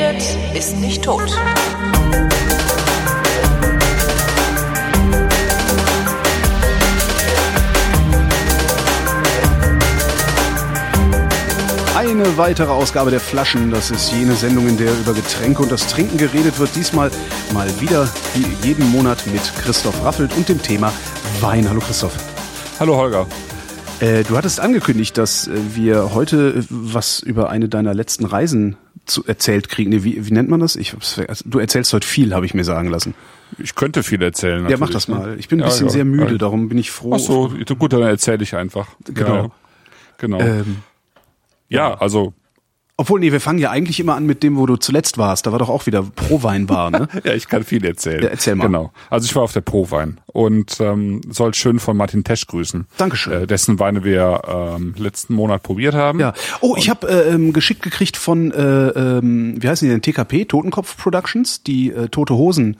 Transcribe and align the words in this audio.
redet, 0.00 0.22
ist 0.54 0.76
nicht 0.78 1.04
tot. 1.04 1.30
Eine 11.96 12.36
weitere 12.36 12.70
Ausgabe 12.70 13.10
der 13.10 13.20
Flaschen. 13.20 13.70
Das 13.70 13.90
ist 13.90 14.10
jene 14.12 14.34
Sendung, 14.34 14.68
in 14.68 14.76
der 14.78 14.92
über 14.92 15.12
Getränke 15.12 15.62
und 15.62 15.70
das 15.70 15.86
Trinken 15.86 16.16
geredet 16.16 16.58
wird. 16.58 16.70
Diesmal 16.74 17.10
mal 17.52 17.68
wieder 17.80 18.08
wie 18.34 18.66
jeden 18.66 18.90
Monat 18.90 19.26
mit 19.26 19.42
Christoph 19.62 20.02
Raffelt 20.04 20.34
und 20.36 20.48
dem 20.48 20.62
Thema 20.62 20.92
Wein. 21.40 21.68
Hallo 21.68 21.80
Christoph. 21.80 22.14
Hallo 22.78 22.96
Holger. 22.96 23.26
Äh, 24.00 24.24
du 24.24 24.36
hattest 24.36 24.60
angekündigt, 24.60 25.18
dass 25.18 25.46
äh, 25.46 25.52
wir 25.74 26.14
heute 26.14 26.54
äh, 26.56 26.62
was 26.70 27.20
über 27.20 27.50
eine 27.50 27.68
deiner 27.68 27.92
letzten 27.92 28.24
Reisen 28.24 28.76
zu, 29.04 29.24
erzählt 29.26 29.68
kriegen. 29.68 29.90
Nee, 29.90 30.04
wie, 30.04 30.26
wie 30.26 30.32
nennt 30.32 30.48
man 30.48 30.60
das? 30.60 30.74
Ich, 30.76 30.94
also, 30.94 31.44
du 31.46 31.58
erzählst 31.58 31.92
heute 31.92 32.06
viel, 32.06 32.34
habe 32.34 32.46
ich 32.46 32.54
mir 32.54 32.64
sagen 32.64 32.88
lassen. 32.88 33.14
Ich 33.58 33.74
könnte 33.74 34.02
viel 34.02 34.22
erzählen. 34.22 34.68
Ja, 34.70 34.78
mach 34.78 34.90
das 34.90 35.08
ne? 35.08 35.14
mal. 35.14 35.38
Ich 35.38 35.48
bin 35.48 35.60
ein 35.60 35.68
bisschen 35.68 35.88
ja, 35.88 35.92
sehr 35.92 36.04
müde, 36.04 36.38
darum 36.38 36.68
bin 36.68 36.78
ich 36.78 36.90
froh. 36.90 37.12
Ach 37.14 37.18
so, 37.18 37.52
gut, 37.78 37.92
dann 37.92 38.02
erzähle 38.02 38.42
ich 38.42 38.54
einfach. 38.56 38.88
Genau. 39.04 39.34
Ja, 39.34 39.50
genau. 40.16 40.40
Ähm, 40.40 40.76
ja, 41.68 41.94
also 41.94 42.32
obwohl, 43.00 43.18
nee, 43.18 43.32
wir 43.32 43.40
fangen 43.40 43.58
ja 43.58 43.70
eigentlich 43.70 43.98
immer 43.98 44.14
an 44.14 44.26
mit 44.26 44.42
dem, 44.42 44.58
wo 44.58 44.66
du 44.66 44.76
zuletzt 44.76 45.16
warst. 45.16 45.46
Da 45.46 45.52
war 45.52 45.58
doch 45.58 45.70
auch 45.70 45.86
wieder 45.86 46.02
Pro-Wein-Bar, 46.02 46.90
ne? 46.90 47.08
ja, 47.24 47.32
ich 47.32 47.48
kann 47.48 47.64
viel 47.64 47.82
erzählen. 47.82 48.22
Ja, 48.22 48.28
erzähl 48.28 48.56
mal. 48.56 48.66
Genau. 48.66 48.92
Also 49.08 49.24
ich 49.24 49.34
war 49.34 49.42
auf 49.42 49.54
der 49.54 49.62
Pro-Wein 49.62 50.20
und 50.26 50.78
ähm, 50.80 51.22
soll 51.30 51.54
schön 51.54 51.78
von 51.78 51.96
Martin 51.96 52.24
Tesch 52.24 52.46
grüßen. 52.46 52.86
Dankeschön. 52.98 53.32
Äh, 53.32 53.46
dessen 53.46 53.78
Weine 53.78 54.04
wir 54.04 54.42
ähm, 54.46 54.92
letzten 54.98 55.32
Monat 55.32 55.62
probiert 55.62 55.94
haben. 55.94 56.20
Ja. 56.20 56.34
Oh, 56.60 56.74
ich 56.76 56.90
habe 56.90 57.08
äh, 57.08 57.30
ähm, 57.30 57.54
geschickt 57.54 57.80
gekriegt 57.80 58.18
von, 58.18 58.52
äh, 58.52 58.88
ähm, 58.88 59.54
wie 59.58 59.66
heißen 59.66 59.88
die 59.88 59.92
denn, 59.92 60.02
TKP, 60.02 60.44
Totenkopf 60.44 60.98
Productions, 60.98 61.62
die 61.62 61.90
äh, 61.92 62.08
Tote 62.08 62.34
Hosen 62.34 62.76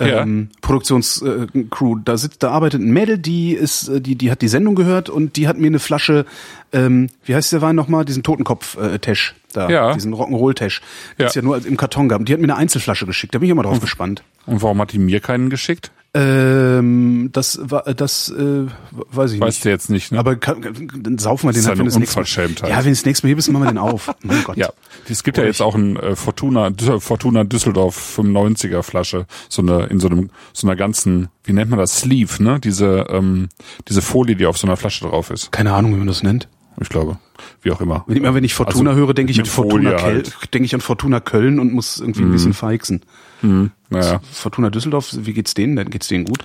ähm, 0.00 0.48
ja. 0.50 0.58
Produktionscrew. 0.60 1.96
Da 2.04 2.16
sitzt, 2.16 2.42
da 2.42 2.50
arbeitet 2.50 2.80
ein 2.80 2.92
Mädel, 2.92 3.18
die 3.18 3.52
ist, 3.52 3.88
äh, 3.88 4.00
die, 4.00 4.16
die 4.16 4.30
hat 4.30 4.42
die 4.42 4.48
Sendung 4.48 4.74
gehört 4.74 5.08
und 5.08 5.36
die 5.36 5.48
hat 5.48 5.58
mir 5.58 5.66
eine 5.66 5.78
Flasche, 5.78 6.24
ähm, 6.72 7.08
wie 7.24 7.34
heißt 7.34 7.52
der 7.52 7.62
Wein 7.62 7.76
nochmal, 7.76 8.04
diesen 8.04 8.22
Totenkopf-Tesch 8.22 9.34
äh, 9.36 9.42
da, 9.52 9.68
ja. 9.68 9.94
diesen 9.94 10.14
Rock'n'Roll-Tesch. 10.14 10.80
Ja. 11.18 11.26
Ist 11.26 11.36
ja 11.36 11.42
nur 11.42 11.64
im 11.64 11.76
Karton 11.76 12.08
gehabt. 12.08 12.28
Die 12.28 12.32
hat 12.32 12.40
mir 12.40 12.44
eine 12.44 12.56
Einzelflasche 12.56 13.06
geschickt. 13.06 13.34
Da 13.34 13.38
bin 13.38 13.46
ich 13.46 13.50
immer 13.50 13.62
drauf 13.62 13.80
gespannt. 13.80 14.22
Und 14.46 14.62
warum 14.62 14.80
hat 14.80 14.92
die 14.92 14.98
mir 14.98 15.20
keinen 15.20 15.50
geschickt? 15.50 15.90
Ähm, 16.14 17.30
das 17.32 17.58
war 17.62 17.84
das 17.84 18.28
äh, 18.28 18.34
weiß 18.34 18.68
ich 18.68 19.16
weißt 19.16 19.32
nicht. 19.32 19.40
Weißt 19.40 19.64
du 19.64 19.68
jetzt 19.70 19.88
nicht, 19.88 20.12
ne? 20.12 20.18
Aber 20.18 20.36
kann, 20.36 20.60
dann 21.00 21.16
saufen 21.16 21.48
wir 21.48 21.54
den 21.54 21.64
halt, 21.64 21.78
wenn 21.78 21.86
es 21.86 21.98
Mal. 22.14 22.68
Ja, 22.68 22.84
wenn 22.84 22.92
es 22.92 23.06
nächstes 23.06 23.22
Mal 23.22 23.28
hier 23.28 23.36
bist, 23.36 23.50
machen 23.50 23.64
wir 23.64 23.70
den 23.70 23.78
auf. 23.78 24.14
Mein 24.22 24.44
Gott. 24.44 24.58
Ja, 24.58 24.68
es 25.08 25.24
gibt 25.24 25.38
ja 25.38 25.44
jetzt 25.44 25.62
auch 25.62 25.74
ein 25.74 25.96
äh, 25.96 26.14
Fortuna 26.14 26.70
Fortuna 26.98 27.44
Düsseldorf 27.44 28.18
95er 28.18 28.82
Flasche, 28.82 29.26
so 29.48 29.62
eine 29.62 29.86
in 29.86 30.00
so 30.00 30.08
einem 30.08 30.28
so 30.52 30.66
einer 30.66 30.76
ganzen, 30.76 31.28
wie 31.44 31.54
nennt 31.54 31.70
man 31.70 31.78
das 31.78 32.00
Sleeve, 32.00 32.42
ne? 32.42 32.60
Diese 32.60 33.06
ähm, 33.08 33.48
diese 33.88 34.02
Folie, 34.02 34.36
die 34.36 34.44
auf 34.44 34.58
so 34.58 34.66
einer 34.66 34.76
Flasche 34.76 35.06
drauf 35.06 35.30
ist. 35.30 35.50
Keine 35.50 35.72
Ahnung, 35.72 35.94
wie 35.94 35.98
man 35.98 36.08
das 36.08 36.22
nennt. 36.22 36.46
Ich 36.78 36.90
glaube, 36.90 37.16
wie 37.62 37.70
auch 37.70 37.80
immer. 37.80 38.04
Wenn, 38.06 38.18
immer 38.18 38.34
wenn 38.34 38.44
ich 38.44 38.52
Fortuna 38.52 38.90
also 38.90 39.00
höre, 39.00 39.14
denke 39.14 39.32
ich 39.32 39.40
an 39.40 39.46
Fortuna 39.46 40.02
halt. 40.02 40.36
denke 40.52 40.66
ich 40.66 40.74
an 40.74 40.82
Fortuna 40.82 41.20
Köln 41.20 41.58
und 41.58 41.72
muss 41.72 42.00
irgendwie 42.00 42.20
mm. 42.20 42.24
ein 42.24 42.28
mhm. 42.28 42.32
bisschen 42.32 42.54
feixen. 42.54 43.02
Mm. 43.42 43.66
Naja. 43.90 44.20
Fortuna 44.32 44.70
Düsseldorf, 44.70 45.10
wie 45.12 45.32
geht's 45.32 45.54
denen 45.54 45.76
denn? 45.76 45.90
Geht's 45.90 46.08
denen 46.08 46.24
gut? 46.24 46.44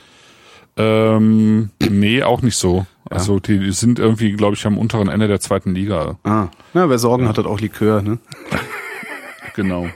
Ähm, 0.75 1.71
nee, 1.79 2.23
auch 2.23 2.41
nicht 2.41 2.55
so. 2.55 2.85
Ja. 3.09 3.17
Also 3.17 3.39
die 3.39 3.71
sind 3.71 3.99
irgendwie, 3.99 4.33
glaube 4.33 4.55
ich, 4.55 4.65
am 4.65 4.77
unteren 4.77 5.07
Ende 5.07 5.27
der 5.27 5.39
zweiten 5.39 5.73
Liga. 5.73 6.17
Ah, 6.23 6.49
na, 6.73 6.89
wer 6.89 6.99
Sorgen 6.99 7.23
ja. 7.23 7.29
hat, 7.29 7.37
hat 7.37 7.45
auch 7.45 7.59
Likör, 7.59 8.01
ne? 8.01 8.19
genau. 9.55 9.87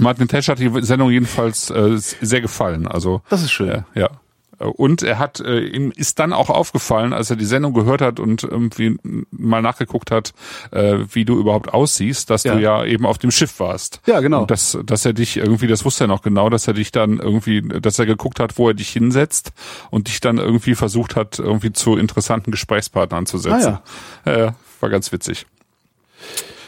Martin 0.00 0.28
Tesch 0.28 0.48
hat 0.48 0.60
die 0.60 0.70
Sendung 0.82 1.10
jedenfalls 1.10 1.70
äh, 1.70 1.96
sehr 1.96 2.40
gefallen. 2.40 2.86
Also 2.86 3.22
das 3.28 3.42
ist 3.42 3.50
schön. 3.50 3.68
Äh, 3.68 3.82
ja. 3.94 4.10
Und 4.58 5.02
er 5.02 5.18
hat, 5.18 5.40
äh, 5.40 5.60
ihm 5.60 5.92
ist 5.94 6.18
dann 6.18 6.32
auch 6.32 6.50
aufgefallen, 6.50 7.12
als 7.12 7.30
er 7.30 7.36
die 7.36 7.44
Sendung 7.44 7.74
gehört 7.74 8.00
hat 8.00 8.18
und 8.18 8.42
irgendwie 8.42 8.98
mal 9.30 9.62
nachgeguckt 9.62 10.10
hat, 10.10 10.32
äh, 10.72 10.98
wie 11.12 11.24
du 11.24 11.38
überhaupt 11.38 11.72
aussiehst, 11.72 12.28
dass 12.30 12.44
ja. 12.44 12.54
du 12.54 12.60
ja 12.60 12.84
eben 12.84 13.06
auf 13.06 13.18
dem 13.18 13.30
Schiff 13.30 13.60
warst. 13.60 14.00
Ja, 14.06 14.20
genau. 14.20 14.42
Und 14.42 14.50
dass, 14.50 14.78
dass 14.84 15.04
er 15.04 15.12
dich 15.12 15.36
irgendwie, 15.36 15.68
das 15.68 15.84
wusste 15.84 16.04
er 16.04 16.08
noch 16.08 16.22
genau, 16.22 16.50
dass 16.50 16.66
er 16.66 16.74
dich 16.74 16.90
dann 16.90 17.18
irgendwie, 17.18 17.62
dass 17.62 17.98
er 17.98 18.06
geguckt 18.06 18.40
hat, 18.40 18.58
wo 18.58 18.68
er 18.68 18.74
dich 18.74 18.90
hinsetzt 18.90 19.52
und 19.90 20.08
dich 20.08 20.20
dann 20.20 20.38
irgendwie 20.38 20.74
versucht 20.74 21.14
hat, 21.14 21.38
irgendwie 21.38 21.72
zu 21.72 21.96
interessanten 21.96 22.50
Gesprächspartnern 22.50 23.26
zu 23.26 23.38
setzen. 23.38 23.78
Ah, 24.24 24.26
ja. 24.26 24.46
Äh, 24.46 24.52
war 24.80 24.90
ganz 24.90 25.12
witzig. 25.12 25.46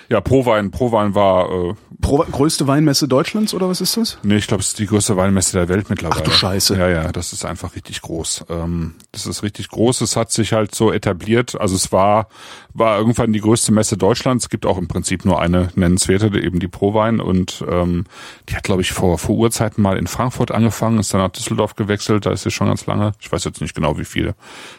Ja, 0.08 0.20
Prowein, 0.20 0.72
Prowein 0.72 1.14
war 1.14 1.50
äh, 1.50 1.74
größte 2.16 2.66
Weinmesse 2.66 3.08
Deutschlands 3.08 3.54
oder 3.54 3.68
was 3.68 3.80
ist 3.80 3.96
das? 3.96 4.18
Nee, 4.22 4.36
ich 4.36 4.46
glaube, 4.46 4.60
es 4.60 4.68
ist 4.68 4.78
die 4.78 4.86
größte 4.86 5.16
Weinmesse 5.16 5.52
der 5.52 5.68
Welt 5.68 5.90
mittlerweile. 5.90 6.20
Ach 6.20 6.24
du 6.24 6.30
Scheiße. 6.30 6.76
Ja, 6.76 6.88
ja, 6.88 7.12
das 7.12 7.32
ist 7.32 7.44
einfach 7.44 7.74
richtig 7.74 8.02
groß. 8.02 8.44
Ähm, 8.48 8.94
das 9.12 9.26
ist 9.26 9.42
richtig 9.42 9.68
groß. 9.68 10.00
Es 10.00 10.16
hat 10.16 10.30
sich 10.30 10.52
halt 10.52 10.74
so 10.74 10.92
etabliert. 10.92 11.60
Also 11.60 11.76
es 11.76 11.92
war 11.92 12.28
war 12.72 12.98
irgendwann 12.98 13.32
die 13.32 13.40
größte 13.40 13.72
Messe 13.72 13.96
Deutschlands. 13.96 14.44
Es 14.44 14.50
gibt 14.50 14.64
auch 14.66 14.78
im 14.78 14.88
Prinzip 14.88 15.24
nur 15.24 15.40
eine 15.40 15.68
nennenswerte, 15.74 16.26
eben 16.38 16.60
die 16.60 16.68
Prowein. 16.68 17.20
Und 17.20 17.64
ähm, 17.68 18.04
die 18.48 18.56
hat, 18.56 18.64
glaube 18.64 18.82
ich, 18.82 18.92
vor 18.92 19.18
vor 19.18 19.36
Urzeiten 19.36 19.82
mal 19.82 19.98
in 19.98 20.06
Frankfurt 20.06 20.50
angefangen, 20.50 20.98
ist 20.98 21.12
dann 21.12 21.20
nach 21.20 21.30
Düsseldorf 21.30 21.74
gewechselt. 21.74 22.26
Da 22.26 22.32
ist 22.32 22.42
sie 22.42 22.50
schon 22.50 22.68
ganz 22.68 22.86
lange. 22.86 23.12
Ich 23.20 23.30
weiß 23.30 23.44
jetzt 23.44 23.60
nicht 23.60 23.74
genau, 23.74 23.98
wie 23.98 24.04
viele 24.04 24.34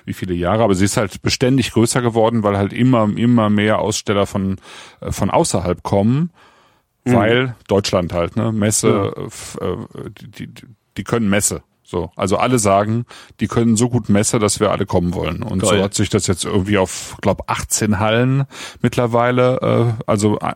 wie 0.05 0.13
viele 0.13 0.33
Jahre, 0.33 0.63
aber 0.63 0.75
sie 0.75 0.85
ist 0.85 0.97
halt 0.97 1.21
beständig 1.21 1.71
größer 1.71 2.01
geworden, 2.01 2.43
weil 2.43 2.57
halt 2.57 2.73
immer 2.73 3.09
immer 3.15 3.49
mehr 3.49 3.79
Aussteller 3.79 4.25
von 4.25 4.57
äh, 5.01 5.11
von 5.11 5.29
außerhalb 5.29 5.83
kommen 5.83 6.31
mhm. 7.03 7.13
weil 7.13 7.55
Deutschland 7.67 8.13
halt, 8.13 8.35
ne, 8.35 8.51
Messe, 8.51 9.13
äh, 9.59 9.65
die, 10.31 10.47
die, 10.47 10.65
die 10.97 11.03
können 11.03 11.29
Messe. 11.29 11.63
So, 11.91 12.09
also 12.15 12.37
alle 12.37 12.57
sagen, 12.57 13.05
die 13.41 13.47
können 13.47 13.75
so 13.75 13.89
gut 13.89 14.07
Messe, 14.07 14.39
dass 14.39 14.61
wir 14.61 14.71
alle 14.71 14.85
kommen 14.85 15.13
wollen. 15.13 15.43
Und 15.43 15.61
Geil. 15.61 15.77
so 15.77 15.83
hat 15.83 15.93
sich 15.93 16.07
das 16.07 16.25
jetzt 16.25 16.45
irgendwie 16.45 16.77
auf, 16.77 17.17
glaube 17.19 17.43
18 17.47 17.99
Hallen 17.99 18.45
mittlerweile, 18.81 19.59
äh, 19.97 20.03
also 20.07 20.39
äh, 20.39 20.53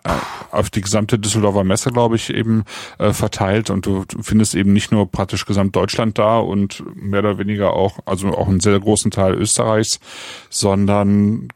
auf 0.51 0.69
die 0.69 0.79
gesamte 0.79 1.19
Düsseldorfer 1.19 1.65
Messe, 1.65 1.91
glaube 1.91 2.15
ich, 2.15 2.29
eben 2.29 2.63
äh, 2.99 3.11
verteilt. 3.11 3.69
Und 3.69 3.85
du 3.85 4.05
findest 4.21 4.55
eben 4.55 4.71
nicht 4.71 4.93
nur 4.93 5.11
praktisch 5.11 5.45
gesamt 5.45 5.75
Deutschland 5.75 6.17
da 6.17 6.37
und 6.37 6.81
mehr 6.95 7.19
oder 7.19 7.37
weniger 7.37 7.73
auch, 7.73 7.99
also 8.05 8.29
auch 8.29 8.47
einen 8.47 8.61
sehr 8.61 8.79
großen 8.79 9.11
Teil 9.11 9.33
Österreichs, 9.33 9.99
sondern 10.49 11.49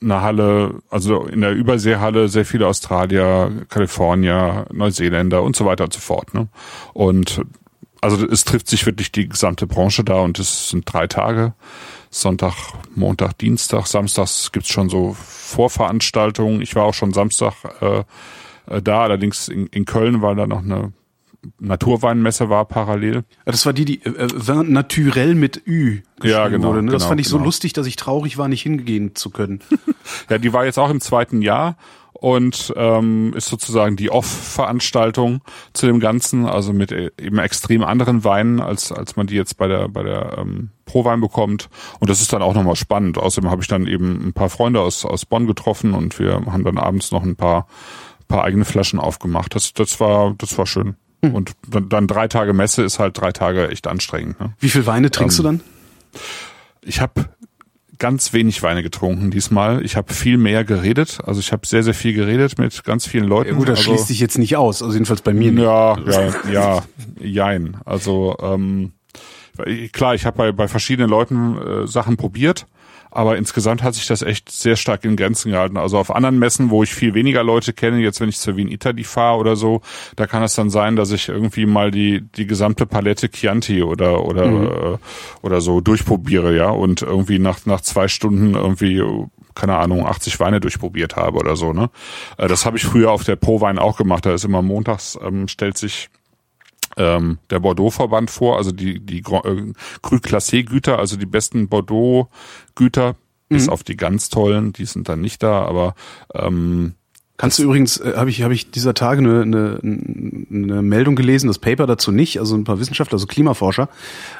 eine 0.00 0.20
Halle, 0.20 0.82
also 0.90 1.24
in 1.24 1.40
der 1.40 1.52
Überseehalle 1.52 2.28
sehr 2.28 2.44
viele 2.44 2.66
Australier, 2.66 3.50
Kalifornier, 3.68 4.66
Neuseeländer 4.72 5.42
und 5.42 5.56
so 5.56 5.64
weiter 5.64 5.84
und 5.84 5.92
so 5.92 6.00
fort. 6.00 6.34
Ne? 6.34 6.48
Und 6.92 7.42
also 8.00 8.26
es 8.26 8.44
trifft 8.44 8.68
sich 8.68 8.84
wirklich 8.86 9.10
die 9.10 9.28
gesamte 9.28 9.66
Branche 9.66 10.04
da 10.04 10.20
und 10.20 10.38
es 10.38 10.70
sind 10.70 10.84
drei 10.90 11.06
Tage. 11.06 11.54
Sonntag, 12.10 12.54
Montag, 12.94 13.38
Dienstag, 13.38 13.86
Samstags 13.86 14.52
gibt's 14.52 14.68
schon 14.68 14.88
so 14.88 15.16
Vorveranstaltungen. 15.18 16.62
Ich 16.62 16.74
war 16.76 16.84
auch 16.84 16.94
schon 16.94 17.12
Samstag 17.12 17.54
äh, 17.80 18.04
äh 18.68 18.82
da, 18.82 19.02
allerdings 19.02 19.48
in, 19.48 19.66
in 19.68 19.84
Köln 19.86 20.22
war 20.22 20.34
da 20.34 20.46
noch 20.46 20.62
eine 20.62 20.92
Naturweinmesse 21.58 22.48
war 22.48 22.64
parallel. 22.64 23.24
Das 23.44 23.66
war 23.66 23.72
die, 23.72 23.84
die 23.84 24.04
äh, 24.04 24.28
Vin 24.34 24.72
naturell 24.72 25.34
mit 25.34 25.62
Ü 25.66 26.00
ja, 26.22 26.48
genau, 26.48 26.68
wurde. 26.68 26.82
Ne? 26.82 26.92
Das 26.92 27.02
genau, 27.02 27.08
fand 27.10 27.20
ich 27.20 27.26
genau. 27.28 27.38
so 27.38 27.44
lustig, 27.44 27.72
dass 27.72 27.86
ich 27.86 27.96
traurig 27.96 28.38
war, 28.38 28.48
nicht 28.48 28.62
hingehen 28.62 29.14
zu 29.14 29.30
können. 29.30 29.60
ja, 30.30 30.38
die 30.38 30.52
war 30.52 30.64
jetzt 30.64 30.78
auch 30.78 30.90
im 30.90 31.00
zweiten 31.00 31.42
Jahr 31.42 31.76
und 32.20 32.72
ähm, 32.76 33.34
ist 33.36 33.46
sozusagen 33.46 33.96
die 33.96 34.10
Off-Veranstaltung 34.10 35.42
zu 35.72 35.86
dem 35.86 36.00
Ganzen, 36.00 36.46
also 36.46 36.72
mit 36.72 36.92
äh, 36.92 37.10
eben 37.20 37.38
extrem 37.38 37.84
anderen 37.84 38.24
Weinen, 38.24 38.60
als 38.60 38.92
als 38.92 39.16
man 39.16 39.26
die 39.26 39.34
jetzt 39.34 39.58
bei 39.58 39.68
der 39.68 39.88
bei 39.88 40.02
der 40.02 40.38
ähm, 40.38 40.70
Pro-Wein 40.86 41.20
bekommt. 41.20 41.68
Und 42.00 42.08
das 42.10 42.20
ist 42.20 42.32
dann 42.32 42.42
auch 42.42 42.54
nochmal 42.54 42.76
spannend. 42.76 43.18
Außerdem 43.18 43.50
habe 43.50 43.62
ich 43.62 43.68
dann 43.68 43.86
eben 43.86 44.28
ein 44.28 44.32
paar 44.32 44.48
Freunde 44.48 44.80
aus 44.80 45.04
aus 45.04 45.26
Bonn 45.26 45.46
getroffen 45.46 45.94
und 45.94 46.18
wir 46.18 46.42
haben 46.46 46.64
dann 46.64 46.78
abends 46.78 47.12
noch 47.12 47.22
ein 47.22 47.36
paar 47.36 47.66
paar 48.28 48.44
eigene 48.44 48.64
Flaschen 48.64 48.98
aufgemacht. 48.98 49.54
Das 49.54 49.72
das 49.74 50.00
war 50.00 50.34
das 50.38 50.56
war 50.56 50.66
schön. 50.66 50.96
Hm. 51.26 51.34
Und 51.34 51.52
dann, 51.88 52.06
drei 52.06 52.28
Tage 52.28 52.52
Messe 52.52 52.82
ist 52.82 52.98
halt 52.98 53.20
drei 53.20 53.32
Tage 53.32 53.68
echt 53.70 53.86
anstrengend. 53.86 54.40
Ne? 54.40 54.54
Wie 54.60 54.68
viel 54.68 54.86
Weine 54.86 55.10
trinkst 55.10 55.38
ähm, 55.38 55.42
du 55.42 55.48
dann? 55.48 55.60
Ich 56.82 57.00
habe 57.00 57.26
ganz 57.98 58.32
wenig 58.32 58.62
Weine 58.62 58.82
getrunken 58.82 59.30
diesmal. 59.30 59.84
Ich 59.84 59.96
habe 59.96 60.12
viel 60.12 60.36
mehr 60.38 60.64
geredet. 60.64 61.18
Also 61.24 61.40
ich 61.40 61.52
habe 61.52 61.66
sehr, 61.66 61.82
sehr 61.82 61.94
viel 61.94 62.12
geredet 62.12 62.58
mit 62.58 62.84
ganz 62.84 63.06
vielen 63.06 63.24
Leuten. 63.24 63.50
Ja, 63.50 63.56
gut, 63.56 63.68
das 63.68 63.78
also, 63.78 63.90
schließt 63.90 64.08
sich 64.08 64.20
jetzt 64.20 64.38
nicht 64.38 64.56
aus. 64.56 64.82
Also 64.82 64.94
jedenfalls 64.94 65.22
bei 65.22 65.32
mir 65.32 65.52
nicht. 65.52 65.64
Ja, 65.64 65.98
ja, 65.98 66.34
ja, 66.50 66.82
jein. 67.18 67.78
Also 67.84 68.36
ähm, 68.40 68.92
klar, 69.92 70.14
ich 70.14 70.26
habe 70.26 70.36
bei, 70.36 70.52
bei 70.52 70.68
verschiedenen 70.68 71.10
Leuten 71.10 71.56
äh, 71.58 71.86
Sachen 71.86 72.16
probiert 72.16 72.66
aber 73.16 73.36
insgesamt 73.36 73.82
hat 73.82 73.94
sich 73.94 74.06
das 74.06 74.22
echt 74.22 74.50
sehr 74.50 74.76
stark 74.76 75.04
in 75.04 75.16
Grenzen 75.16 75.50
gehalten. 75.52 75.76
Also 75.76 75.98
auf 75.98 76.14
anderen 76.14 76.38
Messen, 76.38 76.70
wo 76.70 76.82
ich 76.82 76.94
viel 76.94 77.14
weniger 77.14 77.42
Leute 77.42 77.72
kenne, 77.72 77.98
jetzt 77.98 78.20
wenn 78.20 78.28
ich 78.28 78.38
zur 78.38 78.56
Wien 78.56 78.68
Italy 78.68 79.04
fahre 79.04 79.38
oder 79.38 79.56
so, 79.56 79.80
da 80.16 80.26
kann 80.26 80.42
es 80.42 80.54
dann 80.54 80.70
sein, 80.70 80.96
dass 80.96 81.10
ich 81.10 81.28
irgendwie 81.28 81.66
mal 81.66 81.90
die 81.90 82.20
die 82.36 82.46
gesamte 82.46 82.86
Palette 82.86 83.30
Chianti 83.30 83.82
oder 83.82 84.24
oder 84.24 84.46
mhm. 84.46 84.66
äh, 84.66 84.98
oder 85.42 85.60
so 85.60 85.80
durchprobiere, 85.80 86.54
ja, 86.54 86.68
und 86.68 87.02
irgendwie 87.02 87.38
nach 87.38 87.64
nach 87.64 87.80
zwei 87.80 88.08
Stunden 88.08 88.54
irgendwie 88.54 89.02
keine 89.54 89.78
Ahnung, 89.78 90.06
80 90.06 90.38
Weine 90.38 90.60
durchprobiert 90.60 91.16
habe 91.16 91.38
oder 91.38 91.56
so, 91.56 91.72
ne? 91.72 91.88
Äh, 92.36 92.46
das 92.46 92.66
habe 92.66 92.76
ich 92.76 92.84
früher 92.84 93.10
auf 93.10 93.24
der 93.24 93.36
Pro-Wein 93.36 93.78
auch 93.78 93.96
gemacht. 93.96 94.26
Da 94.26 94.34
ist 94.34 94.44
immer 94.44 94.60
montags, 94.60 95.18
ähm, 95.22 95.48
stellt 95.48 95.78
sich 95.78 96.10
ähm, 96.96 97.38
der 97.50 97.60
Bordeaux-Verband 97.60 98.30
vor, 98.30 98.56
also 98.56 98.72
die, 98.72 99.00
die 99.00 99.18
äh, 99.18 99.72
Cru 100.02 100.16
Classé-Güter, 100.16 100.98
also 100.98 101.16
die 101.16 101.26
besten 101.26 101.68
Bordeaux-Güter, 101.68 103.12
mhm. 103.12 103.54
bis 103.54 103.68
auf 103.68 103.84
die 103.84 103.96
ganz 103.96 104.28
tollen, 104.28 104.72
die 104.72 104.86
sind 104.86 105.08
dann 105.08 105.20
nicht 105.20 105.42
da, 105.42 105.62
aber 105.62 105.94
ähm, 106.34 106.94
Kannst 107.38 107.58
du 107.58 107.64
übrigens, 107.64 107.98
äh, 107.98 108.14
habe 108.16 108.30
ich, 108.30 108.42
hab 108.42 108.50
ich 108.50 108.70
dieser 108.70 108.94
Tage 108.94 109.20
eine, 109.20 109.42
eine, 109.42 109.78
eine 109.82 110.82
Meldung 110.82 111.16
gelesen, 111.16 111.48
das 111.48 111.58
Paper 111.58 111.86
dazu 111.86 112.10
nicht, 112.10 112.40
also 112.40 112.56
ein 112.56 112.64
paar 112.64 112.80
Wissenschaftler, 112.80 113.16
also 113.16 113.26
Klimaforscher, 113.26 113.88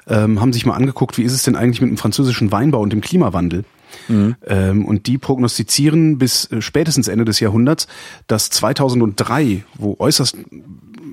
ähm, 0.07 0.41
haben 0.41 0.53
sich 0.53 0.65
mal 0.65 0.75
angeguckt, 0.75 1.19
wie 1.19 1.23
ist 1.23 1.35
es 1.35 1.43
denn 1.43 1.57
eigentlich 1.57 1.83
mit 1.83 1.91
dem 1.91 1.99
französischen 1.99 2.53
Weinbau 2.53 2.81
und 2.81 2.93
dem 2.93 3.03
Klimawandel. 3.03 3.65
Mhm. 4.09 4.37
Ähm, 4.47 4.85
und 4.85 5.07
die 5.07 5.19
prognostizieren 5.19 6.19
bis 6.19 6.51
äh, 6.51 6.61
spätestens 6.63 7.09
Ende 7.09 7.25
des 7.25 7.41
Jahrhunderts, 7.41 7.87
dass 8.27 8.51
2003, 8.51 9.65
wo 9.75 9.97
äußerst 9.99 10.37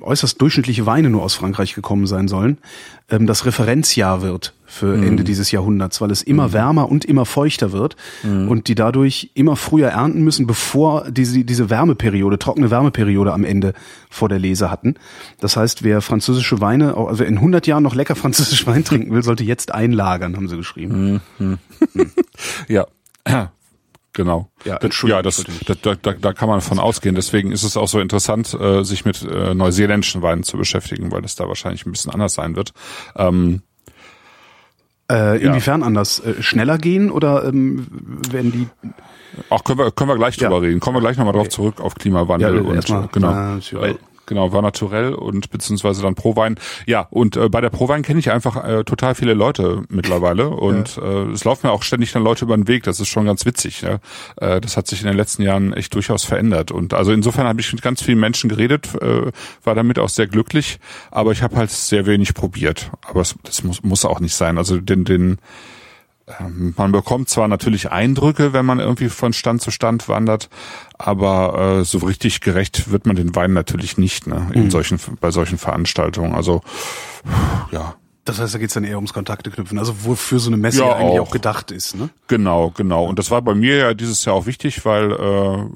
äußerst 0.06 0.40
durchschnittliche 0.40 0.86
Weine 0.86 1.10
nur 1.10 1.22
aus 1.22 1.34
Frankreich 1.34 1.74
gekommen 1.74 2.06
sein 2.06 2.28
sollen, 2.28 2.58
ähm, 3.10 3.26
das 3.26 3.44
Referenzjahr 3.46 4.22
wird 4.22 4.54
für 4.66 4.96
mhm. 4.96 5.02
Ende 5.04 5.24
dieses 5.24 5.50
Jahrhunderts, 5.50 6.00
weil 6.00 6.10
es 6.10 6.22
immer 6.22 6.48
mhm. 6.48 6.52
wärmer 6.52 6.90
und 6.90 7.04
immer 7.04 7.26
feuchter 7.26 7.72
wird 7.72 7.96
mhm. 8.22 8.48
und 8.48 8.68
die 8.68 8.74
dadurch 8.74 9.30
immer 9.34 9.56
früher 9.56 9.88
ernten 9.88 10.22
müssen, 10.22 10.46
bevor 10.46 11.10
diese, 11.10 11.44
diese 11.44 11.70
Wärmeperiode, 11.70 12.38
trockene 12.38 12.70
Wärmeperiode 12.70 13.32
am 13.32 13.44
Ende 13.44 13.74
vor 14.10 14.28
der 14.28 14.38
Lese 14.38 14.70
hatten. 14.70 14.94
Das 15.40 15.56
heißt, 15.56 15.82
wer 15.84 16.00
französische 16.00 16.60
Weine, 16.60 16.96
also 16.96 17.24
in 17.24 17.36
100 17.36 17.66
Jahren 17.66 17.82
noch 17.82 17.94
lecker 17.94 18.16
französisch 18.16 18.66
Wein 18.66 18.84
trinken 18.84 19.12
will, 19.12 19.22
sollte 19.22 19.44
jetzt 19.44 19.72
einlagern, 19.72 20.36
haben 20.36 20.48
sie 20.48 20.56
geschrieben. 20.56 21.20
Mhm. 21.38 21.58
Mhm. 21.94 22.10
ja. 22.68 22.86
Genau. 24.14 24.48
Ja, 24.64 24.78
ja 25.06 25.22
das, 25.22 25.44
da, 25.66 25.74
da, 25.74 25.94
da, 26.00 26.12
da 26.12 26.32
kann 26.32 26.48
man 26.48 26.60
von 26.60 26.78
ausgehen. 26.78 27.16
Deswegen 27.16 27.50
ist 27.50 27.64
es 27.64 27.76
auch 27.76 27.88
so 27.88 27.98
interessant, 27.98 28.54
äh, 28.54 28.84
sich 28.84 29.04
mit 29.04 29.22
äh, 29.22 29.54
neuseeländischen 29.54 30.22
Weinen 30.22 30.44
zu 30.44 30.56
beschäftigen, 30.56 31.10
weil 31.10 31.24
es 31.24 31.34
da 31.34 31.48
wahrscheinlich 31.48 31.84
ein 31.84 31.92
bisschen 31.92 32.12
anders 32.12 32.34
sein 32.34 32.54
wird. 32.54 32.72
Ähm, 33.16 33.62
äh, 35.10 35.42
inwiefern 35.42 35.80
ja. 35.80 35.86
anders? 35.86 36.20
Äh, 36.20 36.42
schneller 36.42 36.78
gehen 36.78 37.10
oder 37.10 37.44
ähm, 37.44 37.86
werden 38.30 38.52
die 38.52 38.68
auch 39.48 39.64
können 39.64 39.80
wir 39.80 39.90
können 39.90 40.08
wir 40.08 40.16
gleich 40.16 40.36
drüber 40.36 40.56
ja. 40.56 40.58
reden. 40.58 40.78
Kommen 40.78 40.96
wir 40.96 41.00
gleich 41.00 41.16
nochmal 41.16 41.34
okay. 41.34 41.44
drauf 41.44 41.48
zurück 41.48 41.80
auf 41.80 41.96
Klimawandel 41.96 42.54
ja, 42.54 42.62
und 42.62 42.88
mal, 42.88 43.08
genau. 43.10 43.56
Äh, 43.56 43.96
Genau, 44.26 44.52
war 44.52 44.62
naturell 44.62 45.14
und 45.14 45.50
beziehungsweise 45.50 46.02
dann 46.02 46.14
Prowein. 46.14 46.56
Ja, 46.86 47.06
und 47.10 47.36
äh, 47.36 47.48
bei 47.48 47.60
der 47.60 47.70
Prowein 47.70 48.02
kenne 48.02 48.20
ich 48.20 48.30
einfach 48.30 48.64
äh, 48.64 48.84
total 48.84 49.14
viele 49.14 49.34
Leute 49.34 49.82
mittlerweile 49.88 50.48
und 50.48 50.96
ja. 50.96 51.02
äh, 51.02 51.30
es 51.32 51.44
laufen 51.44 51.66
mir 51.66 51.72
auch 51.72 51.82
ständig 51.82 52.12
dann 52.12 52.24
Leute 52.24 52.44
über 52.44 52.56
den 52.56 52.68
Weg. 52.68 52.84
Das 52.84 53.00
ist 53.00 53.08
schon 53.08 53.26
ganz 53.26 53.44
witzig. 53.44 53.82
Ja? 53.82 53.98
Äh, 54.36 54.60
das 54.60 54.76
hat 54.76 54.86
sich 54.86 55.00
in 55.00 55.06
den 55.06 55.16
letzten 55.16 55.42
Jahren 55.42 55.72
echt 55.72 55.94
durchaus 55.94 56.24
verändert. 56.24 56.70
Und 56.70 56.94
also 56.94 57.12
insofern 57.12 57.46
habe 57.46 57.60
ich 57.60 57.72
mit 57.72 57.82
ganz 57.82 58.02
vielen 58.02 58.20
Menschen 58.20 58.48
geredet, 58.48 58.94
äh, 59.00 59.30
war 59.62 59.74
damit 59.74 59.98
auch 59.98 60.08
sehr 60.08 60.26
glücklich, 60.26 60.78
aber 61.10 61.32
ich 61.32 61.42
habe 61.42 61.56
halt 61.56 61.70
sehr 61.70 62.06
wenig 62.06 62.34
probiert. 62.34 62.90
Aber 63.06 63.20
es, 63.20 63.34
das 63.42 63.62
muss, 63.62 63.82
muss 63.82 64.04
auch 64.04 64.20
nicht 64.20 64.34
sein. 64.34 64.58
Also 64.58 64.78
den, 64.78 65.04
den 65.04 65.38
ähm, 66.40 66.74
man 66.76 66.92
bekommt 66.92 67.28
zwar 67.28 67.48
natürlich 67.48 67.90
Eindrücke, 67.90 68.52
wenn 68.52 68.64
man 68.64 68.80
irgendwie 68.80 69.08
von 69.08 69.32
Stand 69.32 69.60
zu 69.60 69.70
Stand 69.70 70.08
wandert, 70.08 70.48
aber 70.98 71.80
äh, 71.80 71.84
so 71.84 71.98
richtig 71.98 72.40
gerecht 72.40 72.90
wird 72.90 73.06
man 73.06 73.16
den 73.16 73.34
Wein 73.34 73.52
natürlich 73.52 73.98
nicht, 73.98 74.26
ne, 74.26 74.50
in 74.52 74.64
mhm. 74.64 74.70
solchen, 74.70 74.98
bei 75.20 75.30
solchen 75.30 75.58
Veranstaltungen. 75.58 76.34
Also 76.34 76.62
ja, 77.70 77.96
das 78.24 78.40
heißt, 78.40 78.54
da 78.54 78.58
geht's 78.58 78.72
dann 78.72 78.84
eher 78.84 78.96
ums 78.96 79.12
Kontakte 79.12 79.50
knüpfen, 79.50 79.78
also 79.78 80.04
wofür 80.04 80.38
so 80.38 80.48
eine 80.48 80.56
Messe 80.56 80.80
ja, 80.80 80.96
eigentlich 80.96 81.20
auch. 81.20 81.26
auch. 81.26 81.30
gedacht 81.30 81.70
ist, 81.70 81.94
ne? 81.94 82.08
Genau, 82.26 82.70
genau. 82.70 83.04
Und 83.04 83.18
das 83.18 83.30
war 83.30 83.42
bei 83.42 83.54
mir 83.54 83.76
ja 83.76 83.94
dieses 83.94 84.24
Jahr 84.24 84.34
auch 84.34 84.46
wichtig, 84.46 84.86
weil 84.86 85.12
äh, 85.12 85.66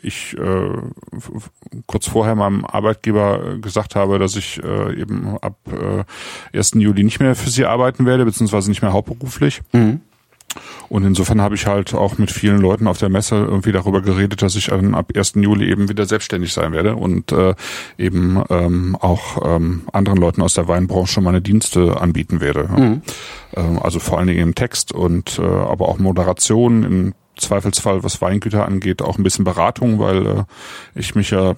ich 0.00 0.34
äh, 0.38 0.70
kurz 1.86 2.06
vorher 2.06 2.34
meinem 2.34 2.64
Arbeitgeber 2.64 3.58
gesagt 3.58 3.94
habe, 3.94 4.18
dass 4.18 4.36
ich 4.36 4.62
äh, 4.62 4.98
eben 4.98 5.36
ab 5.38 5.58
äh, 5.70 6.56
1. 6.56 6.72
Juli 6.76 7.04
nicht 7.04 7.20
mehr 7.20 7.34
für 7.34 7.50
sie 7.50 7.66
arbeiten 7.66 8.06
werde, 8.06 8.24
beziehungsweise 8.24 8.70
nicht 8.70 8.80
mehr 8.80 8.94
hauptberuflich. 8.94 9.60
Mhm. 9.72 10.00
Und 10.88 11.04
insofern 11.04 11.40
habe 11.40 11.54
ich 11.54 11.66
halt 11.66 11.94
auch 11.94 12.18
mit 12.18 12.30
vielen 12.30 12.58
Leuten 12.58 12.86
auf 12.86 12.98
der 12.98 13.08
Messe 13.08 13.36
irgendwie 13.36 13.72
darüber 13.72 14.02
geredet, 14.02 14.42
dass 14.42 14.54
ich 14.56 14.66
dann 14.66 14.94
ab 14.94 15.12
1. 15.14 15.34
Juli 15.36 15.70
eben 15.70 15.88
wieder 15.88 16.04
selbstständig 16.04 16.52
sein 16.52 16.72
werde 16.72 16.96
und 16.96 17.32
äh, 17.32 17.54
eben 17.98 18.42
ähm, 18.50 18.96
auch 19.00 19.56
ähm, 19.56 19.82
anderen 19.92 20.18
Leuten 20.18 20.42
aus 20.42 20.54
der 20.54 20.68
Weinbranche 20.68 21.20
meine 21.20 21.40
Dienste 21.40 22.00
anbieten 22.00 22.40
werde. 22.40 22.68
Mhm. 22.68 23.02
Ähm, 23.54 23.78
also 23.80 23.98
vor 23.98 24.18
allen 24.18 24.28
Dingen 24.28 24.40
im 24.40 24.54
Text 24.54 24.92
und 24.92 25.38
äh, 25.38 25.42
aber 25.42 25.88
auch 25.88 25.98
Moderation, 25.98 26.82
im 26.82 27.14
Zweifelsfall, 27.36 28.04
was 28.04 28.20
Weingüter 28.20 28.66
angeht, 28.66 29.00
auch 29.00 29.16
ein 29.16 29.22
bisschen 29.22 29.44
Beratung, 29.44 29.98
weil 29.98 30.26
äh, 30.26 30.44
ich 30.94 31.14
mich 31.14 31.30
ja 31.30 31.54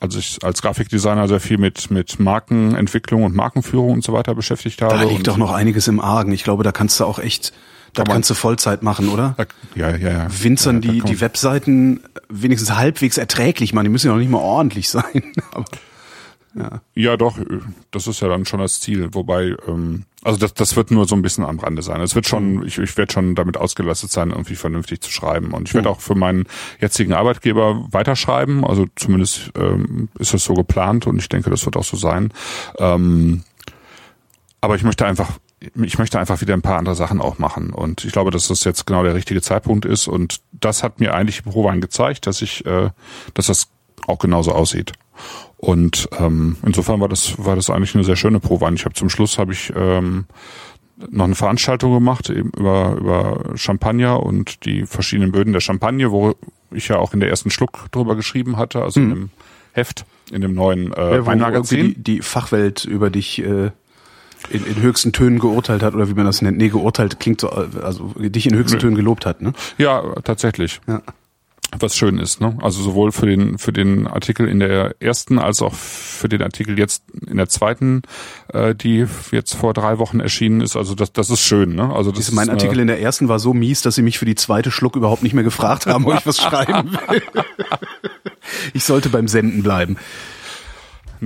also 0.00 0.18
ich 0.18 0.38
als 0.42 0.60
Grafikdesigner 0.60 1.28
sehr 1.28 1.40
viel 1.40 1.56
mit 1.56 1.90
mit 1.90 2.20
Markenentwicklung 2.20 3.22
und 3.24 3.34
Markenführung 3.34 3.92
und 3.92 4.04
so 4.04 4.12
weiter 4.12 4.34
beschäftigt 4.34 4.82
habe. 4.82 4.98
Da 4.98 5.02
liegt 5.04 5.26
doch 5.26 5.36
noch 5.36 5.52
einiges 5.52 5.88
im 5.88 6.00
Argen. 6.00 6.32
Ich 6.32 6.44
glaube, 6.44 6.62
da 6.62 6.72
kannst 6.72 7.00
du 7.00 7.04
auch 7.04 7.18
echt 7.18 7.52
da 7.94 8.04
kannst 8.04 8.30
du 8.30 8.34
Vollzeit 8.34 8.82
machen, 8.82 9.08
oder? 9.08 9.36
Ja, 9.74 9.96
ja, 9.96 10.10
ja. 10.10 10.26
Winzern 10.42 10.82
ja, 10.82 10.92
die, 10.92 11.00
die 11.00 11.20
Webseiten 11.20 12.00
wenigstens 12.28 12.74
halbwegs 12.74 13.18
erträglich 13.18 13.72
machen. 13.72 13.84
Die 13.84 13.90
müssen 13.90 14.08
ja 14.08 14.12
noch 14.12 14.20
nicht 14.20 14.30
mal 14.30 14.38
ordentlich 14.38 14.88
sein. 14.88 15.32
Aber, 15.52 15.64
ja. 16.54 16.80
ja, 16.94 17.16
doch. 17.16 17.38
Das 17.90 18.06
ist 18.06 18.20
ja 18.20 18.28
dann 18.28 18.46
schon 18.46 18.60
das 18.60 18.80
Ziel. 18.80 19.08
Wobei, 19.12 19.56
ähm, 19.66 20.04
also 20.22 20.38
das, 20.38 20.54
das 20.54 20.76
wird 20.76 20.90
nur 20.90 21.06
so 21.06 21.16
ein 21.16 21.22
bisschen 21.22 21.44
am 21.44 21.58
Rande 21.58 21.82
sein. 21.82 22.00
Es 22.00 22.14
wird 22.14 22.26
schon, 22.26 22.56
mhm. 22.56 22.66
ich, 22.66 22.78
ich 22.78 22.96
werde 22.96 23.12
schon 23.12 23.34
damit 23.34 23.56
ausgelastet 23.56 24.10
sein, 24.10 24.30
irgendwie 24.30 24.54
vernünftig 24.54 25.00
zu 25.00 25.10
schreiben. 25.10 25.52
Und 25.52 25.68
ich 25.68 25.74
werde 25.74 25.88
mhm. 25.88 25.94
auch 25.94 26.00
für 26.00 26.14
meinen 26.14 26.46
jetzigen 26.80 27.12
Arbeitgeber 27.12 27.86
weiterschreiben. 27.90 28.64
Also 28.64 28.86
zumindest 28.96 29.50
ähm, 29.56 30.08
ist 30.18 30.34
das 30.34 30.44
so 30.44 30.54
geplant 30.54 31.06
und 31.06 31.18
ich 31.18 31.28
denke, 31.28 31.50
das 31.50 31.64
wird 31.64 31.76
auch 31.76 31.84
so 31.84 31.96
sein. 31.96 32.32
Ähm, 32.78 33.42
aber 34.60 34.76
ich 34.76 34.82
möchte 34.82 35.04
einfach 35.04 35.30
ich 35.82 35.98
möchte 35.98 36.18
einfach 36.18 36.40
wieder 36.40 36.54
ein 36.54 36.62
paar 36.62 36.78
andere 36.78 36.94
Sachen 36.94 37.20
auch 37.20 37.38
machen. 37.38 37.70
Und 37.70 38.04
ich 38.04 38.12
glaube, 38.12 38.30
dass 38.30 38.48
das 38.48 38.64
jetzt 38.64 38.86
genau 38.86 39.02
der 39.02 39.14
richtige 39.14 39.42
Zeitpunkt 39.42 39.84
ist. 39.84 40.08
Und 40.08 40.40
das 40.52 40.82
hat 40.82 41.00
mir 41.00 41.14
eigentlich 41.14 41.44
Prowein 41.44 41.80
gezeigt, 41.80 42.26
dass 42.26 42.42
ich, 42.42 42.64
äh, 42.66 42.90
dass 43.34 43.46
das 43.46 43.68
auch 44.06 44.18
genauso 44.18 44.52
aussieht. 44.52 44.92
Und 45.56 46.08
ähm, 46.18 46.56
insofern 46.64 47.00
war 47.00 47.08
das, 47.08 47.42
war 47.44 47.56
das 47.56 47.70
eigentlich 47.70 47.94
eine 47.94 48.04
sehr 48.04 48.16
schöne 48.16 48.40
Prowein. 48.40 48.74
Ich 48.74 48.84
habe 48.84 48.94
zum 48.94 49.08
Schluss 49.08 49.38
habe 49.38 49.52
ich 49.52 49.72
ähm, 49.74 50.26
noch 51.10 51.24
eine 51.24 51.34
Veranstaltung 51.34 51.92
gemacht 51.92 52.30
eben 52.30 52.50
über, 52.50 52.96
über 52.98 53.56
Champagner 53.56 54.22
und 54.22 54.64
die 54.64 54.86
verschiedenen 54.86 55.32
Böden 55.32 55.52
der 55.52 55.60
Champagne, 55.60 56.10
wo 56.10 56.34
ich 56.70 56.88
ja 56.88 56.98
auch 56.98 57.14
in 57.14 57.20
der 57.20 57.30
ersten 57.30 57.50
Schluck 57.50 57.86
drüber 57.90 58.16
geschrieben 58.16 58.56
hatte, 58.56 58.82
also 58.82 59.00
mhm. 59.00 59.06
in 59.06 59.14
dem 59.14 59.30
Heft, 59.72 60.04
in 60.30 60.40
dem 60.40 60.54
neuen 60.54 60.92
äh, 60.92 61.16
ja, 61.16 61.26
Weinmagazin. 61.26 61.94
Die, 61.94 62.02
die 62.02 62.22
Fachwelt 62.22 62.84
über 62.84 63.10
dich 63.10 63.40
äh, 63.40 63.70
in, 64.50 64.64
in 64.64 64.80
höchsten 64.80 65.12
Tönen 65.12 65.38
geurteilt 65.38 65.82
hat 65.82 65.94
oder 65.94 66.08
wie 66.08 66.14
man 66.14 66.26
das 66.26 66.42
nennt. 66.42 66.58
Nee, 66.58 66.68
geurteilt 66.68 67.20
klingt 67.20 67.40
so, 67.40 67.50
also 67.50 68.12
dich 68.18 68.46
in 68.46 68.54
höchsten 68.54 68.78
Tönen 68.78 68.94
gelobt 68.94 69.26
hat, 69.26 69.42
ne? 69.42 69.52
Ja, 69.78 70.02
tatsächlich. 70.22 70.80
Ja. 70.86 71.02
Was 71.76 71.96
schön 71.96 72.18
ist, 72.18 72.40
ne? 72.40 72.56
Also 72.62 72.82
sowohl 72.82 73.10
für 73.10 73.26
den 73.26 73.58
für 73.58 73.72
den 73.72 74.06
Artikel 74.06 74.48
in 74.48 74.60
der 74.60 74.94
ersten 75.00 75.40
als 75.40 75.60
auch 75.60 75.74
für 75.74 76.28
den 76.28 76.40
Artikel 76.42 76.78
jetzt 76.78 77.02
in 77.26 77.36
der 77.36 77.48
zweiten, 77.48 78.02
äh, 78.52 78.76
die 78.76 79.06
jetzt 79.32 79.54
vor 79.54 79.74
drei 79.74 79.98
Wochen 79.98 80.20
erschienen 80.20 80.60
ist. 80.60 80.76
Also 80.76 80.94
das 80.94 81.12
das 81.12 81.30
ist 81.30 81.40
schön, 81.40 81.74
ne? 81.74 81.92
Also 81.92 82.12
das 82.12 82.28
ist 82.28 82.32
mein 82.32 82.48
Artikel 82.48 82.78
in 82.78 82.86
der 82.86 83.00
ersten 83.00 83.28
war 83.28 83.40
so 83.40 83.54
mies, 83.54 83.82
dass 83.82 83.96
sie 83.96 84.02
mich 84.02 84.18
für 84.18 84.24
die 84.24 84.36
zweite 84.36 84.70
Schluck 84.70 84.94
überhaupt 84.94 85.24
nicht 85.24 85.34
mehr 85.34 85.42
gefragt 85.42 85.86
haben, 85.86 86.06
ob 86.06 86.14
ich 86.14 86.26
was 86.26 86.38
schreiben 86.38 86.92
will. 87.08 87.22
ich 88.72 88.84
sollte 88.84 89.08
beim 89.08 89.26
Senden 89.26 89.64
bleiben. 89.64 89.96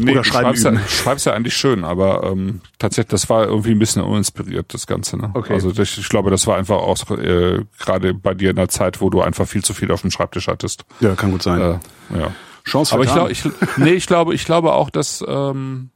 Nee, 0.00 0.12
Oder 0.12 0.24
schreiben 0.24 0.56
schreib's, 0.56 0.64
üben. 0.64 0.76
Ja, 0.82 0.88
schreib's 0.88 1.24
ja 1.24 1.32
eigentlich 1.34 1.56
schön, 1.56 1.84
aber 1.84 2.24
ähm, 2.24 2.60
tatsächlich, 2.78 3.10
das 3.10 3.28
war 3.28 3.46
irgendwie 3.46 3.72
ein 3.72 3.78
bisschen 3.78 4.02
uninspiriert, 4.02 4.72
das 4.74 4.86
Ganze. 4.86 5.16
Ne? 5.16 5.30
Okay. 5.34 5.54
Also 5.54 5.72
das, 5.72 5.96
ich 5.96 6.08
glaube, 6.08 6.30
das 6.30 6.46
war 6.46 6.56
einfach 6.56 6.76
auch 6.76 6.96
äh, 7.10 7.64
gerade 7.78 8.14
bei 8.14 8.34
dir 8.34 8.50
in 8.50 8.56
der 8.56 8.68
Zeit, 8.68 9.00
wo 9.00 9.10
du 9.10 9.20
einfach 9.20 9.46
viel 9.46 9.64
zu 9.64 9.74
viel 9.74 9.90
auf 9.92 10.02
dem 10.02 10.10
Schreibtisch 10.10 10.48
hattest. 10.48 10.84
Ja, 11.00 11.14
kann 11.14 11.30
gut 11.32 11.42
sein. 11.42 11.60
Äh, 11.60 12.18
ja. 12.18 12.32
Chance 12.64 12.94
Aber 12.94 13.04
ich 13.04 13.12
glaube, 13.12 13.32
ich, 13.32 13.42
nee, 13.76 13.92
ich 13.92 14.06
glaube, 14.06 14.34
ich 14.34 14.44
glaube 14.44 14.72
auch, 14.72 14.90
dass 14.90 15.24
ähm, 15.26 15.90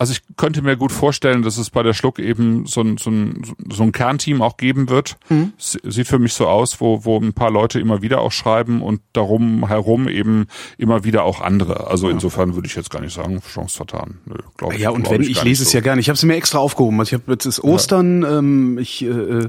also 0.00 0.14
ich 0.14 0.22
könnte 0.38 0.62
mir 0.62 0.78
gut 0.78 0.92
vorstellen, 0.92 1.42
dass 1.42 1.58
es 1.58 1.68
bei 1.68 1.82
der 1.82 1.92
Schluck 1.92 2.18
eben 2.18 2.64
so 2.64 2.80
ein, 2.80 2.96
so 2.96 3.10
ein, 3.10 3.42
so 3.70 3.82
ein 3.82 3.92
Kernteam 3.92 4.40
auch 4.40 4.56
geben 4.56 4.88
wird. 4.88 5.18
Mhm. 5.28 5.52
Sieht 5.58 6.06
für 6.06 6.18
mich 6.18 6.32
so 6.32 6.46
aus, 6.46 6.80
wo, 6.80 7.04
wo 7.04 7.18
ein 7.18 7.34
paar 7.34 7.50
Leute 7.50 7.78
immer 7.78 8.00
wieder 8.00 8.22
auch 8.22 8.32
schreiben 8.32 8.80
und 8.80 9.02
darum 9.12 9.68
herum 9.68 10.08
eben 10.08 10.46
immer 10.78 11.04
wieder 11.04 11.24
auch 11.24 11.42
andere. 11.42 11.88
Also 11.88 12.06
ja. 12.06 12.14
insofern 12.14 12.54
würde 12.54 12.66
ich 12.66 12.76
jetzt 12.76 12.88
gar 12.88 13.02
nicht 13.02 13.12
sagen, 13.12 13.42
Chance 13.42 13.76
vertan. 13.76 14.20
Nö, 14.24 14.36
glaub, 14.56 14.78
ja, 14.78 14.88
und 14.88 15.10
wenn, 15.10 15.20
ich, 15.20 15.32
ich 15.32 15.44
lese 15.44 15.64
so. 15.64 15.68
es 15.68 15.74
ja 15.74 15.82
gerne. 15.82 16.00
Ich 16.00 16.08
habe 16.08 16.14
es 16.14 16.22
mir 16.22 16.34
extra 16.34 16.60
aufgehoben. 16.60 16.98
Also 16.98 17.16
ich 17.16 17.20
habe 17.20 17.32
jetzt 17.32 17.44
ist 17.44 17.62
Ostern, 17.62 18.22
ja. 18.22 18.38
ähm, 18.38 18.78
ich 18.78 19.02
äh, 19.02 19.08
äh, 19.10 19.48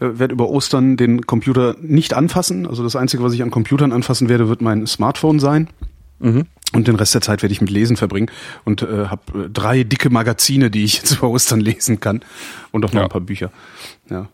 werde 0.00 0.34
über 0.34 0.48
Ostern 0.48 0.96
den 0.96 1.28
Computer 1.28 1.76
nicht 1.80 2.12
anfassen. 2.14 2.66
Also 2.66 2.82
das 2.82 2.96
Einzige, 2.96 3.22
was 3.22 3.34
ich 3.34 3.42
an 3.44 3.52
Computern 3.52 3.92
anfassen 3.92 4.28
werde, 4.28 4.48
wird 4.48 4.62
mein 4.62 4.84
Smartphone 4.84 5.38
sein. 5.38 5.68
Mhm. 6.18 6.46
Und 6.72 6.88
den 6.88 6.96
Rest 6.96 7.14
der 7.14 7.20
Zeit 7.20 7.42
werde 7.42 7.52
ich 7.52 7.60
mit 7.60 7.70
Lesen 7.70 7.96
verbringen 7.96 8.30
und 8.64 8.82
äh, 8.82 9.06
habe 9.06 9.44
äh, 9.44 9.50
drei 9.50 9.84
dicke 9.84 10.10
Magazine, 10.10 10.70
die 10.70 10.84
ich 10.84 10.96
jetzt 10.98 11.12
über 11.12 11.28
Ostern 11.28 11.60
lesen 11.60 12.00
kann 12.00 12.20
und 12.70 12.84
auch 12.84 12.92
noch 12.92 13.00
ja. 13.00 13.06
ein 13.06 13.10
paar 13.10 13.20
Bücher. 13.20 13.50
Ja. 14.08 14.28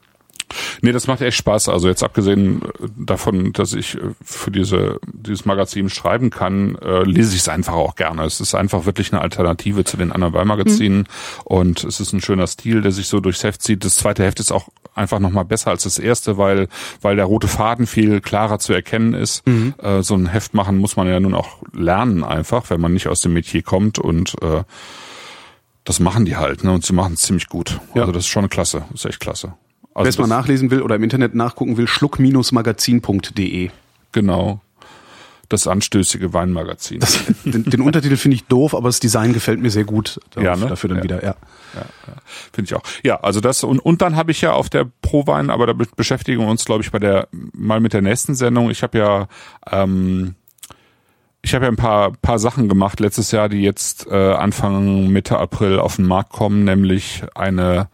Nee, 0.83 0.93
das 0.93 1.07
macht 1.07 1.21
echt 1.21 1.37
Spaß. 1.37 1.69
Also 1.69 1.89
jetzt 1.89 2.03
abgesehen 2.03 2.63
äh, 2.63 2.89
davon, 2.97 3.53
dass 3.53 3.73
ich 3.73 3.97
äh, 3.97 4.01
für 4.23 4.51
diese, 4.51 4.99
dieses 5.07 5.45
Magazin 5.45 5.91
schreiben 5.91 6.31
kann, 6.31 6.77
äh, 6.77 7.03
lese 7.03 7.35
ich 7.35 7.43
es 7.43 7.49
einfach 7.49 7.75
auch 7.75 7.95
gerne. 7.97 8.25
Es 8.25 8.41
ist 8.41 8.55
einfach 8.55 8.87
wirklich 8.87 9.13
eine 9.13 9.23
Alternative 9.23 9.85
zu 9.85 9.97
den 9.97 10.13
anderen 10.13 10.35
Wahlmagazinen 10.35 11.01
mhm. 11.01 11.07
und 11.45 11.85
es 11.85 12.01
ist 12.01 12.13
ein 12.13 12.21
schöner 12.21 12.47
Stil, 12.47 12.83
der 12.83 12.93
sich 12.93 13.09
so 13.09 13.21
durchs 13.21 13.45
Heft 13.45 13.63
zieht. 13.63 13.85
Das 13.85 13.97
zweite 13.97 14.25
Heft 14.25 14.41
ist 14.41 14.53
auch 14.53 14.69
einfach 14.95 15.21
nochmal 15.21 15.45
besser 15.45 15.71
als 15.71 15.85
das 15.85 15.99
erste, 15.99 16.39
weil, 16.39 16.69
weil 17.01 17.17
der 17.17 17.25
rote 17.25 17.49
Faden 17.49 17.87
viel 17.87 18.21
klarer 18.21 18.59
zu 18.59 18.73
erkennen 18.73 19.15
ist. 19.15 19.47
Mhm. 19.47 19.75
Äh, 19.79 20.03
so 20.03 20.15
ein 20.15 20.27
Heft 20.27 20.55
machen 20.55 20.79
muss 20.79 20.97
man 20.97 21.09
ja 21.09 21.21
nun 21.21 21.35
auch 21.35 21.59
lernen 21.73 22.25
einfach, 22.25 22.71
wenn 22.71 22.81
man 22.81 22.93
nicht 22.93 23.09
aus 23.09 23.21
dem 23.21 23.33
Metier 23.33 23.63
kommt 23.63 23.99
und 23.99 24.35
äh, 24.43 24.63
das 25.85 26.01
machen 26.01 26.27
die 26.27 26.37
halt, 26.37 26.65
ne? 26.65 26.73
Und 26.73 26.85
sie 26.85 26.93
machen 26.93 27.15
es 27.15 27.23
ziemlich 27.23 27.49
gut. 27.49 27.81
Ja. 27.95 28.03
Also 28.03 28.13
das 28.13 28.25
ist 28.25 28.29
schon 28.29 28.51
klasse, 28.51 28.85
das 28.91 29.05
ist 29.05 29.07
echt 29.07 29.21
klasse. 29.21 29.55
Also 29.99 30.05
Wer 30.05 30.11
es 30.11 30.19
mal 30.19 30.29
nachlesen 30.29 30.71
will 30.71 30.83
oder 30.83 30.95
im 30.95 31.03
Internet 31.03 31.35
nachgucken 31.35 31.77
will, 31.77 31.89
schluck-magazin.de. 31.89 33.71
Genau. 34.13 34.61
Das 35.49 35.67
anstößige 35.67 36.33
Weinmagazin. 36.33 37.01
Das, 37.01 37.25
den, 37.45 37.65
den, 37.65 37.81
Untertitel 37.81 38.17
finde 38.17 38.37
ich 38.37 38.45
doof, 38.45 38.77
aber 38.77 38.91
das 38.91 39.01
Design 39.01 39.33
gefällt 39.33 39.59
mir 39.59 39.71
sehr 39.71 39.83
gut. 39.83 40.21
ja, 40.37 40.55
ne? 40.55 40.67
Dafür 40.67 40.89
dann 40.91 40.99
ja. 40.99 41.05
wieder, 41.05 41.17
ja. 41.17 41.35
ja, 41.75 41.81
ja. 42.07 42.15
Finde 42.53 42.69
ich 42.69 42.75
auch. 42.77 42.83
Ja, 43.03 43.17
also 43.23 43.41
das 43.41 43.65
und, 43.65 43.81
und 43.81 44.01
dann 44.01 44.15
habe 44.15 44.31
ich 44.31 44.41
ja 44.41 44.53
auf 44.53 44.69
der 44.69 44.87
Pro-Wein, 45.03 45.51
aber 45.51 45.67
damit 45.67 45.97
beschäftigen 45.97 46.43
wir 46.43 46.49
uns, 46.49 46.65
glaube 46.65 46.85
ich, 46.85 46.93
bei 46.93 47.01
der 47.01 47.27
mal 47.33 47.81
mit 47.81 47.93
der 47.93 48.03
nächsten 48.03 48.37
Sendung. 48.37 48.71
Ich 48.71 48.85
habe 48.85 48.99
ja 48.99 49.27
ähm, 49.69 50.37
ich 51.43 51.55
habe 51.55 51.65
ja 51.65 51.73
ein 51.73 51.77
paar 51.77 52.13
paar 52.13 52.39
Sachen 52.39 52.69
gemacht 52.69 53.01
letztes 53.01 53.33
Jahr, 53.33 53.49
die 53.49 53.63
jetzt 53.63 54.07
äh, 54.07 54.35
Anfang 54.35 55.09
Mitte 55.09 55.39
April 55.39 55.81
auf 55.81 55.97
den 55.97 56.07
Markt 56.07 56.31
kommen, 56.31 56.63
nämlich 56.63 57.25
eine 57.35 57.89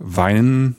Wein 0.00 0.74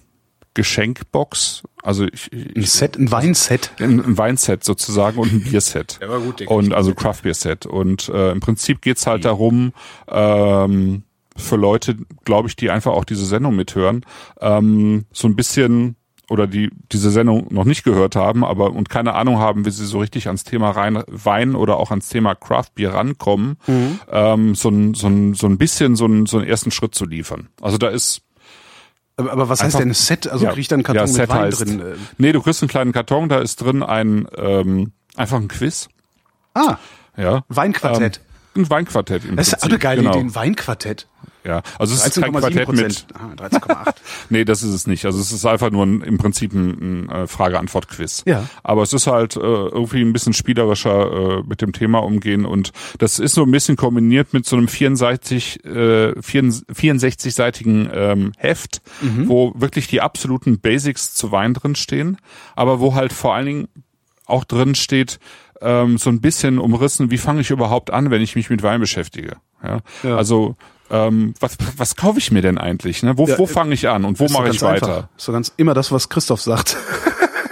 Geschenkbox. 0.57 1.61
Also 1.83 2.05
ich, 2.05 2.33
ich, 2.33 2.55
ein 2.55 2.63
Set, 2.63 2.97
ein 2.97 3.11
Weinset. 3.11 3.71
Ein, 3.79 4.03
ein 4.03 4.17
Weinset 4.17 4.63
sozusagen 4.63 5.19
und 5.19 5.31
ein 5.31 5.43
Bierset. 5.43 5.99
Ja, 6.01 6.09
war 6.09 6.19
gut, 6.19 6.41
und 6.47 6.73
also 6.73 6.95
Craft 6.95 7.21
Beer 7.21 7.35
Set. 7.35 7.67
Und 7.67 8.09
äh, 8.09 8.31
im 8.31 8.39
Prinzip 8.39 8.81
geht's 8.81 9.05
halt 9.05 9.23
darum, 9.23 9.71
ähm, 10.07 11.03
für 11.35 11.57
Leute, 11.57 11.95
glaube 12.25 12.47
ich, 12.47 12.55
die 12.55 12.71
einfach 12.71 12.93
auch 12.93 13.05
diese 13.05 13.27
Sendung 13.27 13.55
mithören, 13.55 14.03
ähm, 14.41 15.05
so 15.13 15.27
ein 15.27 15.35
bisschen 15.35 15.95
oder 16.27 16.47
die 16.47 16.71
diese 16.91 17.11
Sendung 17.11 17.47
noch 17.51 17.63
nicht 17.63 17.83
gehört 17.83 18.15
haben, 18.15 18.43
aber 18.43 18.73
und 18.73 18.89
keine 18.89 19.13
Ahnung 19.13 19.37
haben, 19.37 19.63
wie 19.63 19.71
sie 19.71 19.85
so 19.85 19.99
richtig 19.99 20.25
ans 20.25 20.43
Thema 20.43 20.71
rein, 20.71 21.03
Wein 21.07 21.55
oder 21.55 21.77
auch 21.77 21.91
ans 21.91 22.09
Thema 22.09 22.33
Craft 22.33 22.71
Beer 22.73 22.95
rankommen, 22.95 23.57
mhm. 23.67 23.99
ähm, 24.11 24.55
so 24.55 24.69
ein 24.69 24.95
so 24.95 25.07
ein 25.07 25.35
so 25.35 25.45
ein 25.45 25.59
bisschen 25.59 25.95
so 25.95 26.07
ein 26.07 26.25
so 26.25 26.39
einen 26.39 26.47
ersten 26.47 26.71
Schritt 26.71 26.95
zu 26.95 27.05
liefern. 27.05 27.49
Also 27.61 27.77
da 27.77 27.89
ist 27.89 28.23
aber, 29.17 29.31
aber 29.31 29.49
was 29.49 29.63
heißt 29.63 29.79
denn 29.79 29.93
Set? 29.93 30.27
Also 30.27 30.45
ja, 30.45 30.51
krieg 30.51 30.61
ich 30.61 30.67
dann 30.67 30.77
einen 30.77 30.83
Karton 30.83 31.07
ja, 31.07 31.21
mit 31.21 31.29
Wein 31.29 31.41
heißt, 31.41 31.61
drin? 31.61 31.83
Nee, 32.17 32.31
du 32.31 32.41
kriegst 32.41 32.61
einen 32.61 32.69
kleinen 32.69 32.91
Karton, 32.91 33.29
da 33.29 33.39
ist 33.39 33.57
drin 33.57 33.83
ein 33.83 34.27
ähm, 34.37 34.91
einfach 35.15 35.37
ein 35.37 35.47
Quiz. 35.47 35.89
Ah. 36.53 36.77
Ja. 37.17 37.43
Weinquartett. 37.49 38.21
Ähm, 38.55 38.63
ein 38.63 38.69
Weinquartett 38.69 39.25
im 39.25 39.35
Das 39.35 39.49
ist 39.49 39.63
eine 39.63 39.79
geile 39.79 40.01
genau. 40.01 40.11
Idee, 40.11 40.19
ein 40.21 40.35
Weinquartett. 40.35 41.07
Ja, 41.47 41.61
also 41.79 41.93
es 41.93 42.05
ist 42.05 42.21
kein 42.21 42.33
Quartett 42.33 42.67
mit. 42.73 43.07
Ah, 43.13 43.31
13,8. 43.37 43.95
nee, 44.29 44.43
das 44.43 44.63
ist 44.63 44.73
es 44.73 44.85
nicht. 44.85 45.05
Also 45.05 45.21
es 45.21 45.31
ist 45.31 45.45
einfach 45.45 45.71
nur 45.71 45.85
ein, 45.85 46.01
im 46.01 46.17
Prinzip 46.17 46.53
ein, 46.53 47.05
ein 47.05 47.09
äh, 47.09 47.27
Frage-Antwort-Quiz. 47.27 48.23
Ja. 48.25 48.49
Aber 48.63 48.83
es 48.83 48.91
ist 48.91 49.07
halt 49.07 49.37
äh, 49.37 49.39
irgendwie 49.39 50.01
ein 50.01 50.11
bisschen 50.11 50.33
spielerischer 50.33 51.39
äh, 51.39 51.43
mit 51.47 51.61
dem 51.61 51.71
Thema 51.71 51.99
umgehen 51.99 52.45
und 52.45 52.73
das 52.97 53.19
ist 53.19 53.33
so 53.33 53.43
ein 53.43 53.51
bisschen 53.51 53.77
kombiniert 53.77 54.33
mit 54.33 54.45
so 54.45 54.57
einem 54.57 54.67
64, 54.67 55.63
äh, 55.63 55.69
64-seitigen 56.19 57.89
ähm, 57.93 58.31
Heft, 58.37 58.81
mhm. 59.01 59.29
wo 59.29 59.53
wirklich 59.55 59.87
die 59.87 60.01
absoluten 60.01 60.59
Basics 60.59 61.13
zu 61.13 61.31
Wein 61.31 61.53
drin 61.53 61.75
stehen, 61.75 62.17
aber 62.57 62.81
wo 62.81 62.93
halt 62.93 63.13
vor 63.13 63.35
allen 63.35 63.45
Dingen 63.45 63.67
auch 64.25 64.43
drin 64.43 64.75
steht, 64.75 65.19
ähm, 65.61 65.97
so 65.97 66.09
ein 66.09 66.19
bisschen 66.19 66.59
umrissen, 66.59 67.09
wie 67.09 67.17
fange 67.17 67.39
ich 67.39 67.51
überhaupt 67.51 67.89
an, 67.89 68.11
wenn 68.11 68.21
ich 68.21 68.35
mich 68.35 68.49
mit 68.49 68.63
Wein 68.63 68.81
beschäftige. 68.81 69.37
Ja? 69.63 69.79
ja. 70.03 70.17
Also 70.17 70.57
ähm, 70.89 71.33
was, 71.39 71.57
was 71.75 71.95
kaufe 71.95 72.19
ich 72.19 72.31
mir 72.31 72.41
denn 72.41 72.57
eigentlich? 72.57 73.03
Ne? 73.03 73.17
Wo, 73.17 73.27
ja, 73.27 73.37
wo 73.37 73.45
fange 73.45 73.73
ich 73.73 73.87
an 73.89 74.05
und 74.05 74.19
wo 74.19 74.27
mache 74.29 74.49
ich 74.49 74.61
weiter? 74.61 74.87
Einfach. 74.87 75.09
Ist 75.17 75.25
so 75.25 75.31
ganz 75.31 75.53
immer 75.57 75.73
das, 75.73 75.91
was 75.91 76.09
Christoph 76.09 76.41
sagt. 76.41 76.77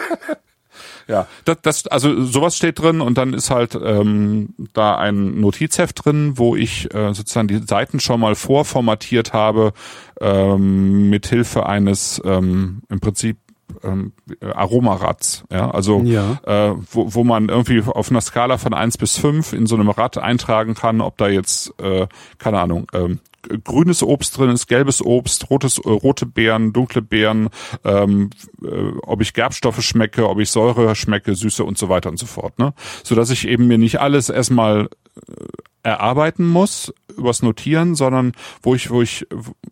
ja, 1.08 1.28
das, 1.44 1.58
das, 1.62 1.88
also 1.88 2.24
sowas 2.24 2.56
steht 2.56 2.80
drin 2.80 3.02
und 3.02 3.18
dann 3.18 3.34
ist 3.34 3.50
halt 3.50 3.78
ähm, 3.82 4.54
da 4.74 4.98
ein 4.98 5.40
Notizheft 5.40 6.06
drin, 6.06 6.34
wo 6.38 6.56
ich 6.56 6.94
äh, 6.94 7.14
sozusagen 7.14 7.48
die 7.48 7.60
Seiten 7.60 8.00
schon 8.00 8.20
mal 8.20 8.36
vorformatiert 8.36 9.34
habe 9.34 9.74
ähm, 10.22 11.10
mit 11.10 11.28
Hilfe 11.28 11.66
eines 11.66 12.22
ähm, 12.26 12.82
im 12.90 13.00
Prinzip 13.00 13.38
ähm, 13.84 14.14
Aromaratz, 14.42 15.44
ja, 15.52 15.70
also 15.72 16.02
ja. 16.02 16.40
Äh, 16.46 16.76
wo, 16.92 17.14
wo 17.14 17.24
man 17.24 17.50
irgendwie 17.50 17.82
auf 17.82 18.10
einer 18.10 18.22
Skala 18.22 18.58
von 18.58 18.74
eins 18.74 18.98
bis 18.98 19.18
fünf 19.18 19.54
in 19.54 19.66
so 19.66 19.76
einem 19.76 19.90
Rad 19.90 20.18
eintragen 20.18 20.74
kann, 20.76 21.02
ob 21.02 21.18
da 21.18 21.28
jetzt, 21.28 21.74
äh, 21.80 22.08
keine 22.38 22.60
Ahnung, 22.60 22.88
ähm, 22.94 23.20
grünes 23.64 24.04
Obst 24.04 24.38
drin 24.38 24.50
ist, 24.50 24.68
gelbes 24.68 25.04
Obst, 25.04 25.50
rotes, 25.50 25.78
äh, 25.78 25.90
rote 25.90 26.26
Beeren, 26.26 26.74
dunkle 26.74 27.02
Beeren, 27.02 27.50
ähm, 27.84 28.30
äh, 28.64 28.92
ob 29.04 29.22
ich 29.22 29.34
Gerbstoffe 29.34 29.82
schmecke, 29.82 30.28
ob 30.28 30.40
ich 30.40 30.50
Säure 30.50 30.96
schmecke, 30.96 31.36
Süße 31.36 31.64
und 31.64 31.78
so 31.78 31.90
weiter 31.90 32.10
und 32.10 32.18
so 32.18 32.26
fort, 32.26 32.58
ne? 32.60 32.74
So 33.04 33.16
dass 33.16 33.30
ich 33.30 33.48
eben 33.48 33.68
mir 33.68 33.78
nicht 33.78 34.00
alles 34.00 34.30
erstmal 34.30 34.90
äh, 35.28 35.46
erarbeiten 35.86 36.48
muss 36.48 36.94
übers 37.16 37.42
Notieren, 37.42 37.96
sondern 37.96 38.34
wo 38.62 38.76
ich, 38.76 38.90
wo 38.90 39.02
ich, 39.02 39.28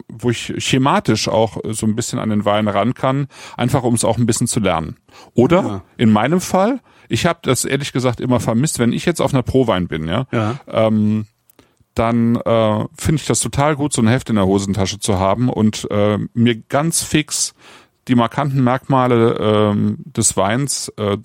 wo 0.08 0.29
ich 0.29 0.53
schematisch 0.58 1.27
auch 1.27 1.58
so 1.72 1.86
ein 1.86 1.96
bisschen 1.96 2.20
an 2.20 2.29
den 2.29 2.46
Wein 2.46 2.67
ran 2.67 2.93
kann, 2.93 3.27
einfach 3.58 3.84
um 3.84 3.96
es 3.96 4.05
auch 4.05 4.17
ein 4.17 4.25
bisschen 4.25 4.48
zu 4.48 4.60
lernen. 4.60 4.98
Oder 5.34 5.63
ja. 5.63 5.84
in 5.98 6.12
meinem 6.12 6.39
Fall, 6.39 6.82
ich 7.10 7.25
habe 7.25 7.39
das 7.41 7.65
ehrlich 7.65 7.91
gesagt 7.91 8.22
immer 8.22 8.39
vermisst, 8.39 8.79
wenn 8.79 8.93
ich 8.93 9.05
jetzt 9.05 9.22
auf 9.22 9.34
einer 9.34 9.43
Prowein 9.43 9.88
bin, 9.88 10.08
ja, 10.08 10.27
ja. 10.32 10.60
Ähm, 10.67 11.25
dann 11.96 12.38
äh, 12.38 12.86
finde 12.98 13.22
ich 13.22 13.27
das 13.27 13.39
total 13.39 13.75
gut, 13.75 13.93
so 13.93 14.01
ein 14.01 14.08
Heft 14.08 14.29
in 14.29 14.36
der 14.36 14.48
Hosentasche 14.48 15.00
zu 15.00 15.20
haben 15.20 15.50
und 15.50 15.88
äh, 15.91 16.17
mir 16.34 16.55
ganz 16.55 17.03
fix 17.03 17.53
die 18.08 18.15
markanten 18.15 18.63
Merkmale 18.63 19.38
ähm, 19.39 19.98
des 20.05 20.36
Weins 20.36 20.91
äh, 20.98 21.17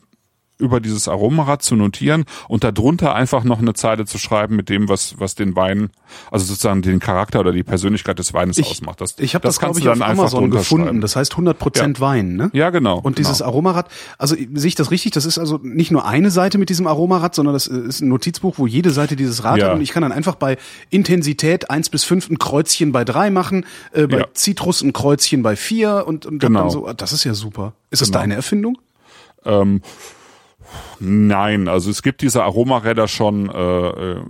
über 0.59 0.81
dieses 0.81 1.09
Aromarad 1.09 1.63
zu 1.63 1.77
notieren 1.77 2.25
und 2.49 2.65
darunter 2.65 3.15
einfach 3.15 3.45
noch 3.45 3.61
eine 3.61 3.75
Zeile 3.75 4.05
zu 4.07 4.19
schreiben 4.19 4.57
mit 4.57 4.69
dem, 4.69 4.89
was, 4.89 5.19
was 5.19 5.35
den 5.35 5.57
Wein, 5.57 5.91
also 6.31 6.45
sozusagen 6.45 6.83
den 6.83 6.99
Charakter 6.99 7.41
oder 7.41 7.53
die 7.53 7.63
Persönlichkeit 7.63 8.19
des 8.19 8.35
Weines 8.35 8.59
ich, 8.59 8.67
ausmacht. 8.67 9.01
Das, 9.01 9.17
ich 9.19 9.35
habe 9.35 9.43
das, 9.43 9.55
das 9.55 9.61
kannst 9.61 9.79
ich, 9.79 9.85
du 9.85 9.91
dann 9.91 10.03
auf 10.03 10.09
Amazon 10.09 10.51
gefunden. 10.51 11.01
Das 11.01 11.17
heißt 11.17 11.33
100 11.33 11.59
Prozent 11.59 11.99
ja. 11.99 12.05
Wein, 12.05 12.37
ne? 12.37 12.51
Ja, 12.53 12.71
genau. 12.71 12.99
Und 12.99 13.19
dieses 13.19 13.39
genau. 13.39 13.51
Aromarad, 13.51 13.89
also 14.19 14.35
sehe 14.35 14.69
ich 14.69 14.75
das 14.75 14.91
richtig? 14.91 15.13
Das 15.13 15.25
ist 15.25 15.39
also 15.39 15.61
nicht 15.63 15.91
nur 15.91 16.05
eine 16.05 16.31
Seite 16.31 16.59
mit 16.59 16.69
diesem 16.69 16.87
Aromarad, 16.87 17.35
sondern 17.35 17.55
das 17.55 17.67
ist 17.69 18.01
ein 18.01 18.09
Notizbuch, 18.09 18.59
wo 18.59 18.67
jede 18.67 18.91
Seite 18.91 19.17
dieses 19.17 19.45
Rad 19.45 19.59
ja. 19.59 19.67
hat 19.67 19.75
und 19.75 19.81
ich 19.81 19.93
kann 19.93 20.03
dann 20.03 20.13
einfach 20.13 20.35
bei 20.35 20.59
Intensität 20.91 21.71
eins 21.71 21.89
bis 21.89 22.05
fünf 22.05 22.29
ein 22.29 22.39
Kreuzchen 22.39 22.93
bei 22.93 23.05
drei 23.05 23.31
machen, 23.31 23.65
äh, 23.93 24.07
bei 24.07 24.19
ja. 24.19 24.27
Zitrus 24.35 24.83
ein 24.83 24.93
Kreuzchen 24.93 25.43
bei 25.43 25.57
vier 25.57 26.05
und, 26.07 26.27
und 26.27 26.41
genau. 26.41 26.61
dann 26.63 26.71
so, 26.71 26.93
das 26.93 27.13
ist 27.13 27.25
ja 27.25 27.35
super. 27.35 27.75
Ist 27.91 28.03
das 28.03 28.09
genau. 28.09 28.21
deine 28.21 28.35
Erfindung? 28.35 28.79
Ähm, 29.45 29.83
Nein, 31.01 31.69
also 31.69 31.91
es 31.91 32.03
gibt 32.03 32.23
diese 32.23 32.43
Aromaräder 32.43 33.09
schon, 33.09 33.49
äh, 33.51 33.89
äh 33.89 34.21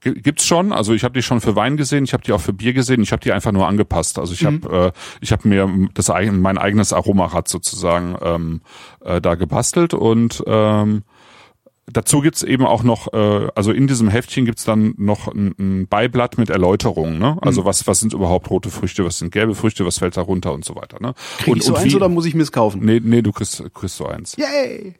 gibt's 0.00 0.44
schon. 0.44 0.72
Also 0.72 0.92
ich 0.92 1.04
habe 1.04 1.14
die 1.14 1.22
schon 1.22 1.40
für 1.40 1.56
Wein 1.56 1.76
gesehen, 1.76 2.04
ich 2.04 2.12
habe 2.12 2.22
die 2.24 2.32
auch 2.32 2.40
für 2.40 2.52
Bier 2.52 2.72
gesehen, 2.72 3.02
ich 3.02 3.12
habe 3.12 3.20
die 3.20 3.32
einfach 3.32 3.52
nur 3.52 3.66
angepasst. 3.66 4.18
Also 4.18 4.32
ich 4.32 4.42
mhm. 4.42 4.62
habe 4.64 4.86
äh, 4.86 4.92
ich 5.20 5.32
habe 5.32 5.48
mir 5.48 5.68
das 5.94 6.08
mein 6.08 6.58
eigenes 6.58 6.92
Aromarad 6.92 7.48
sozusagen 7.48 8.16
ähm, 8.22 8.60
äh, 9.04 9.20
da 9.20 9.34
gebastelt 9.34 9.94
und 9.94 10.42
ähm, 10.46 11.04
Dazu 11.92 12.20
gibt's 12.20 12.42
eben 12.42 12.66
auch 12.66 12.82
noch, 12.82 13.12
äh, 13.12 13.48
also 13.54 13.70
in 13.70 13.86
diesem 13.86 14.08
Heftchen 14.08 14.44
gibt's 14.44 14.64
dann 14.64 14.94
noch 14.98 15.28
ein, 15.28 15.54
ein 15.58 15.86
Beiblatt 15.86 16.36
mit 16.36 16.50
Erläuterungen. 16.50 17.18
Ne? 17.20 17.38
Also 17.42 17.62
Mhm. 17.62 17.66
was 17.66 17.86
was 17.86 18.00
sind 18.00 18.12
überhaupt 18.12 18.50
rote 18.50 18.70
Früchte, 18.70 19.04
was 19.04 19.18
sind 19.18 19.30
gelbe 19.30 19.54
Früchte, 19.54 19.86
was 19.86 19.98
fällt 19.98 20.16
da 20.16 20.22
runter 20.22 20.52
und 20.52 20.64
so 20.64 20.74
weiter. 20.74 20.98
Ne? 21.00 21.14
Krieg 21.38 21.52
und, 21.52 21.58
ich 21.58 21.64
so 21.64 21.74
und 21.74 21.78
eins 21.78 21.92
wie- 21.92 21.96
oder 21.96 22.08
muss 22.08 22.26
ich 22.26 22.34
mir's 22.34 22.50
kaufen? 22.50 22.84
Nee, 22.84 23.00
nee, 23.02 23.22
du 23.22 23.30
kriegst, 23.30 23.62
kriegst 23.72 23.96
so 23.98 24.06
eins. 24.06 24.36
Yay! 24.36 24.94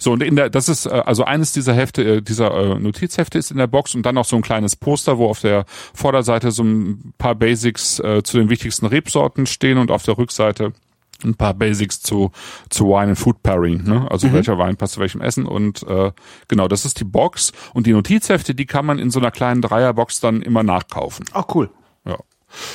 So, 0.00 0.10
und 0.12 0.22
in 0.22 0.34
der, 0.34 0.50
das 0.50 0.68
ist, 0.68 0.86
äh, 0.86 0.90
also 0.90 1.22
eines 1.24 1.52
dieser 1.52 1.74
Hefte, 1.74 2.02
äh, 2.16 2.22
dieser 2.22 2.52
äh, 2.52 2.74
Notizhefte 2.78 3.38
ist 3.38 3.52
in 3.52 3.58
der 3.58 3.68
Box 3.68 3.94
und 3.94 4.04
dann 4.04 4.16
noch 4.16 4.24
so 4.24 4.34
ein 4.34 4.42
kleines 4.42 4.74
Poster, 4.74 5.18
wo 5.18 5.28
auf 5.28 5.38
der 5.40 5.64
Vorderseite 5.94 6.50
so 6.50 6.64
ein 6.64 7.12
paar 7.18 7.36
Basics 7.36 8.00
äh, 8.00 8.22
zu 8.24 8.36
den 8.38 8.50
wichtigsten 8.50 8.86
Rebsorten 8.86 9.46
stehen 9.46 9.78
und 9.78 9.92
auf 9.92 10.02
der 10.02 10.18
Rückseite 10.18 10.72
ein 11.24 11.34
paar 11.34 11.54
Basics 11.54 12.00
zu, 12.00 12.30
zu 12.68 12.88
Wine 12.88 13.10
and 13.10 13.18
Food 13.18 13.42
Pairing, 13.42 13.84
ne? 13.84 14.06
Also 14.10 14.32
welcher 14.32 14.58
Wein 14.58 14.76
passt 14.76 14.94
zu 14.94 15.00
welchem 15.00 15.20
Essen 15.20 15.46
und 15.46 15.82
äh, 15.84 16.12
genau, 16.48 16.68
das 16.68 16.84
ist 16.84 17.00
die 17.00 17.04
Box 17.04 17.52
und 17.74 17.86
die 17.86 17.92
Notizhefte, 17.92 18.54
die 18.54 18.66
kann 18.66 18.86
man 18.86 18.98
in 18.98 19.10
so 19.10 19.20
einer 19.20 19.30
kleinen 19.30 19.62
Dreierbox 19.62 20.20
dann 20.20 20.42
immer 20.42 20.62
nachkaufen. 20.62 21.26
Ach 21.32 21.44
cool. 21.54 21.70
Ja. 22.04 22.18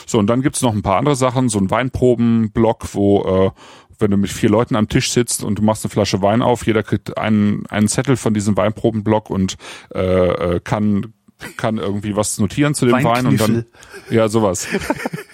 So, 0.06 0.20
und 0.20 0.27
dann 0.27 0.42
gibt's 0.42 0.62
noch 0.62 0.74
ein 0.74 0.82
paar 0.82 0.98
andere 0.98 1.16
Sachen, 1.16 1.50
so 1.50 1.60
ein 1.60 1.70
Weinprobenblock, 1.70 2.94
wo, 2.94 3.24
äh, 3.24 3.51
wenn 4.00 4.12
du 4.12 4.18
mit 4.18 4.32
vier 4.32 4.50
Leuten 4.50 4.75
am 4.75 4.88
Tisch 4.88 5.12
sitzt 5.12 5.44
und 5.44 5.60
du 5.60 5.63
machst 5.63 5.84
eine 5.84 5.92
Flasche 5.92 6.22
Wein 6.22 6.42
auf, 6.42 6.66
jeder 6.66 6.84
kriegt 6.84 7.18
einen, 7.18 7.66
einen 7.68 7.88
Zettel 7.88 8.18
von 8.18 8.34
diesem 8.34 8.58
Weinprobenblock 8.58 9.30
und 9.30 9.58
äh, 9.94 10.56
äh, 10.56 10.60
kann, 10.60 11.13
kann 11.58 11.77
irgendwie 11.77 12.16
was 12.16 12.38
notieren 12.39 12.74
zu 12.74 12.86
dem 12.86 13.04
Wein 13.04 13.27
und 13.27 13.39
dann. 13.39 13.66
Ja, 14.10 14.30
sowas. 14.30 14.68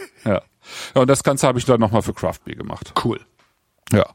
ja. 0.93 0.95
ja. 0.95 1.01
Und 1.01 1.07
das 1.09 1.23
Ganze 1.23 1.47
habe 1.47 1.59
ich 1.59 1.65
dann 1.65 1.79
nochmal 1.79 2.01
für 2.01 2.13
Craft 2.13 2.39
Beer 2.45 2.55
gemacht. 2.55 2.93
Cool. 3.03 3.19
Ja. 3.91 4.05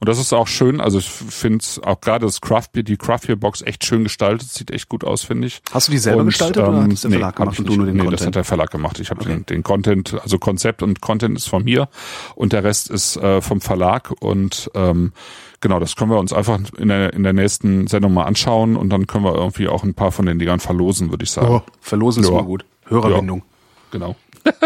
Und 0.00 0.08
das 0.08 0.18
ist 0.18 0.32
auch 0.32 0.46
schön, 0.46 0.80
also 0.80 0.98
ich 0.98 1.08
finde 1.08 1.64
auch 1.82 2.00
gerade 2.00 2.24
das 2.26 2.40
Craft 2.40 2.68
Beer, 2.72 2.82
die 2.82 2.96
Craft 2.96 3.26
Beer 3.26 3.36
Box 3.36 3.62
echt 3.62 3.84
schön 3.84 4.02
gestaltet, 4.04 4.48
sieht 4.48 4.70
echt 4.70 4.88
gut 4.88 5.04
aus, 5.04 5.22
finde 5.22 5.46
ich. 5.46 5.60
Hast 5.72 5.88
du 5.88 5.92
die 5.92 5.98
selber 5.98 6.20
Und, 6.20 6.26
gestaltet 6.26 6.62
oder 6.62 6.78
ähm, 6.78 6.84
hat 6.84 6.92
das 6.92 7.00
der 7.02 7.10
nee, 7.10 7.16
Verlag 7.16 7.36
gemacht 7.36 7.58
und 7.58 7.68
du 7.68 7.76
nur 7.76 7.86
den 7.86 7.96
nee, 7.96 8.02
das 8.02 8.08
Content? 8.10 8.26
hat 8.26 8.34
der 8.34 8.44
Verlag 8.44 8.70
gemacht. 8.70 8.98
Ich 8.98 9.10
habe 9.10 9.24
den, 9.24 9.44
den 9.46 9.62
Content, 9.62 10.16
also 10.22 10.38
Konzept 10.38 10.82
und 10.82 11.00
Content 11.00 11.36
ist 11.36 11.48
von 11.48 11.64
mir 11.64 11.88
und 12.34 12.52
der 12.52 12.64
Rest 12.64 12.90
ist 12.90 13.16
äh, 13.16 13.40
vom 13.42 13.60
Verlag 13.60 14.12
und 14.20 14.70
ähm, 14.74 15.12
genau, 15.60 15.78
das 15.80 15.96
können 15.96 16.10
wir 16.10 16.18
uns 16.18 16.32
einfach 16.32 16.58
in 16.78 16.88
der, 16.88 17.12
in 17.12 17.22
der 17.22 17.32
nächsten 17.34 17.86
Sendung 17.88 18.14
mal 18.14 18.24
anschauen 18.24 18.76
und 18.76 18.90
dann 18.90 19.06
können 19.06 19.24
wir 19.24 19.34
irgendwie 19.34 19.68
auch 19.68 19.84
ein 19.84 19.94
paar 19.94 20.12
von 20.12 20.26
den 20.26 20.38
Dingern 20.38 20.60
verlosen, 20.60 21.10
würde 21.10 21.24
ich 21.24 21.30
sagen. 21.30 21.48
Oh, 21.48 21.62
verlosen 21.80 22.22
ist 22.22 22.30
Ja. 22.30 22.36
immer 22.36 22.44
gut. 22.46 22.64
Hörerbindung. 22.86 23.42
Genau. 23.90 24.16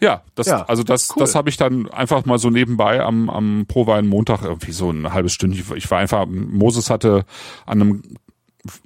ja, 0.00 0.22
das, 0.34 0.46
Ja, 0.46 0.64
also 0.66 0.82
das, 0.82 1.10
cool. 1.10 1.20
das 1.20 1.34
habe 1.34 1.48
ich 1.48 1.56
dann 1.56 1.88
einfach 1.90 2.24
mal 2.24 2.38
so 2.38 2.50
nebenbei 2.50 3.00
am, 3.02 3.28
am 3.30 3.64
Prowein 3.66 4.06
Montag 4.06 4.42
irgendwie 4.44 4.72
so 4.72 4.90
ein 4.90 5.12
halbes 5.12 5.32
Stündchen. 5.32 5.76
Ich 5.76 5.90
war 5.90 5.98
einfach, 5.98 6.26
Moses 6.26 6.88
hatte 6.90 7.24
an 7.66 7.80
einem 7.82 8.02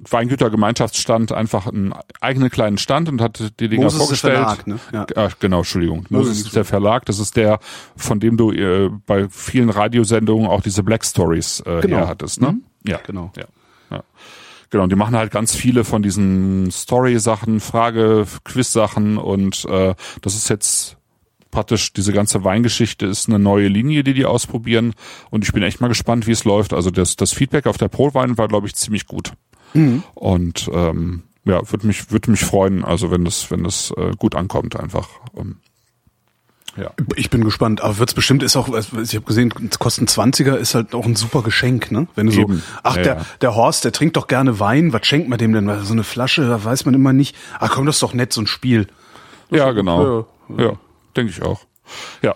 Weingütergemeinschaftsstand 0.09 1.31
einfach 1.31 1.67
einen 1.67 1.93
eigenen 2.21 2.49
kleinen 2.49 2.77
Stand 2.77 3.09
und 3.09 3.21
hatte 3.21 3.51
die 3.51 3.67
Dinger 3.69 3.83
Moses 3.85 4.11
ist 4.11 4.23
der 4.23 4.35
vorgestellt. 4.35 4.63
Verlag, 4.63 4.67
ne? 4.67 5.05
Ja. 5.17 5.23
Ah, 5.25 5.29
genau, 5.39 5.57
Entschuldigung. 5.59 6.05
Moses 6.09 6.29
Moses 6.29 6.45
ist 6.47 6.55
der 6.55 6.65
Verlag. 6.65 7.05
Das 7.05 7.19
ist 7.19 7.35
der, 7.35 7.59
von 7.95 8.19
dem 8.19 8.37
du 8.37 8.51
äh, 8.51 8.89
bei 9.05 9.27
vielen 9.29 9.69
Radiosendungen 9.69 10.47
auch 10.47 10.61
diese 10.61 10.83
Black 10.83 11.03
Stories 11.03 11.59
äh, 11.61 11.81
Genau. 11.81 11.97
her 11.97 12.07
hattest, 12.07 12.41
ne? 12.41 12.57
Ja, 12.85 12.99
Genau. 13.05 13.31
Ja, 13.35 13.45
ja. 13.91 14.03
Genau, 14.69 14.83
und 14.85 14.91
die 14.91 14.95
machen 14.95 15.15
halt 15.15 15.31
ganz 15.31 15.53
viele 15.55 15.83
von 15.83 16.01
diesen 16.01 16.71
Story-Sachen, 16.71 17.59
Frage, 17.59 18.25
Quiz-Sachen 18.43 19.17
und 19.19 19.65
äh, 19.65 19.93
das 20.21 20.33
ist 20.35 20.49
jetzt 20.49 20.97
praktisch, 21.53 21.93
diese 21.93 22.11
ganze 22.11 22.43
Weingeschichte 22.43 23.05
ist 23.05 23.29
eine 23.29 23.39
neue 23.39 23.67
Linie, 23.67 24.03
die 24.03 24.13
die 24.13 24.25
ausprobieren 24.25 24.93
und 25.29 25.45
ich 25.45 25.53
bin 25.53 25.63
echt 25.63 25.79
mal 25.79 25.87
gespannt, 25.87 26.27
wie 26.27 26.31
es 26.31 26.43
läuft. 26.43 26.73
Also 26.73 26.91
das, 26.91 27.15
das 27.15 27.31
Feedback 27.31 27.67
auf 27.67 27.77
der 27.77 27.87
Pro-Wein 27.87 28.37
war, 28.37 28.49
glaube 28.49 28.67
ich, 28.67 28.75
ziemlich 28.75 29.07
gut. 29.07 29.33
Und 30.15 30.69
ähm, 30.73 31.23
ja, 31.45 31.61
würde 31.71 31.87
mich, 31.87 32.11
würde 32.11 32.31
mich 32.31 32.43
freuen, 32.43 32.83
also 32.83 33.11
wenn 33.11 33.23
das, 33.23 33.49
wenn 33.51 33.63
das 33.63 33.93
äh, 33.97 34.11
gut 34.17 34.35
ankommt 34.35 34.79
einfach. 34.79 35.09
Ähm, 35.37 35.57
ja. 36.75 36.89
Ich 37.15 37.29
bin 37.29 37.43
gespannt, 37.43 37.81
aber 37.81 37.99
wird's 37.99 38.15
bestimmt 38.15 38.41
ist 38.41 38.55
auch, 38.55 38.67
also 38.73 38.99
ich 38.99 39.13
habe 39.13 39.25
gesehen, 39.25 39.53
kosten 39.77 40.05
20er 40.05 40.55
ist 40.55 40.73
halt 40.73 40.95
auch 40.95 41.05
ein 41.05 41.15
super 41.15 41.43
Geschenk, 41.43 41.91
ne? 41.91 42.07
Wenn 42.15 42.27
du 42.27 42.33
Eben. 42.33 42.55
so, 42.57 42.63
ach, 42.81 42.97
Ja, 42.97 43.03
der, 43.03 43.25
der 43.41 43.55
Horst, 43.55 43.85
der 43.85 43.91
trinkt 43.91 44.17
doch 44.17 44.25
gerne 44.25 44.59
Wein, 44.59 44.91
was 44.91 45.05
schenkt 45.05 45.29
man 45.29 45.37
dem 45.37 45.53
denn? 45.53 45.69
So 45.83 45.93
eine 45.93 46.03
Flasche, 46.03 46.47
da 46.47 46.63
weiß 46.63 46.85
man 46.85 46.95
immer 46.95 47.13
nicht. 47.13 47.35
Ach 47.59 47.69
komm, 47.69 47.85
das 47.85 47.97
ist 47.97 48.03
doch 48.03 48.15
nett, 48.15 48.33
so 48.33 48.41
ein 48.41 48.47
Spiel. 48.47 48.87
Ja, 49.51 49.71
genau. 49.71 50.25
Ja. 50.49 50.65
Ja, 50.65 50.73
denke 51.15 51.31
ich 51.31 51.41
auch. 51.41 51.61
Ja. 52.21 52.35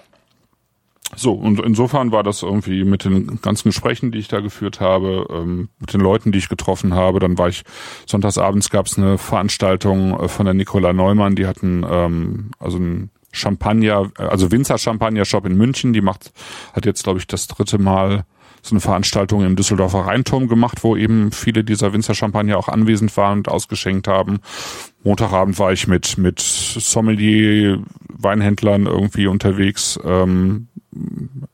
So, 1.16 1.32
und 1.32 1.60
insofern 1.62 2.12
war 2.12 2.22
das 2.22 2.44
irgendwie 2.44 2.84
mit 2.84 3.06
den 3.06 3.40
ganzen 3.42 3.70
Gesprächen, 3.70 4.12
die 4.12 4.20
ich 4.20 4.28
da 4.28 4.42
geführt 4.42 4.82
habe, 4.82 5.26
ähm, 5.32 5.70
mit 5.80 5.94
den 5.94 6.02
Leuten, 6.02 6.34
die 6.34 6.40
ich 6.40 6.50
getroffen 6.50 6.94
habe. 6.94 7.20
Dann 7.20 7.38
war 7.38 7.48
ich, 7.48 7.64
sonntagsabends 8.06 8.70
gab 8.70 8.88
es 8.88 8.98
eine 8.98 9.18
Veranstaltung 9.18 10.20
äh, 10.20 10.28
von 10.28 10.46
der 10.46 10.54
Nicola 10.54 10.92
Neumann, 10.92 11.36
die 11.36 11.48
hatten 11.48 11.86
ähm, 11.90 12.52
also 12.60 12.78
ein 12.78 13.10
Champagner, 13.32 14.12
äh, 14.18 14.24
also 14.24 14.52
Winzer 14.52 14.78
Champagner 14.78 15.24
Shop 15.24 15.46
in 15.46 15.56
München, 15.56 15.94
die 15.94 16.02
macht, 16.02 16.34
hat 16.74 16.86
jetzt, 16.86 17.04
glaube 17.04 17.20
ich, 17.20 17.28
das 17.28 17.48
dritte 17.48 17.78
Mal 17.78 18.26
so 18.68 18.74
eine 18.74 18.82
Veranstaltung 18.82 19.44
im 19.44 19.56
Düsseldorfer 19.56 20.00
Rheinturm 20.00 20.48
gemacht, 20.48 20.84
wo 20.84 20.96
eben 20.96 21.32
viele 21.32 21.64
dieser 21.64 21.94
Winzer 21.94 22.14
Champagner 22.14 22.58
auch 22.58 22.68
anwesend 22.68 23.16
waren 23.18 23.40
und 23.40 23.50
ausgeschenkt 23.50 24.08
haben. 24.08 24.40
Montagabend 25.04 25.58
war 25.60 25.72
ich 25.72 25.88
mit, 25.88 26.18
mit 26.18 26.40
Sommelier, 26.40 27.82
Weinhändlern 28.10 28.86
irgendwie 28.86 29.28
unterwegs, 29.28 30.00
ähm, 30.04 30.68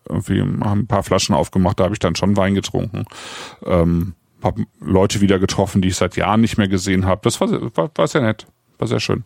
irgendwie 0.08 0.42
haben 0.42 0.82
ein 0.82 0.88
paar 0.88 1.04
Flaschen 1.04 1.36
aufgemacht, 1.36 1.80
da 1.80 1.86
habe 1.86 1.94
ich 1.94 2.00
dann 2.00 2.16
schon 2.16 2.38
Wein 2.38 2.56
getrunken. 2.56 3.06
Ähm, 3.66 4.14
hab 4.42 4.58
Leute 4.80 5.22
wieder 5.22 5.40
getroffen, 5.40 5.82
die 5.82 5.90
ich 5.90 5.96
seit 5.96 6.16
Jahren 6.18 6.42
nicht 6.42 6.58
mehr 6.58 6.68
gesehen 6.68 7.06
habe. 7.06 7.22
Das 7.24 7.40
war, 7.40 7.50
war, 7.78 7.92
war 7.96 8.08
sehr 8.08 8.22
nett, 8.22 8.46
war 8.78 8.88
sehr 8.88 9.00
schön. 9.00 9.24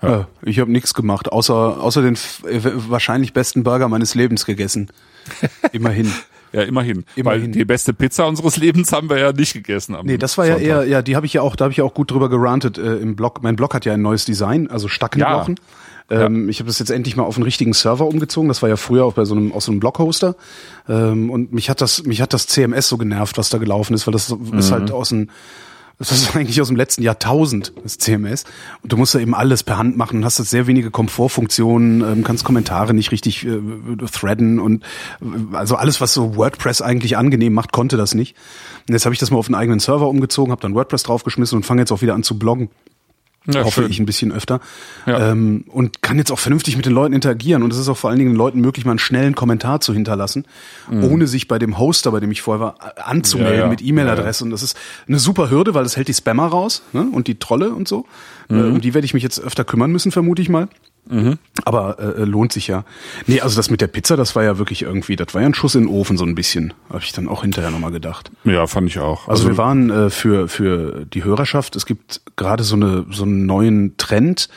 Ja. 0.00 0.26
Ich 0.42 0.58
habe 0.58 0.70
nichts 0.70 0.94
gemacht, 0.94 1.30
außer, 1.30 1.80
außer 1.80 2.02
den 2.02 2.14
äh, 2.14 2.60
wahrscheinlich 2.88 3.32
besten 3.32 3.62
Burger 3.62 3.88
meines 3.88 4.14
Lebens 4.14 4.44
gegessen. 4.44 4.90
Immerhin. 5.72 6.12
Ja, 6.52 6.62
immerhin. 6.62 7.04
Immerhin. 7.16 7.42
Weil 7.42 7.48
die 7.48 7.64
beste 7.64 7.92
Pizza 7.94 8.26
unseres 8.26 8.56
Lebens 8.56 8.92
haben 8.92 9.08
wir 9.08 9.18
ja 9.18 9.32
nicht 9.32 9.54
gegessen. 9.54 9.94
Am 9.96 10.06
Nee, 10.06 10.18
das 10.18 10.36
war 10.38 10.46
ja 10.46 10.54
Sonntag. 10.54 10.68
eher, 10.68 10.84
ja, 10.86 11.02
die 11.02 11.16
habe 11.16 11.26
ich 11.26 11.32
ja 11.32 11.42
auch, 11.42 11.56
da 11.56 11.64
habe 11.64 11.72
ich 11.72 11.78
ja 11.78 11.84
auch 11.84 11.94
gut 11.94 12.10
drüber 12.10 12.28
gerantet 12.28 12.78
äh, 12.78 12.96
im 12.96 13.16
Blog. 13.16 13.42
Mein 13.42 13.56
Blog 13.56 13.74
hat 13.74 13.84
ja 13.84 13.94
ein 13.94 14.02
neues 14.02 14.24
Design, 14.24 14.68
also 14.68 14.88
Stackenblochen. 14.88 15.56
Ähm, 16.10 16.48
Ich 16.50 16.58
habe 16.58 16.66
das 16.66 16.78
jetzt 16.78 16.90
endlich 16.90 17.16
mal 17.16 17.22
auf 17.22 17.36
einen 17.36 17.44
richtigen 17.44 17.72
Server 17.72 18.06
umgezogen. 18.06 18.48
Das 18.48 18.60
war 18.60 18.68
ja 18.68 18.76
früher 18.76 19.04
auch 19.04 19.14
bei 19.14 19.24
so 19.24 19.34
einem 19.34 19.52
aus 19.52 19.64
so 19.64 19.72
einem 19.72 19.80
Bloghoster. 19.80 20.36
Ähm, 20.88 21.30
und 21.30 21.52
mich 21.52 21.70
hat 21.70 21.80
das, 21.80 22.02
mich 22.04 22.20
hat 22.20 22.34
das 22.34 22.46
CMS 22.48 22.88
so 22.88 22.98
genervt, 22.98 23.38
was 23.38 23.48
da 23.48 23.58
gelaufen 23.58 23.94
ist, 23.94 24.06
weil 24.06 24.12
das 24.12 24.34
ist 24.58 24.72
halt 24.72 24.90
aus 24.90 25.08
dem 25.10 25.30
das 26.08 26.22
ist 26.22 26.36
eigentlich 26.36 26.60
aus 26.60 26.68
dem 26.68 26.76
letzten 26.76 27.02
Jahrtausend, 27.02 27.72
das 27.82 27.98
CMS. 27.98 28.44
Und 28.82 28.92
du 28.92 28.96
musst 28.96 29.14
da 29.14 29.18
eben 29.18 29.34
alles 29.34 29.62
per 29.62 29.78
Hand 29.78 29.96
machen, 29.96 30.24
hast 30.24 30.38
jetzt 30.38 30.50
sehr 30.50 30.66
wenige 30.66 30.90
Komfortfunktionen, 30.90 32.00
ähm, 32.00 32.24
kannst 32.24 32.44
Kommentare 32.44 32.94
nicht 32.94 33.12
richtig 33.12 33.46
äh, 33.46 33.60
threaden 34.10 34.58
und 34.58 34.84
äh, 35.20 35.56
also 35.56 35.76
alles, 35.76 36.00
was 36.00 36.12
so 36.12 36.36
WordPress 36.36 36.82
eigentlich 36.82 37.16
angenehm 37.16 37.52
macht, 37.52 37.72
konnte 37.72 37.96
das 37.96 38.14
nicht. 38.14 38.36
Und 38.88 38.94
jetzt 38.94 39.04
habe 39.04 39.14
ich 39.14 39.20
das 39.20 39.30
mal 39.30 39.38
auf 39.38 39.46
einen 39.46 39.54
eigenen 39.54 39.80
Server 39.80 40.08
umgezogen, 40.08 40.50
habe 40.50 40.62
dann 40.62 40.74
WordPress 40.74 41.04
draufgeschmissen 41.04 41.56
und 41.56 41.64
fange 41.64 41.82
jetzt 41.82 41.92
auch 41.92 42.02
wieder 42.02 42.14
an 42.14 42.22
zu 42.22 42.38
bloggen. 42.38 42.70
Ja, 43.46 43.64
hoffe 43.64 43.82
schön. 43.82 43.90
ich 43.90 43.98
ein 43.98 44.06
bisschen 44.06 44.32
öfter. 44.32 44.60
Ja. 45.06 45.30
Ähm, 45.30 45.64
und 45.68 46.02
kann 46.02 46.18
jetzt 46.18 46.30
auch 46.30 46.38
vernünftig 46.38 46.76
mit 46.76 46.86
den 46.86 46.92
Leuten 46.92 47.12
interagieren. 47.14 47.62
Und 47.62 47.72
es 47.72 47.78
ist 47.78 47.88
auch 47.88 47.96
vor 47.96 48.10
allen 48.10 48.18
Dingen 48.18 48.32
den 48.32 48.36
Leuten 48.36 48.60
möglich, 48.60 48.84
mal 48.84 48.92
einen 48.92 48.98
schnellen 48.98 49.34
Kommentar 49.34 49.80
zu 49.80 49.92
hinterlassen, 49.94 50.44
ohne 50.90 51.26
sich 51.26 51.48
bei 51.48 51.58
dem 51.58 51.78
Hoster, 51.78 52.12
bei 52.12 52.20
dem 52.20 52.30
ich 52.30 52.42
vorher 52.42 52.60
war, 52.60 52.74
anzumelden 53.06 53.52
Mhm. 53.54 53.58
Ja, 53.58 53.64
ja. 53.64 53.70
mit 53.70 53.82
E-Mail-Adresse. 53.82 54.44
Und 54.44 54.50
das 54.50 54.62
ist 54.62 54.76
eine 55.08 55.18
super 55.18 55.50
Hürde, 55.50 55.74
weil 55.74 55.82
das 55.84 55.96
hält 55.96 56.08
die 56.08 56.14
Spammer 56.14 56.46
raus 56.46 56.82
ne? 56.92 57.08
und 57.12 57.26
die 57.28 57.38
Trolle 57.38 57.70
und 57.70 57.88
so. 57.88 58.06
Äh, 58.48 58.54
Mhm. 58.54 58.72
um 58.74 58.80
die 58.80 58.94
werde 58.94 59.04
ich 59.04 59.14
mich 59.14 59.22
jetzt 59.22 59.40
öfter 59.40 59.64
kümmern 59.64 59.90
müssen, 59.92 60.12
vermute 60.12 60.42
ich 60.42 60.48
mal. 60.48 60.68
Aber 61.64 61.98
äh, 61.98 62.24
lohnt 62.24 62.52
sich 62.52 62.68
ja. 62.68 62.84
Nee, 63.26 63.40
also 63.40 63.56
das 63.56 63.70
mit 63.70 63.80
der 63.80 63.88
Pizza, 63.88 64.16
das 64.16 64.36
war 64.36 64.44
ja 64.44 64.58
wirklich 64.58 64.82
irgendwie, 64.82 65.16
das 65.16 65.34
war 65.34 65.40
ja 65.40 65.46
ein 65.46 65.54
Schuss 65.54 65.74
in 65.74 65.82
den 65.82 65.90
Ofen 65.90 66.16
so 66.16 66.24
ein 66.24 66.34
bisschen. 66.34 66.74
Habe 66.88 67.00
ich 67.00 67.12
dann 67.12 67.28
auch 67.28 67.42
hinterher 67.42 67.70
nochmal 67.70 67.90
gedacht. 67.90 68.30
Ja, 68.44 68.66
fand 68.66 68.88
ich 68.88 68.98
auch. 68.98 69.28
Also, 69.28 69.48
wir 69.48 69.56
waren 69.56 69.90
äh, 69.90 70.10
für 70.10 70.48
für 70.48 71.04
die 71.06 71.24
Hörerschaft. 71.24 71.74
Es 71.76 71.86
gibt 71.86 72.20
gerade 72.36 72.62
so 72.62 72.76
eine 72.76 73.06
so 73.10 73.24
einen 73.24 73.46
neuen 73.46 73.96
Trend, 73.96 74.48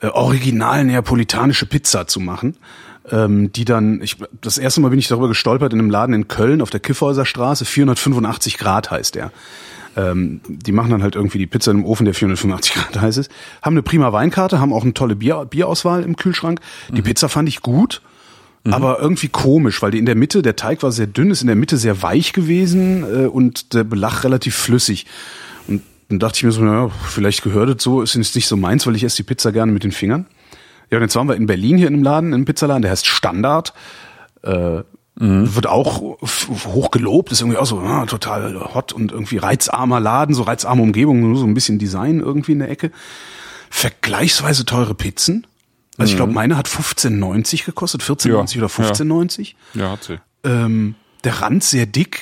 äh, 0.00 0.06
original 0.06 0.84
neapolitanische 0.84 1.66
Pizza 1.66 2.06
zu 2.06 2.20
machen, 2.20 2.56
ähm, 3.10 3.52
die 3.52 3.64
dann. 3.64 4.00
Ich, 4.00 4.16
das 4.40 4.56
erste 4.56 4.80
Mal 4.80 4.90
bin 4.90 5.00
ich 5.00 5.08
darüber 5.08 5.28
gestolpert 5.28 5.72
in 5.72 5.80
einem 5.80 5.90
Laden 5.90 6.14
in 6.14 6.28
Köln 6.28 6.62
auf 6.62 6.70
der 6.70 6.80
Kiffhäuser 6.80 7.26
Straße. 7.26 7.64
485 7.64 8.56
Grad 8.56 8.90
heißt 8.92 9.16
der. 9.16 9.32
Ähm, 9.98 10.40
die 10.46 10.70
machen 10.70 10.90
dann 10.90 11.02
halt 11.02 11.16
irgendwie 11.16 11.38
die 11.38 11.46
Pizza 11.46 11.72
im 11.72 11.84
Ofen, 11.84 12.04
der 12.04 12.14
485 12.14 12.74
Grad 12.74 13.00
heiß 13.00 13.16
ist. 13.16 13.30
Haben 13.62 13.74
eine 13.74 13.82
prima 13.82 14.12
Weinkarte, 14.12 14.60
haben 14.60 14.72
auch 14.72 14.84
eine 14.84 14.94
tolle 14.94 15.16
Bier, 15.16 15.44
Bierauswahl 15.44 16.04
im 16.04 16.14
Kühlschrank. 16.14 16.60
Die 16.92 17.02
Pizza 17.02 17.28
fand 17.28 17.48
ich 17.48 17.60
gut. 17.60 18.00
Aber 18.70 19.00
irgendwie 19.00 19.28
komisch, 19.28 19.80
weil 19.80 19.92
die 19.92 19.98
in 19.98 20.04
der 20.04 20.14
Mitte, 20.14 20.42
der 20.42 20.54
Teig 20.54 20.82
war 20.82 20.92
sehr 20.92 21.06
dünn, 21.06 21.30
ist 21.30 21.40
in 21.40 21.46
der 21.46 21.56
Mitte 21.56 21.78
sehr 21.78 22.02
weich 22.02 22.34
gewesen 22.34 23.02
äh, 23.02 23.26
und 23.26 23.72
der 23.72 23.84
Belach 23.84 24.24
relativ 24.24 24.56
flüssig. 24.56 25.06
Und 25.68 25.82
dann 26.10 26.18
dachte 26.18 26.36
ich 26.36 26.42
mir 26.42 26.52
so, 26.52 26.62
naja, 26.62 26.90
vielleicht 27.08 27.42
gehört 27.42 27.78
es 27.78 27.82
so, 27.82 28.02
ist 28.02 28.14
jetzt 28.14 28.34
nicht 28.34 28.46
so 28.46 28.58
meins, 28.58 28.86
weil 28.86 28.94
ich 28.94 29.04
esse 29.04 29.16
die 29.16 29.22
Pizza 29.22 29.52
gerne 29.52 29.72
mit 29.72 29.84
den 29.84 29.92
Fingern. 29.92 30.26
Ja, 30.90 30.98
und 30.98 31.02
jetzt 31.02 31.16
waren 31.16 31.28
wir 31.28 31.36
in 31.36 31.46
Berlin 31.46 31.78
hier 31.78 31.86
in 31.86 31.94
einem 31.94 32.02
Laden, 32.02 32.28
in 32.28 32.34
einem 32.34 32.44
Pizzaladen, 32.44 32.82
der 32.82 32.90
heißt 32.90 33.06
Standard. 33.06 33.72
Äh, 34.42 34.82
Mhm. 35.20 35.54
Wird 35.54 35.66
auch 35.66 36.00
hoch 36.00 36.90
gelobt, 36.90 37.32
ist 37.32 37.40
irgendwie 37.40 37.58
auch 37.58 37.66
so 37.66 37.80
ah, 37.80 38.06
total 38.06 38.72
hot 38.74 38.92
und 38.92 39.10
irgendwie 39.12 39.38
reizarmer 39.38 39.98
Laden, 40.00 40.34
so 40.34 40.42
reizarme 40.44 40.82
Umgebung, 40.82 41.20
nur 41.20 41.36
so 41.36 41.44
ein 41.46 41.54
bisschen 41.54 41.78
Design 41.78 42.20
irgendwie 42.20 42.52
in 42.52 42.60
der 42.60 42.70
Ecke. 42.70 42.92
Vergleichsweise 43.70 44.64
teure 44.64 44.94
Pizzen. 44.94 45.46
Also 45.96 46.12
ich 46.12 46.16
glaube, 46.16 46.32
meine 46.32 46.56
hat 46.56 46.68
15,90 46.68 47.64
gekostet, 47.64 48.02
14,90 48.02 48.28
Ja, 48.58 48.64
oder 48.64 48.72
15,90. 48.72 49.54
Ja, 49.74 49.90
hat 49.90 50.04
sie. 50.04 50.18
Ähm, 50.44 50.94
der 51.24 51.42
Rand 51.42 51.64
sehr 51.64 51.86
dick. 51.86 52.20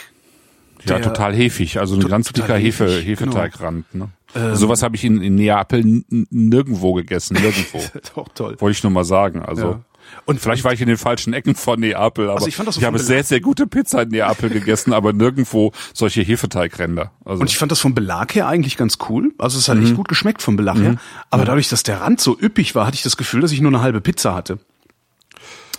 Ja, 0.85 0.95
Der- 0.99 1.03
total 1.03 1.35
hefig, 1.35 1.79
also 1.79 1.97
ein 1.97 2.01
To- 2.01 2.09
ganz 2.09 2.33
dicker 2.33 2.57
Hefe, 2.57 2.85
hefig, 2.87 3.07
Hefeteigrand. 3.07 3.95
Ne? 3.95 4.09
Sowas 4.55 4.83
habe 4.83 4.97
ich 4.97 5.05
in, 5.05 5.21
in 5.21 5.35
Neapel 5.35 6.03
nirgendwo 6.09 6.93
gegessen, 6.95 7.35
nirgendwo. 7.41 7.81
Auch 8.21 8.29
toll. 8.35 8.57
Wollte 8.61 8.77
ich 8.77 8.83
nur 8.83 8.93
mal 8.93 9.05
sagen. 9.05 9.43
Also 9.43 9.63
Ja. 9.63 9.81
Und 10.25 10.41
vielleicht 10.41 10.65
war 10.65 10.73
ich 10.73 10.81
in 10.81 10.89
den 10.89 10.97
falschen 10.97 11.33
Ecken 11.33 11.55
von 11.55 11.79
Neapel, 11.81 12.25
aber 12.27 12.35
Also 12.35 12.47
ich 12.47 12.53
ich, 12.53 12.57
fand 12.57 12.69
das 12.69 12.77
so 12.77 12.83
habe 12.83 12.99
von- 12.99 13.07
sehr, 13.07 13.23
sehr 13.25 13.41
gute 13.41 13.67
Pizza 13.67 14.03
in 14.03 14.09
Neapel 14.11 14.51
gegessen, 14.51 14.93
aber 14.93 15.13
nirgendwo 15.13 15.73
solche 15.95 16.23
Hefeteigränder. 16.23 17.13
Also 17.25 17.41
Und 17.41 17.51
ich 17.51 17.59
fand 17.59 17.71
das 17.73 17.81
vom 17.81 17.95
Belag 17.95 18.35
her 18.35 18.49
eigentlich 18.49 18.77
ganz 18.77 18.99
cool. 19.09 19.33
Also 19.39 19.59
es 19.59 19.69
hat 19.69 19.77
Mhm. 19.79 19.85
echt 19.85 19.95
gut 19.97 20.09
geschmeckt 20.09 20.43
vom 20.43 20.57
Belag 20.57 20.79
her. 20.79 20.97
Aber 21.31 21.45
dadurch, 21.45 21.69
dass 21.69 21.83
der 21.83 22.01
Rand 22.01 22.21
so 22.21 22.37
üppig 22.41 22.75
war, 22.75 22.87
hatte 22.87 22.97
ich 22.97 23.03
das 23.03 23.17
Gefühl, 23.17 23.41
dass 23.41 23.53
ich 23.53 23.61
nur 23.61 23.71
eine 23.71 23.81
halbe 23.83 24.01
Pizza 24.01 24.35
hatte. 24.35 24.59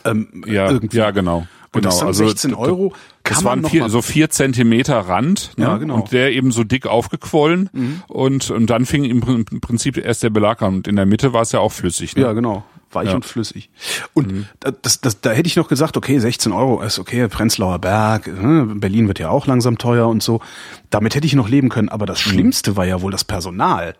Ähm, 0.06 0.44
ja, 0.48 0.70
irgendwie. 0.72 0.98
ja, 0.98 1.12
genau. 1.12 1.48
Und 1.74 1.82
genau. 1.82 1.90
das 1.90 2.00
dann 2.00 2.13
16 2.13 2.54
Euro. 2.54 2.94
Kann 3.24 3.36
Das 3.36 3.44
waren 3.44 3.66
vier, 3.66 3.90
so 3.90 4.02
vier 4.02 4.30
Zentimeter 4.30 5.00
Rand 5.00 5.52
ne? 5.58 5.66
Ja, 5.66 5.78
genau. 5.78 5.96
und 5.96 6.12
der 6.13 6.32
eben 6.32 6.52
so 6.52 6.63
dick 6.63 6.88
aufgequollen 6.88 7.70
und, 8.08 8.50
und 8.52 8.68
dann 8.70 8.86
fing 8.86 9.04
im 9.04 9.44
Prinzip 9.60 9.98
erst 9.98 10.24
der 10.24 10.30
Belag 10.30 10.62
an 10.62 10.76
und 10.78 10.88
in 10.88 10.96
der 10.96 11.06
Mitte 11.06 11.34
war 11.34 11.42
es 11.42 11.52
ja 11.52 11.60
auch 11.60 11.74
flüssig. 11.74 12.16
Ne? 12.16 12.22
Ja, 12.24 12.32
genau. 12.34 12.63
Weich 12.97 13.10
Ja. 13.10 13.15
und 13.15 13.25
flüssig. 13.25 13.69
Und 14.13 14.31
Mhm. 14.31 14.45
da- 14.60 14.71
das, 14.71 15.01
das, 15.01 15.21
da 15.21 15.31
hätte 15.31 15.47
ich 15.47 15.55
noch 15.55 15.67
gesagt, 15.67 15.97
okay, 15.97 16.19
16 16.19 16.51
Euro 16.51 16.81
ist 16.81 16.99
okay, 16.99 17.27
Prenzlauer 17.27 17.79
Berg, 17.79 18.27
ne, 18.27 18.65
Berlin 18.75 19.07
wird 19.07 19.19
ja 19.19 19.29
auch 19.29 19.47
langsam 19.47 19.77
teuer 19.77 20.07
und 20.07 20.21
so. 20.23 20.41
Damit 20.89 21.15
hätte 21.15 21.27
ich 21.27 21.33
noch 21.36 21.47
leben 21.49 21.69
können. 21.69 21.89
Aber 21.89 22.05
Mhm. 22.05 22.07
das 22.07 22.19
Schlimmste 22.19 22.75
war 22.75 22.86
ja 22.86 23.01
wohl 23.01 23.12
das 23.12 23.23
Personal. 23.23 23.95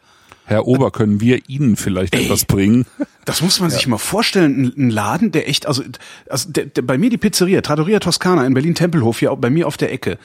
Herr 0.45 0.65
Ober, 0.65 0.91
können 0.91 1.19
wir 1.19 1.41
Ihnen 1.49 1.75
vielleicht 1.75 2.15
etwas 2.15 2.45
bringen? 2.45 2.86
Das 3.25 3.41
muss 3.41 3.60
man 3.60 3.69
sich 3.69 3.86
mal 3.86 3.97
vorstellen. 3.97 4.73
Ein, 4.77 4.89
Laden, 4.89 5.31
der 5.33 5.49
echt, 5.49 5.65
also, 5.67 5.83
also 6.29 6.49
der, 6.51 6.65
der, 6.67 6.81
bei 6.83 6.97
mir 6.97 7.10
die 7.10 7.17
Pizzeria, 7.17 7.60
Trattoria 7.62 7.99
Toscana 7.99 8.45
in 8.45 8.53
Berlin-Tempelhof, 8.53 9.19
hier 9.19 9.33
auch 9.33 9.38
bei 9.38 9.49
mir 9.49 9.67
auf 9.67 9.75
der 9.75 9.91
Ecke, 9.91 10.17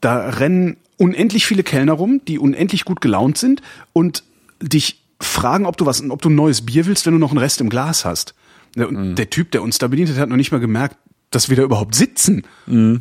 da 0.00 0.30
rennen 0.30 0.78
unendlich 0.96 1.44
viele 1.44 1.62
Kellner 1.62 1.92
rum, 1.92 2.22
die 2.26 2.38
unendlich 2.38 2.86
gut 2.86 3.02
gelaunt 3.02 3.36
sind 3.36 3.60
und 3.92 4.24
dich 4.62 5.02
fragen, 5.20 5.66
ob 5.66 5.76
du 5.76 5.86
was, 5.86 6.08
ob 6.08 6.22
du 6.22 6.28
ein 6.28 6.34
neues 6.34 6.64
Bier 6.64 6.86
willst, 6.86 7.06
wenn 7.06 7.12
du 7.12 7.18
noch 7.18 7.30
einen 7.30 7.38
Rest 7.38 7.60
im 7.60 7.68
Glas 7.68 8.04
hast. 8.04 8.34
Der, 8.76 8.88
und 8.88 9.16
der 9.16 9.30
Typ, 9.30 9.50
der 9.52 9.62
uns 9.62 9.78
da 9.78 9.88
bedient 9.88 10.10
hat, 10.10 10.18
hat 10.18 10.28
noch 10.28 10.36
nicht 10.36 10.52
mal 10.52 10.60
gemerkt, 10.60 10.96
dass 11.30 11.48
wir 11.48 11.56
da 11.56 11.62
überhaupt 11.62 11.94
sitzen. 11.94 12.46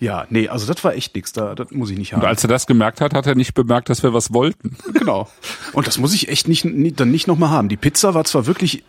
ja, 0.00 0.26
nee, 0.30 0.48
also 0.48 0.66
das 0.66 0.84
war 0.84 0.94
echt 0.94 1.14
nix, 1.14 1.32
da, 1.32 1.54
das 1.54 1.70
muss 1.70 1.90
ich 1.90 1.98
nicht 1.98 2.12
haben. 2.12 2.22
Und 2.22 2.28
als 2.28 2.44
er 2.44 2.48
das 2.48 2.66
gemerkt 2.66 3.00
hat, 3.00 3.14
hat 3.14 3.26
er 3.26 3.34
nicht 3.34 3.54
bemerkt, 3.54 3.88
dass 3.88 4.02
wir 4.02 4.12
was 4.12 4.32
wollten. 4.32 4.76
Genau. 4.92 5.28
Und 5.72 5.86
das 5.86 5.98
muss 5.98 6.14
ich 6.14 6.28
echt 6.28 6.46
nicht, 6.46 6.64
dann 7.00 7.10
nicht 7.10 7.26
nochmal 7.26 7.50
haben. 7.50 7.68
Die 7.68 7.76
Pizza 7.76 8.14
war 8.14 8.24
zwar 8.24 8.46
wirklich 8.46 8.84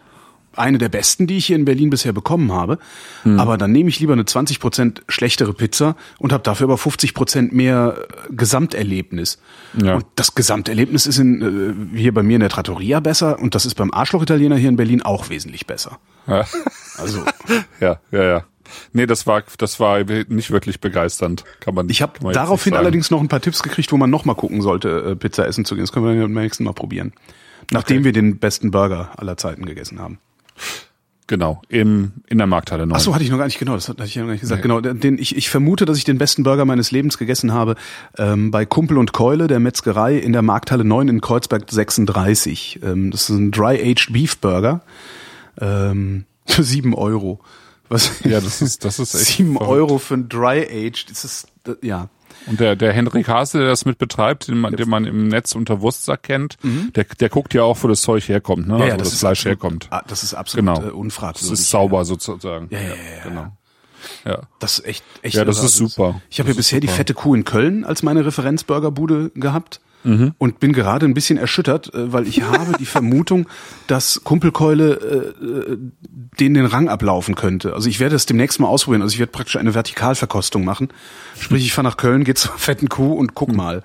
eine 0.56 0.78
der 0.78 0.90
besten, 0.90 1.28
die 1.28 1.38
ich 1.38 1.46
hier 1.46 1.56
in 1.56 1.66
Berlin 1.66 1.90
bisher 1.90 2.14
bekommen 2.14 2.52
habe, 2.52 2.78
Hm. 3.24 3.40
aber 3.40 3.58
dann 3.58 3.72
nehme 3.72 3.90
ich 3.90 4.00
lieber 4.00 4.14
eine 4.14 4.24
20% 4.24 5.02
schlechtere 5.08 5.54
Pizza 5.54 5.96
und 6.20 6.34
habe 6.34 6.44
dafür 6.44 6.66
aber 6.66 6.76
50% 6.76 7.54
mehr 7.54 7.96
äh, 7.98 8.34
Gesamterlebnis. 8.34 9.40
Ja. 9.82 9.96
Und 9.96 10.06
das 10.16 10.36
Gesamterlebnis 10.36 11.06
ist 11.06 11.18
in, 11.20 11.94
äh, 11.94 11.98
hier 11.98 12.14
bei 12.14 12.24
mir 12.24 12.36
in 12.36 12.42
der 12.42 12.50
Trattoria 12.50 13.00
besser 13.00 13.40
und 13.40 13.56
das 13.56 13.66
ist 13.66 13.76
beim 13.76 13.92
Arschloch-Italiener 13.94 14.58
hier 14.58 14.70
in 14.70 14.76
Berlin 14.76 15.02
auch 15.02 15.30
wesentlich 15.30 15.68
besser. 15.68 16.00
Ja, 16.28 16.46
Also 16.98 17.24
ja, 17.80 18.00
ja. 18.12 18.24
ja. 18.24 18.44
Nee, 18.94 19.06
das 19.06 19.28
war, 19.28 19.44
das 19.58 19.80
war 19.80 20.04
nicht 20.04 20.52
wirklich 20.52 20.80
begeisternd. 20.80 21.44
Kann 21.60 21.76
man 21.76 21.90
ich 21.90 22.02
habe 22.02 22.32
daraufhin 22.32 22.74
allerdings 22.74 23.12
noch 23.12 23.20
ein 23.20 23.28
paar 23.28 23.42
Tipps 23.42 23.64
gekriegt, 23.64 23.92
wo 23.92 23.98
man 23.98 24.10
noch 24.10 24.24
mal 24.24 24.34
gucken 24.36 24.62
sollte, 24.62 25.12
äh, 25.12 25.16
Pizza 25.16 25.46
essen 25.46 25.66
zu 25.66 25.76
gehen. 25.76 25.84
Das 25.84 25.92
können 25.92 26.06
wir 26.06 26.22
beim 26.22 26.34
nächsten 26.34 26.64
Mal 26.64 26.74
probieren. 26.74 27.14
Nachdem 27.72 28.04
wir 28.04 28.12
den 28.12 28.38
besten 28.38 28.72
Burger 28.72 29.12
aller 29.18 29.38
Zeiten 29.38 29.66
gegessen 29.66 30.00
haben. 30.00 30.20
Genau, 31.28 31.62
im, 31.70 32.12
in 32.28 32.40
der 32.40 32.48
Markthalle 32.48 32.86
9. 32.86 32.98
Ach 32.98 33.00
so, 33.00 33.14
hatte 33.16 33.24
ich 33.24 33.30
noch 33.30 33.38
gar 33.38 33.46
nicht 33.46 33.58
genau, 33.58 33.76
das 33.76 33.88
hatte 33.88 34.04
ich 34.04 34.16
ja 34.16 34.22
noch 34.22 34.28
gar 34.28 34.34
nicht 34.34 34.42
gesagt. 34.42 34.64
Genau, 34.64 34.82
den 34.82 35.18
ich, 35.18 35.38
ich 35.38 35.50
vermute, 35.50 35.86
dass 35.86 35.98
ich 35.98 36.04
den 36.04 36.18
besten 36.18 36.44
Burger 36.44 36.66
meines 36.66 36.92
Lebens 36.92 37.18
gegessen 37.18 37.54
habe 37.54 37.76
ähm, 38.18 38.52
bei 38.52 38.66
Kumpel 38.66 38.98
und 38.98 39.14
Keule, 39.14 39.48
der 39.48 39.62
Metzgerei 39.62 40.18
in 40.18 40.34
der 40.34 40.42
Markthalle 40.42 40.84
9 40.84 41.08
in 41.08 41.22
Kreuzberg 41.22 41.72
36. 41.72 42.82
Ähm, 42.84 43.12
das 43.12 43.30
ist 43.30 43.38
ein 43.38 43.52
Dry-Aged 43.52 44.12
Beef 44.12 44.40
Burger 44.40 44.82
ähm, 45.62 46.26
für 46.46 46.64
sieben 46.64 46.94
Euro. 46.94 47.40
Was? 47.88 48.12
Ja, 48.26 48.42
das 48.42 48.62
ist, 48.62 48.84
das 48.84 49.00
ist 49.00 49.16
echt. 49.16 49.26
sieben 49.38 49.56
verrückt. 49.56 49.72
Euro 49.72 49.98
für 50.00 50.16
ein 50.16 50.28
Dry-Aged. 50.28 51.12
Das 51.12 51.24
ist 51.24 51.48
ja. 51.82 52.10
Und 52.48 52.60
der, 52.60 52.76
der 52.76 52.94
Henrik 52.94 53.28
Hase, 53.28 53.60
der 53.60 53.68
das 53.68 53.86
mit 53.86 53.98
betreibt, 53.98 54.48
den 54.48 54.58
man, 54.60 54.76
den 54.76 54.90
man 54.90 55.06
im 55.06 55.28
Netz 55.28 55.54
unter 55.56 55.82
Wurstsack 55.82 56.24
kennt, 56.24 56.58
der, 56.96 57.06
der 57.20 57.30
guckt 57.30 57.54
ja 57.54 57.64
auch, 57.64 57.78
wo 57.82 57.88
das 57.88 58.02
Zeug 58.02 58.28
herkommt, 58.28 58.68
ne? 58.68 58.76
also 58.76 58.94
wo 58.94 58.98
das, 59.00 59.20
Fleisch 59.20 59.40
absolut, 59.46 59.46
herkommt. 59.64 59.90
Das 60.08 60.24
ist 60.24 60.34
absolut 60.34 60.66
Genau. 60.66 60.80
äh, 60.80 60.84
Das 60.86 60.94
unfragwürdig. 60.94 61.52
ist 61.52 61.70
sauber 61.70 62.06
sozusagen. 62.06 62.68
Ja, 62.72 62.80
ja, 62.80 62.88
ja, 62.88 62.94
ja. 63.18 63.24
Genau. 63.24 63.48
Ja. 64.26 64.42
Das 64.60 64.80
ist 64.80 64.86
echt, 64.86 65.04
echt. 65.22 65.36
Ja, 65.36 65.46
das 65.46 65.58
ist 65.58 65.64
Also 65.64 65.88
super. 65.88 66.22
Ich 66.30 66.40
habe 66.40 66.50
ja 66.50 66.54
Das 66.54 66.58
bisher 66.58 66.80
die 66.80 66.88
super. 66.88 66.98
fette 66.98 67.14
Kuh 67.14 67.36
in 67.36 67.44
Köln 67.46 67.86
als 67.86 68.02
meine 68.04 68.26
Referenzburgerbude 68.26 69.32
gehabt 69.36 69.80
Mhm. 70.04 70.34
und 70.38 70.60
bin 70.60 70.74
gerade 70.74 71.06
ein 71.06 71.14
bisschen 71.14 71.38
erschüttert, 71.38 71.94
äh, 71.94 72.12
weil 72.12 72.28
ich 72.28 72.42
habe 72.44 72.74
die 72.80 72.86
Vermutung, 72.86 73.48
dass 73.88 74.22
Kumpelkeule 74.24 75.34
äh, 75.40 75.46
äh, 75.74 75.78
den 76.40 76.54
den 76.54 76.66
Rang 76.66 76.90
ablaufen 76.90 77.36
könnte. 77.36 77.74
Also 77.74 77.88
ich 77.90 78.00
werde 78.00 78.16
das 78.16 78.26
demnächst 78.26 78.60
mal 78.60 78.68
ausprobieren. 78.68 79.02
Also 79.02 79.14
ich 79.14 79.20
werde 79.20 79.32
praktisch 79.32 79.58
eine 79.58 79.74
Vertikalverkostung 79.74 80.64
machen. 80.66 80.90
Sprich, 81.40 81.64
ich 81.66 81.74
fahre 81.74 81.88
nach 81.88 81.98
Köln, 81.98 82.24
gehe 82.24 82.34
zur 82.36 82.52
fetten 82.58 82.90
Kuh 82.90 83.14
und 83.14 83.28
Mhm. 83.32 83.36
guck 83.36 83.54
mal. 83.56 83.84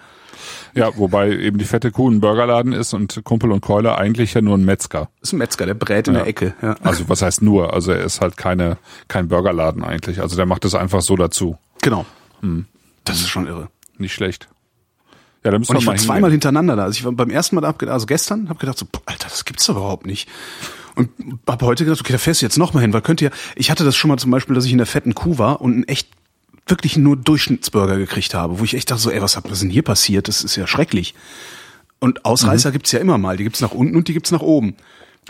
ja, 0.74 0.90
wobei 0.96 1.30
eben 1.30 1.58
die 1.58 1.64
fette 1.64 1.90
Kuh 1.90 2.08
ein 2.10 2.20
Burgerladen 2.20 2.72
ist 2.72 2.92
und 2.94 3.22
Kumpel 3.24 3.50
und 3.50 3.60
Keule 3.62 3.96
eigentlich 3.98 4.34
ja 4.34 4.40
nur 4.42 4.56
ein 4.56 4.64
Metzger. 4.64 5.08
Ist 5.22 5.32
ein 5.32 5.38
Metzger, 5.38 5.66
der 5.66 5.74
brät 5.74 6.06
in 6.08 6.14
Ja. 6.14 6.20
der 6.20 6.28
Ecke. 6.28 6.54
Ja. 6.62 6.76
Also 6.82 7.08
was 7.08 7.22
heißt 7.22 7.42
nur? 7.42 7.72
Also 7.74 7.92
er 7.92 8.04
ist 8.04 8.20
halt 8.20 8.36
keine, 8.36 8.76
kein 9.08 9.28
Burgerladen 9.28 9.82
eigentlich. 9.84 10.20
Also 10.20 10.36
der 10.36 10.46
macht 10.46 10.64
das 10.64 10.74
einfach 10.74 11.00
so 11.02 11.16
dazu. 11.16 11.56
Genau. 11.82 12.04
Mhm. 12.42 12.66
Das 13.04 13.16
ist 13.20 13.28
schon 13.28 13.46
irre. 13.46 13.68
Nicht 13.98 14.12
schlecht. 14.14 14.48
Ja, 15.46 15.52
da 15.52 15.60
müssen 15.60 15.70
Und 15.70 15.78
ich 15.78 15.86
war 15.86 15.94
hingehen. 15.94 16.06
zweimal 16.06 16.30
hintereinander 16.32 16.74
da. 16.74 16.82
Also 16.82 16.98
ich 16.98 17.04
war 17.04 17.12
beim 17.12 17.30
ersten 17.30 17.54
Mal 17.54 17.60
da, 17.60 17.72
also 17.92 18.06
gestern, 18.06 18.48
habe 18.48 18.58
gedacht 18.58 18.78
so, 18.78 18.86
boah, 18.90 19.00
Alter, 19.06 19.28
das 19.28 19.44
gibt's 19.44 19.64
doch 19.66 19.76
überhaupt 19.76 20.04
nicht. 20.04 20.28
Und 20.96 21.08
habe 21.48 21.64
heute 21.64 21.84
gedacht, 21.84 22.00
okay, 22.00 22.12
da 22.12 22.18
fährst 22.18 22.42
du 22.42 22.46
jetzt 22.46 22.58
noch 22.58 22.74
mal 22.74 22.80
hin, 22.80 22.92
weil 22.92 23.00
könnte 23.00 23.26
ja, 23.26 23.30
ich 23.54 23.70
hatte 23.70 23.84
das 23.84 23.94
schon 23.94 24.08
mal 24.08 24.16
zum 24.16 24.32
Beispiel, 24.32 24.56
dass 24.56 24.64
ich 24.64 24.72
in 24.72 24.78
der 24.78 24.88
fetten 24.88 25.14
Kuh 25.14 25.38
war 25.38 25.60
und 25.60 25.72
einen 25.72 25.84
echt 25.84 26.08
wirklich 26.66 26.96
nur 26.96 27.16
Durchschnittsburger 27.16 27.96
gekriegt 27.96 28.34
habe, 28.34 28.58
wo 28.58 28.64
ich 28.64 28.74
echt 28.74 28.90
dachte 28.90 29.02
so, 29.02 29.10
ey, 29.12 29.22
was 29.22 29.36
was 29.36 29.52
ist 29.52 29.62
denn 29.62 29.70
hier 29.70 29.82
passiert? 29.82 30.26
Das 30.26 30.42
ist 30.42 30.56
ja 30.56 30.66
schrecklich. 30.66 31.14
Und 32.00 32.24
Ausreißer 32.24 32.72
gibt's 32.72 32.90
ja 32.90 32.98
immer 32.98 33.16
mal. 33.16 33.36
Die 33.36 33.44
gibt's 33.44 33.60
nach 33.60 33.70
unten 33.70 33.94
und 33.94 34.08
die 34.08 34.14
gibt's 34.14 34.32
nach 34.32 34.42
oben. 34.42 34.74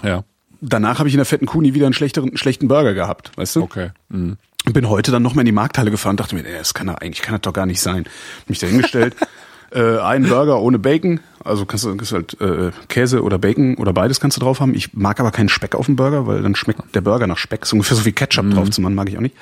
Ja, 0.02 0.24
Danach 0.62 0.98
habe 0.98 1.11
ich 1.11 1.14
in 1.14 1.18
der 1.18 1.26
fetten 1.26 1.44
Kuh 1.44 1.61
nie 1.61 1.74
wieder 1.74 1.85
einen 1.85 1.92
schlechteren, 1.92 2.38
schlechten 2.38 2.68
Burger 2.68 2.94
gehabt, 2.94 3.33
weißt 3.37 3.57
du? 3.57 3.62
okay. 3.62 3.90
Mhm. 4.09 4.38
Und 4.64 4.72
bin 4.72 4.88
heute 4.88 5.12
dann 5.12 5.22
nochmal 5.22 5.42
in 5.42 5.46
die 5.46 5.52
Markthalle 5.52 5.90
gefahren 5.90 6.14
und 6.14 6.20
dachte 6.20 6.35
mir, 6.35 6.44
ey, 6.46 6.57
das 6.59 6.72
kann 6.74 6.87
doch 6.87 6.96
eigentlich, 6.96 7.20
kann 7.20 7.35
das 7.35 7.42
doch 7.42 7.52
gar 7.52 7.66
nicht 7.66 7.81
sein. 7.81 8.05
Hab 8.40 8.48
mich 8.48 8.59
da 8.59 8.66
hingestellt, 8.66 9.14
äh, 9.76 9.98
einen 9.98 10.28
Burger 10.28 10.60
ohne 10.60 10.78
Bacon, 10.78 11.20
also 11.44 11.66
kannst 11.66 11.84
du, 11.84 11.94
kannst 11.96 12.12
halt 12.12 12.40
äh, 12.40 12.72
Käse 12.88 13.22
oder 13.22 13.38
Bacon 13.38 13.76
oder 13.76 13.92
beides 13.92 14.20
kannst 14.20 14.36
du 14.36 14.40
drauf 14.40 14.60
haben. 14.60 14.74
Ich 14.74 14.94
mag 14.94 15.20
aber 15.20 15.30
keinen 15.30 15.48
Speck 15.50 15.74
auf 15.74 15.86
dem 15.86 15.96
Burger, 15.96 16.26
weil 16.26 16.42
dann 16.42 16.56
schmeckt 16.56 16.94
der 16.94 17.02
Burger 17.02 17.26
nach 17.26 17.38
Speck. 17.38 17.66
So 17.66 17.76
ungefähr 17.76 17.96
so 17.96 18.04
wie 18.04 18.12
Ketchup 18.12 18.50
drauf 18.50 18.70
zu 18.70 18.80
machen, 18.80 18.94
mag 18.94 19.08
ich 19.08 19.16
auch 19.16 19.22
nicht. 19.22 19.36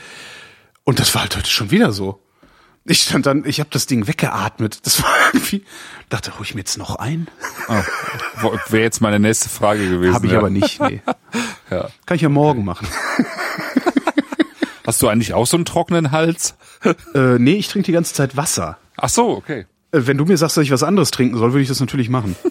Und 0.83 0.99
das 0.99 1.15
war 1.15 1.23
halt 1.23 1.37
heute 1.37 1.49
schon 1.49 1.71
wieder 1.71 1.93
so. 1.93 2.21
Ich 2.85 3.01
stand 3.01 3.25
dann, 3.25 3.45
ich 3.47 3.61
habe 3.61 3.71
das 3.73 3.87
Ding 3.87 4.07
weggeatmet. 4.07 4.85
Das 4.85 5.03
war 5.03 5.11
irgendwie, 5.33 5.65
dachte, 6.11 6.37
hol 6.37 6.45
ich 6.45 6.55
mir 6.55 6.61
jetzt 6.61 6.77
noch 6.77 6.97
ein? 6.97 7.29
Ah, 7.69 7.83
Wäre 8.69 8.83
jetzt 8.83 9.01
meine 9.01 9.19
nächste 9.19 9.49
Frage 9.49 9.89
gewesen. 9.89 10.15
Habe 10.15 10.27
ich 10.27 10.33
ja. 10.33 10.39
aber 10.39 10.51
nicht. 10.51 10.81
Nee. 10.81 11.01
Ja. 11.71 11.89
Kann 12.05 12.17
ich 12.17 12.21
ja 12.21 12.29
morgen 12.29 12.65
machen. 12.65 12.87
Hast 14.87 15.03
du 15.03 15.09
eigentlich 15.09 15.33
auch 15.33 15.47
so 15.47 15.57
einen 15.57 15.65
trockenen 15.65 16.13
Hals? 16.13 16.55
Äh, 17.15 17.39
nee, 17.39 17.55
ich 17.55 17.69
trinke 17.69 17.87
die 17.87 17.93
ganze 17.93 18.13
Zeit 18.13 18.37
Wasser. 18.37 18.77
Ach 18.97 19.09
so, 19.09 19.31
okay. 19.31 19.65
Äh, 19.95 20.07
Wenn 20.07 20.19
du 20.19 20.25
mir 20.25 20.37
sagst, 20.37 20.57
dass 20.57 20.65
ich 20.65 20.71
was 20.71 20.83
anderes 20.83 21.11
trinken 21.11 21.39
soll, 21.39 21.53
würde 21.53 21.63
ich 21.63 21.69
das 21.69 21.81
natürlich 21.81 22.09
machen. 22.09 22.37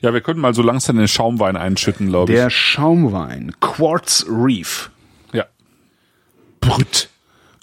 Ja, 0.00 0.12
wir 0.14 0.20
können 0.20 0.38
mal 0.38 0.54
so 0.54 0.62
langsam 0.62 0.96
den 0.98 1.08
Schaumwein 1.08 1.56
einschütten, 1.56 2.08
glaube 2.08 2.30
ich. 2.32 2.38
Der 2.38 2.48
Schaumwein 2.48 3.52
Quartz 3.60 4.24
Reef 4.28 4.90
Ja. 5.32 5.46
Brüt. 6.60 7.08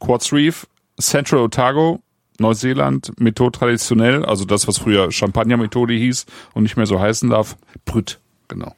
Quartz 0.02 0.34
Reef, 0.34 0.68
Central 1.00 1.40
Otago, 1.42 2.02
Neuseeland, 2.38 3.14
Methode 3.20 3.58
traditionell, 3.58 4.26
also 4.26 4.44
das, 4.44 4.68
was 4.68 4.78
früher 4.80 5.10
Champagner-Methode 5.12 5.94
hieß 5.94 6.26
und 6.54 6.64
nicht 6.64 6.76
mehr 6.76 6.86
so 6.86 7.00
heißen 7.00 7.30
darf. 7.30 7.56
Brüt, 7.86 8.20
genau. 8.50 8.76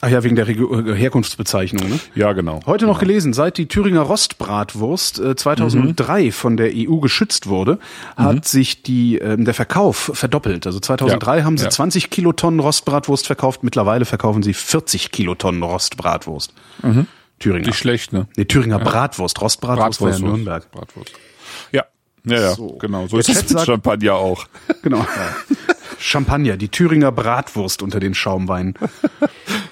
Ach 0.00 0.08
ja, 0.08 0.22
wegen 0.22 0.36
der 0.36 0.46
Regio 0.46 0.80
äh, 0.80 0.94
Herkunftsbezeichnung. 0.94 1.88
Ne? 1.88 2.00
Ja, 2.14 2.32
genau. 2.32 2.60
Heute 2.66 2.86
noch 2.86 2.98
gelesen, 3.00 3.32
seit 3.32 3.58
die 3.58 3.66
Thüringer 3.66 4.02
Rostbratwurst 4.02 5.18
äh, 5.18 5.34
2003 5.36 6.30
von 6.32 6.56
der 6.56 6.70
EU 6.74 6.96
geschützt 6.98 7.46
wurde, 7.48 7.78
hat 8.16 8.44
sich 8.46 8.82
die, 8.82 9.18
ähm, 9.18 9.44
der 9.44 9.54
Verkauf 9.54 10.10
verdoppelt. 10.14 10.66
Also 10.66 10.78
2003 10.80 11.38
Ja, 11.38 11.44
haben 11.44 11.58
sie 11.58 11.64
ja. 11.64 11.70
20 11.70 12.10
Kilotonnen 12.10 12.60
Rostbratwurst 12.60 13.26
verkauft, 13.26 13.64
mittlerweile 13.64 14.04
verkaufen 14.04 14.42
sie 14.42 14.54
40 14.54 15.10
Kilotonnen 15.10 15.62
Rostbratwurst. 15.62 16.52
Thüringer. 17.40 17.66
Nicht 17.66 17.78
schlecht, 17.78 18.12
ne? 18.12 18.26
Nee, 18.36 18.44
Thüringer 18.44 18.78
Bratwurst. 18.78 19.40
Rostbratwurst 19.40 20.00
war 20.00 20.08
ja 20.10 20.12
Bratwurst. 20.16 20.34
Nürnberg. 20.36 20.70
Bratwurst. 20.70 21.12
Ja, 21.72 21.84
ja, 22.24 22.40
ja, 22.40 22.52
So. 22.54 22.68
genau. 22.78 23.06
So 23.06 23.16
Der 23.16 23.20
ist 23.20 23.28
es 23.28 23.34
Chat 23.34 23.42
mit 23.44 23.50
sagt- 23.58 23.66
Champagner 23.66 24.14
auch. 24.14 24.46
Genau. 24.82 25.04
Champagner, 26.04 26.56
die 26.56 26.68
Thüringer 26.68 27.10
Bratwurst 27.12 27.82
unter 27.82 28.00
den 28.00 28.14
Schaumweinen. 28.14 28.74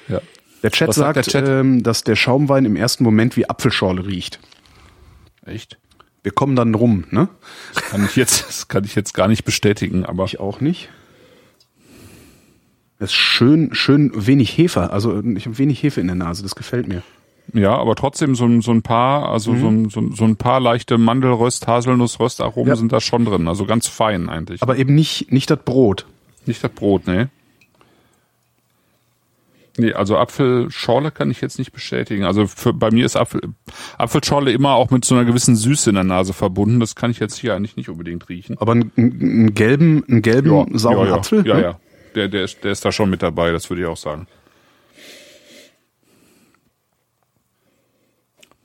Ja. 0.08 0.20
Der 0.62 0.70
Chat 0.70 0.88
Was 0.88 0.96
sagt 0.96 1.14
sagt, 1.24 1.34
der 1.34 1.42
Chat? 1.44 1.48
Ähm, 1.48 1.82
dass 1.82 2.04
der 2.04 2.16
Schaumwein 2.16 2.64
im 2.64 2.76
ersten 2.76 3.02
Moment 3.04 3.36
wie 3.36 3.48
Apfelschorle 3.48 4.04
riecht. 4.06 4.40
Echt? 5.46 5.78
Wir 6.22 6.32
kommen 6.32 6.54
dann 6.56 6.74
rum, 6.74 7.04
ne? 7.10 7.28
Kann 7.90 8.04
ich 8.04 8.16
jetzt, 8.16 8.46
das 8.48 8.68
kann 8.68 8.84
ich 8.84 8.94
jetzt 8.94 9.12
gar 9.14 9.28
nicht 9.28 9.44
bestätigen, 9.44 10.04
aber 10.04 10.24
Ich 10.24 10.38
auch 10.40 10.60
nicht. 10.60 10.88
Das 12.98 13.10
ist 13.10 13.16
schön, 13.16 13.74
schön 13.74 14.12
wenig 14.14 14.56
Hefe. 14.56 14.90
Also 14.90 15.20
ich 15.24 15.46
habe 15.46 15.58
wenig 15.58 15.82
Hefe 15.82 16.00
in 16.00 16.06
der 16.06 16.16
Nase. 16.16 16.42
Das 16.42 16.54
gefällt 16.54 16.86
mir. 16.86 17.02
ja, 17.54 17.74
aber 17.76 17.96
trotzdem 17.96 18.34
so, 18.36 18.44
ein- 18.44 18.60
so 18.60 18.70
ein 18.72 18.82
paar, 18.82 19.28
also 19.28 19.56
so, 19.56 19.66
ein, 19.68 19.88
so, 19.88 20.00
ein- 20.00 20.12
so 20.14 20.24
ein 20.24 20.36
paar 20.36 20.60
leichte 20.60 20.98
Mandelröst, 20.98 21.66
Haselnussröstaromen 21.66 22.68
Ja. 22.68 22.76
sind 22.76 22.92
da 22.92 23.00
schon 23.00 23.24
drin. 23.24 23.48
Also 23.48 23.64
ganz 23.66 23.88
fein 23.88 24.28
eigentlich. 24.28 24.62
Aber 24.62 24.76
eben 24.76 24.94
nicht, 24.94 25.32
nicht 25.32 25.50
das 25.50 25.58
Brot. 25.64 26.06
Nicht 26.46 26.62
das 26.62 26.72
Brot, 26.72 27.06
ne? 27.06 27.30
Nee, 29.78 29.94
also 29.94 30.18
Apfelschorle 30.18 31.10
kann 31.10 31.30
ich 31.30 31.40
jetzt 31.40 31.58
nicht 31.58 31.72
bestätigen. 31.72 32.24
Also 32.24 32.46
für, 32.46 32.74
bei 32.74 32.90
mir 32.90 33.06
ist 33.06 33.16
Apfel, 33.16 33.40
Apfelschorle 33.96 34.52
immer 34.52 34.74
auch 34.74 34.90
mit 34.90 35.04
so 35.04 35.14
einer 35.14 35.24
gewissen 35.24 35.56
Süße 35.56 35.90
in 35.90 35.94
der 35.94 36.04
Nase 36.04 36.34
verbunden. 36.34 36.78
Das 36.78 36.94
kann 36.94 37.10
ich 37.10 37.18
jetzt 37.18 37.38
hier 37.38 37.54
eigentlich 37.54 37.76
nicht 37.76 37.88
unbedingt 37.88 38.28
riechen. 38.28 38.58
Aber 38.58 38.72
einen, 38.72 38.92
einen 38.96 39.54
gelben, 39.54 40.04
einen 40.08 40.20
gelben 40.20 40.78
sauren 40.78 41.06
ja, 41.06 41.14
ja. 41.14 41.14
Apfel. 41.14 41.46
Ja, 41.46 41.54
ne? 41.54 41.62
ja. 41.62 41.80
Der, 42.14 42.28
der, 42.28 42.44
ist, 42.44 42.62
der 42.62 42.72
ist 42.72 42.84
da 42.84 42.92
schon 42.92 43.08
mit 43.08 43.22
dabei, 43.22 43.52
das 43.52 43.70
würde 43.70 43.82
ich 43.82 43.88
auch 43.88 43.96
sagen. 43.96 44.26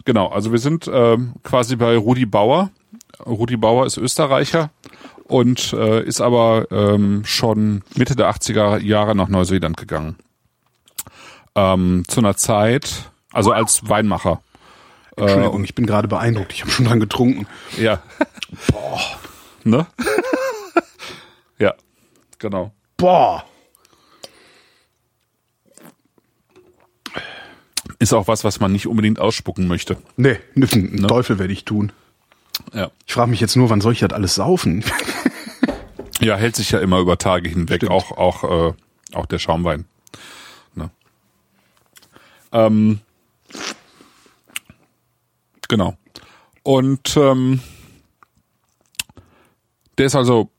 Genau, 0.03 0.27
also 0.27 0.51
wir 0.51 0.59
sind 0.59 0.89
ähm, 0.91 1.33
quasi 1.43 1.77
bei 1.77 1.95
Rudi 1.95 2.25
Bauer. 2.25 2.71
Rudi 3.25 3.55
Bauer 3.55 3.85
ist 3.85 3.97
Österreicher 3.97 4.71
und 5.27 5.73
äh, 5.73 6.03
ist 6.03 6.21
aber 6.21 6.67
ähm, 6.71 7.23
schon 7.25 7.83
Mitte 7.95 8.15
der 8.15 8.29
80er 8.29 8.79
Jahre 8.79 9.15
nach 9.15 9.27
Neuseeland 9.27 9.77
gegangen. 9.77 10.15
Ähm, 11.55 12.03
zu 12.07 12.19
einer 12.19 12.35
Zeit, 12.35 13.11
also 13.31 13.51
als 13.51 13.87
Weinmacher. 13.89 14.41
Entschuldigung, 15.15 15.63
ich 15.63 15.73
bin 15.73 15.87
gerade 15.87 16.07
beeindruckt. 16.07 16.53
Ich 16.53 16.61
habe 16.61 16.71
schon 16.71 16.85
dran 16.85 16.99
getrunken. 16.99 17.47
Ja. 17.79 18.01
Boah. 18.71 19.01
Ne? 19.63 19.87
ja, 21.59 21.73
genau. 22.37 22.71
Boah. 22.97 23.43
Ist 27.99 28.13
auch 28.13 28.27
was, 28.27 28.43
was 28.43 28.59
man 28.59 28.71
nicht 28.71 28.85
unbedingt 28.85 29.19
ausspucken 29.19 29.67
möchte. 29.67 29.97
Nee, 30.17 30.37
einen 30.55 31.07
Teufel 31.07 31.39
werde 31.39 31.53
ich 31.53 31.65
tun. 31.65 31.91
Ja. 32.73 32.91
Ich 33.05 33.13
frage 33.13 33.29
mich 33.29 33.39
jetzt 33.39 33.55
nur, 33.55 33.69
wann 33.69 33.81
soll 33.81 33.93
ich 33.93 33.99
das 33.99 34.13
alles 34.13 34.35
saufen? 34.35 34.83
Ja, 36.19 36.35
hält 36.35 36.55
sich 36.55 36.71
ja 36.71 36.79
immer 36.79 36.99
über 36.99 37.17
Tage 37.17 37.49
hinweg, 37.49 37.77
Stimmt. 37.77 37.91
auch 37.91 38.11
auch 38.17 38.69
äh, 38.69 38.73
auch 39.13 39.25
der 39.27 39.39
Schaumwein. 39.39 39.85
Ne? 40.73 40.89
Ähm, 42.51 42.99
genau. 45.67 45.95
Und 46.63 47.15
ähm, 47.17 47.61
der 49.97 50.07
ist 50.07 50.15
also 50.15 50.49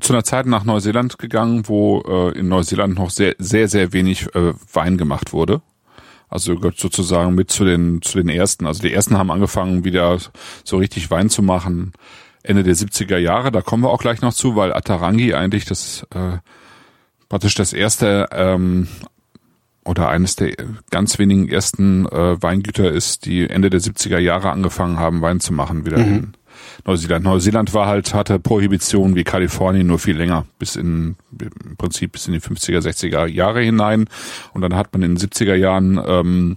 zu 0.00 0.12
einer 0.12 0.24
Zeit 0.24 0.46
nach 0.46 0.64
Neuseeland 0.64 1.18
gegangen, 1.18 1.66
wo 1.66 2.02
äh, 2.06 2.38
in 2.38 2.48
Neuseeland 2.48 2.94
noch 2.94 3.10
sehr 3.10 3.34
sehr 3.38 3.68
sehr 3.68 3.92
wenig 3.92 4.34
äh, 4.34 4.52
Wein 4.72 4.98
gemacht 4.98 5.32
wurde. 5.32 5.62
Also 6.34 6.56
gehört 6.56 6.78
sozusagen 6.78 7.36
mit 7.36 7.52
zu 7.52 7.64
den 7.64 8.02
zu 8.02 8.18
den 8.18 8.28
ersten. 8.28 8.66
Also 8.66 8.82
die 8.82 8.92
ersten 8.92 9.16
haben 9.16 9.30
angefangen 9.30 9.84
wieder 9.84 10.18
so 10.64 10.78
richtig 10.78 11.08
Wein 11.08 11.30
zu 11.30 11.44
machen. 11.44 11.92
Ende 12.42 12.64
der 12.64 12.74
70er 12.74 13.18
Jahre, 13.18 13.52
da 13.52 13.62
kommen 13.62 13.84
wir 13.84 13.90
auch 13.90 14.00
gleich 14.00 14.20
noch 14.20 14.34
zu, 14.34 14.56
weil 14.56 14.72
Atarangi 14.72 15.32
eigentlich 15.32 15.64
das 15.64 16.04
äh, 16.12 16.38
praktisch 17.28 17.54
das 17.54 17.72
erste 17.72 18.30
ähm, 18.32 18.88
oder 19.84 20.08
eines 20.08 20.34
der 20.34 20.56
ganz 20.90 21.20
wenigen 21.20 21.48
ersten 21.48 22.06
äh, 22.06 22.42
Weingüter 22.42 22.90
ist, 22.90 23.26
die 23.26 23.48
Ende 23.48 23.70
der 23.70 23.80
70er 23.80 24.18
Jahre 24.18 24.50
angefangen 24.50 24.98
haben, 24.98 25.22
Wein 25.22 25.38
zu 25.38 25.52
machen 25.52 25.86
wieder 25.86 25.98
in 25.98 26.32
Neuseeland. 26.86 27.24
Neuseeland 27.24 27.72
war 27.72 27.86
halt, 27.86 28.12
hatte 28.14 28.38
Prohibition 28.38 29.14
wie 29.14 29.24
Kalifornien 29.24 29.86
nur 29.86 29.98
viel 29.98 30.16
länger, 30.16 30.46
bis 30.58 30.76
in, 30.76 31.16
im 31.40 31.76
Prinzip 31.76 32.12
bis 32.12 32.26
in 32.26 32.34
die 32.34 32.40
50er, 32.40 32.80
60er 32.80 33.26
Jahre 33.26 33.62
hinein. 33.62 34.06
Und 34.52 34.60
dann 34.60 34.74
hat 34.74 34.92
man 34.92 35.02
in 35.02 35.14
den 35.14 35.18
70er 35.18 35.54
Jahren 35.54 36.00
ähm, 36.06 36.56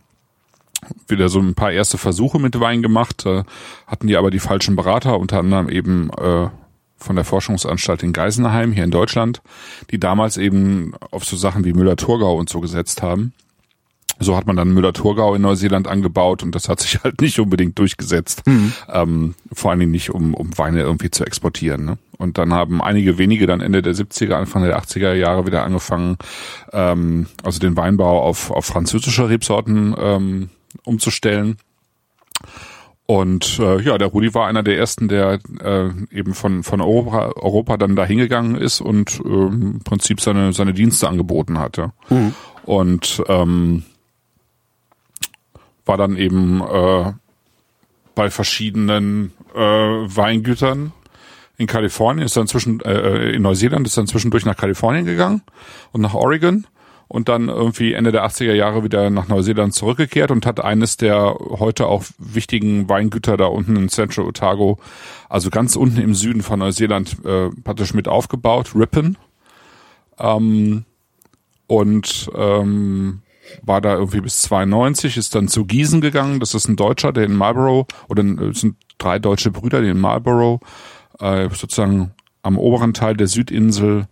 wieder 1.08 1.30
so 1.30 1.40
ein 1.40 1.56
paar 1.56 1.72
erste 1.72 1.98
Versuche 1.98 2.40
mit 2.40 2.60
Wein 2.60 2.82
gemacht, 2.82 3.26
äh, 3.26 3.44
hatten 3.88 4.08
die 4.08 4.18
aber 4.18 4.32
die 4.32 4.40
falschen 4.40 4.76
Berater, 4.76 5.20
unter 5.20 5.40
anderem 5.40 5.70
eben 5.70 6.10
äh, 6.12 6.50
von 6.98 7.16
der 7.16 7.26
Forschungsanstalt 7.26 8.04
in 8.04 8.14
Geisenheim 8.14 8.72
hier 8.72 8.84
in 8.84 8.92
Deutschland, 8.92 9.42
die 9.92 10.00
damals 10.00 10.38
eben 10.38 10.94
auf 11.12 11.26
so 11.26 11.38
Sachen 11.38 11.64
wie 11.64 11.74
Müller-Thurgau 11.74 12.36
und 12.36 12.50
so 12.50 12.60
gesetzt 12.60 13.02
haben. 13.02 13.34
So 14.20 14.36
hat 14.36 14.48
man 14.48 14.56
dann 14.56 14.74
Müller-Thurgau 14.74 15.36
in 15.36 15.42
Neuseeland 15.42 15.88
angebaut 15.88 16.44
und 16.44 16.56
das 16.56 16.70
hat 16.70 16.80
sich 16.80 17.00
halt 17.04 17.22
nicht 17.22 17.40
unbedingt 17.40 17.78
durchgesetzt. 17.78 18.44
Ähm, 18.92 19.36
vor 19.54 19.72
allen 19.72 19.80
Dingen 19.80 19.92
nicht, 19.92 20.10
um, 20.10 20.34
um 20.34 20.58
Weine 20.58 20.82
irgendwie 20.82 21.12
zu 21.12 21.26
exportieren. 21.26 21.86
Ne? 21.86 21.98
Und 22.18 22.38
dann 22.38 22.54
haben 22.54 22.82
einige 22.82 23.18
wenige 23.18 23.48
dann 23.48 23.62
Ende 23.62 23.82
der 23.82 23.94
70er, 23.94 24.34
Anfang 24.34 24.64
der 24.64 24.80
80er 24.80 25.14
Jahre 25.14 25.46
wieder 25.46 25.64
angefangen, 25.64 26.18
ähm, 26.74 27.28
also 27.44 27.60
den 27.60 27.78
Weinbau 27.78 28.22
auf, 28.22 28.52
auf 28.52 28.66
französische 28.66 29.30
Rebsorten 29.30 29.96
ähm, 30.00 30.50
umzustellen. 30.84 31.58
Und 33.06 33.60
äh, 33.60 33.82
ja, 33.82 33.98
der 33.98 34.10
Rudi 34.10 34.34
war 34.34 34.48
einer 34.48 34.64
der 34.64 34.78
ersten, 34.78 35.08
der 35.08 35.40
äh, 35.64 35.90
eben 36.12 36.34
von 36.34 36.62
von 36.62 36.82
Europa, 36.82 37.32
Europa 37.38 37.78
dann 37.78 37.96
da 37.96 38.04
hingegangen 38.04 38.56
ist 38.56 38.82
und 38.82 39.22
ähm, 39.24 39.76
im 39.76 39.80
Prinzip 39.80 40.20
seine 40.20 40.52
seine 40.52 40.74
Dienste 40.74 41.08
angeboten 41.08 41.58
hatte. 41.58 41.94
Und 42.66 43.24
ähm, 43.30 43.86
war 45.88 45.98
dann 45.98 46.18
eben 46.18 46.62
äh, 46.62 47.14
bei 48.16 48.30
verschiedenen 48.30 49.34
äh, 49.56 49.60
Weingütern 49.60 50.92
in 51.58 51.68
Kalifornien, 51.68 52.26
ist 52.26 52.38
dann 52.38 52.48
zwischen 52.48 52.82
äh, 52.82 53.32
in 53.32 53.42
Neuseeland, 53.42 53.88
ist 53.88 53.98
dann 53.98 54.08
zwischendurch 54.08 54.46
nach 54.46 54.58
Kalifornien 54.58 55.06
gegangen 55.06 55.42
und 55.92 56.02
nach 56.02 56.14
Oregon 56.14 56.68
und 57.08 57.30
dann 57.30 57.48
irgendwie 57.48 57.94
Ende 57.94 58.12
der 58.12 58.26
80er 58.26 58.54
Jahre 58.54 58.84
wieder 58.84 59.10
nach 59.10 59.28
Neuseeland 59.28 59.74
zurückgekehrt 59.74 60.30
und 60.30 60.46
hat 60.46 60.60
eines 60.60 60.98
der 60.98 61.36
heute 61.40 61.88
auch 61.88 62.04
wichtigen 62.18 62.90
Weingüter 62.90 63.38
da 63.38 63.46
unten 63.46 63.76
in 63.76 63.90
Central 63.90 64.26
Otago, 64.26 64.78
also 65.30 65.50
ganz 65.50 65.76
unten 65.76 66.02
im 66.02 66.14
Süden 66.14 66.44
von 66.44 66.60
Neuseeland, 66.60 67.18
äh, 67.26 67.50
praktisch 67.64 67.94
mit 67.94 68.08
aufgebaut, 68.08 68.72
Ripon. 68.76 69.18
Ähm, 70.20 70.86
und 71.68 72.30
ähm, 72.36 73.22
war 73.62 73.82
da 73.82 73.94
irgendwie 73.94 74.22
bis 74.22 74.42
92, 74.44 75.18
ist 75.18 75.36
dann 75.36 75.48
zu 75.48 75.66
Gießen 75.66 76.02
gegangen. 76.02 76.40
Das 76.40 76.54
ist 76.54 76.68
ein 76.68 76.76
Deutscher, 76.76 77.12
der 77.12 77.26
in 77.26 77.36
Marlborough, 77.36 77.88
oder 78.08 78.24
es 78.24 78.62
sind 78.62 78.76
drei 78.98 79.20
deutsche 79.20 79.52
Brüder, 79.52 79.82
die 79.82 79.90
in 79.90 80.00
Marlborough 80.00 80.60
äh, 81.20 81.50
sozusagen 81.50 82.12
am 82.44 82.58
oberen 82.58 82.94
Teil 82.94 83.16
der 83.16 83.28
Südinsel 83.28 84.08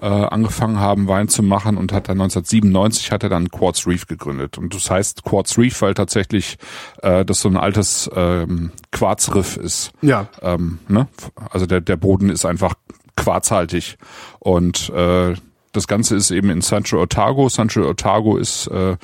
äh, 0.00 0.06
angefangen 0.06 0.78
haben, 0.78 1.08
Wein 1.08 1.28
zu 1.28 1.42
machen 1.42 1.76
und 1.76 1.92
hat 1.92 2.08
dann 2.08 2.20
1997 2.20 3.12
hat 3.12 3.22
er 3.22 3.28
dann 3.30 3.50
Quartz 3.50 3.86
Reef 3.86 4.06
gegründet. 4.06 4.58
Und 4.58 4.74
das 4.74 4.90
heißt 4.90 5.24
Quartz 5.24 5.56
Reef, 5.56 5.80
weil 5.82 5.94
tatsächlich 5.94 6.58
äh, 7.02 7.24
das 7.24 7.40
so 7.40 7.48
ein 7.48 7.56
altes 7.56 8.10
ähm, 8.14 8.72
Quarzriff 8.92 9.56
ist. 9.56 9.92
Ja. 10.02 10.28
Ähm, 10.42 10.80
ne? 10.88 11.08
Also 11.50 11.66
der, 11.66 11.80
der 11.80 11.96
Boden 11.96 12.28
ist 12.28 12.44
einfach 12.44 12.74
quarzhaltig. 13.16 13.96
Und 14.38 14.90
äh, 14.90 15.34
das 15.76 15.86
Ganze 15.86 16.16
ist 16.16 16.30
eben 16.30 16.50
in 16.50 16.62
Central 16.62 17.00
Otago. 17.00 17.48
Central 17.48 17.84
Otago 17.84 18.36
ist 18.36 18.66
äh, 18.68 18.96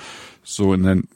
so 0.42 0.74
in 0.74 0.82
den, 0.82 1.08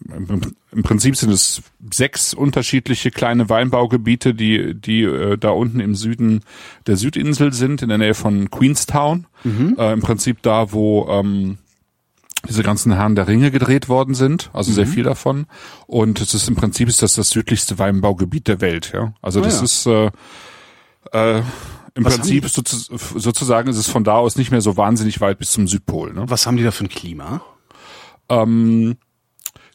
im, 0.73 0.83
Prinzip 0.83 1.17
sind 1.17 1.33
es 1.33 1.63
sechs 1.93 2.33
unterschiedliche 2.33 3.11
kleine 3.11 3.49
Weinbaugebiete, 3.49 4.35
die, 4.35 4.75
die 4.75 5.03
äh, 5.03 5.37
da 5.37 5.51
unten 5.51 5.81
im 5.81 5.95
Süden 5.95 6.43
der 6.87 6.97
Südinsel 6.97 7.53
sind, 7.53 7.83
in 7.83 7.89
der 7.89 7.99
Nähe 7.99 8.15
von 8.15 8.51
Queenstown. 8.51 9.27
Äh, 9.79 9.93
Im 9.93 10.01
Prinzip 10.01 10.43
da, 10.43 10.73
wo 10.73 11.09
ähm, 11.09 11.59
diese 12.47 12.63
ganzen 12.63 12.93
Herren 12.93 13.17
der 13.17 13.27
Ringe 13.27 13.51
gedreht 13.51 13.89
worden 13.89 14.15
sind, 14.15 14.51
also 14.53 14.73
sehr 14.73 14.87
viel 14.87 15.03
davon. 15.03 15.47
Und 15.87 16.21
es 16.21 16.35
ist 16.35 16.49
im 16.49 16.55
Prinzip 16.55 16.89
ist 16.89 17.03
das 17.03 17.15
das 17.15 17.31
südlichste 17.31 17.79
Weinbaugebiet 17.79 18.47
der 18.47 18.61
Welt. 18.61 18.93
Ja, 18.95 19.13
also 19.23 19.41
das 19.41 19.59
ja. 19.59 19.65
ist 19.65 19.87
äh, 19.87 20.11
äh, 21.13 21.43
im 21.97 22.05
Was 22.05 22.17
Prinzip 22.17 22.47
sozusagen 22.49 23.71
ist 23.71 23.79
es 23.79 23.89
von 23.89 24.05
da 24.05 24.17
aus 24.17 24.37
nicht 24.37 24.51
mehr 24.51 24.61
so 24.61 24.77
wahnsinnig 24.77 25.21
weit 25.23 25.39
bis 25.39 25.51
zum 25.51 25.67
Südpol. 25.67 26.13
Ne? 26.13 26.25
Was 26.29 26.47
haben 26.47 26.57
die 26.57 26.63
da 26.63 26.71
für 26.71 26.85
ein 26.85 26.91
Klima? 26.91 27.41
Ähm, 28.29 28.99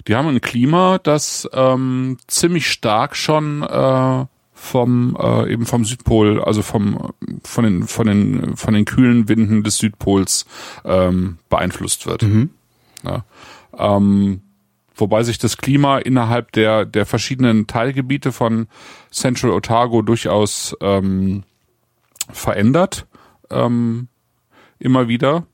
die 0.08 0.16
haben 0.16 0.28
ein 0.28 0.42
Klima, 0.42 1.00
das 1.00 1.50
ähm, 1.52 2.18
ziemlich 2.28 2.70
stark 2.70 3.16
schon 3.16 3.64
äh, 3.64 4.26
vom 4.54 5.18
äh, 5.20 5.52
eben 5.52 5.66
vom 5.66 5.84
Südpol, 5.84 6.44
also 6.44 6.62
vom 6.62 7.12
von 7.44 7.64
den 7.64 7.88
von 7.88 8.06
den 8.06 8.56
von 8.56 8.76
den 8.76 8.86
kühlen 8.86 9.28
Winden 9.28 9.64
des 9.64 9.78
Südpols 9.78 10.46
ähm, 10.86 11.40
beeinflusst 11.50 12.06
wird. 12.06 12.22
Ja. 13.04 13.26
Ähm, 13.76 14.42
wobei 14.96 15.24
sich 15.24 15.40
das 15.40 15.58
Klima 15.58 15.98
innerhalb 15.98 16.52
der, 16.52 16.86
der 16.86 17.08
verschiedenen 17.08 17.66
Teilgebiete 17.66 18.32
von 18.32 18.68
Central 19.10 19.52
Otago 19.52 20.04
durchaus 20.04 20.78
ähm, 20.82 21.44
verändert. 22.32 23.08
Ähm, 23.50 24.08
immer 24.80 25.08
wieder. 25.08 25.46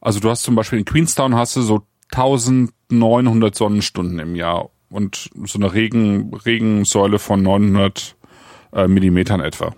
Also 0.00 0.20
du 0.20 0.30
hast 0.30 0.42
zum 0.42 0.54
Beispiel 0.54 0.78
in 0.78 0.84
Queenstown 0.84 1.34
hast 1.34 1.56
du 1.56 1.62
so 1.62 1.86
1900 2.12 3.54
Sonnenstunden 3.54 4.18
im 4.18 4.36
Jahr 4.36 4.70
und 4.90 5.30
so 5.44 5.58
eine 5.58 5.72
Regen, 5.72 6.34
Regensäule 6.34 7.18
von 7.18 7.42
900 7.42 8.16
äh, 8.72 8.86
Millimetern 8.86 9.40
etwa. 9.40 9.74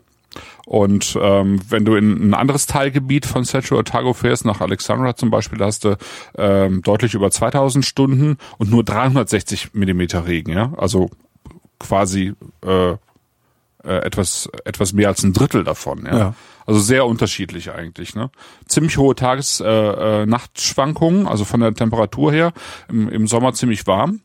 Und 0.66 1.16
ähm, 1.23 1.61
wenn 1.69 1.85
du 1.85 1.95
in 1.95 2.31
ein 2.31 2.35
anderes 2.35 2.66
Teilgebiet 2.66 3.25
von 3.25 3.45
Central 3.45 3.79
Otago 3.79 4.12
fährst, 4.12 4.45
nach 4.45 4.61
Alexandra 4.61 5.14
zum 5.14 5.31
Beispiel, 5.31 5.61
hast 5.61 5.85
du 5.85 5.97
ähm, 6.37 6.83
deutlich 6.83 7.14
über 7.14 7.31
2000 7.31 7.85
Stunden 7.85 8.37
und 8.59 8.71
nur 8.71 8.83
360 8.83 9.75
Millimeter 9.75 10.27
Regen, 10.27 10.53
ja, 10.53 10.73
also 10.77 11.09
quasi 11.79 12.35
äh, 12.66 12.97
äh, 13.87 13.99
etwas 13.99 14.51
etwas 14.64 14.92
mehr 14.92 15.07
als 15.09 15.22
ein 15.22 15.33
Drittel 15.33 15.62
davon, 15.64 16.05
ja. 16.07 16.18
ja. 16.18 16.35
Also 16.66 16.81
sehr 16.81 17.07
unterschiedlich 17.07 17.70
eigentlich, 17.70 18.16
ne? 18.16 18.31
Ziemlich 18.66 18.99
hohe 18.99 19.14
Tages-Nachtschwankungen, 19.14 21.22
äh, 21.22 21.29
äh, 21.29 21.31
also 21.31 21.44
von 21.44 21.61
der 21.61 21.72
Temperatur 21.75 22.33
her, 22.33 22.53
im, 22.88 23.09
im 23.09 23.29
Sommer 23.29 23.55
ziemlich 23.55 23.87
warm 23.87 24.22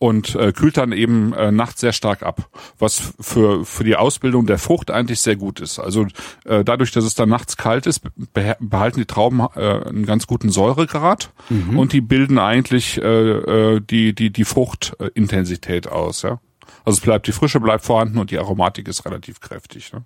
und 0.00 0.34
äh, 0.34 0.52
kühlt 0.52 0.78
dann 0.78 0.92
eben 0.92 1.34
äh, 1.34 1.52
nachts 1.52 1.82
sehr 1.82 1.92
stark 1.92 2.22
ab, 2.22 2.48
was 2.78 3.12
für 3.20 3.66
für 3.66 3.84
die 3.84 3.96
Ausbildung 3.96 4.46
der 4.46 4.58
Frucht 4.58 4.90
eigentlich 4.90 5.20
sehr 5.20 5.36
gut 5.36 5.60
ist. 5.60 5.78
Also 5.78 6.06
äh, 6.46 6.64
dadurch, 6.64 6.90
dass 6.90 7.04
es 7.04 7.14
dann 7.14 7.28
nachts 7.28 7.58
kalt 7.58 7.86
ist, 7.86 8.00
behalten 8.32 8.98
die 8.98 9.04
Trauben 9.04 9.46
äh, 9.54 9.60
einen 9.60 10.06
ganz 10.06 10.26
guten 10.26 10.48
Säuregrad 10.48 11.32
mhm. 11.50 11.78
und 11.78 11.92
die 11.92 12.00
bilden 12.00 12.38
eigentlich 12.38 12.96
äh, 12.96 13.02
äh, 13.02 13.80
die 13.80 14.14
die 14.14 14.30
die 14.30 14.44
Fruchtintensität 14.44 15.86
aus. 15.86 16.22
Ja, 16.22 16.40
also 16.84 16.96
es 16.96 17.00
bleibt 17.00 17.26
die 17.26 17.32
Frische 17.32 17.60
bleibt 17.60 17.84
vorhanden 17.84 18.18
und 18.18 18.30
die 18.30 18.38
Aromatik 18.38 18.88
ist 18.88 19.04
relativ 19.04 19.40
kräftig. 19.40 19.92
Ne? 19.92 20.04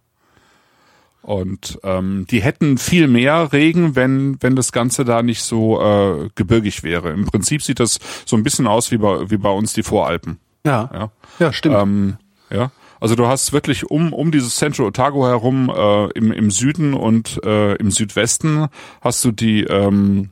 Und 1.23 1.79
ähm, 1.85 2.27
die 2.31 2.43
hätten 2.43 2.77
viel 2.77 3.09
mehr 3.09 3.53
Regen, 3.53 3.97
wenn 3.97 4.37
wenn 4.43 4.57
das 4.57 4.73
Ganze 4.73 5.07
da 5.07 5.23
nicht 5.23 5.43
so 5.43 5.81
äh, 5.81 6.29
gebirgig 6.35 6.83
wäre. 6.83 7.11
Im 7.13 7.25
Prinzip 7.25 7.63
sieht 7.63 7.81
das 7.81 7.99
so 8.27 8.37
ein 8.37 8.43
bisschen 8.43 8.67
aus 8.67 8.91
wie 8.91 8.99
bei 8.99 9.31
wie 9.31 9.39
bei 9.39 9.51
uns 9.51 9.73
die 9.73 9.83
Voralpen. 9.83 10.39
Ja, 10.67 10.91
ja, 10.93 11.11
ja 11.39 11.53
stimmt. 11.53 11.77
Ähm, 11.77 12.17
ja, 12.51 12.71
also 13.01 13.15
du 13.15 13.27
hast 13.27 13.55
wirklich 13.55 13.91
um 13.91 14.13
um 14.13 14.33
dieses 14.33 14.57
Central 14.57 14.89
Otago 14.89 15.27
herum 15.27 15.73
äh, 15.75 16.11
im 16.11 16.31
im 16.31 16.51
Süden 16.51 16.93
und 16.93 17.41
äh, 17.43 17.75
im 17.77 17.91
Südwesten 17.91 18.69
hast 19.01 19.25
du 19.25 19.33
die 19.33 19.65
ähm, 19.65 20.29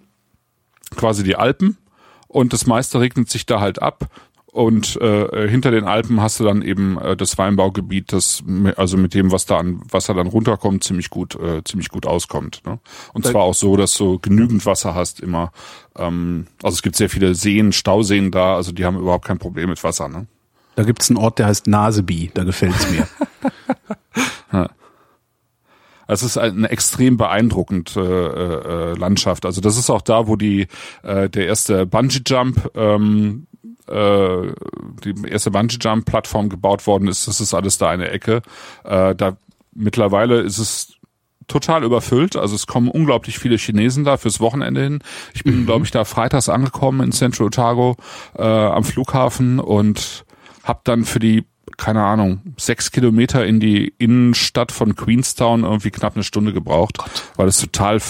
quasi 0.95 1.25
die 1.25 1.37
Alpen 1.37 1.79
und 2.29 2.53
das 2.53 2.67
meiste 2.67 3.01
regnet 3.01 3.31
sich 3.31 3.47
da 3.47 3.61
halt 3.61 3.81
ab. 3.81 4.09
Und 4.53 5.01
äh, 5.01 5.49
hinter 5.49 5.71
den 5.71 5.85
Alpen 5.85 6.21
hast 6.21 6.39
du 6.39 6.45
dann 6.45 6.61
eben 6.61 6.99
äh, 6.99 7.17
das 7.17 7.39
Weinbaugebiet, 7.39 8.13
das 8.13 8.45
also 8.77 8.99
mit 8.99 9.15
dem, 9.15 9.33
was 9.33 9.47
da 9.47 9.57
an 9.57 9.81
Wasser 9.91 10.13
dann 10.13 10.27
runterkommt, 10.27 10.85
ziemlich 10.85 11.09
gut, 11.09 11.37
äh, 11.37 11.65
ziemlich 11.65 11.89
gut 11.89 12.05
auskommt. 12.05 12.61
Ne? 12.67 12.79
Und 13.15 13.25
zwar 13.25 13.45
auch 13.45 13.55
so, 13.55 13.79
dass 13.79 13.97
du 13.97 14.19
genügend 14.19 14.67
Wasser 14.67 14.95
hast 14.95 15.21
immer. 15.21 15.53
Ähm, 15.97 16.49
also 16.63 16.75
es 16.75 16.83
gibt 16.83 16.97
sehr 16.97 17.09
viele 17.09 17.35
Seen, 17.35 17.73
Stauseen 17.73 18.31
da, 18.31 18.55
also 18.57 18.73
die 18.73 18.85
haben 18.85 18.99
überhaupt 18.99 19.25
kein 19.25 19.39
Problem 19.39 19.71
mit 19.71 19.83
Wasser. 19.83 20.11
Ne? 20.11 20.27
Da 20.75 20.83
gibt's 20.83 21.09
einen 21.09 21.17
Ort, 21.17 21.39
der 21.39 21.47
heißt 21.47 21.67
Naseby, 21.67 22.31
da 22.35 22.45
gefällt's 22.45 22.91
mir. 22.91 23.09
ja. 24.53 24.69
Es 26.09 26.23
ist 26.23 26.37
eine 26.37 26.69
extrem 26.69 27.17
beeindruckend 27.17 27.97
äh, 27.97 28.01
äh, 28.01 28.95
Landschaft. 28.99 29.47
Also 29.47 29.63
das 29.63 29.79
ist 29.79 29.89
auch 29.89 30.03
da, 30.03 30.27
wo 30.27 30.37
die 30.37 30.67
äh, 31.03 31.31
der 31.31 31.47
erste 31.47 31.87
Bungee 31.87 32.21
Jump 32.27 32.71
ähm, 32.75 33.47
äh, 33.93 34.53
die 35.05 35.29
erste 35.29 35.51
Bungee-Jump-Plattform 35.51 36.49
gebaut 36.49 36.87
worden 36.87 37.09
ist, 37.09 37.29
das 37.29 37.41
ist 37.41 37.55
alles 37.55 37.79
da 37.79 37.91
eine 37.91 38.09
Ecke. 38.09 38.43
Äh, 38.85 39.15
da 39.15 39.37
mittlerweile 39.75 40.41
ist 40.41 40.59
es 40.59 40.95
total 41.49 41.85
überfüllt. 41.85 42.37
Also 42.37 42.55
es 42.55 42.67
kommen 42.67 42.89
unglaublich 42.89 43.39
viele 43.39 43.57
Chinesen 43.57 44.05
da 44.05 44.17
fürs 44.17 44.41
Wochenende 44.41 44.83
hin. 44.83 45.01
Ich 45.35 45.45
bin, 45.45 45.61
mhm. 45.61 45.67
glaube 45.67 45.85
ich, 45.85 45.91
da 45.91 46.05
freitags 46.05 46.49
angekommen 46.49 47.01
in 47.03 47.13
Central 47.13 47.47
Otago 47.47 47.97
äh, 48.37 48.43
am 48.43 48.85
Flughafen 48.85 49.61
und 49.61 50.25
habe 50.65 50.81
dann 50.85 51.05
für 51.05 51.19
die 51.19 51.45
keine 51.77 52.05
Ahnung, 52.05 52.43
sechs 52.59 52.91
Kilometer 52.91 53.47
in 53.47 53.59
die 53.59 53.95
Innenstadt 53.99 54.73
von 54.73 54.95
Queenstown 54.95 55.65
irgendwie 55.65 55.91
knapp 55.91 56.15
eine 56.15 56.25
Stunde 56.25 56.53
gebraucht, 56.53 56.99
Gott. 56.99 57.25
weil 57.37 57.49
es 57.49 57.59
total, 57.59 58.01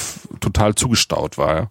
total 0.41 0.75
zugestaut 0.75 1.39
war. 1.39 1.71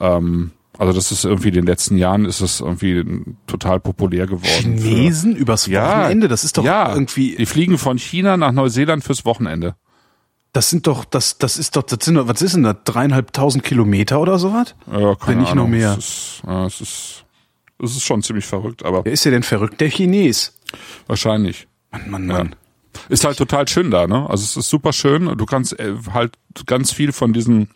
Ähm, 0.00 0.52
also 0.78 0.92
das 0.92 1.12
ist 1.12 1.24
irgendwie 1.24 1.48
in 1.48 1.54
den 1.54 1.66
letzten 1.66 1.96
Jahren 1.96 2.24
ist 2.24 2.40
es 2.40 2.60
irgendwie 2.60 3.04
total 3.46 3.80
populär 3.80 4.26
geworden. 4.26 4.78
Chinesen 4.78 5.34
für, 5.34 5.42
übers 5.42 5.70
Wochenende, 5.70 6.26
ja, 6.26 6.28
das 6.28 6.44
ist 6.44 6.58
doch 6.58 6.64
ja, 6.64 6.92
irgendwie. 6.92 7.36
Die 7.36 7.46
fliegen 7.46 7.78
von 7.78 7.98
China 7.98 8.36
nach 8.36 8.52
Neuseeland 8.52 9.02
fürs 9.04 9.24
Wochenende. 9.24 9.76
Das 10.52 10.70
sind 10.70 10.86
doch, 10.86 11.04
das, 11.04 11.38
das 11.38 11.58
ist 11.58 11.76
doch, 11.76 11.82
das 11.82 12.04
sind 12.04 12.14
doch, 12.14 12.28
was 12.28 12.40
ist 12.42 12.54
denn 12.54 12.62
da, 12.62 12.72
dreieinhalbtausend 12.72 13.62
Kilometer 13.62 14.20
oder 14.20 14.38
sowas? 14.38 14.74
Ja, 14.86 15.14
keine 15.14 15.18
Wenn 15.26 15.38
nicht 15.40 15.52
Ahnung. 15.52 15.64
noch 15.66 15.70
mehr. 15.70 15.96
Es 15.98 15.98
ist, 15.98 16.42
ja, 16.46 16.66
es 16.66 16.80
ist, 16.80 17.24
es 17.82 17.90
ist 17.96 18.04
schon 18.04 18.22
ziemlich 18.22 18.46
verrückt, 18.46 18.84
aber. 18.84 19.04
Wer 19.04 19.12
ist 19.12 19.24
ja 19.24 19.30
denn 19.30 19.42
verrückt? 19.42 19.80
Der 19.80 19.88
Chines. 19.88 20.58
Wahrscheinlich. 21.06 21.68
Mann, 21.90 22.10
Mann, 22.10 22.26
Mann. 22.26 22.48
Ja. 22.50 22.56
Ist 23.10 23.24
halt 23.24 23.36
total 23.36 23.68
schön 23.68 23.90
da, 23.90 24.06
ne? 24.06 24.28
Also 24.28 24.44
es 24.44 24.56
ist 24.56 24.70
super 24.70 24.92
schön. 24.92 25.36
Du 25.36 25.44
kannst 25.44 25.78
äh, 25.78 25.94
halt 26.12 26.34
ganz 26.64 26.92
viel 26.92 27.12
von 27.12 27.32
diesen 27.32 27.68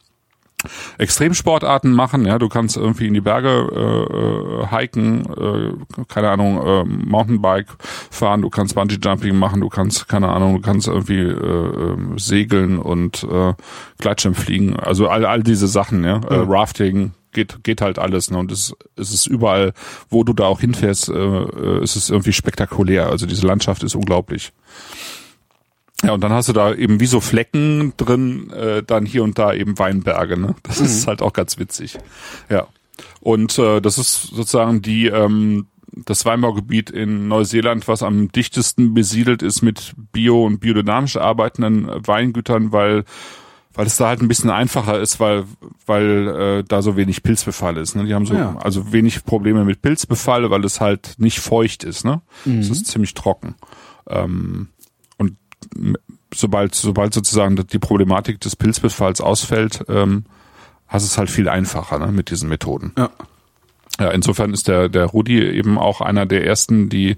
Extremsportarten 0.99 1.93
machen. 1.93 2.27
Ja, 2.27 2.39
du 2.39 2.49
kannst 2.49 2.77
irgendwie 2.77 3.07
in 3.07 3.15
die 3.15 3.21
Berge 3.21 3.69
äh, 3.73 4.77
äh, 4.77 4.81
hiken, 4.81 5.27
äh, 5.27 6.05
keine 6.09 6.31
Ahnung, 6.31 6.67
äh, 6.67 6.85
Mountainbike 6.85 7.69
fahren, 8.11 8.43
du 8.43 8.51
kannst 8.51 8.75
Bungee 8.75 8.99
Jumping 9.03 9.37
machen, 9.37 9.61
du 9.61 9.69
kannst 9.69 10.09
keine 10.09 10.29
Ahnung, 10.29 10.57
du 10.57 10.61
kannst 10.61 10.89
irgendwie 10.89 11.21
äh, 11.21 11.93
ähm, 11.93 12.19
segeln 12.19 12.79
und 12.79 13.25
äh, 13.25 13.55
Gleitschirm 13.99 14.35
fliegen. 14.35 14.77
Also 14.77 15.09
all 15.09 15.25
all 15.25 15.43
diese 15.43 15.69
Sachen, 15.69 16.05
ja, 16.05 16.21
äh, 16.29 16.45
Rafting 16.47 17.13
geht 17.33 17.63
geht 17.63 17.81
halt 17.81 17.99
alles. 17.99 18.31
Ne? 18.31 18.39
Und 18.39 18.53
es, 18.53 18.75
es 18.97 19.13
ist 19.13 19.27
überall, 19.27 19.73
wo 20.09 20.25
du 20.25 20.33
da 20.33 20.45
auch 20.45 20.61
hinfährst, 20.61 21.09
äh, 21.09 21.13
äh, 21.15 21.83
ist 21.83 21.97
es 21.97 22.11
irgendwie 22.11 22.33
spektakulär. 22.33 23.09
Also 23.09 23.27
diese 23.27 23.47
Landschaft 23.47 23.83
ist 23.83 23.95
unglaublich. 23.95 24.53
Ja, 26.03 26.13
und 26.13 26.23
dann 26.23 26.33
hast 26.33 26.49
du 26.49 26.53
da 26.53 26.75
eben 26.75 27.01
wie 27.01 27.07
so 27.07 27.21
Flecken 27.21 27.93
drin, 27.97 28.51
äh, 28.51 28.83
dann 28.83 29.05
hier 29.05 29.23
und 29.23 29.39
da 29.39 29.53
eben 29.53 29.79
Weinberge. 29.79 30.39
Ne? 30.39 30.55
Das 30.63 30.81
mhm. 30.81 30.87
ist 30.87 31.07
halt 31.07 31.23
auch 31.23 31.33
ganz 31.33 31.59
witzig. 31.59 31.99
Ja. 32.49 32.67
Und 33.21 33.59
äh, 33.59 33.81
das 33.81 33.99
ist 33.99 34.29
sozusagen 34.35 34.83
die 34.83 35.07
ähm, 35.07 35.67
das 35.93 36.25
Weinbaugebiet 36.25 36.91
in 36.91 37.29
Neuseeland, 37.29 37.89
was 37.89 38.03
am 38.03 38.31
dichtesten 38.31 38.95
besiedelt 38.95 39.43
ist 39.43 39.63
mit 39.63 39.93
bio- 40.13 40.45
und 40.47 40.61
biodynamisch 40.61 41.17
arbeitenden 41.17 41.89
Weingütern, 42.07 42.73
weil 42.73 43.05
weil 43.73 43.87
es 43.87 43.97
da 43.97 44.09
halt 44.09 44.21
ein 44.21 44.29
bisschen 44.29 44.51
einfacher 44.51 44.99
ist, 44.99 45.21
weil 45.21 45.45
weil 45.87 46.29
äh, 46.29 46.65
da 46.67 46.83
so 46.83 46.97
wenig 46.97 47.23
Pilzbefall 47.23 47.77
ist. 47.77 47.95
Ne? 47.95 48.05
Die 48.05 48.15
haben 48.15 48.27
so 48.27 48.35
ja. 48.35 48.57
also 48.59 48.93
wenig 48.93 49.25
Probleme 49.25 49.65
mit 49.65 49.83
Pilzbefall, 49.83 50.51
weil 50.51 50.65
es 50.65 50.81
halt 50.81 51.15
nicht 51.19 51.41
feucht 51.41 51.85
ist. 51.85 52.05
Ne, 52.05 52.21
mhm. 52.45 52.59
es 52.59 52.71
ist 52.71 52.87
ziemlich 52.87 53.15
trocken. 53.15 53.55
Ähm, 54.09 54.69
sobald, 56.35 56.75
sobald 56.75 57.15
sozusagen 57.15 57.57
die 57.57 57.79
Problematik 57.79 58.41
des 58.41 58.57
Pilzbefalls 58.57 59.21
ausfällt, 59.21 59.85
ähm, 59.89 60.25
hast 60.89 61.05
es 61.05 61.19
halt 61.19 61.31
viel 61.31 61.49
einfacher 61.49 61.99
ne, 61.99 62.13
mit 62.13 62.31
diesen 62.31 62.49
Methoden. 62.49 62.93
Ja. 62.97 63.11
Ja, 63.99 64.11
insofern 64.13 64.55
ist 64.55 64.67
der, 64.67 64.89
der 64.89 65.05
Rudi 65.05 65.43
eben 65.43 65.77
auch 65.77 66.01
einer 66.01 66.25
der 66.25 66.47
ersten, 66.47 66.89
die, 66.89 67.17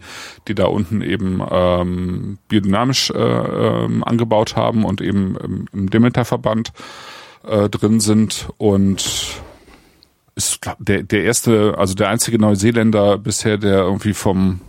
die 0.48 0.54
da 0.56 0.64
unten 0.64 1.00
eben 1.00 1.40
ähm, 1.48 2.38
biodynamisch 2.48 3.10
äh, 3.10 3.18
ähm, 3.18 4.02
angebaut 4.02 4.56
haben 4.56 4.84
und 4.84 5.00
eben 5.00 5.36
im, 5.36 5.68
im 5.72 5.90
Demeter-Verband 5.90 6.72
äh, 7.46 7.68
drin 7.68 8.00
sind 8.00 8.48
und 8.58 9.36
ist 10.34 10.60
der, 10.80 11.04
der 11.04 11.22
erste, 11.22 11.76
also 11.78 11.94
der 11.94 12.08
einzige 12.08 12.38
Neuseeländer 12.40 13.16
bisher, 13.18 13.58
der 13.58 13.80
irgendwie 13.80 14.14
vom 14.14 14.60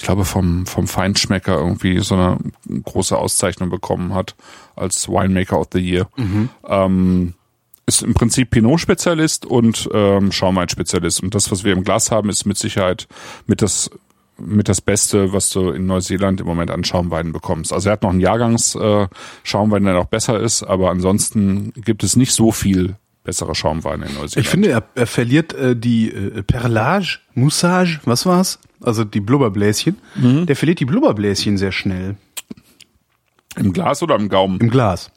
ich 0.00 0.06
glaube, 0.06 0.24
vom, 0.24 0.64
vom 0.64 0.86
Feinschmecker 0.88 1.58
irgendwie 1.58 2.00
so 2.00 2.14
eine 2.14 2.38
große 2.84 3.18
Auszeichnung 3.18 3.68
bekommen 3.68 4.14
hat 4.14 4.34
als 4.74 5.10
Winemaker 5.10 5.60
of 5.60 5.66
the 5.74 5.78
Year. 5.78 6.08
Mhm. 6.16 6.48
Ähm, 6.66 7.34
ist 7.84 8.00
im 8.02 8.14
Prinzip 8.14 8.48
Pinot-Spezialist 8.48 9.44
und 9.44 9.90
ähm, 9.92 10.32
Schaumwein-Spezialist. 10.32 11.22
Und 11.22 11.34
das, 11.34 11.50
was 11.50 11.64
wir 11.64 11.74
im 11.74 11.84
Glas 11.84 12.10
haben, 12.10 12.30
ist 12.30 12.46
mit 12.46 12.56
Sicherheit 12.56 13.08
mit 13.46 13.60
das 13.60 13.90
mit 14.38 14.70
das 14.70 14.80
Beste, 14.80 15.34
was 15.34 15.50
du 15.50 15.68
in 15.68 15.84
Neuseeland 15.84 16.40
im 16.40 16.46
Moment 16.46 16.70
an 16.70 16.82
Schaumweinen 16.82 17.32
bekommst. 17.32 17.70
Also 17.70 17.90
er 17.90 17.92
hat 17.92 18.02
noch 18.02 18.08
einen 18.08 18.20
Jahrgangs 18.20 18.74
äh, 18.76 19.06
der 19.52 19.80
noch 19.80 20.06
besser 20.06 20.40
ist, 20.40 20.62
aber 20.62 20.90
ansonsten 20.90 21.74
gibt 21.74 22.02
es 22.04 22.16
nicht 22.16 22.32
so 22.32 22.52
viel 22.52 22.96
bessere 23.22 23.54
Schaumweine 23.54 24.06
in 24.06 24.14
Neuseeland. 24.14 24.36
Ich 24.38 24.48
finde, 24.48 24.70
er, 24.70 24.82
er 24.94 25.06
verliert 25.06 25.52
äh, 25.52 25.76
die 25.76 26.10
äh, 26.10 26.42
Perlage, 26.42 27.18
Moussage, 27.34 28.00
was 28.06 28.24
war's? 28.24 28.58
Also 28.80 29.04
die 29.04 29.20
Blubberbläschen, 29.20 29.96
mhm. 30.14 30.46
der 30.46 30.56
verliert 30.56 30.80
die 30.80 30.84
Blubberbläschen 30.84 31.58
sehr 31.58 31.72
schnell. 31.72 32.16
Im 33.56 33.72
Glas 33.72 34.02
oder 34.02 34.16
im 34.16 34.28
Gaumen? 34.28 34.60
Im 34.60 34.70
Glas. 34.70 35.10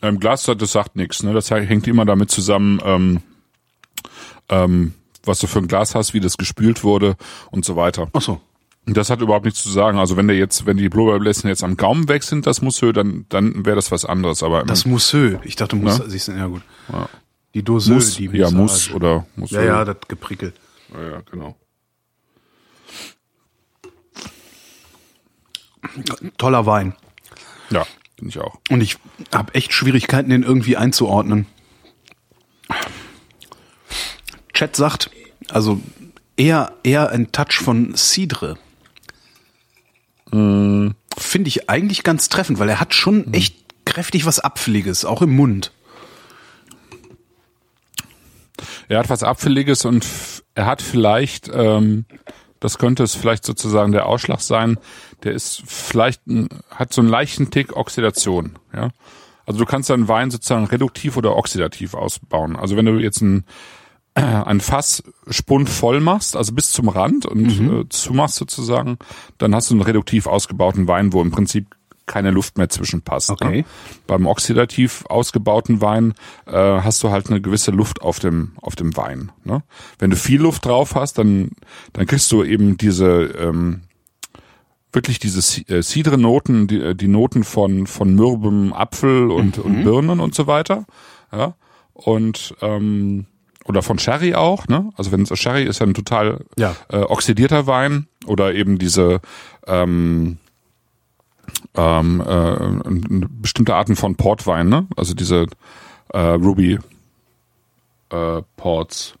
Im 0.00 0.20
Glas, 0.20 0.44
das 0.44 0.72
sagt 0.72 0.96
nichts. 0.96 1.22
Ne? 1.22 1.32
Das 1.32 1.50
hängt 1.50 1.86
immer 1.88 2.04
damit 2.04 2.30
zusammen, 2.30 2.80
ähm, 2.84 3.20
ähm, 4.48 4.94
was 5.24 5.40
du 5.40 5.46
für 5.46 5.58
ein 5.58 5.66
Glas 5.68 5.94
hast, 5.94 6.14
wie 6.14 6.20
das 6.20 6.36
gespült 6.36 6.84
wurde 6.84 7.16
und 7.50 7.64
so 7.64 7.74
weiter. 7.74 8.08
Ach 8.12 8.22
so. 8.22 8.40
Und 8.86 8.96
das 8.96 9.10
hat 9.10 9.20
überhaupt 9.20 9.44
nichts 9.44 9.62
zu 9.62 9.70
sagen. 9.70 9.98
Also 9.98 10.16
wenn 10.16 10.28
der 10.28 10.36
jetzt, 10.36 10.64
wenn 10.66 10.76
die 10.76 10.88
Blubberbläschen 10.88 11.48
jetzt 11.48 11.62
am 11.64 11.76
Gaumen 11.76 12.08
weg 12.08 12.22
sind, 12.22 12.46
das 12.46 12.62
Mousseux, 12.62 12.94
dann, 12.94 13.26
dann 13.28 13.66
wäre 13.66 13.76
das 13.76 13.90
was 13.90 14.04
anderes. 14.04 14.42
Aber 14.42 14.62
Das 14.62 14.86
Mousseux. 14.86 15.38
Ich 15.44 15.56
dachte, 15.56 15.76
Mousse, 15.76 16.04
Ne? 16.04 16.10
siehst 16.10 16.28
du, 16.28 16.32
ja 16.32 16.46
gut. 16.46 16.62
Ja. 16.90 17.08
Die 17.54 17.62
Doseux, 17.62 17.92
Mousse, 17.94 18.16
die 18.16 18.38
ja. 18.38 18.50
Mousse 18.50 18.92
oder 18.94 19.26
Mousseux. 19.36 19.56
Ja, 19.56 19.64
ja, 19.64 19.84
das 19.84 19.96
geprickelt. 20.06 20.54
ja, 20.94 21.02
ja, 21.10 21.22
genau. 21.30 21.56
Toller 26.38 26.66
Wein. 26.66 26.94
Ja, 27.70 27.86
bin 28.16 28.28
ich 28.28 28.38
auch. 28.38 28.58
Und 28.70 28.80
ich 28.80 28.96
habe 29.34 29.54
echt 29.54 29.72
Schwierigkeiten, 29.72 30.30
den 30.30 30.42
irgendwie 30.42 30.76
einzuordnen. 30.76 31.46
Chat 34.52 34.76
sagt, 34.76 35.10
also 35.50 35.80
eher, 36.36 36.72
eher 36.82 37.10
ein 37.10 37.32
Touch 37.32 37.60
von 37.62 37.94
Cidre. 37.94 38.58
Finde 40.30 41.48
ich 41.48 41.70
eigentlich 41.70 42.02
ganz 42.02 42.28
treffend, 42.28 42.58
weil 42.58 42.68
er 42.68 42.80
hat 42.80 42.92
schon 42.94 43.32
echt 43.32 43.56
kräftig 43.84 44.26
was 44.26 44.40
Apfeliges, 44.40 45.04
auch 45.04 45.22
im 45.22 45.34
Mund. 45.34 45.72
Er 48.88 48.98
hat 48.98 49.10
was 49.10 49.22
Abfälliges 49.22 49.84
und 49.84 50.06
er 50.54 50.66
hat 50.66 50.82
vielleicht, 50.82 51.50
ähm, 51.52 52.04
das 52.60 52.78
könnte 52.78 53.02
es 53.02 53.14
vielleicht 53.14 53.44
sozusagen 53.44 53.92
der 53.92 54.06
Ausschlag 54.06 54.40
sein, 54.40 54.78
der 55.22 55.32
ist 55.32 55.62
vielleicht, 55.66 56.22
hat 56.70 56.92
so 56.92 57.00
einen 57.00 57.10
leichten 57.10 57.50
Tick 57.50 57.76
Oxidation, 57.76 58.58
ja. 58.74 58.90
Also 59.46 59.60
du 59.60 59.64
kannst 59.64 59.88
deinen 59.88 60.08
Wein 60.08 60.30
sozusagen 60.30 60.66
reduktiv 60.66 61.16
oder 61.16 61.34
oxidativ 61.34 61.94
ausbauen. 61.94 62.54
Also 62.54 62.76
wenn 62.76 62.84
du 62.84 62.98
jetzt 62.98 63.22
ein, 63.22 63.44
ein 64.14 64.60
Fass 64.60 65.02
spund 65.30 65.70
voll 65.70 66.00
machst, 66.00 66.36
also 66.36 66.52
bis 66.52 66.70
zum 66.70 66.90
Rand 66.90 67.24
und 67.24 67.58
äh, 67.60 67.88
zumachst 67.88 68.36
sozusagen, 68.36 68.98
dann 69.38 69.54
hast 69.54 69.70
du 69.70 69.74
einen 69.74 69.82
reduktiv 69.82 70.26
ausgebauten 70.26 70.86
Wein, 70.86 71.14
wo 71.14 71.22
im 71.22 71.30
Prinzip 71.30 71.77
keine 72.08 72.32
Luft 72.32 72.58
mehr 72.58 72.68
zwischenpasst. 72.68 73.30
Okay. 73.30 73.58
Ne? 73.58 73.64
Beim 74.08 74.26
oxidativ 74.26 75.04
ausgebauten 75.06 75.80
Wein 75.80 76.14
äh, 76.46 76.52
hast 76.52 77.02
du 77.04 77.10
halt 77.10 77.30
eine 77.30 77.40
gewisse 77.40 77.70
Luft 77.70 78.02
auf 78.02 78.18
dem 78.18 78.52
auf 78.60 78.74
dem 78.74 78.96
Wein. 78.96 79.30
Ne? 79.44 79.62
Wenn 80.00 80.10
du 80.10 80.16
viel 80.16 80.40
Luft 80.40 80.64
drauf 80.64 80.96
hast, 80.96 81.18
dann 81.18 81.52
dann 81.92 82.06
kriegst 82.06 82.32
du 82.32 82.42
eben 82.42 82.76
diese 82.76 83.06
ähm, 83.38 83.82
wirklich 84.92 85.20
diese 85.20 85.62
äh, 85.72 85.82
Cidre-Noten, 85.82 86.66
die, 86.66 86.80
äh, 86.80 86.94
die 86.96 87.08
Noten 87.08 87.44
von 87.44 87.86
von 87.86 88.14
mürbem 88.14 88.72
Apfel 88.72 89.30
und, 89.30 89.58
und 89.58 89.84
Birnen 89.84 90.18
und 90.18 90.34
so 90.34 90.48
weiter. 90.48 90.86
Ja 91.30 91.54
und 91.92 92.54
ähm, 92.62 93.26
oder 93.64 93.82
von 93.82 93.98
Sherry 93.98 94.34
auch, 94.34 94.66
ne? 94.68 94.90
Also 94.96 95.12
wenn 95.12 95.22
es 95.22 95.38
Sherry 95.38 95.64
ist 95.64 95.80
ja 95.80 95.86
ein 95.86 95.94
total 95.94 96.44
Ja. 96.56 96.74
äh, 96.88 96.98
oxidierter 97.00 97.66
Wein 97.66 98.06
oder 98.24 98.54
eben 98.54 98.78
diese 98.78 99.20
ähm, 99.66 100.38
ähm, 101.74 102.22
äh, 102.26 103.24
bestimmte 103.40 103.74
Arten 103.74 103.96
von 103.96 104.16
Portwein, 104.16 104.68
ne? 104.68 104.86
Also 104.96 105.14
diese 105.14 105.46
äh, 106.12 106.18
Ruby 106.18 106.78
äh, 108.10 108.42
Ports. 108.56 109.14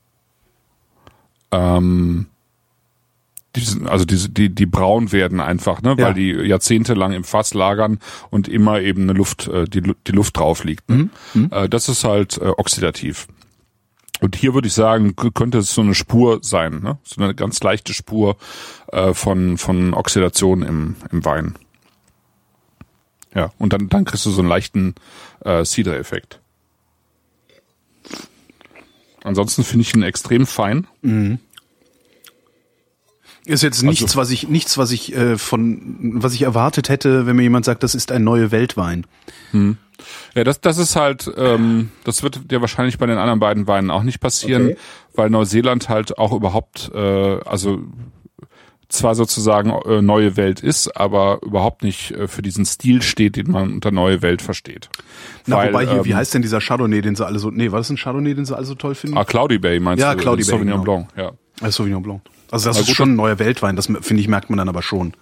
Ähm, 1.50 2.26
die 3.56 3.60
sind, 3.60 3.88
also 3.88 4.04
diese, 4.04 4.28
die, 4.28 4.54
die 4.54 4.66
braun 4.66 5.12
werden 5.12 5.40
einfach, 5.40 5.82
ne? 5.82 5.96
Ja. 5.98 6.06
Weil 6.06 6.14
die 6.14 6.30
jahrzehntelang 6.30 7.12
im 7.12 7.24
Fass 7.24 7.54
lagern 7.54 7.98
und 8.30 8.48
immer 8.48 8.80
eben 8.80 9.02
eine 9.02 9.12
Luft, 9.12 9.48
äh, 9.48 9.64
die, 9.64 9.94
die 10.06 10.12
Luft 10.12 10.36
drauf 10.36 10.64
liegt. 10.64 10.88
Ne? 10.88 11.10
Äh, 11.50 11.68
das 11.68 11.88
ist 11.88 12.04
halt 12.04 12.38
äh, 12.38 12.48
oxidativ. 12.56 13.26
Und 14.20 14.34
hier 14.34 14.54
würde 14.54 14.66
ich 14.66 14.74
sagen, 14.74 15.14
könnte 15.16 15.58
es 15.58 15.72
so 15.72 15.80
eine 15.80 15.94
Spur 15.94 16.40
sein, 16.42 16.80
ne? 16.82 16.98
so 17.04 17.22
eine 17.22 17.34
ganz 17.34 17.62
leichte 17.62 17.94
Spur 17.94 18.36
äh, 18.88 19.14
von, 19.14 19.58
von 19.58 19.94
Oxidation 19.94 20.62
im, 20.62 20.96
im 21.12 21.24
Wein. 21.24 21.54
Ja, 23.38 23.52
und 23.58 23.72
dann, 23.72 23.88
dann 23.88 24.04
kriegst 24.04 24.26
du 24.26 24.30
so 24.30 24.40
einen 24.40 24.48
leichten 24.48 24.96
äh, 25.44 25.64
Cider-Effekt. 25.64 26.40
Ansonsten 29.22 29.62
finde 29.62 29.82
ich 29.82 29.94
ihn 29.94 30.02
extrem 30.02 30.44
fein. 30.44 30.88
Ist 33.44 33.62
jetzt 33.62 33.84
nichts, 33.84 34.16
was 34.16 34.30
ich 34.30 34.48
nichts, 34.48 34.76
was 34.76 34.90
ich 34.90 35.14
äh, 35.14 35.38
von 35.38 36.10
was 36.20 36.34
ich 36.34 36.42
erwartet 36.42 36.88
hätte, 36.88 37.26
wenn 37.26 37.36
mir 37.36 37.42
jemand 37.44 37.64
sagt, 37.64 37.84
das 37.84 37.94
ist 37.94 38.10
ein 38.10 38.24
neue 38.24 38.50
Weltwein. 38.50 39.06
Ja, 40.34 40.42
das, 40.42 40.60
das 40.60 40.78
ist 40.78 40.96
halt, 40.96 41.30
ähm, 41.36 41.90
das 42.02 42.24
wird 42.24 42.50
dir 42.50 42.60
wahrscheinlich 42.60 42.98
bei 42.98 43.06
den 43.06 43.18
anderen 43.18 43.38
beiden 43.38 43.68
Weinen 43.68 43.92
auch 43.92 44.02
nicht 44.02 44.18
passieren, 44.18 44.66
Okay. 44.70 44.76
weil 45.14 45.30
Neuseeland 45.30 45.88
halt 45.88 46.18
auch 46.18 46.32
überhaupt, 46.32 46.90
äh, 46.92 47.40
also 47.44 47.82
zwar 48.88 49.14
sozusagen 49.14 49.70
äh, 49.70 50.00
neue 50.00 50.36
Welt 50.36 50.60
ist, 50.60 50.96
aber 50.96 51.40
überhaupt 51.42 51.82
nicht 51.82 52.12
äh, 52.12 52.26
für 52.28 52.40
diesen 52.42 52.64
Stil 52.64 53.02
steht, 53.02 53.36
den 53.36 53.50
man 53.50 53.72
unter 53.74 53.90
neue 53.90 54.22
Welt 54.22 54.40
versteht. 54.40 54.88
Na, 55.46 55.56
Weil, 55.56 55.68
wobei 55.72 55.86
hier, 55.86 56.04
wie 56.04 56.10
ähm, 56.12 56.16
heißt 56.16 56.32
denn 56.34 56.42
dieser 56.42 56.60
Chardonnay, 56.60 57.02
den 57.02 57.14
sie 57.14 57.26
alle 57.26 57.38
so, 57.38 57.50
nee, 57.50 57.70
war 57.70 57.80
das 57.80 57.90
ein 57.90 57.96
Chardonnay, 57.98 58.34
den 58.34 58.44
sie 58.46 58.56
alle 58.56 58.64
so 58.66 58.74
toll 58.74 58.94
finden? 58.94 59.18
Ah, 59.18 59.24
Cloudy 59.24 59.58
Bay 59.58 59.78
meinst 59.78 60.00
Ja, 60.02 60.14
du? 60.14 60.20
Cloudy 60.20 60.42
Bay, 60.42 60.50
Sauvignon 60.50 60.82
genau. 60.84 60.84
Blanc, 60.84 61.08
ja. 61.16 61.32
Ah, 61.60 61.70
Sauvignon 61.70 62.02
Blanc. 62.02 62.22
Also 62.50 62.68
das 62.70 62.76
Na 62.76 62.82
ist 62.82 62.94
schon 62.94 63.12
ein 63.12 63.16
neuer 63.16 63.38
Weltwein, 63.38 63.76
das 63.76 63.86
finde 63.86 64.14
ich, 64.22 64.28
merkt 64.28 64.48
man 64.48 64.56
dann 64.56 64.68
aber 64.70 64.80
schon. 64.82 65.12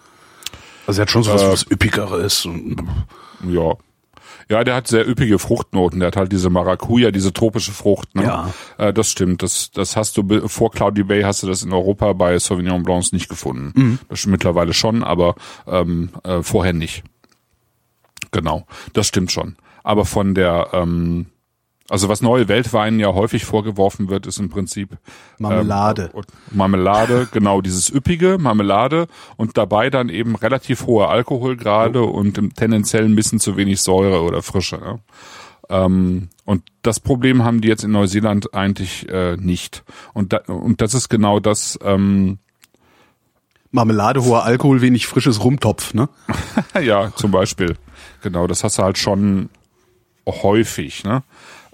Also 0.87 1.01
er 1.01 1.03
hat 1.03 1.11
schon 1.11 1.25
so 1.25 1.33
was, 1.35 1.43
Äh, 1.43 1.51
was 1.53 1.67
Üppigeres. 1.71 2.47
Und, 2.47 2.77
Ja. 3.49 3.75
Ja, 4.49 4.63
der 4.63 4.77
hat 4.77 4.87
sehr 4.87 5.09
üppige 5.09 5.39
Fruchtnoten. 5.39 5.99
Der 5.99 6.09
hat 6.09 6.17
halt 6.17 6.31
diese 6.31 6.51
Maracuja, 6.51 7.11
diese 7.11 7.33
tropische 7.33 7.73
Frucht. 7.73 8.15
Ne? 8.15 8.23
Ja. 8.25 8.55
Äh, 8.79 8.93
das 8.93 9.11
stimmt. 9.11 9.43
Das, 9.43 9.71
das 9.73 9.97
hast 9.97 10.17
du 10.17 10.49
vor 10.49 10.71
Cloudy 10.71 11.03
Bay 11.03 11.23
hast 11.23 11.43
du 11.43 11.49
das 11.49 11.63
in 11.63 11.73
Europa 11.73 12.13
bei 12.13 12.39
Sauvignon 12.39 12.85
Blancs 12.85 13.13
nicht 13.13 13.29
gefunden. 13.29 13.73
Mhm. 13.75 13.99
Das 14.09 14.21
stimmt 14.21 14.33
mittlerweile 14.33 14.73
schon, 14.73 15.03
aber 15.03 15.35
ähm, 15.67 16.11
äh, 16.23 16.43
vorher 16.43 16.73
nicht. 16.73 17.03
Genau, 18.31 18.67
das 18.93 19.09
stimmt 19.09 19.33
schon. 19.33 19.57
Aber 19.83 20.05
von 20.05 20.35
der, 20.35 20.69
ähm, 20.73 21.27
also 21.89 22.09
was 22.09 22.21
neue 22.21 22.49
Weltweinen 22.49 22.99
ja 22.99 23.13
häufig 23.15 23.45
vorgeworfen 23.45 24.09
wird, 24.09 24.27
ist 24.27 24.39
im 24.39 24.49
Prinzip 24.49 24.97
Marmelade. 25.39 26.11
Ähm, 26.13 26.19
und 26.19 26.27
Marmelade, 26.51 27.29
genau, 27.33 27.61
dieses 27.61 27.93
üppige 27.93 28.39
Marmelade 28.39 29.07
und 29.37 29.57
dabei 29.57 29.91
dann 29.91 30.09
eben 30.09 30.37
relativ 30.37 30.87
hohe 30.87 31.09
Alkoholgrade 31.09 32.03
und 32.03 32.39
im 32.39 32.55
tendenziell 32.55 33.05
ein 33.05 33.17
bisschen 33.17 33.41
zu 33.41 33.57
wenig 33.57 33.81
Säure 33.81 34.23
oder 34.23 34.43
Frische. 34.43 34.79
Ne? 34.79 34.99
Ähm, 35.69 36.29
und 36.45 36.63
das 36.83 37.01
Problem 37.01 37.45
haben 37.45 37.61
die 37.61 37.69
jetzt 37.69 37.85
in 37.85 37.93
Neuseeland 37.93 38.55
eigentlich 38.55 39.09
äh, 39.09 39.37
nicht. 39.37 39.85
Und, 40.13 40.33
da, 40.33 40.39
und 40.47 40.81
das 40.81 40.95
ist 40.95 41.09
genau 41.09 41.41
das, 41.41 41.79
ähm, 41.83 42.39
Marmelade, 43.73 44.25
hoher 44.25 44.45
Alkohol, 44.45 44.81
wenig 44.81 45.07
frisches 45.07 45.43
Rumtopf, 45.43 45.93
ne? 45.93 46.09
ja, 46.83 47.13
zum 47.15 47.31
Beispiel. 47.31 47.77
Genau, 48.23 48.47
das 48.47 48.65
hast 48.65 48.79
du 48.79 48.83
halt 48.83 48.97
schon 48.97 49.51
häufig, 50.27 51.05
ne? 51.05 51.23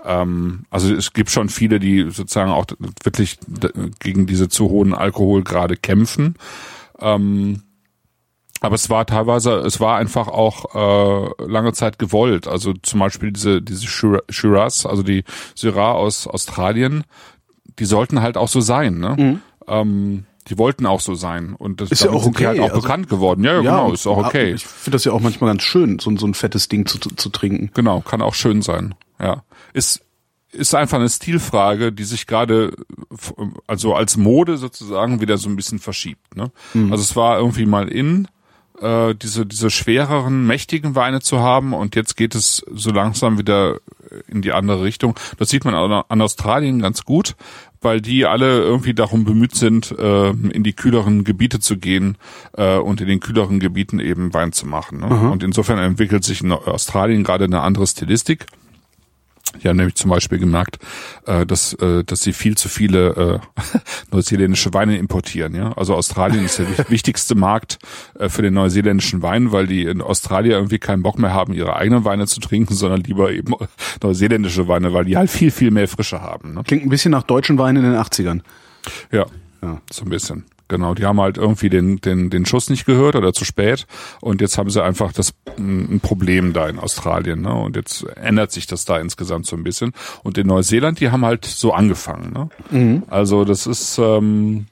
Ähm, 0.04 0.64
also 0.70 0.92
es 0.94 1.12
gibt 1.12 1.30
schon 1.30 1.48
viele, 1.48 1.78
die 1.80 2.10
sozusagen 2.10 2.50
auch 2.50 2.66
wirklich 3.04 3.38
gegen 4.00 4.26
diese 4.26 4.48
zu 4.48 4.68
hohen 4.68 4.94
Alkoholgrade 4.94 5.76
kämpfen. 5.76 6.34
Ähm, 7.00 7.62
aber 8.60 8.76
es 8.76 8.88
war 8.90 9.04
teilweise, 9.06 9.54
es 9.58 9.80
war 9.80 9.96
einfach 9.98 10.28
auch 10.28 10.74
äh, 10.74 11.44
lange 11.46 11.72
Zeit 11.72 11.98
gewollt. 11.98 12.46
Also 12.46 12.72
zum 12.74 13.00
Beispiel 13.00 13.32
diese 13.32 13.60
diese 13.60 13.86
Shira- 13.86 14.22
Shiraz, 14.28 14.86
also 14.86 15.02
die 15.02 15.24
Syrah 15.56 15.92
aus 15.92 16.26
Australien, 16.28 17.02
die 17.78 17.84
sollten 17.84 18.22
halt 18.22 18.36
auch 18.36 18.48
so 18.48 18.60
sein. 18.60 18.98
Ne? 18.98 19.40
Ähm, 19.66 20.26
die 20.48 20.58
wollten 20.58 20.86
auch 20.86 21.00
so 21.00 21.14
sein 21.14 21.54
und 21.56 21.80
das 21.80 21.90
Mhm. 21.90 21.92
Ist 21.92 22.04
ja 22.04 22.10
auch 22.10 22.22
die 22.24 22.28
okay, 22.28 22.46
halt 22.46 22.60
auch 22.60 22.68
also- 22.70 22.80
bekannt 22.82 23.08
geworden. 23.08 23.44
Ja, 23.44 23.54
ja, 23.54 23.60
genau, 23.60 23.92
ist 23.92 24.06
auch 24.06 24.18
okay. 24.26 24.52
Ich 24.52 24.66
finde 24.66 24.96
das 24.96 25.04
ja 25.04 25.12
auch 25.12 25.20
manchmal 25.20 25.50
ganz 25.50 25.62
schön, 25.62 25.98
so, 26.00 26.16
so 26.16 26.26
ein 26.26 26.34
fettes 26.34 26.68
Ding 26.68 26.86
zu, 26.86 26.98
zu, 26.98 27.10
zu 27.10 27.28
trinken. 27.30 27.70
Genau, 27.74 28.00
kann 28.00 28.22
auch 28.22 28.34
schön 28.34 28.62
sein. 28.62 28.94
Ja, 29.20 29.42
ist 29.72 30.02
ist 30.52 30.74
einfach 30.74 30.98
eine 30.98 31.08
Stilfrage, 31.08 31.92
die 31.92 32.04
sich 32.04 32.26
gerade 32.26 32.72
also 33.66 33.94
als 33.94 34.18
Mode 34.18 34.58
sozusagen 34.58 35.20
wieder 35.22 35.38
so 35.38 35.48
ein 35.48 35.56
bisschen 35.56 35.78
verschiebt. 35.78 36.36
Ne? 36.36 36.50
Also 36.90 37.02
es 37.02 37.16
war 37.16 37.38
irgendwie 37.38 37.64
mal 37.64 37.88
in 37.88 38.28
äh, 38.78 39.14
diese 39.14 39.46
diese 39.46 39.70
schwereren, 39.70 40.46
mächtigen 40.46 40.94
Weine 40.94 41.20
zu 41.22 41.40
haben 41.40 41.72
und 41.72 41.96
jetzt 41.96 42.18
geht 42.18 42.34
es 42.34 42.62
so 42.70 42.90
langsam 42.90 43.38
wieder 43.38 43.78
in 44.28 44.42
die 44.42 44.52
andere 44.52 44.82
Richtung. 44.82 45.18
Das 45.38 45.48
sieht 45.48 45.64
man 45.64 45.74
an 45.74 46.04
an 46.06 46.20
Australien 46.20 46.82
ganz 46.82 47.04
gut, 47.04 47.34
weil 47.80 48.02
die 48.02 48.26
alle 48.26 48.60
irgendwie 48.60 48.94
darum 48.94 49.24
bemüht 49.24 49.54
sind, 49.54 49.90
äh, 49.98 50.30
in 50.30 50.62
die 50.62 50.74
kühleren 50.74 51.24
Gebiete 51.24 51.60
zu 51.60 51.78
gehen 51.78 52.18
äh, 52.56 52.76
und 52.76 53.00
in 53.00 53.08
den 53.08 53.20
kühleren 53.20 53.58
Gebieten 53.58 54.00
eben 54.00 54.34
Wein 54.34 54.52
zu 54.52 54.66
machen. 54.66 55.00
Ne? 55.00 55.06
Und 55.30 55.42
insofern 55.42 55.78
entwickelt 55.78 56.24
sich 56.24 56.42
in 56.42 56.52
Australien 56.52 57.24
gerade 57.24 57.44
eine 57.44 57.62
andere 57.62 57.86
Stilistik. 57.86 58.46
Die 59.62 59.68
haben 59.68 59.76
nämlich 59.76 59.94
zum 59.94 60.10
Beispiel 60.10 60.38
gemerkt, 60.38 60.78
äh, 61.26 61.46
dass, 61.46 61.74
äh, 61.74 62.04
dass 62.04 62.22
sie 62.22 62.32
viel 62.32 62.56
zu 62.56 62.68
viele 62.68 63.40
äh, 63.42 63.78
neuseeländische 64.10 64.72
Weine 64.74 64.96
importieren. 64.96 65.54
Ja? 65.54 65.72
Also 65.72 65.94
Australien 65.94 66.44
ist 66.44 66.58
der 66.58 66.66
wichtigste 66.88 67.34
Markt 67.34 67.78
äh, 68.18 68.28
für 68.28 68.42
den 68.42 68.54
neuseeländischen 68.54 69.22
Wein, 69.22 69.52
weil 69.52 69.66
die 69.66 69.84
in 69.84 70.00
Australien 70.00 70.52
irgendwie 70.52 70.78
keinen 70.78 71.02
Bock 71.02 71.18
mehr 71.18 71.32
haben, 71.32 71.52
ihre 71.52 71.76
eigenen 71.76 72.04
Weine 72.04 72.26
zu 72.26 72.40
trinken, 72.40 72.74
sondern 72.74 73.02
lieber 73.02 73.30
eben 73.32 73.54
neuseeländische 74.02 74.68
Weine, 74.68 74.92
weil 74.92 75.04
die 75.04 75.16
halt 75.16 75.30
viel, 75.30 75.50
viel 75.50 75.70
mehr 75.70 75.88
Frische 75.88 76.20
haben. 76.20 76.54
Ne? 76.54 76.62
Klingt 76.64 76.84
ein 76.84 76.90
bisschen 76.90 77.12
nach 77.12 77.22
deutschen 77.22 77.58
Weinen 77.58 77.84
in 77.84 77.92
den 77.92 78.00
80ern. 78.00 78.40
Ja, 79.10 79.26
ja, 79.62 79.80
so 79.90 80.04
ein 80.04 80.10
bisschen. 80.10 80.44
Genau, 80.72 80.94
die 80.94 81.04
haben 81.04 81.20
halt 81.20 81.36
irgendwie 81.36 81.68
den, 81.68 82.00
den, 82.00 82.30
den 82.30 82.46
Schuss 82.46 82.70
nicht 82.70 82.86
gehört 82.86 83.14
oder 83.14 83.34
zu 83.34 83.44
spät 83.44 83.86
und 84.22 84.40
jetzt 84.40 84.56
haben 84.56 84.70
sie 84.70 84.82
einfach 84.82 85.12
das 85.12 85.34
ein 85.58 86.00
Problem 86.02 86.54
da 86.54 86.66
in 86.66 86.78
Australien, 86.78 87.42
ne? 87.42 87.52
Und 87.52 87.76
jetzt 87.76 88.06
ändert 88.16 88.52
sich 88.52 88.66
das 88.66 88.86
da 88.86 88.98
insgesamt 88.98 89.44
so 89.44 89.54
ein 89.54 89.64
bisschen. 89.64 89.92
Und 90.22 90.38
in 90.38 90.46
Neuseeland, 90.46 90.98
die 90.98 91.10
haben 91.10 91.26
halt 91.26 91.44
so 91.44 91.74
angefangen, 91.74 92.32
ne? 92.32 92.48
Mhm. 92.70 93.02
Also 93.10 93.44
das 93.44 93.66
ist 93.66 93.98
ähm, 93.98 94.64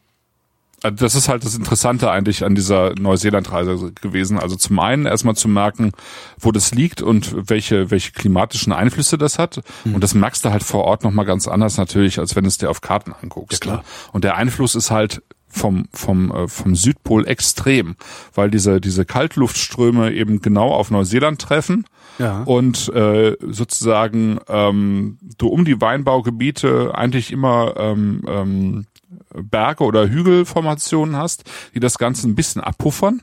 das 0.82 1.14
ist 1.14 1.28
halt 1.28 1.44
das 1.44 1.54
Interessante 1.54 2.10
eigentlich 2.10 2.44
an 2.44 2.54
dieser 2.54 2.94
Neuseeland-Reise 2.94 3.92
gewesen. 4.00 4.38
Also 4.38 4.56
zum 4.56 4.78
einen 4.78 5.04
erstmal 5.04 5.36
zu 5.36 5.48
merken, 5.48 5.92
wo 6.38 6.52
das 6.52 6.72
liegt 6.72 7.02
und 7.02 7.50
welche, 7.50 7.90
welche 7.90 8.12
klimatischen 8.12 8.72
Einflüsse 8.72 9.18
das 9.18 9.38
hat. 9.38 9.60
Mhm. 9.84 9.96
Und 9.96 10.00
das 10.02 10.14
merkst 10.14 10.44
du 10.44 10.50
halt 10.50 10.62
vor 10.62 10.84
Ort 10.84 11.04
nochmal 11.04 11.26
ganz 11.26 11.46
anders 11.48 11.76
natürlich, 11.76 12.18
als 12.18 12.34
wenn 12.34 12.44
du 12.44 12.48
es 12.48 12.56
dir 12.56 12.70
auf 12.70 12.80
Karten 12.80 13.12
anguckst. 13.12 13.64
Ja, 13.66 13.72
klar. 13.72 13.84
Und 14.12 14.24
der 14.24 14.36
Einfluss 14.36 14.74
ist 14.74 14.90
halt 14.90 15.22
vom, 15.50 15.86
vom, 15.92 16.30
äh, 16.32 16.48
vom 16.48 16.74
Südpol 16.74 17.26
extrem, 17.26 17.96
weil 18.34 18.50
diese, 18.50 18.80
diese 18.80 19.04
Kaltluftströme 19.04 20.12
eben 20.12 20.40
genau 20.40 20.70
auf 20.70 20.90
Neuseeland 20.90 21.40
treffen 21.40 21.84
ja. 22.18 22.42
und 22.44 22.88
äh, 22.94 23.36
sozusagen 23.40 24.38
ähm, 24.48 25.18
du 25.38 25.48
um 25.48 25.64
die 25.64 25.80
Weinbaugebiete 25.80 26.94
eigentlich 26.94 27.32
immer 27.32 27.74
ähm, 27.76 28.22
ähm, 28.28 28.86
Berge 29.34 29.84
oder 29.84 30.08
Hügelformationen 30.08 31.16
hast, 31.16 31.44
die 31.74 31.80
das 31.80 31.98
Ganze 31.98 32.28
ein 32.28 32.34
bisschen 32.34 32.62
abpuffern 32.62 33.22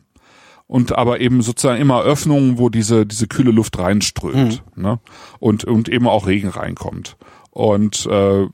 und 0.68 0.98
aber 0.98 1.22
eben 1.22 1.42
sozusagen 1.42 1.82
immer 1.82 2.02
Öffnungen, 2.04 2.58
wo 2.58 2.70
diese 2.70 3.06
diese 3.06 3.28
kühle 3.28 3.52
Luft 3.52 3.80
reinströmt, 3.80 4.64
mhm. 4.76 4.84
ne? 4.84 5.00
Und 5.40 5.64
und 5.64 5.90
eben 5.90 6.08
auch 6.08 6.28
Regen 6.28 6.50
reinkommt. 6.50 7.16
Und 7.52 8.06
äh, 8.06 8.48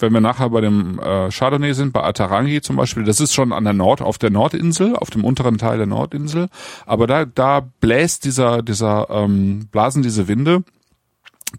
wenn 0.00 0.12
wir 0.12 0.20
nachher 0.20 0.50
bei 0.50 0.60
dem 0.60 0.98
äh, 0.98 1.30
Chardonnay 1.30 1.72
sind, 1.72 1.92
bei 1.92 2.02
Atarangi 2.02 2.60
zum 2.60 2.76
Beispiel, 2.76 3.04
das 3.04 3.20
ist 3.20 3.34
schon 3.34 3.52
an 3.52 3.64
der 3.64 3.72
Nord, 3.72 4.00
auf 4.02 4.18
der 4.18 4.30
Nordinsel, 4.30 4.96
auf 4.96 5.10
dem 5.10 5.24
unteren 5.24 5.58
Teil 5.58 5.78
der 5.78 5.86
Nordinsel, 5.86 6.48
aber 6.86 7.06
da, 7.06 7.24
da 7.24 7.60
bläst 7.80 8.24
dieser, 8.24 8.62
dieser, 8.62 9.08
ähm, 9.10 9.68
blasen 9.70 10.02
diese 10.02 10.28
Winde 10.28 10.64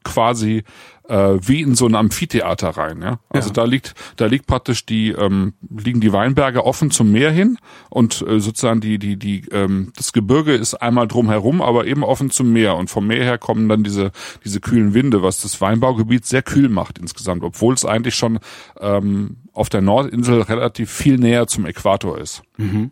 quasi 0.04 0.64
äh, 1.10 1.40
wie 1.42 1.62
in 1.62 1.76
so 1.76 1.88
ein 1.88 1.96
Amphitheater 1.96 2.70
rein. 2.70 3.02
Ja? 3.02 3.20
Also 3.30 3.50
ja. 3.50 3.54
da 3.54 3.64
liegt, 3.66 3.96
da 4.16 4.28
liegt 4.28 4.48
praktisch 4.48 4.86
die 4.86 5.10
ähm, 5.10 5.54
liegen 5.70 6.00
die 6.00 6.14
Weinberge 6.14 6.66
offen 6.66 6.92
zum 6.92 7.12
Meer 7.12 7.32
hin 7.32 7.58
und 7.90 8.26
äh, 8.28 8.40
sozusagen 8.40 8.80
die 8.80 9.00
die 9.00 9.18
die 9.18 9.46
ähm, 9.52 9.92
das 9.96 10.14
Gebirge 10.14 10.54
ist 10.54 10.76
einmal 10.76 11.08
drumherum, 11.08 11.62
aber 11.62 11.88
eben 11.88 12.04
offen 12.04 12.30
zum 12.30 12.54
Meer 12.54 12.76
und 12.76 12.90
vom 12.90 13.08
Meer 13.08 13.24
her 13.24 13.38
kommen 13.38 13.68
dann 13.68 13.84
diese 13.84 14.12
diese 14.46 14.62
kühlen 14.62 14.94
Winde, 14.94 15.24
was 15.24 15.42
das 15.42 15.60
Weinbaugebiet 15.60 16.26
sehr 16.26 16.44
kühl 16.44 16.70
macht 16.70 17.00
insgesamt, 17.00 17.44
obwohl 17.44 17.74
es 17.74 17.86
eigentlich 17.86 18.16
schon 18.16 18.40
ähm, 18.80 19.38
auf 19.54 19.70
der 19.70 19.82
Nordinsel 19.82 20.44
relativ 20.44 20.92
viel 20.92 21.18
näher 21.18 21.48
zum 21.48 21.66
Äquator 21.66 22.18
ist. 22.20 22.44
Mhm. 22.58 22.92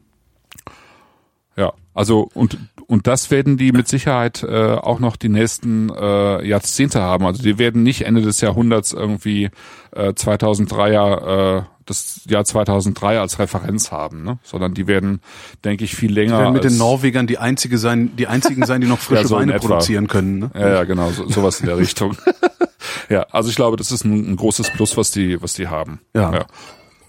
Ja, 1.56 1.74
also 1.94 2.30
und 2.34 2.58
und 2.88 3.06
das 3.06 3.32
werden 3.32 3.58
die 3.58 3.74
mit 3.74 3.90
Sicherheit 3.90 4.44
äh, 4.44 4.76
auch 4.76 5.00
noch 5.00 5.18
die 5.18 5.28
nächsten 5.28 5.90
äh, 5.90 6.46
Jahrzehnte 6.48 7.02
haben. 7.02 7.26
Also 7.26 7.44
die 7.44 7.60
werden 7.60 7.84
nicht 7.84 8.06
Ende 8.06 8.22
des 8.22 8.40
Jahrhunderts 8.40 8.94
irgendwie 8.94 9.50
äh, 9.92 10.10
2003er 10.10 11.60
äh, 11.60 11.64
das 11.86 12.22
Jahr 12.30 12.46
2003 12.46 13.20
als 13.20 13.40
Referenz 13.40 13.92
haben, 13.92 14.24
ne? 14.24 14.40
sondern 14.44 14.74
die 14.74 14.88
werden, 14.88 15.22
denke 15.66 15.84
ich, 15.84 15.96
viel 15.96 16.14
länger. 16.14 16.38
Die 16.38 16.44
werden 16.44 16.54
mit 16.54 16.64
den 16.64 16.78
Norwegern 16.78 17.28
die 17.28 17.38
einzige 17.38 17.78
sein, 17.78 18.16
die 18.16 18.28
einzigen 18.28 18.66
sein, 18.66 18.80
die 18.80 18.88
noch 18.88 19.00
frische 19.00 19.24
ja, 19.24 19.28
so 19.28 19.36
Weine 19.36 19.54
produzieren 19.60 20.08
können. 20.08 20.40
Ne? 20.40 20.52
Ja, 20.54 20.70
ja, 20.70 20.84
genau, 20.86 21.10
so, 21.12 21.28
sowas 21.30 21.60
in 21.60 21.66
der 21.66 21.78
Richtung. 21.78 22.16
ja, 23.10 23.24
also 23.32 23.50
ich 23.50 23.56
glaube, 23.56 23.76
das 23.76 23.92
ist 23.92 24.06
ein, 24.06 24.32
ein, 24.32 24.36
großes 24.38 24.72
Plus, 24.72 24.96
was 24.96 25.12
die, 25.12 25.42
was 25.42 25.54
die 25.54 25.68
haben. 25.68 26.00
Ja. 26.14 26.34
ja. 26.34 26.46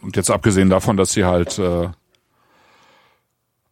Und 0.01 0.17
jetzt 0.17 0.31
abgesehen 0.31 0.71
davon, 0.71 0.97
dass 0.97 1.13
sie 1.13 1.25
halt 1.25 1.59
äh, 1.59 1.89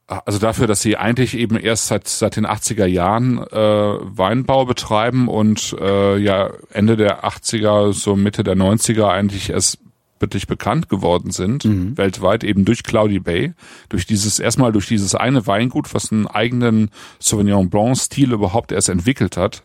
also 0.07 0.39
dafür, 0.39 0.67
dass 0.67 0.83
sie 0.83 0.97
eigentlich 0.97 1.37
eben 1.37 1.57
erst 1.57 1.89
seit 1.89 2.07
seit 2.07 2.37
den 2.37 2.47
80er 2.47 2.87
Jahren 2.87 3.39
äh, 3.39 3.57
Weinbau 3.57 4.65
betreiben 4.65 5.29
und 5.29 5.75
äh, 5.81 6.17
ja 6.19 6.51
Ende 6.71 6.97
der 6.97 7.25
80er, 7.25 7.93
so 7.93 8.15
Mitte 8.15 8.45
der 8.45 8.57
90er 8.57 9.09
eigentlich 9.09 9.51
erst 9.51 9.79
wirklich 10.21 10.47
bekannt 10.47 10.89
geworden 10.89 11.31
sind, 11.31 11.65
mhm. 11.65 11.99
weltweit 11.99 12.45
eben 12.45 12.65
durch 12.65 12.83
Cloudy 12.83 13.19
Bay, 13.19 13.53
durch 13.89 14.07
dieses, 14.07 14.39
erstmal 14.39 14.73
durch 14.73 14.87
dieses 14.87 15.15
eine 15.15 15.47
Weingut, 15.47 15.93
was 15.93 16.11
einen 16.11 16.27
eigenen 16.27 16.91
Sauvignon 17.19 17.69
Blanc 17.69 17.99
Stil 17.99 18.33
überhaupt 18.33 18.73
erst 18.73 18.89
entwickelt 18.89 19.37
hat, 19.37 19.63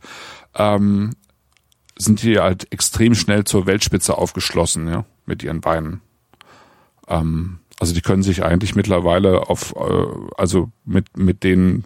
ähm, 0.55 1.11
sind 1.97 2.23
die 2.23 2.39
halt 2.39 2.71
extrem 2.71 3.15
schnell 3.15 3.43
zur 3.43 3.65
Weltspitze 3.65 4.17
aufgeschlossen, 4.17 4.87
ja, 4.87 5.05
mit 5.25 5.43
ihren 5.43 5.63
Weinen. 5.63 6.01
Ähm, 7.07 7.60
also 7.81 7.95
die 7.95 8.01
können 8.01 8.21
sich 8.21 8.43
eigentlich 8.43 8.75
mittlerweile 8.75 9.49
auf, 9.49 9.73
äh, 9.75 10.05
also 10.37 10.69
mit, 10.85 11.17
mit 11.17 11.43
den 11.43 11.85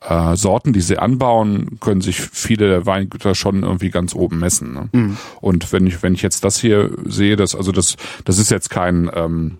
äh, 0.00 0.34
Sorten, 0.36 0.72
die 0.72 0.80
sie 0.80 0.96
anbauen, 0.96 1.78
können 1.80 2.00
sich 2.00 2.18
viele 2.18 2.66
der 2.66 2.86
Weingüter 2.86 3.34
schon 3.34 3.62
irgendwie 3.62 3.90
ganz 3.90 4.14
oben 4.14 4.38
messen. 4.38 4.72
Ne? 4.72 4.88
Mhm. 4.92 5.16
Und 5.42 5.70
wenn 5.70 5.86
ich, 5.86 6.02
wenn 6.02 6.14
ich 6.14 6.22
jetzt 6.22 6.44
das 6.44 6.58
hier 6.58 6.96
sehe, 7.04 7.36
das, 7.36 7.54
also 7.54 7.72
das, 7.72 7.96
das 8.24 8.38
ist 8.38 8.50
jetzt 8.50 8.70
kein, 8.70 9.10
ähm, 9.14 9.58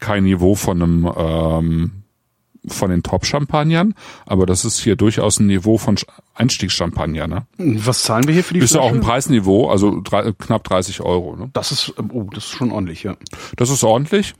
kein 0.00 0.24
Niveau 0.24 0.54
von 0.54 0.82
einem 0.82 1.12
ähm, 1.16 1.90
von 2.66 2.90
den 2.90 3.02
Top-Champagnern, 3.02 3.94
aber 4.26 4.44
das 4.44 4.66
ist 4.66 4.80
hier 4.80 4.96
durchaus 4.96 5.40
ein 5.40 5.46
Niveau 5.46 5.78
von 5.78 5.96
Einstiegschampagner. 6.34 7.26
Ne? 7.26 7.46
Was 7.56 8.02
zahlen 8.02 8.26
wir 8.26 8.34
hier 8.34 8.44
für 8.44 8.52
die 8.52 8.60
Ist 8.60 8.74
ja 8.74 8.82
auch 8.82 8.92
ein 8.92 9.00
Preisniveau, 9.00 9.70
also 9.70 10.02
drei, 10.02 10.32
knapp 10.32 10.64
30 10.64 11.00
Euro. 11.00 11.36
Ne? 11.36 11.48
Das 11.54 11.72
ist, 11.72 11.94
oh, 12.12 12.28
das 12.34 12.44
ist 12.44 12.50
schon 12.50 12.70
ordentlich, 12.70 13.04
ja. 13.04 13.16
Das 13.56 13.70
ist 13.70 13.82
ordentlich. 13.82 14.34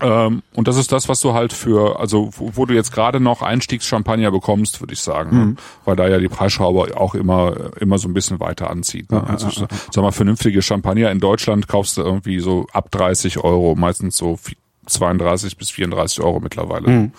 Ähm, 0.00 0.42
und 0.52 0.68
das 0.68 0.76
ist 0.76 0.92
das, 0.92 1.08
was 1.08 1.20
du 1.20 1.32
halt 1.32 1.52
für, 1.52 1.98
also 1.98 2.30
wo, 2.36 2.50
wo 2.54 2.66
du 2.66 2.74
jetzt 2.74 2.92
gerade 2.92 3.18
noch 3.18 3.42
Einstiegschampagner 3.42 4.30
bekommst, 4.30 4.80
würde 4.80 4.92
ich 4.92 5.00
sagen, 5.00 5.36
ne? 5.36 5.44
mhm. 5.44 5.56
weil 5.84 5.96
da 5.96 6.06
ja 6.06 6.18
die 6.18 6.28
Preisschraube 6.28 6.96
auch 6.96 7.14
immer 7.14 7.54
immer 7.80 7.98
so 7.98 8.08
ein 8.08 8.14
bisschen 8.14 8.38
weiter 8.40 8.70
anzieht. 8.70 9.10
Ne? 9.10 9.24
Also 9.26 9.48
sag 9.48 10.02
mal, 10.02 10.12
vernünftige 10.12 10.60
Champagner 10.60 11.10
in 11.10 11.20
Deutschland 11.20 11.68
kaufst 11.68 11.96
du 11.96 12.02
irgendwie 12.02 12.40
so 12.40 12.66
ab 12.72 12.90
30 12.90 13.38
Euro, 13.38 13.74
meistens 13.74 14.16
so 14.16 14.38
32 14.86 15.56
bis 15.56 15.70
34 15.70 16.20
Euro 16.20 16.40
mittlerweile. 16.40 16.88
Mhm. 16.88 17.12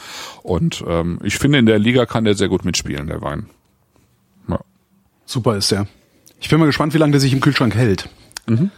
Und 0.44 0.84
ähm, 0.88 1.20
ich 1.24 1.38
finde, 1.38 1.58
in 1.58 1.66
der 1.66 1.80
Liga 1.80 2.06
kann 2.06 2.26
der 2.26 2.36
sehr 2.36 2.48
gut 2.48 2.64
mitspielen, 2.64 3.08
der 3.08 3.22
Wein. 3.22 3.48
Ja. 4.48 4.60
Super 5.26 5.58
ist 5.58 5.72
der. 5.72 5.88
Ich 6.40 6.50
bin 6.50 6.60
mal 6.60 6.66
gespannt, 6.66 6.94
wie 6.94 6.98
lange 7.00 7.12
der 7.12 7.22
sich 7.22 7.34
im 7.34 7.42
Kühlschrank 7.42 7.76
hält. 7.76 8.10
Mhm. 8.46 8.72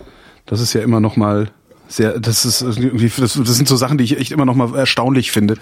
Das 0.45 0.61
ist 0.61 0.73
ja 0.73 0.81
immer 0.81 0.99
noch 0.99 1.15
mal 1.15 1.51
sehr, 1.89 2.19
das 2.19 2.45
ist 2.45 2.61
irgendwie, 2.61 3.11
das, 3.17 3.33
das 3.33 3.55
sind 3.55 3.67
so 3.67 3.75
Sachen, 3.75 3.97
die 3.97 4.03
ich 4.03 4.17
echt 4.17 4.31
immer 4.31 4.45
noch 4.45 4.55
mal 4.55 4.73
erstaunlich 4.75 5.31
finde. 5.31 5.55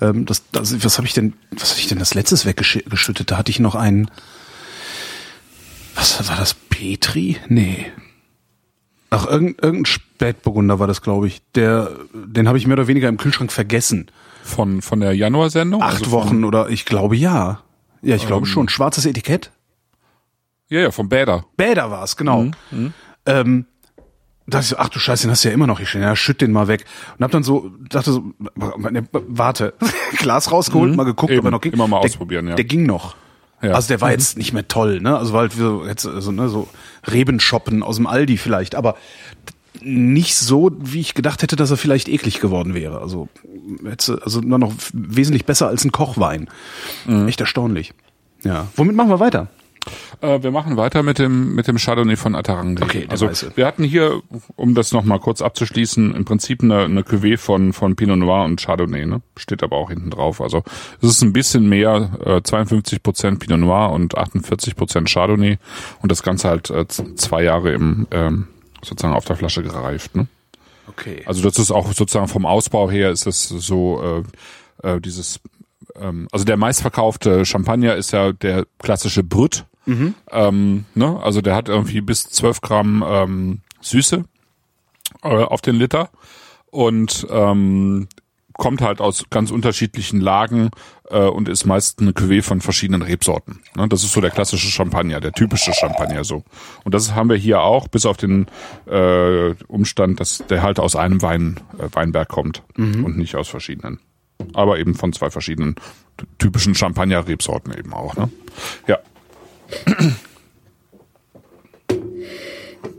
Ähm, 0.00 0.26
das, 0.26 0.42
das, 0.50 0.84
was 0.84 0.98
habe 0.98 1.06
ich 1.06 1.14
denn, 1.14 1.34
was 1.52 1.70
hatte 1.70 1.80
ich 1.80 1.86
denn 1.86 1.98
das 1.98 2.12
letztes 2.14 2.44
weggeschüttet? 2.44 3.30
Da 3.30 3.38
hatte 3.38 3.50
ich 3.50 3.60
noch 3.60 3.76
einen, 3.76 4.10
was 5.94 6.28
war 6.28 6.36
das? 6.36 6.54
Petri? 6.54 7.36
Nee. 7.48 7.86
Ach, 9.10 9.26
irgendein, 9.26 9.64
irgendein 9.64 9.86
Spätburgunder 9.86 10.78
war 10.78 10.86
das, 10.86 11.02
glaube 11.02 11.26
ich. 11.26 11.42
Der, 11.54 11.90
den 12.14 12.48
habe 12.48 12.58
ich 12.58 12.66
mehr 12.66 12.76
oder 12.76 12.88
weniger 12.88 13.08
im 13.08 13.16
Kühlschrank 13.16 13.52
vergessen. 13.52 14.10
Von, 14.42 14.82
von 14.82 15.00
der 15.00 15.12
Januarsendung? 15.12 15.82
Acht 15.82 15.98
also 15.98 16.10
Wochen 16.10 16.44
oder 16.44 16.70
ich 16.70 16.84
glaube 16.84 17.16
ja. 17.16 17.62
Ja, 18.02 18.16
ich 18.16 18.22
ähm, 18.22 18.28
glaube 18.28 18.46
schon. 18.46 18.68
Schwarzes 18.68 19.04
Etikett? 19.04 19.50
Ja, 20.68 20.80
ja, 20.80 20.90
vom 20.90 21.08
Bäder. 21.08 21.44
Bäder 21.56 21.90
war 21.90 22.04
es, 22.04 22.16
genau. 22.16 22.44
Mhm, 22.44 22.52
mhm. 22.70 22.92
Ähm, 23.26 23.66
dachte 24.50 24.64
ich 24.64 24.68
so, 24.70 24.76
ach 24.78 24.88
du 24.88 24.98
Scheiße, 24.98 25.24
den 25.24 25.30
hast 25.30 25.44
du 25.44 25.48
ja 25.48 25.54
immer 25.54 25.66
noch 25.66 25.78
hier 25.78 25.86
stehen. 25.86 26.02
Ja, 26.02 26.14
schütt 26.16 26.40
den 26.40 26.52
mal 26.52 26.68
weg. 26.68 26.84
Und 27.18 27.24
hab 27.24 27.30
dann 27.30 27.42
so, 27.42 27.70
dachte 27.88 28.12
so, 28.12 28.24
warte, 28.56 29.74
Glas 30.18 30.52
rausgeholt, 30.52 30.90
mhm, 30.90 30.96
mal 30.96 31.04
geguckt, 31.04 31.32
eben, 31.32 31.40
ob 31.40 31.44
er 31.46 31.50
noch 31.50 31.60
ging. 31.60 31.72
Immer 31.72 31.88
mal 31.88 31.98
ausprobieren, 31.98 32.48
ja. 32.48 32.54
Der 32.56 32.64
ging 32.64 32.84
noch. 32.84 33.16
Ja. 33.62 33.72
Also 33.72 33.88
der 33.88 34.00
war 34.00 34.08
mhm. 34.08 34.12
jetzt 34.12 34.38
nicht 34.38 34.52
mehr 34.52 34.68
toll, 34.68 35.00
ne? 35.00 35.16
Also 35.16 35.32
war 35.32 35.40
halt 35.40 35.52
so, 35.52 35.86
jetzt, 35.86 36.02
so, 36.02 36.32
ne, 36.32 36.48
so 36.48 36.68
Rebenshoppen 37.10 37.82
aus 37.82 37.96
dem 37.96 38.06
Aldi 38.06 38.36
vielleicht, 38.36 38.74
aber 38.74 38.96
nicht 39.82 40.36
so, 40.36 40.70
wie 40.78 41.00
ich 41.00 41.14
gedacht 41.14 41.42
hätte, 41.42 41.56
dass 41.56 41.70
er 41.70 41.76
vielleicht 41.76 42.08
eklig 42.08 42.40
geworden 42.40 42.74
wäre. 42.74 43.00
Also, 43.00 43.28
hätte, 43.84 44.20
also 44.24 44.40
nur 44.40 44.58
noch 44.58 44.72
wesentlich 44.92 45.46
besser 45.46 45.68
als 45.68 45.84
ein 45.84 45.92
Kochwein. 45.92 46.48
Mhm. 47.06 47.28
Echt 47.28 47.40
erstaunlich. 47.40 47.92
Ja. 48.42 48.66
Womit 48.76 48.96
machen 48.96 49.10
wir 49.10 49.20
weiter? 49.20 49.48
Äh, 50.20 50.42
wir 50.42 50.50
machen 50.50 50.76
weiter 50.76 51.02
mit 51.02 51.18
dem 51.18 51.54
mit 51.54 51.66
dem 51.66 51.76
Chardonnay 51.76 52.16
von 52.16 52.34
Atarangi. 52.34 52.82
Okay, 52.82 53.06
also 53.08 53.28
weiße. 53.28 53.52
wir 53.54 53.66
hatten 53.66 53.84
hier, 53.84 54.22
um 54.56 54.74
das 54.74 54.92
nochmal 54.92 55.18
kurz 55.18 55.42
abzuschließen, 55.42 56.14
im 56.14 56.24
Prinzip 56.24 56.62
eine, 56.62 56.84
eine 56.84 57.02
Cuvée 57.02 57.38
von 57.38 57.72
von 57.72 57.96
Pinot 57.96 58.18
Noir 58.18 58.44
und 58.44 58.60
Chardonnay. 58.60 59.06
Ne? 59.06 59.22
Steht 59.36 59.62
aber 59.62 59.76
auch 59.76 59.90
hinten 59.90 60.10
drauf. 60.10 60.40
Also 60.40 60.62
es 61.00 61.08
ist 61.08 61.22
ein 61.22 61.32
bisschen 61.32 61.68
mehr, 61.68 62.10
äh, 62.24 62.42
52 62.42 63.02
Prozent 63.02 63.40
Pinot 63.40 63.60
Noir 63.60 63.92
und 63.92 64.16
48 64.16 64.76
Prozent 64.76 65.08
Chardonnay 65.08 65.58
und 66.02 66.12
das 66.12 66.22
Ganze 66.22 66.48
halt 66.48 66.70
äh, 66.70 66.86
zwei 66.88 67.42
Jahre 67.42 67.72
im 67.72 68.06
ähm, 68.10 68.48
sozusagen 68.82 69.14
auf 69.14 69.24
der 69.24 69.36
Flasche 69.36 69.62
gereift. 69.62 70.14
Ne? 70.16 70.26
Okay. 70.88 71.22
Also 71.26 71.42
das 71.42 71.58
ist 71.58 71.70
auch 71.70 71.92
sozusagen 71.92 72.28
vom 72.28 72.46
Ausbau 72.46 72.90
her 72.90 73.10
ist 73.10 73.26
das 73.26 73.48
so 73.48 74.24
äh, 74.82 74.88
äh, 74.88 75.00
dieses 75.00 75.40
ähm, 75.96 76.28
also 76.32 76.44
der 76.44 76.56
meistverkaufte 76.56 77.44
Champagner 77.44 77.96
ist 77.96 78.12
ja 78.12 78.32
der 78.32 78.66
klassische 78.78 79.22
Brut. 79.22 79.64
Ähm, 80.30 80.84
ne? 80.94 81.20
Also 81.22 81.40
der 81.40 81.54
hat 81.54 81.68
irgendwie 81.68 82.00
bis 82.00 82.24
12 82.24 82.60
Gramm 82.60 83.04
ähm, 83.06 83.60
Süße 83.80 84.24
äh, 85.22 85.28
auf 85.28 85.60
den 85.60 85.76
Liter 85.76 86.10
und 86.70 87.26
ähm, 87.30 88.08
kommt 88.60 88.82
halt 88.82 89.00
aus 89.00 89.24
ganz 89.30 89.50
unterschiedlichen 89.50 90.20
Lagen 90.20 90.70
äh, 91.08 91.18
und 91.18 91.48
ist 91.48 91.64
meist 91.64 92.00
eine 92.00 92.12
Cuvée 92.12 92.42
von 92.42 92.60
verschiedenen 92.60 93.00
Rebsorten. 93.00 93.60
Ne? 93.74 93.88
Das 93.88 94.04
ist 94.04 94.12
so 94.12 94.20
der 94.20 94.30
klassische 94.30 94.68
Champagner, 94.68 95.18
der 95.18 95.32
typische 95.32 95.72
Champagner 95.72 96.24
so. 96.24 96.44
Und 96.84 96.94
das 96.94 97.14
haben 97.14 97.30
wir 97.30 97.36
hier 97.36 97.62
auch, 97.62 97.88
bis 97.88 98.04
auf 98.04 98.18
den 98.18 98.46
äh, 98.86 99.54
Umstand, 99.66 100.20
dass 100.20 100.44
der 100.50 100.62
halt 100.62 100.78
aus 100.78 100.94
einem 100.94 101.22
Wein, 101.22 101.58
äh, 101.78 101.88
Weinberg 101.92 102.28
kommt 102.28 102.62
und 103.02 103.16
nicht 103.16 103.34
aus 103.34 103.48
verschiedenen. 103.48 103.98
Aber 104.52 104.78
eben 104.78 104.94
von 104.94 105.12
zwei 105.14 105.30
verschiedenen 105.30 105.76
typischen 106.38 106.74
Champagner-Rebsorten 106.74 107.72
eben 107.72 107.94
auch. 107.94 108.14
Ne? 108.16 108.30
Ja. 108.86 108.98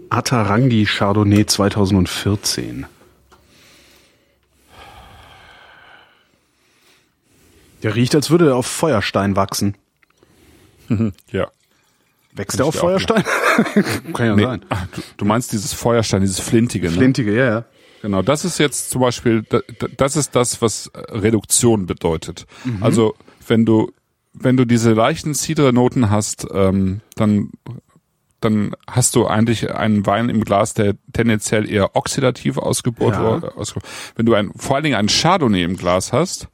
Atarangi 0.09 0.86
Chardonnay 0.86 1.45
2014. 1.45 2.86
Der 7.84 7.95
riecht, 7.95 8.13
als 8.13 8.30
würde 8.30 8.49
er 8.49 8.55
auf 8.55 8.65
Feuerstein 8.67 9.36
wachsen. 9.36 9.76
Ja. 11.32 11.49
Wächst 12.34 12.59
er 12.59 12.65
auf 12.65 12.76
Feuerstein? 12.76 13.24
Kann 14.13 14.26
ja 14.26 14.36
Nee, 14.36 14.43
sein. 14.43 14.65
du, 14.93 15.01
du 15.17 15.26
meinst 15.26 15.51
dieses 15.53 15.74
Feuerstein, 15.74 16.22
dieses 16.22 16.39
Flintige, 16.39 16.88
ne? 16.89 16.93
Flintige, 16.93 17.34
ja, 17.36 17.45
ja. 17.45 17.65
Genau, 18.01 18.22
das 18.22 18.43
ist 18.45 18.57
jetzt 18.57 18.89
zum 18.89 19.01
Beispiel, 19.01 19.43
da- 19.43 19.61
da- 19.80 19.88
das 19.97 20.15
ist 20.17 20.36
das, 20.36 20.61
was 20.61 20.89
Reduktion 20.95 21.86
bedeutet. 21.88 22.45
Also 22.82 23.15
wenn 23.47 23.65
du, 23.65 23.91
wenn 24.34 24.57
du 24.57 24.65
diese 24.65 24.93
leichten 24.93 25.34
Cidre-Noten 25.34 26.09
hast, 26.09 26.47
ähm, 26.53 27.01
dann, 27.15 27.51
dann 28.39 28.75
hast 28.89 29.15
du 29.15 29.27
eigentlich 29.27 29.71
einen 29.73 30.05
Wein 30.05 30.29
im 30.29 30.43
Glas, 30.43 30.73
der 30.73 30.95
tendenziell 31.13 31.69
eher 31.69 31.95
oxidativ 31.95 32.57
ausgebaut 32.57 33.13
Ja. 33.13 33.23
wurde. 33.23 33.53
Wenn 34.15 34.25
du 34.25 34.34
ein, 34.34 34.51
vor 34.55 34.75
allen 34.75 34.84
Dingen 34.84 34.95
einen 34.95 35.09
Chardonnay 35.09 35.63
im 35.63 35.75
Glas 35.77 36.11
hast, 36.13 36.47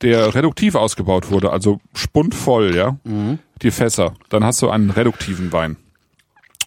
der 0.00 0.34
reduktiv 0.34 0.74
ausgebaut 0.74 1.30
wurde, 1.30 1.52
also 1.52 1.78
spundvoll, 1.94 2.74
ja, 2.74 2.96
die 3.62 3.70
Fässer, 3.70 4.14
dann 4.30 4.44
hast 4.44 4.62
du 4.62 4.70
einen 4.70 4.90
reduktiven 4.90 5.52
Wein. 5.52 5.76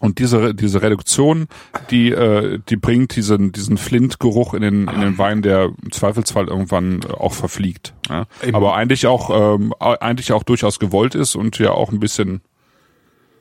Und 0.00 0.18
diese, 0.18 0.54
diese 0.54 0.82
Reduktion, 0.82 1.46
die, 1.90 2.10
äh, 2.10 2.58
die 2.68 2.76
bringt 2.76 3.14
diesen, 3.16 3.52
diesen 3.52 3.78
Flintgeruch 3.78 4.52
in 4.52 4.60
den, 4.62 4.88
in 4.88 5.00
den 5.00 5.18
Wein, 5.18 5.40
der 5.40 5.70
im 5.82 5.92
Zweifelsfall 5.92 6.48
irgendwann 6.48 7.00
äh, 7.02 7.12
auch 7.12 7.32
verfliegt. 7.32 7.94
Ja. 8.10 8.26
Aber 8.52 8.74
eigentlich 8.74 9.06
auch, 9.06 9.30
ähm, 9.54 9.72
eigentlich 9.78 10.32
auch 10.32 10.42
durchaus 10.42 10.78
gewollt 10.78 11.14
ist 11.14 11.36
und 11.36 11.58
ja 11.58 11.70
auch 11.70 11.90
ein 11.92 12.00
bisschen, 12.00 12.42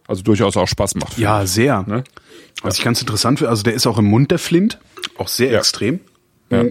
also 0.08 0.22
durchaus 0.22 0.56
auch 0.56 0.68
Spaß 0.68 0.96
macht. 0.96 1.18
Ja, 1.18 1.46
sehr. 1.48 1.84
Ne? 1.88 2.04
Was 2.62 2.78
ich 2.78 2.84
ganz 2.84 3.02
interessant 3.02 3.40
finde, 3.40 3.50
also 3.50 3.64
der 3.64 3.74
ist 3.74 3.88
auch 3.88 3.98
im 3.98 4.06
Mund 4.06 4.30
der 4.32 4.40
Flint, 4.40 4.80
auch 5.18 5.28
sehr 5.28 5.52
Ja. 5.52 5.60
extrem. 5.60 6.00
Ja. 6.50 6.66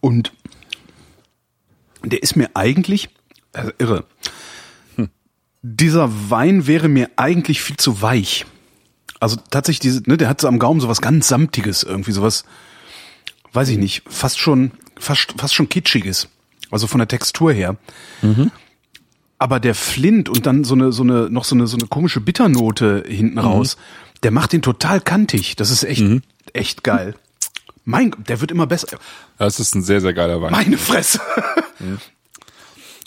Und 0.00 0.32
der 2.04 2.22
ist 2.22 2.36
mir 2.36 2.50
eigentlich, 2.54 3.08
also 3.52 3.72
irre. 3.78 4.04
Dieser 5.62 6.30
Wein 6.30 6.66
wäre 6.66 6.88
mir 6.88 7.10
eigentlich 7.16 7.60
viel 7.60 7.76
zu 7.76 8.00
weich. 8.02 8.46
Also 9.20 9.36
tatsächlich, 9.50 9.80
diese, 9.80 10.02
ne, 10.08 10.16
der 10.16 10.28
hat 10.28 10.40
so 10.40 10.48
am 10.48 10.58
Gaumen 10.58 10.80
sowas 10.80 11.02
ganz 11.02 11.28
Samtiges, 11.28 11.82
irgendwie 11.82 12.12
sowas, 12.12 12.44
weiß 13.52 13.68
ich 13.68 13.76
nicht, 13.76 14.02
fast 14.08 14.38
schon, 14.38 14.70
fast, 14.98 15.34
fast 15.36 15.54
schon 15.54 15.68
Kitschiges. 15.68 16.28
Also 16.70 16.86
von 16.86 16.98
der 16.98 17.08
Textur 17.08 17.52
her. 17.52 17.76
Aber 19.38 19.60
der 19.60 19.74
Flint 19.74 20.28
und 20.28 20.46
dann 20.46 20.64
so 20.64 20.74
eine, 20.74 20.92
so 20.92 21.02
eine, 21.02 21.28
noch 21.28 21.44
so 21.44 21.54
eine, 21.54 21.66
so 21.66 21.76
eine 21.76 21.86
komische 21.88 22.20
Bitternote 22.20 23.04
hinten 23.06 23.38
raus, 23.38 23.76
der 24.22 24.30
macht 24.30 24.52
den 24.52 24.62
total 24.62 25.00
kantig. 25.00 25.56
Das 25.56 25.70
ist 25.70 25.82
echt, 25.82 26.02
echt 26.52 26.84
geil. 26.84 27.14
Mein 27.84 28.12
Gott, 28.12 28.28
der 28.28 28.40
wird 28.40 28.50
immer 28.50 28.66
besser. 28.66 28.98
Das 29.38 29.58
ist 29.58 29.74
ein 29.74 29.82
sehr, 29.82 30.00
sehr 30.00 30.12
geiler 30.14 30.40
Wein. 30.40 30.52
Meine 30.52 30.78
Fresse. 30.78 31.20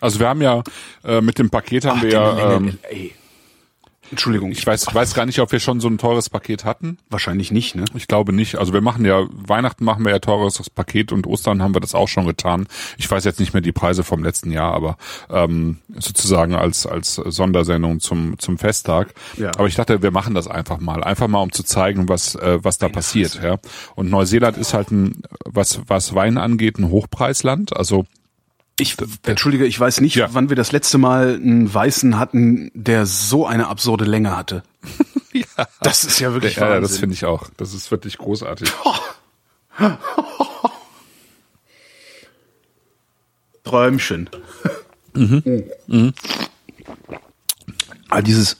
Also 0.04 0.20
wir 0.20 0.28
haben 0.28 0.42
ja 0.42 0.64
äh, 1.06 1.22
mit 1.22 1.40
dem 1.40 1.50
Paket 1.50 1.86
haben 1.86 2.02
wir 2.02 2.10
ja, 2.10 2.56
ähm, 2.58 2.78
ey. 2.90 3.16
Entschuldigung, 4.12 4.52
ich 4.52 4.68
weiß, 4.68 4.94
weiß 4.94 5.14
gar 5.16 5.26
nicht, 5.26 5.40
ob 5.40 5.52
wir 5.54 5.62
schon 5.62 5.80
so 5.80 5.88
ein 5.88 5.98
teures 5.98 6.30
Paket 6.30 6.66
hatten. 6.66 6.98
wahrscheinlich 7.10 7.52
nicht, 7.52 7.74
ne? 7.74 7.86
Ich 7.96 8.08
glaube 8.08 8.34
nicht. 8.34 8.58
Also 8.58 8.74
wir 8.74 8.82
machen 8.82 9.06
ja, 9.06 9.26
Weihnachten 9.32 9.86
machen 9.86 10.04
wir 10.04 10.12
ja 10.12 10.20
teures 10.20 10.70
Paket 10.70 11.14
und 11.14 11.26
Ostern 11.26 11.64
haben 11.64 11.74
wir 11.74 11.80
das 11.80 11.96
auch 11.96 12.10
schon 12.10 12.28
getan. 12.28 12.68
Ich 12.98 13.10
weiß 13.10 13.24
jetzt 13.24 13.40
nicht 13.40 13.54
mehr 13.54 13.62
die 13.62 13.72
Preise 13.72 14.04
vom 14.04 14.24
letzten 14.24 14.52
Jahr, 14.52 14.74
aber 14.74 14.98
ähm, 15.32 15.80
sozusagen 15.98 16.54
als 16.54 16.86
als 16.86 17.16
Sondersendung 17.16 18.02
zum 18.02 18.38
zum 18.40 18.58
Festtag. 18.58 19.14
Ja. 19.38 19.52
Aber 19.58 19.68
ich 19.68 19.76
dachte, 19.76 20.04
wir 20.04 20.12
machen 20.12 20.36
das 20.36 20.50
einfach 20.50 20.80
mal, 20.80 21.02
einfach 21.02 21.30
mal 21.30 21.40
um 21.40 21.54
zu 21.54 21.64
zeigen, 21.64 22.10
was 22.10 22.36
äh, 22.36 22.60
was 22.62 22.78
da 22.78 22.90
passiert. 22.90 23.40
Ja. 23.42 23.58
Und 23.96 24.10
Neuseeland 24.10 24.58
ist 24.58 24.74
halt 24.74 24.92
ein 24.92 25.24
was 25.46 25.80
was 25.88 26.14
Wein 26.14 26.38
angeht 26.38 26.78
ein 26.78 26.90
Hochpreisland. 26.90 27.76
Also 27.76 28.06
Ich, 28.80 28.96
entschuldige, 29.26 29.66
ich 29.66 29.80
weiß 29.80 30.02
nicht, 30.02 30.16
Ja. 30.16 30.34
wann 30.34 30.50
wir 30.50 30.56
das 30.56 30.72
letzte 30.72 30.98
Mal 30.98 31.36
einen 31.36 31.72
Weißen 31.72 32.18
hatten, 32.18 32.72
der 32.74 33.06
so 33.06 33.46
eine 33.46 33.68
absurde 33.68 34.06
Länge 34.06 34.36
hatte. 34.36 34.64
ja, 35.34 35.46
Das 35.82 36.04
ist 36.04 36.20
ja 36.20 36.34
wirklich 36.34 36.56
ja, 36.56 36.68
das 36.80 36.82
Wahnsinn. 36.82 37.00
finde 37.00 37.14
ich 37.16 37.26
auch. 37.26 37.50
Das 37.58 37.74
ist 37.74 37.92
wirklich 37.92 38.18
großartig. 38.18 38.70
Träumchen. 43.64 44.30
Mhm. 45.14 46.14
Ah, 48.10 48.22
dieses. 48.22 48.58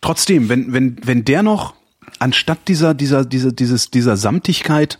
Trotzdem, 0.00 0.48
wenn, 0.48 0.72
wenn, 0.72 0.98
wenn 1.04 1.24
der 1.24 1.42
noch 1.42 1.74
anstatt 2.18 2.66
dieser, 2.68 2.92
dieser, 2.94 3.24
dieser, 3.24 3.52
dieses, 3.52 3.90
dieser 3.90 4.16
Samtigkeit 4.16 4.98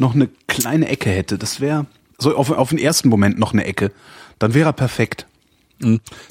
noch 0.00 0.14
eine 0.14 0.28
kleine 0.48 0.88
Ecke 0.88 1.10
hätte, 1.10 1.38
das 1.38 1.60
wäre 1.60 1.86
so 2.18 2.36
auf, 2.36 2.50
auf 2.50 2.70
den 2.70 2.78
ersten 2.78 3.08
Moment 3.08 3.38
noch 3.38 3.52
eine 3.52 3.64
Ecke, 3.64 3.92
dann 4.38 4.54
wäre 4.54 4.70
er 4.70 4.72
perfekt. 4.72 5.26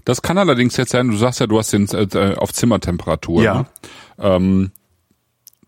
Das 0.06 0.22
kann 0.22 0.38
allerdings 0.38 0.78
jetzt 0.78 0.92
sein, 0.92 1.08
du 1.08 1.18
sagst 1.18 1.40
ja, 1.40 1.48
du 1.48 1.58
hast 1.58 1.74
den 1.74 1.88
äh, 1.88 2.36
auf 2.36 2.54
Zimmertemperatur. 2.54 3.44
Ja. 3.44 3.54
Ne? 3.56 3.66
Ähm, 4.20 4.72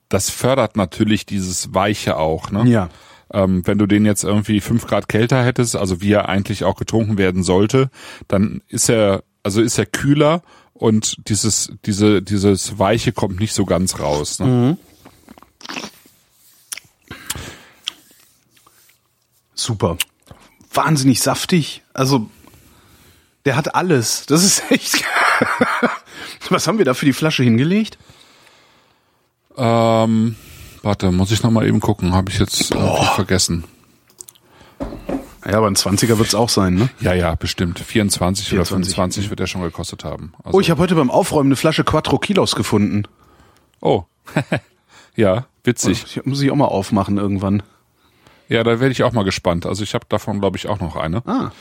das 0.10 0.30
fördert 0.30 0.76
natürlich 0.76 1.26
dieses 1.26 1.74
Weiche 1.74 2.18
auch. 2.18 2.52
Ne? 2.52 2.70
Ja. 2.70 2.90
Ähm, 3.34 3.66
wenn 3.66 3.78
du 3.78 3.88
den 3.88 4.06
jetzt 4.06 4.24
irgendwie 4.24 4.60
fünf 4.60 4.86
Grad 4.86 5.08
kälter 5.08 5.44
hättest, 5.44 5.76
also 5.76 6.02
wie 6.02 6.12
er 6.12 6.30
eigentlich 6.30 6.64
auch 6.64 6.76
getrunken 6.76 7.18
werden 7.18 7.44
sollte, 7.44 7.90
dann 8.28 8.62
ist 8.68 8.90
er, 8.90 9.24
also 9.42 9.62
ist 9.62 9.80
er 9.80 9.86
kühler 9.86 10.44
und 10.74 11.30
dieses, 11.30 11.74
diese, 11.86 12.22
dieses 12.22 12.78
Weiche 12.78 13.14
kommt 13.14 13.40
nicht 13.40 13.54
so 13.54 13.66
ganz 13.66 14.00
raus. 14.00 14.40
Ne? 14.40 14.78
Super. 19.54 19.98
Wahnsinnig 20.74 21.22
saftig. 21.22 21.82
Also, 21.94 22.30
der 23.46 23.56
hat 23.56 23.76
alles. 23.76 24.26
Das 24.28 24.44
ist 24.44 24.64
echt. 24.72 25.04
Was 26.50 26.68
haben 26.68 26.78
wir 26.78 26.86
da 26.86 26.94
für 26.94 27.06
die 27.06 27.14
Flasche 27.14 27.44
hingelegt? 27.44 27.98
Ähm, 29.58 30.36
warte, 30.82 31.12
muss 31.12 31.32
ich 31.32 31.44
noch 31.44 31.52
mal 31.52 31.68
eben 31.68 31.80
gucken, 31.80 32.14
habe 32.14 32.32
ich 32.32 32.40
jetzt 32.40 32.72
irgendwie 32.72 33.06
vergessen. 33.16 33.64
Ja, 35.46 35.58
aber 35.58 35.68
ein 35.68 35.76
20er 35.76 36.18
wird's 36.20 36.36
auch 36.36 36.50
sein, 36.50 36.76
ne? 36.76 36.90
Ja, 37.00 37.14
ja, 37.14 37.34
bestimmt. 37.36 37.80
24, 37.80 38.48
24. 38.50 38.54
oder 38.54 38.66
25 38.66 39.30
wird 39.32 39.40
er 39.40 39.48
schon 39.48 39.62
gekostet 39.62 40.04
haben. 40.04 40.34
Also, 40.44 40.58
Oh, 40.58 40.62
ich 40.62 40.70
habe 40.70 40.82
heute 40.82 40.96
beim 40.96 41.10
Aufräumen 41.10 41.48
eine 41.50 41.56
Flasche 41.56 41.84
Quattro 41.84 42.20
Kilos 42.20 42.56
gefunden. 42.56 43.04
oh. 43.82 44.04
ja, 45.16 45.48
witzig. 45.64 46.06
Ich 46.06 46.26
muss 46.26 46.42
ich 46.42 46.52
auch 46.52 46.56
mal 46.56 46.66
aufmachen 46.66 47.18
irgendwann. 47.18 47.64
Ja, 48.52 48.66
da 48.66 48.82
werde 48.82 48.92
ich 48.92 49.02
auch 49.04 49.14
mal 49.14 49.24
gespannt. 49.24 49.66
Also 49.66 49.82
ich 49.82 49.94
habe 49.94 50.06
davon, 50.10 50.42
glaube 50.42 50.58
ich, 50.58 50.68
auch 50.68 50.82
noch 50.82 50.98
eine. 50.98 51.26
Ah. 51.26 51.54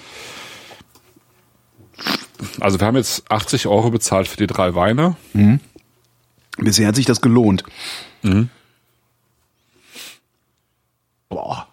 Also 2.59 2.81
wir 2.81 2.87
haben 2.89 2.97
jetzt 2.97 3.31
80 3.31 3.69
Euro 3.69 3.93
bezahlt 3.93 4.27
für 4.27 4.37
die 4.37 4.49
drei 4.49 4.75
Weine. 4.75 5.15
Bisher 6.57 6.89
hat 6.89 6.97
sich 6.97 7.07
das 7.07 7.21
gelohnt. 7.21 7.63
Boah. 11.29 11.69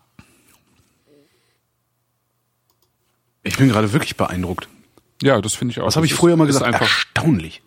Ich 3.42 3.58
bin 3.58 3.70
gerade 3.70 3.92
wirklich 3.94 4.18
beeindruckt. 4.18 4.70
Ja, 5.24 5.42
das 5.42 5.56
finde 5.56 5.72
ich 5.72 5.80
auch. 5.80 5.88
Was 5.88 5.96
habe 5.96 6.06
ich 6.06 6.12
Das 6.12 6.20
früher 6.20 6.40
ist 6.40 6.46
gesagt? 6.46 6.66
Einfach, 6.68 6.82
Erstaunlich. 6.82 7.64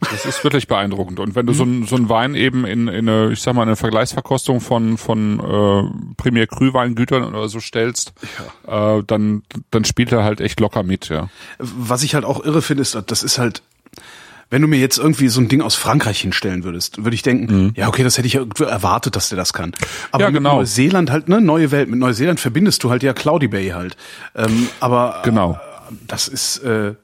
Das 0.00 0.24
ist 0.26 0.44
wirklich 0.44 0.68
beeindruckend. 0.68 1.20
Und 1.20 1.34
wenn 1.34 1.46
du 1.46 1.52
so, 1.52 1.64
ein, 1.64 1.86
so 1.86 1.96
einen 1.96 2.08
Wein 2.08 2.34
eben 2.34 2.64
in, 2.64 2.88
in 2.88 3.08
eine, 3.08 3.32
ich 3.32 3.40
sag 3.40 3.54
mal, 3.54 3.62
eine 3.62 3.76
Vergleichsverkostung 3.76 4.60
von, 4.60 4.98
von 4.98 5.40
äh, 5.40 6.14
Premier 6.16 6.46
Cru-Weingütern 6.46 7.24
oder 7.24 7.48
so 7.48 7.60
stellst, 7.60 8.12
äh, 8.66 9.02
dann, 9.06 9.42
dann 9.70 9.84
spielt 9.84 10.12
er 10.12 10.24
halt 10.24 10.40
echt 10.40 10.60
locker 10.60 10.82
mit, 10.82 11.08
ja. 11.08 11.28
Was 11.58 12.02
ich 12.02 12.14
halt 12.14 12.24
auch 12.24 12.44
irre 12.44 12.62
finde, 12.62 12.82
ist, 12.82 12.98
das 13.06 13.22
ist 13.22 13.38
halt, 13.38 13.62
wenn 14.50 14.60
du 14.62 14.68
mir 14.68 14.78
jetzt 14.78 14.98
irgendwie 14.98 15.28
so 15.28 15.40
ein 15.40 15.48
Ding 15.48 15.62
aus 15.62 15.74
Frankreich 15.74 16.20
hinstellen 16.20 16.64
würdest, 16.64 17.02
würde 17.02 17.14
ich 17.14 17.22
denken, 17.22 17.72
ja, 17.76 17.88
okay, 17.88 18.04
das 18.04 18.18
hätte 18.18 18.26
ich 18.26 18.34
ja 18.34 18.44
erwartet, 18.66 19.16
dass 19.16 19.30
der 19.30 19.36
das 19.36 19.52
kann. 19.52 19.72
Aber 20.12 20.18
Mhm. 20.18 20.20
Ja, 20.20 20.30
genau. 20.38 20.50
mit 20.50 20.58
Neuseeland 20.60 21.10
halt, 21.10 21.28
ne, 21.28 21.40
neue 21.40 21.70
Welt, 21.70 21.88
mit 21.88 21.98
Neuseeland 21.98 22.38
verbindest 22.40 22.84
du 22.84 22.90
halt 22.90 23.02
ja 23.02 23.12
Cloudy 23.14 23.48
Bay 23.48 23.70
halt. 23.70 23.96
Ähm, 24.34 24.68
aber 24.80 25.22
Genau. 25.24 25.52
äh, 25.52 25.94
das 26.06 26.28
ist, 26.28 26.58
äh, 26.58 26.94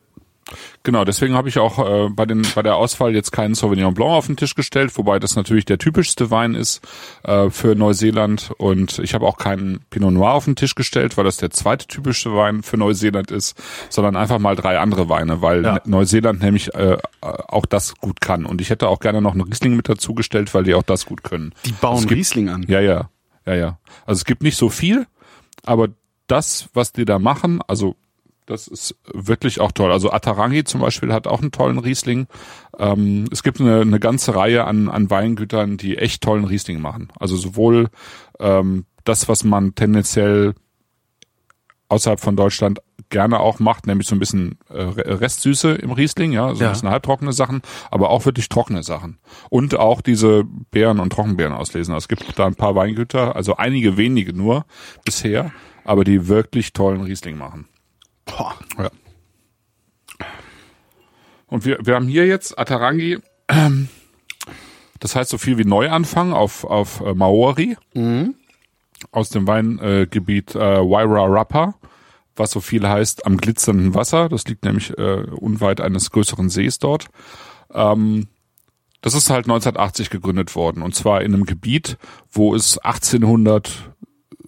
Genau, 0.83 1.05
deswegen 1.05 1.35
habe 1.35 1.49
ich 1.49 1.59
auch 1.59 1.79
äh, 1.79 2.09
bei, 2.11 2.27
den, 2.27 2.43
bei 2.55 2.63
der 2.63 2.77
Auswahl 2.77 3.15
jetzt 3.15 3.33
keinen 3.33 3.55
Sauvignon 3.55 3.95
Blanc 3.95 4.11
auf 4.13 4.27
den 4.27 4.37
Tisch 4.37 4.55
gestellt, 4.55 4.97
wobei 4.97 5.19
das 5.19 5.37
natürlich 5.37 5.65
der 5.65 5.79
typischste 5.79 6.31
Wein 6.31 6.55
ist 6.55 6.81
äh, 7.25 7.51
für 7.51 7.75
Neuseeland. 7.75 8.51
Und 8.59 8.99
ich 9.01 9.15
habe 9.15 9.27
auch 9.27 9.37
keinen 9.37 9.81
Pinot 9.91 10.13
Noir 10.13 10.33
auf 10.33 10.45
den 10.47 10.57
Tisch 10.57 10.75
gestellt, 10.75 11.17
weil 11.17 11.25
das 11.25 11.37
der 11.37 11.51
zweite 11.51 11.87
typische 11.87 12.35
Wein 12.35 12.63
für 12.63 12.77
Neuseeland 12.77 13.31
ist, 13.31 13.61
sondern 13.89 14.17
einfach 14.17 14.39
mal 14.39 14.57
drei 14.57 14.79
andere 14.79 15.09
Weine, 15.09 15.43
weil 15.43 15.65
Ja. 15.65 15.75
Ne- 15.75 15.81
Neuseeland 15.85 16.41
nämlich 16.43 16.75
äh, 16.75 16.97
auch 17.21 17.67
das 17.67 17.95
gut 17.97 18.21
kann. 18.21 18.47
Und 18.47 18.61
ich 18.61 18.71
hätte 18.71 18.89
auch 18.89 19.01
gerne 19.01 19.21
noch 19.21 19.33
einen 19.33 19.43
Riesling 19.43 19.77
mit 19.77 19.89
dazu 19.89 20.15
gestellt, 20.15 20.55
weil 20.55 20.65
die 20.65 20.75
auch 20.75 20.83
das 20.83 21.07
gut 21.07 21.23
können. 21.23 21.53
die 21.67 21.73
bauen 21.73 22.01
gibt- 22.01 22.13
Riesling 22.13 22.49
an. 22.49 22.65
Ja, 22.69 22.81
ja, 22.81 23.11
ja, 23.47 23.55
ja. 23.55 23.79
Also 24.07 24.21
es 24.21 24.25
gibt 24.25 24.43
nicht 24.43 24.57
so 24.57 24.69
viel, 24.71 25.07
aber 25.65 25.89
das, 26.27 26.69
was 26.75 26.93
die 26.93 27.05
da 27.05 27.19
machen, 27.19 27.61
also 27.67 27.97
das 28.51 28.67
ist 28.69 28.97
wirklich 29.13 29.61
auch 29.61 29.73
toll. 29.73 29.91
Also 29.93 30.11
Atarangi 30.13 30.65
zum 30.65 30.81
Beispiel 30.81 31.13
hat 31.13 31.27
auch 31.27 31.41
einen 31.41 31.53
tollen 31.53 31.79
Riesling. 31.79 32.27
Ähm, 32.79 33.27
es 33.31 33.43
gibt 33.43 33.61
eine, 33.61 33.81
eine 33.81 34.01
ganze 34.01 34.35
Reihe 34.35 34.65
an, 34.65 34.89
an 34.89 35.09
Weingütern, 35.11 35.77
die 35.77 35.97
echt 35.97 36.23
tollen 36.23 36.45
Riesling 36.45 36.81
machen. 36.81 37.13
Also 37.19 37.37
sowohl 37.37 37.89
ähm, 38.39 38.85
das, 39.05 39.29
was 39.29 39.45
man 39.45 39.75
tendenziell 39.75 40.55
außerhalb 41.89 42.21
von 42.21 42.37
Deutschland 42.37 42.81
gerne 43.09 43.41
auch 43.41 43.59
macht, 43.59 43.87
nämlich 43.89 44.07
so 44.07 44.15
ein 44.15 44.21
bisschen 44.21 44.59
äh, 44.69 44.81
Restsüße 44.83 45.73
im 45.73 45.91
Riesling, 45.91 46.31
ja, 46.31 46.55
so 46.55 46.63
Ja. 46.63 46.69
ein 46.69 46.73
bisschen 46.75 46.91
halbtrockene 46.91 47.33
Sachen, 47.33 47.63
aber 47.91 48.11
auch 48.11 48.25
wirklich 48.25 48.49
trockene 48.49 48.85
Sachen. 48.85 49.19
Und 49.49 49.77
auch 49.77 50.01
diese 50.01 50.45
Beeren 50.71 51.01
und 51.01 51.13
Trockenbeeren 51.13 51.53
auslesen. 51.53 51.93
Also 51.93 52.05
es 52.05 52.09
gibt 52.09 52.39
da 52.39 52.47
ein 52.47 52.55
paar 52.55 52.77
Weingüter, 52.77 53.35
also 53.35 53.57
einige 53.57 53.97
wenige 53.97 54.33
nur 54.33 54.65
bisher, 55.05 55.51
aber 55.85 56.05
die 56.05 56.29
wirklich 56.29 56.73
tollen 56.73 57.01
Riesling 57.01 57.37
machen. 57.37 57.67
Boah. 58.37 58.55
Ja. 58.79 58.91
Und 61.47 61.65
wir, 61.65 61.79
wir 61.83 61.97
haben 61.97 62.07
hier 62.07 62.27
jetzt 62.27 62.59
Atarangi, 62.59 63.19
ähm, 63.49 63.89
das 65.01 65.17
heißt 65.17 65.31
so 65.31 65.39
viel 65.39 65.59
wie 65.59 65.65
Neuanfang 65.65 66.33
auf, 66.33 66.65
auf 66.65 67.01
äh, 67.01 67.15
Maori 67.15 67.77
aus 69.13 69.31
dem 69.31 69.47
Weingebiet 69.47 70.55
äh, 70.55 70.77
äh, 70.77 70.79
Wairarapa, 70.79 71.75
was 72.37 72.53
so 72.53 72.61
viel 72.61 72.89
heißt 72.89 73.27
am 73.27 73.37
glitzernden 73.37 73.95
Wasser. 73.95 74.29
Das 74.29 74.45
liegt 74.47 74.65
nämlich 74.65 74.97
äh, 74.97 75.25
unweit 75.25 75.81
eines 75.81 76.11
größeren 76.11 76.49
Sees 76.49 76.79
dort. 76.79 77.07
Ähm, 77.73 78.29
das 79.01 79.15
ist 79.15 79.31
halt 79.31 79.47
1980 79.47 80.11
gegründet 80.11 80.55
worden 80.55 80.83
und 80.83 80.95
zwar 80.95 81.23
in 81.23 81.35
einem 81.35 81.47
Gebiet, 81.47 81.97
wo 82.31 82.55
es 82.55 82.79
1800 82.79 83.91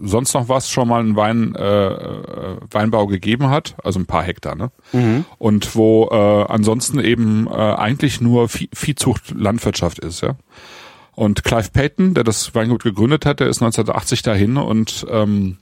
sonst 0.02 0.34
noch 0.34 0.48
was 0.48 0.68
schon 0.68 0.88
mal 0.88 1.00
einen 1.00 1.16
Wein, 1.16 1.54
äh, 1.54 1.86
äh, 1.86 2.56
Weinbau 2.70 3.06
gegeben 3.06 3.48
hat, 3.48 3.76
also 3.82 4.00
ein 4.00 4.06
paar 4.06 4.24
Hektar, 4.24 4.56
ne? 4.56 4.70
Und 5.38 5.74
wo 5.76 6.08
äh, 6.10 6.52
ansonsten 6.52 6.98
eben 7.00 7.46
äh, 7.46 7.52
eigentlich 7.52 8.20
nur 8.20 8.48
Vieh, 8.48 8.68
Viehzucht 8.72 9.32
Landwirtschaft 9.36 9.98
ist, 10.00 10.20
ja. 10.20 10.36
Und 11.14 11.44
Clive 11.44 11.70
Payton, 11.70 12.14
der 12.14 12.24
das 12.24 12.54
Weingut 12.54 12.82
gegründet 12.82 13.26
hat, 13.26 13.40
der 13.40 13.48
ist 13.48 13.62
1980 13.62 14.22
dahin 14.22 14.56
und 14.56 15.06
ähm, 15.10 15.58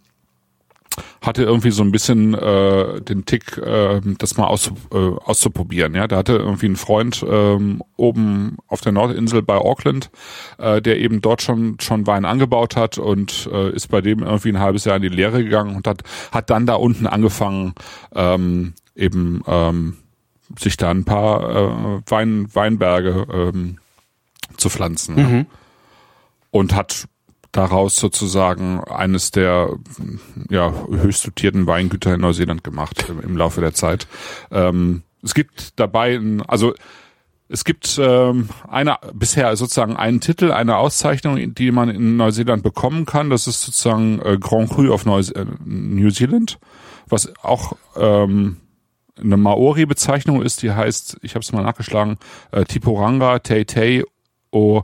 hatte 1.23 1.45
irgendwie 1.45 1.71
so 1.71 1.83
ein 1.83 1.93
bisschen 1.93 2.35
äh, 2.35 3.01
den 3.01 3.25
Tick, 3.25 3.59
äh, 3.59 4.01
das 4.19 4.37
mal 4.37 4.47
auszu, 4.47 4.75
äh, 4.93 4.97
auszuprobieren. 4.97 5.95
Ja, 5.95 6.07
der 6.07 6.19
hatte 6.19 6.37
irgendwie 6.37 6.67
einen 6.67 6.77
Freund 6.77 7.25
ähm, 7.29 7.83
oben 7.97 8.57
auf 8.67 8.81
der 8.81 8.93
Nordinsel 8.93 9.43
bei 9.43 9.57
Auckland, 9.57 10.11
äh, 10.59 10.83
der 10.83 10.99
eben 10.99 11.21
dort 11.21 11.43
schon 11.43 11.79
schon 11.81 12.07
Wein 12.07 12.25
angebaut 12.25 12.77
hat 12.77 12.99
und 12.99 13.49
äh, 13.53 13.71
ist 13.71 13.89
bei 13.89 14.01
dem 14.01 14.21
irgendwie 14.21 14.51
ein 14.51 14.61
halbes 14.61 14.85
Jahr 14.85 14.97
in 14.97 15.03
die 15.03 15.09
Lehre 15.09 15.43
gegangen 15.45 15.77
und 15.77 15.87
hat 15.87 16.03
hat 16.33 16.51
dann 16.51 16.67
da 16.67 16.75
unten 16.75 17.07
angefangen 17.07 17.75
ähm, 18.15 18.75
eben 18.95 19.43
ähm, 19.47 19.97
sich 20.59 20.77
da 20.77 20.91
ein 20.91 21.05
paar 21.05 21.51
äh, 21.51 22.01
Wein, 22.07 22.49
Weinberge 22.53 23.27
ähm, 23.33 23.79
zu 24.57 24.69
pflanzen. 24.69 25.19
Ja. 25.19 25.45
Und 26.51 26.75
hat 26.75 27.07
daraus 27.53 27.97
sozusagen 27.97 28.83
eines 28.85 29.31
der 29.31 29.71
ja, 30.49 30.73
höchst 30.89 31.27
dotierten 31.27 31.67
Weingüter 31.67 32.15
in 32.15 32.21
Neuseeland 32.21 32.65
gemacht 32.65 33.07
im, 33.09 33.21
im 33.21 33.37
Laufe 33.37 33.61
der 33.61 33.75
Zeit. 33.75 34.07
Ähm, 34.51 35.03
es 35.23 35.35
gibt 35.35 35.79
dabei, 35.79 36.15
ein, 36.15 36.43
also 36.43 36.75
es 37.49 37.65
gibt 37.65 37.99
ähm, 38.01 38.49
eine 38.69 38.99
bisher 39.13 39.57
sozusagen 39.57 39.97
einen 39.97 40.21
Titel, 40.21 40.53
eine 40.53 40.77
Auszeichnung, 40.77 41.55
die 41.55 41.73
man 41.73 41.89
in 41.89 42.17
Neuseeland 42.17 42.63
bekommen 42.63 43.07
kann. 43.07 43.29
Das 43.29 43.49
ist 43.49 43.63
sozusagen 43.63 44.21
äh, 44.23 44.39
Grand 44.39 44.71
Cru 44.71 44.93
of 44.93 45.05
Neuse 45.05 45.35
äh, 45.35 45.45
New 45.65 46.11
Zealand, 46.11 46.61
was 47.09 47.33
auch 47.43 47.73
ähm, 47.97 48.59
eine 49.19 49.37
Maori-Bezeichnung 49.37 50.43
ist, 50.43 50.63
die 50.63 50.71
heißt, 50.73 51.19
ich 51.23 51.35
habe 51.35 51.43
es 51.43 51.53
mal 51.53 51.63
nachgeschlagen, 51.63 52.19
äh, 52.53 52.65
Tiporanga 52.65 53.41
Tei 53.41 53.65
Tei 53.65 54.05
o 54.53 54.83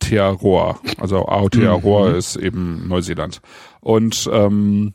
Aotearoa. 0.00 0.78
Also 0.98 1.26
Aotearoa 1.26 2.10
ist 2.16 2.36
eben 2.36 2.88
Neuseeland. 2.88 3.40
Und 3.80 4.28
ähm, 4.32 4.94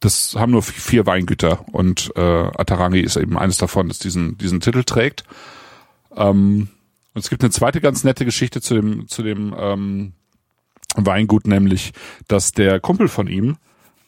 das 0.00 0.34
haben 0.36 0.52
nur 0.52 0.62
vier 0.62 1.06
Weingüter 1.06 1.64
und 1.70 2.12
äh, 2.16 2.20
Atarangi 2.20 3.00
ist 3.00 3.16
eben 3.16 3.38
eines 3.38 3.58
davon, 3.58 3.88
das 3.88 3.98
diesen, 3.98 4.36
diesen 4.36 4.60
Titel 4.60 4.82
trägt. 4.82 5.24
Ähm, 6.16 6.68
und 7.14 7.20
es 7.20 7.30
gibt 7.30 7.42
eine 7.42 7.50
zweite 7.50 7.80
ganz 7.80 8.02
nette 8.04 8.24
Geschichte 8.24 8.60
zu 8.60 8.74
dem, 8.74 9.06
zu 9.06 9.22
dem 9.22 9.54
ähm, 9.56 10.12
Weingut, 10.96 11.46
nämlich, 11.46 11.92
dass 12.26 12.52
der 12.52 12.80
Kumpel 12.80 13.08
von 13.08 13.28
ihm 13.28 13.58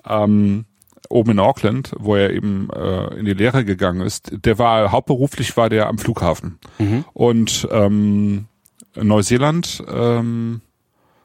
ähm, 0.05 0.65
oben 1.09 1.33
in 1.33 1.39
Auckland, 1.39 1.93
wo 1.99 2.17
er 2.17 2.31
eben 2.31 2.69
äh, 2.71 3.15
in 3.15 3.25
die 3.25 3.35
Lehre 3.35 3.65
gegangen 3.65 4.01
ist, 4.01 4.33
der 4.33 4.59
war 4.59 4.91
hauptberuflich 4.91 5.57
war 5.57 5.69
der 5.69 5.87
am 5.87 5.99
Flughafen. 5.99 6.59
Und 7.13 7.69
ähm, 7.71 8.47
Neuseeland, 9.01 9.83
ähm, 9.89 10.61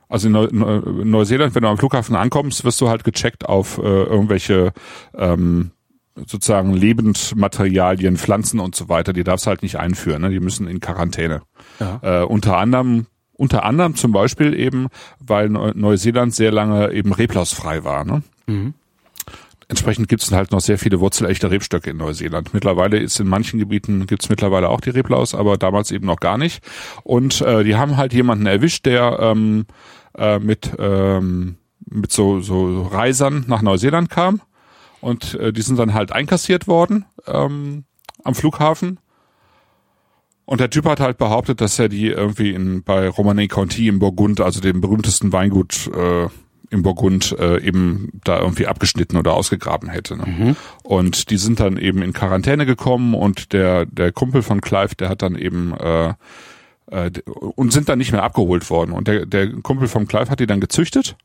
also 0.07 0.27
in 0.27 0.33
Neu 0.33 0.47
Neu 0.51 0.79
Neuseeland, 1.03 1.53
wenn 1.55 1.63
du 1.63 1.69
am 1.69 1.77
Flughafen 1.77 2.15
ankommst, 2.15 2.63
wirst 2.63 2.81
du 2.81 2.89
halt 2.89 3.03
gecheckt 3.03 3.47
auf 3.47 3.77
äh, 3.77 3.81
irgendwelche 3.81 4.73
ähm, 5.15 5.71
sozusagen 6.15 6.73
Lebendmaterialien, 6.73 8.17
Pflanzen 8.17 8.59
und 8.59 8.75
so 8.75 8.89
weiter. 8.89 9.13
Die 9.13 9.23
darfst 9.23 9.45
du 9.45 9.49
halt 9.49 9.63
nicht 9.63 9.77
einführen, 9.77 10.21
ne? 10.21 10.29
die 10.29 10.39
müssen 10.39 10.67
in 10.67 10.79
Quarantäne. 10.79 11.41
Ja. 11.79 11.99
Äh, 12.01 12.25
unter 12.25 12.57
anderem 12.57 13.05
unter 13.33 13.63
anderem 13.63 13.95
zum 13.95 14.11
Beispiel 14.11 14.53
eben, 14.53 14.87
weil 15.19 15.47
Neu 15.47 15.71
Neuseeland 15.73 16.33
sehr 16.33 16.51
lange 16.51 16.91
eben 16.91 17.13
reblausfrei 17.13 17.85
war. 17.85 18.03
Ne? 18.03 18.21
Entsprechend 19.69 20.09
gibt 20.09 20.23
es 20.23 20.31
halt 20.31 20.51
noch 20.51 20.61
sehr 20.61 20.77
viele 20.77 20.99
wurzelechte 20.99 21.49
Rebstöcke 21.49 21.91
in 21.91 21.97
Neuseeland. 21.97 22.53
Mittlerweile 22.53 22.97
ist 22.97 23.19
in 23.19 23.27
manchen 23.27 23.59
Gebieten 23.59 24.07
gibt 24.07 24.23
es 24.23 24.29
mittlerweile 24.29 24.67
auch 24.67 24.81
die 24.81 24.89
Reblaus, 24.89 25.35
aber 25.35 25.57
damals 25.57 25.91
eben 25.91 26.07
noch 26.07 26.19
gar 26.19 26.37
nicht. 26.37 26.63
Und 27.03 27.39
äh, 27.41 27.63
die 27.63 27.75
haben 27.75 27.95
halt 27.95 28.11
jemanden 28.11 28.47
erwischt, 28.47 28.85
der 28.85 29.19
ähm, 29.21 29.67
äh, 30.17 30.39
mit 30.39 30.71
ähm, 30.79 31.57
mit 31.89 32.11
so, 32.11 32.39
so 32.39 32.83
Reisern 32.83 33.45
nach 33.47 33.61
Neuseeland 33.61 34.09
kam 34.09 34.41
und 35.01 35.35
äh, 35.35 35.53
die 35.53 35.61
sind 35.61 35.77
dann 35.79 35.93
halt 35.93 36.11
einkassiert 36.11 36.67
worden 36.67 37.05
ähm, 37.25 37.85
am 38.23 38.35
Flughafen. 38.35 38.99
Und 40.45 40.59
der 40.61 40.71
Typ 40.71 40.85
hat 40.85 40.99
halt 40.99 41.17
behauptet, 41.17 41.61
dass 41.61 41.77
er 41.77 41.89
die 41.89 42.07
irgendwie 42.07 42.51
in, 42.51 42.83
bei 42.83 43.07
Romanée 43.07 43.47
Conti 43.47 43.87
im 43.87 43.99
Burgund, 43.99 44.41
also 44.41 44.59
dem 44.59 44.81
berühmtesten 44.81 45.31
Weingut 45.31 45.87
äh, 45.93 46.27
im 46.69 46.83
Burgund, 46.83 47.35
äh, 47.39 47.61
eben 47.61 48.09
da 48.23 48.39
irgendwie 48.39 48.67
abgeschnitten 48.67 49.17
oder 49.17 49.33
ausgegraben 49.33 49.89
hätte. 49.89 50.17
Ne? 50.17 50.25
Und 50.83 51.29
die 51.29 51.37
sind 51.37 51.59
dann 51.59 51.77
eben 51.77 52.01
in 52.01 52.13
Quarantäne 52.13 52.65
gekommen 52.65 53.13
und 53.13 53.53
der, 53.53 53.85
der 53.85 54.11
Kumpel 54.11 54.43
von 54.43 54.61
Clive, 54.61 54.95
der 54.95 55.09
hat 55.09 55.21
dann 55.21 55.35
eben 55.35 55.73
äh, 55.77 56.13
äh, 56.91 57.11
und 57.55 57.73
sind 57.73 57.89
dann 57.89 57.97
nicht 57.97 58.11
mehr 58.11 58.23
abgeholt 58.23 58.69
worden. 58.69 58.91
Und 58.91 59.07
der, 59.07 59.25
der 59.25 59.51
Kumpel 59.61 59.87
von 59.87 60.07
Clive 60.07 60.29
hat 60.29 60.39
die 60.39 60.47
dann 60.47 60.59
gezüchtet. 60.59 61.15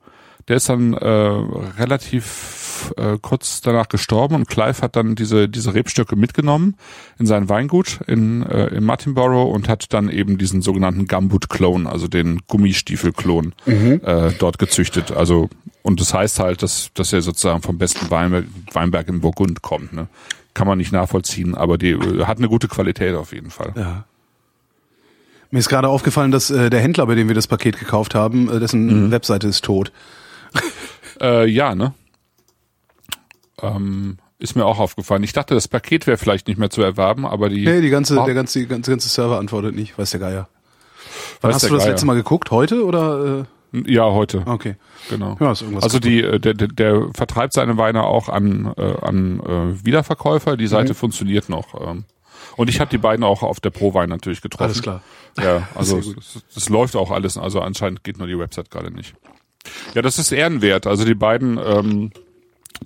Der 0.48 0.56
ist 0.56 0.68
dann 0.68 0.92
äh, 0.94 1.06
relativ 1.06 2.63
äh, 2.96 3.18
kurz 3.20 3.60
danach 3.60 3.88
gestorben 3.88 4.34
und 4.34 4.48
Clive 4.48 4.82
hat 4.82 4.96
dann 4.96 5.14
diese 5.14 5.48
diese 5.48 5.74
Rebstöcke 5.74 6.16
mitgenommen 6.16 6.76
in 7.18 7.26
sein 7.26 7.48
Weingut 7.48 8.00
in 8.06 8.42
äh, 8.44 8.66
in 8.68 8.84
Martinborough 8.84 9.52
und 9.52 9.68
hat 9.68 9.92
dann 9.92 10.08
eben 10.08 10.38
diesen 10.38 10.62
sogenannten 10.62 11.06
Gumboot 11.06 11.48
Clone, 11.48 11.90
also 11.90 12.08
den 12.08 12.40
Gummistiefel 12.48 13.12
Klon, 13.12 13.54
äh, 13.66 14.32
dort 14.38 14.58
gezüchtet. 14.58 15.12
Also 15.12 15.48
und 15.84 16.00
das 16.00 16.14
heißt 16.14 16.40
halt, 16.40 16.62
dass, 16.62 16.90
dass 16.94 17.12
er 17.12 17.20
sozusagen 17.20 17.60
vom 17.60 17.76
besten 17.76 18.10
Weinberg, 18.10 18.46
Weinberg 18.72 19.06
in 19.08 19.20
Burgund 19.20 19.60
kommt. 19.60 19.92
Ne? 19.92 20.08
Kann 20.54 20.66
man 20.66 20.78
nicht 20.78 20.92
nachvollziehen, 20.92 21.54
aber 21.54 21.76
die 21.76 21.90
äh, 21.90 22.24
hat 22.24 22.38
eine 22.38 22.48
gute 22.48 22.68
Qualität 22.68 23.14
auf 23.14 23.34
jeden 23.34 23.50
Fall. 23.50 23.74
Ja. 23.76 24.04
Mir 25.50 25.58
ist 25.58 25.68
gerade 25.68 25.88
aufgefallen, 25.88 26.30
dass 26.30 26.50
äh, 26.50 26.70
der 26.70 26.80
Händler, 26.80 27.06
bei 27.06 27.14
dem 27.14 27.28
wir 27.28 27.34
das 27.34 27.48
Paket 27.48 27.78
gekauft 27.78 28.14
haben, 28.14 28.48
äh, 28.48 28.60
dessen 28.60 29.04
mhm. 29.06 29.10
Webseite 29.10 29.46
ist 29.46 29.62
tot. 29.62 29.92
äh, 31.20 31.46
ja, 31.46 31.74
ne? 31.74 31.92
Ähm, 33.62 34.18
ist 34.38 34.56
mir 34.56 34.66
auch 34.66 34.78
aufgefallen. 34.78 35.22
Ich 35.22 35.32
dachte, 35.32 35.54
das 35.54 35.68
Paket 35.68 36.06
wäre 36.06 36.18
vielleicht 36.18 36.48
nicht 36.48 36.58
mehr 36.58 36.70
zu 36.70 36.82
erwerben, 36.82 37.24
aber 37.24 37.48
die. 37.48 37.64
Nee, 37.64 37.80
die 37.80 37.90
ganze, 37.90 38.14
der 38.14 38.34
ganze, 38.34 38.58
die 38.58 38.66
ganze, 38.66 38.90
ganze 38.90 39.08
Server 39.08 39.38
antwortet 39.38 39.74
nicht, 39.74 39.98
weiß 39.98 40.10
der 40.10 40.20
Geier. 40.20 40.48
Wann 41.40 41.48
weiß 41.48 41.56
hast 41.56 41.70
du 41.70 41.74
das 41.74 41.84
Geier. 41.84 41.92
letzte 41.92 42.06
Mal 42.06 42.14
geguckt? 42.14 42.50
Heute 42.50 42.84
oder? 42.84 43.46
Äh? 43.72 43.92
Ja, 43.92 44.04
heute. 44.04 44.42
Okay. 44.46 44.76
Genau. 45.10 45.36
Ja, 45.40 45.48
also 45.48 45.98
die, 45.98 46.22
äh, 46.22 46.38
der, 46.38 46.54
der, 46.54 46.68
der 46.68 47.08
vertreibt 47.14 47.52
seine 47.52 47.76
Weine 47.76 48.04
auch 48.04 48.28
an, 48.28 48.72
äh, 48.76 48.94
an 49.00 49.40
äh, 49.40 49.84
Wiederverkäufer. 49.84 50.56
Die 50.56 50.68
Seite 50.68 50.92
mhm. 50.92 50.96
funktioniert 50.96 51.48
noch. 51.48 51.74
Ähm. 51.80 52.04
Und 52.56 52.68
ich 52.68 52.80
habe 52.80 52.90
die 52.90 52.98
beiden 52.98 53.24
auch 53.24 53.42
auf 53.42 53.60
der 53.60 53.70
ProWein 53.70 54.08
natürlich 54.08 54.42
getroffen. 54.42 54.64
Alles 54.64 54.82
klar. 54.82 55.02
Ja, 55.42 55.68
also 55.74 56.00
es, 56.54 56.68
läuft 56.68 56.94
auch 56.94 57.10
alles. 57.10 57.36
Also 57.36 57.60
anscheinend 57.60 58.04
geht 58.04 58.18
nur 58.18 58.28
die 58.28 58.38
Website 58.38 58.70
gerade 58.70 58.92
nicht. 58.92 59.14
Ja, 59.94 60.02
das 60.02 60.18
ist 60.18 60.30
ehrenwert. 60.30 60.86
Also 60.86 61.04
die 61.04 61.14
beiden 61.14 61.58
ähm, 61.58 62.10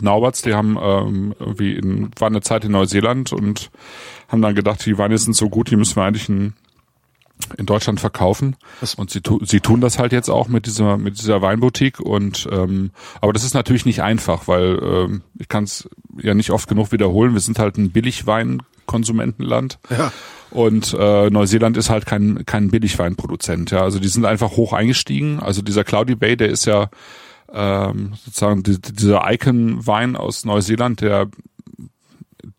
Nauberts, 0.03 0.43
die 0.43 0.55
haben 0.55 0.79
ähm, 0.81 1.35
irgendwie 1.39 1.75
in, 1.75 2.11
waren 2.19 2.35
eine 2.35 2.43
Zeit 2.43 2.65
in 2.65 2.73
Neuseeland 2.73 3.33
und 3.33 3.71
haben 4.29 4.43
dann 4.43 4.55
gedacht, 4.55 4.85
die 4.85 4.99
Weine 4.99 5.19
sind 5.19 5.35
so 5.35 5.49
gut, 5.49 5.71
die 5.71 5.77
müssen 5.77 5.97
wir 5.97 6.05
eigentlich 6.05 6.29
in, 6.29 6.55
in 7.57 7.67
Deutschland 7.67 8.01
verkaufen. 8.01 8.57
Und 8.97 9.11
sie, 9.11 9.21
tu, 9.21 9.45
sie 9.45 9.61
tun 9.61 9.81
das 9.81 9.99
halt 9.99 10.13
jetzt 10.13 10.29
auch 10.29 10.49
mit 10.49 10.67
dieser 10.67 10.99
mit 10.99 11.19
dieser 11.19 11.41
Weinboutique 11.41 12.01
und 12.01 12.49
ähm, 12.51 12.91
aber 13.21 13.33
das 13.33 13.45
ist 13.45 13.55
natürlich 13.55 13.87
nicht 13.87 14.03
einfach, 14.03 14.49
weil 14.49 14.79
ähm, 14.83 15.23
ich 15.39 15.49
kann 15.49 15.65
es 15.65 15.89
ja 16.21 16.35
nicht 16.35 16.51
oft 16.51 16.69
genug 16.69 16.93
wiederholen. 16.93 17.35
Wir 17.35 17.41
sind 17.41 17.59
halt 17.59 17.79
ein 17.79 17.91
Billigweinkonsumentenland. 17.91 19.79
Ja. 19.91 20.13
Und 20.51 20.97
äh, 20.99 21.29
Neuseeland 21.31 21.77
ist 21.77 21.91
halt 21.91 22.07
kein 22.07 22.45
kein 22.47 22.71
Billigweinproduzent. 22.71 23.71
Ja, 23.71 23.83
also 23.83 23.99
die 23.99 24.09
sind 24.09 24.25
einfach 24.25 24.53
hoch 24.53 24.73
eingestiegen. 24.73 25.41
Also 25.41 25.63
dieser 25.63 25.85
Cloudy 25.85 26.15
Bay, 26.15 26.37
der 26.37 26.49
ist 26.49 26.65
ja 26.65 26.91
ähm, 27.53 28.13
sozusagen 28.25 28.63
die, 28.63 28.81
dieser 28.81 29.31
Icon-Wein 29.31 30.17
aus 30.17 30.45
Neuseeland, 30.45 31.01
der 31.01 31.29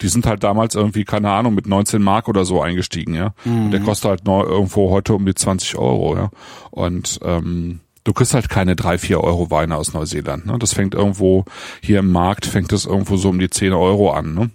die 0.01 0.07
sind 0.07 0.25
halt 0.25 0.43
damals 0.43 0.75
irgendwie, 0.75 1.03
keine 1.03 1.29
Ahnung, 1.31 1.55
mit 1.55 1.67
19 1.67 2.01
Mark 2.01 2.29
oder 2.29 2.45
so 2.45 2.61
eingestiegen, 2.61 3.15
ja. 3.15 3.33
Mhm. 3.43 3.71
Der 3.71 3.81
kostet 3.81 4.09
halt 4.09 4.25
neu, 4.25 4.43
irgendwo 4.43 4.91
heute 4.91 5.13
um 5.13 5.25
die 5.25 5.35
20 5.35 5.77
Euro, 5.77 6.15
ja. 6.15 6.29
Und 6.71 7.19
ähm, 7.23 7.81
du 8.03 8.13
kriegst 8.13 8.33
halt 8.33 8.49
keine 8.49 8.75
drei, 8.75 8.97
vier 8.97 9.21
Euro 9.21 9.51
Weine 9.51 9.75
aus 9.75 9.93
Neuseeland. 9.93 10.45
Ne? 10.45 10.57
Das 10.57 10.73
fängt 10.73 10.95
irgendwo 10.95 11.45
hier 11.81 11.99
im 11.99 12.11
Markt, 12.11 12.45
fängt 12.45 12.71
das 12.71 12.85
irgendwo 12.85 13.17
so 13.17 13.29
um 13.29 13.39
die 13.39 13.49
10 13.49 13.73
Euro 13.73 14.11
an. 14.11 14.33
Ne? 14.33 14.49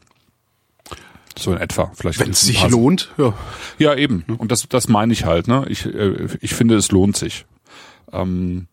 So 1.37 1.53
in 1.53 1.59
etwa. 1.59 1.91
Vielleicht 1.95 2.20
Wenn 2.20 2.30
es 2.30 2.41
sich 2.41 2.68
lohnt, 2.68 3.12
ja. 3.18 3.35
Ja, 3.78 3.95
eben. 3.95 4.24
Und 4.39 4.51
das, 4.51 4.68
das 4.68 4.89
meine 4.89 5.12
ich 5.12 5.24
halt. 5.24 5.49
Ne? 5.49 5.66
Ich, 5.68 5.87
äh, 5.87 6.28
ich 6.41 6.55
finde, 6.55 6.76
es 6.76 6.91
lohnt 6.91 7.16
sich. 7.16 7.45
Ähm, 8.12 8.66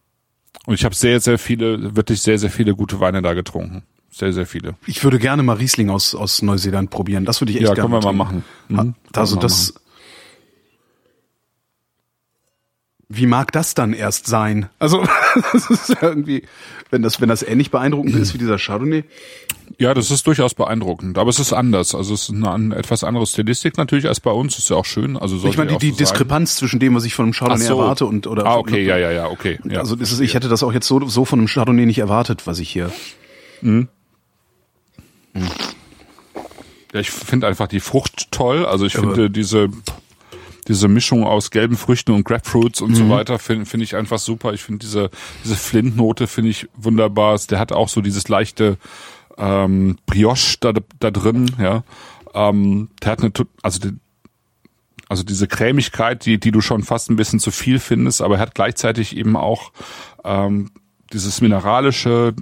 und 0.66 0.76
ich 0.76 0.86
habe 0.86 0.96
sehr, 0.96 1.20
sehr 1.20 1.40
viele, 1.40 1.96
wirklich 1.96 2.22
sehr, 2.22 2.38
sehr 2.38 2.52
viele 2.52 2.76
gute 2.76 3.00
Weine 3.00 3.22
da 3.22 3.34
getrunken. 3.34 3.84
Sehr, 4.12 4.34
sehr 4.34 4.46
viele. 4.46 4.76
Ich 4.88 5.04
würde 5.04 5.20
gerne 5.20 5.42
mal 5.42 5.56
Riesling 5.56 5.90
aus, 5.90 6.16
aus 6.16 6.42
Neuseeland 6.42 6.90
probieren. 6.90 7.24
Das 7.24 7.40
würde 7.40 7.52
ich 7.54 7.58
echt 7.60 7.68
ja, 7.70 7.74
gerne 7.74 7.90
können 7.90 8.04
wir 8.04 8.12
mal 8.12 8.26
machen. 8.26 8.44
Mhm. 8.68 8.96
Also 9.14 9.38
das. 9.38 9.74
Machen. 9.74 9.82
Wie 13.14 13.26
mag 13.26 13.52
das 13.52 13.74
dann 13.74 13.92
erst 13.94 14.28
sein? 14.28 14.70
Also, 14.80 15.04
das 15.52 15.70
ist 15.70 15.90
ja 15.90 15.98
irgendwie, 16.02 16.44
wenn 16.92 17.02
das, 17.02 17.20
wenn 17.20 17.28
das 17.28 17.44
ähnlich 17.44 17.70
beeindruckend 17.70 18.16
ist 18.16 18.34
wie 18.34 18.38
dieser 18.38 18.58
Chardonnay. 18.58 19.04
Ja, 19.78 19.94
das 19.94 20.12
ist 20.12 20.26
durchaus 20.28 20.54
beeindruckend, 20.54 21.18
aber 21.18 21.30
es 21.30 21.40
ist 21.40 21.52
anders. 21.52 21.94
Also 21.94 22.14
es 22.14 22.24
ist 22.24 22.36
eine, 22.36 22.52
eine 22.52 22.76
etwas 22.76 23.04
andere 23.04 23.26
Stilistik 23.26 23.78
natürlich 23.78 24.08
als 24.08 24.20
bei 24.20 24.32
uns. 24.32 24.58
Ist 24.58 24.70
ja 24.70 24.78
auch 24.78 24.86
schön. 24.86 25.18
Also 25.18 25.46
ich 25.48 25.58
meine 25.58 25.72
die, 25.72 25.78
die 25.78 25.92
so 25.92 25.98
Diskrepanz 25.98 26.56
zwischen 26.56 26.80
dem, 26.80 26.96
was 26.96 27.04
ich 27.04 27.14
von 27.14 27.26
einem 27.26 27.34
Chardonnay 27.34 27.66
so. 27.66 27.80
erwarte 27.80 28.06
und 28.06 28.28
oder. 28.28 28.46
Ah, 28.46 28.58
okay, 28.58 28.86
ja, 28.86 28.98
ja, 28.98 29.12
ja, 29.12 29.28
okay. 29.28 29.60
Ja. 29.70 29.80
Also 29.80 29.96
ist 29.96 30.12
es, 30.12 30.20
ich 30.20 30.34
hätte 30.34 30.50
das 30.50 30.64
auch 30.64 30.74
jetzt 30.74 30.88
so 30.88 31.06
so 31.08 31.26
von 31.26 31.40
einem 31.40 31.48
Chardonnay 31.48 31.86
nicht 31.86 32.00
erwartet, 32.00 32.48
was 32.48 32.60
ich 32.60 32.70
hier. 32.70 32.92
Mhm. 33.62 33.88
Mhm. 35.34 35.48
Ja, 36.94 37.00
ich 37.00 37.10
finde 37.10 37.48
einfach 37.48 37.68
die 37.68 37.80
Frucht 37.80 38.32
toll. 38.32 38.66
Also 38.66 38.86
ich 38.86 38.94
ja, 38.94 39.00
finde 39.00 39.30
diese 39.30 39.70
diese 40.72 40.88
Mischung 40.88 41.26
aus 41.26 41.52
gelben 41.52 41.76
Früchten 41.76 42.12
und 42.12 42.24
Grapefruits 42.24 42.82
und 42.82 42.92
mhm. 42.92 42.96
so 42.96 43.10
weiter 43.10 43.40
finde 43.40 43.66
find 43.66 43.84
ich 43.84 43.96
einfach 43.96 44.20
super. 44.20 44.54
Ich 44.54 44.64
finde 44.64 44.80
diese 44.80 45.10
diese 45.44 45.56
Flintnote 45.56 46.28
finde 46.28 46.50
ich 46.50 46.70
wunderbar. 46.76 47.40
Der 47.50 47.60
hat 47.60 47.72
auch 47.72 47.90
so 47.90 48.02
dieses 48.02 48.28
leichte 48.30 48.78
ähm, 49.38 49.98
Brioche 50.06 50.58
da, 50.60 50.74
da 51.00 51.12
drin, 51.12 51.52
ja. 51.60 51.84
Ähm, 52.34 52.90
der 53.02 53.12
hat 53.12 53.20
eine, 53.20 53.32
also 53.62 53.80
die, 53.80 53.98
also 55.10 55.24
diese 55.24 55.48
Cremigkeit, 55.48 56.26
die, 56.26 56.40
die 56.40 56.52
du 56.52 56.62
schon 56.62 56.84
fast 56.84 57.10
ein 57.10 57.18
bisschen 57.18 57.40
zu 57.40 57.52
viel 57.52 57.80
findest, 57.80 58.22
aber 58.22 58.36
er 58.36 58.42
hat 58.42 58.56
gleichzeitig 58.56 59.18
eben 59.18 59.36
auch 59.36 59.74
ähm, 60.24 60.72
dieses 61.12 61.42
mineralische, 61.42 62.34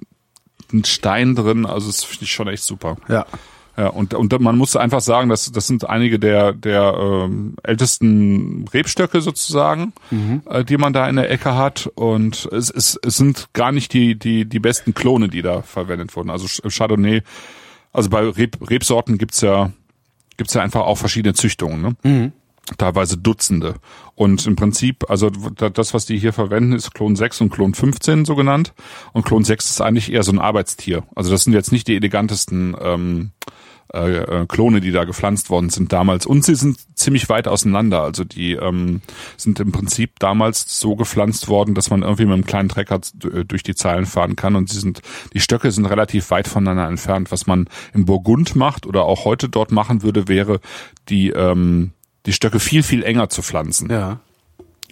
einen 0.72 0.86
Stein 0.86 1.36
drin, 1.36 1.66
also 1.66 1.88
das 1.88 2.04
finde 2.04 2.26
ich 2.26 2.32
schon 2.32 2.48
echt 2.48 2.64
super. 2.64 2.98
Ja. 3.08 3.26
Ja, 3.80 3.88
und, 3.88 4.14
und 4.14 4.38
man 4.42 4.58
muss 4.58 4.76
einfach 4.76 5.00
sagen, 5.00 5.30
dass 5.30 5.50
das 5.54 5.66
sind 5.66 5.90
einige 5.90 6.20
der, 6.20 6.52
der 6.52 6.98
ähm, 7.00 7.56
ältesten 7.64 8.68
Rebstöcke 8.74 9.22
sozusagen, 9.22 9.94
mhm. 10.12 10.42
äh, 10.50 10.66
die 10.66 10.76
man 10.76 10.92
da 10.92 11.08
in 11.08 11.16
der 11.16 11.32
Ecke 11.32 11.56
hat. 11.56 11.90
Und 11.96 12.50
es, 12.52 12.70
es, 12.70 13.00
es 13.02 13.16
sind 13.16 13.48
gar 13.54 13.72
nicht 13.72 13.94
die, 13.94 14.20
die, 14.20 14.44
die 14.44 14.60
besten 14.60 14.94
Klone, 14.94 15.30
die 15.30 15.42
da 15.42 15.62
verwendet 15.62 16.14
wurden. 16.18 16.30
Also 16.30 16.46
Chardonnay, 16.68 17.22
also 17.94 18.10
bei 18.10 18.20
Reb, 18.20 18.58
Rebsorten 18.70 19.18
gibt's 19.18 19.40
ja, 19.40 19.72
gibt's 20.36 20.56
ja 20.56 20.62
einfach 20.62 20.82
auch 20.82 20.98
verschiedene 20.98 21.34
Züchtungen. 21.34 21.82
Ne? 21.82 21.96
Mhm 22.04 22.34
teilweise 22.78 23.18
Dutzende. 23.18 23.76
Und 24.14 24.46
im 24.46 24.56
Prinzip, 24.56 25.10
also 25.10 25.30
das, 25.30 25.96
was 25.96 26.06
die 26.06 26.20
hier 26.20 26.34
verwenden, 26.34 26.74
ist 26.74 26.94
Klon 26.94 27.16
6 27.16 27.42
und 27.42 27.50
Klon 27.50 27.74
15 27.74 28.26
so 28.26 28.36
genannt. 28.36 28.76
Und 29.12 29.26
Klon 29.26 29.44
6 29.44 29.72
ist 29.72 29.82
eigentlich 29.82 30.14
eher 30.14 30.22
so 30.22 30.32
ein 30.32 30.38
Arbeitstier. 30.38 31.02
Also 31.16 31.32
das 31.32 31.46
sind 31.46 31.54
jetzt 31.54 31.72
nicht 31.72 31.88
die 31.88 31.96
elegantesten 31.96 32.76
ähm, 32.80 33.32
äh, 33.94 34.18
äh, 34.18 34.46
Klone, 34.48 34.82
die 34.82 34.92
da 34.92 35.04
gepflanzt 35.04 35.50
worden 35.50 35.70
sind 35.70 35.92
damals. 35.92 36.26
Und 36.26 36.44
sie 36.46 36.56
sind 36.56 36.78
ziemlich 36.96 37.30
weit 37.30 37.48
auseinander. 37.48 38.04
Also 38.04 38.24
die 38.24 38.54
ähm, 38.54 39.02
sind 39.38 39.60
im 39.60 39.72
Prinzip 39.72 40.20
damals 40.20 40.80
so 40.80 40.96
gepflanzt 40.96 41.48
worden, 41.48 41.76
dass 41.76 41.90
man 41.90 42.04
irgendwie 42.04 42.26
mit 42.26 42.34
einem 42.34 42.46
kleinen 42.46 42.70
Trecker 42.70 43.00
äh, 43.24 43.46
durch 43.46 43.64
die 43.64 43.76
Zeilen 43.76 44.06
fahren 44.06 44.36
kann. 44.36 44.56
Und 44.56 44.70
sie 44.70 44.80
sind, 44.80 45.02
die 45.34 45.40
Stöcke 45.40 45.72
sind 45.72 45.86
relativ 45.86 46.30
weit 46.32 46.48
voneinander 46.48 46.88
entfernt. 46.88 47.32
Was 47.32 47.48
man 47.48 47.68
im 47.94 48.06
Burgund 48.06 48.56
macht 48.56 48.86
oder 48.86 49.06
auch 49.06 49.26
heute 49.26 49.50
dort 49.50 49.72
machen 49.72 50.04
würde, 50.04 50.28
wäre 50.28 50.60
die 51.10 51.30
ähm, 51.30 51.92
die 52.26 52.34
Stöcke 52.34 52.60
viel 52.60 52.84
viel 52.84 53.04
enger 53.04 53.30
zu 53.30 53.42
pflanzen. 53.42 53.90
Ja. 53.90 54.20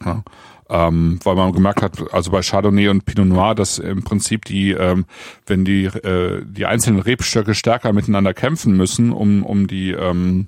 ja 0.04 0.24
ähm, 0.70 1.20
weil 1.24 1.36
man 1.36 1.52
gemerkt 1.54 1.82
hat, 1.82 2.14
also 2.14 2.32
bei 2.32 2.42
Chardonnay 2.42 2.90
und 2.90 3.06
Pinot 3.06 3.28
Noir, 3.28 3.56
dass 3.56 3.80
im 3.80 4.04
Prinzip 4.04 4.46
die, 4.46 4.72
ähm, 4.72 5.06
wenn 5.46 5.66
die 5.66 5.86
äh, 5.86 6.44
die 6.46 6.66
einzelnen 6.66 7.00
Rebstöcke 7.00 7.56
stärker 7.56 7.94
miteinander 7.94 8.34
kämpfen 8.34 8.76
müssen, 8.76 9.12
um 9.12 9.44
um 9.44 9.68
die 9.68 9.92
ähm, 9.92 10.48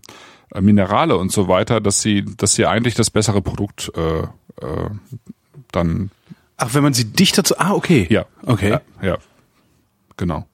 Minerale 0.60 1.18
und 1.18 1.32
so 1.32 1.48
weiter, 1.48 1.80
dass 1.80 2.02
sie 2.02 2.26
dass 2.26 2.54
sie 2.54 2.66
eigentlich 2.66 2.96
das 2.96 3.10
bessere 3.10 3.42
Produkt 3.42 3.92
äh, 3.96 4.22
äh, 4.22 4.90
dann. 5.72 6.12
Ach, 6.58 6.74
wenn 6.74 6.84
man 6.84 6.94
sie 6.94 7.06
dichter 7.06 7.44
zu, 7.44 7.58
ah 7.58 7.72
okay, 7.72 8.06
ja, 8.10 8.26
okay, 8.46 8.72
ja, 8.72 8.82
ja. 9.02 9.18
genau 10.18 10.46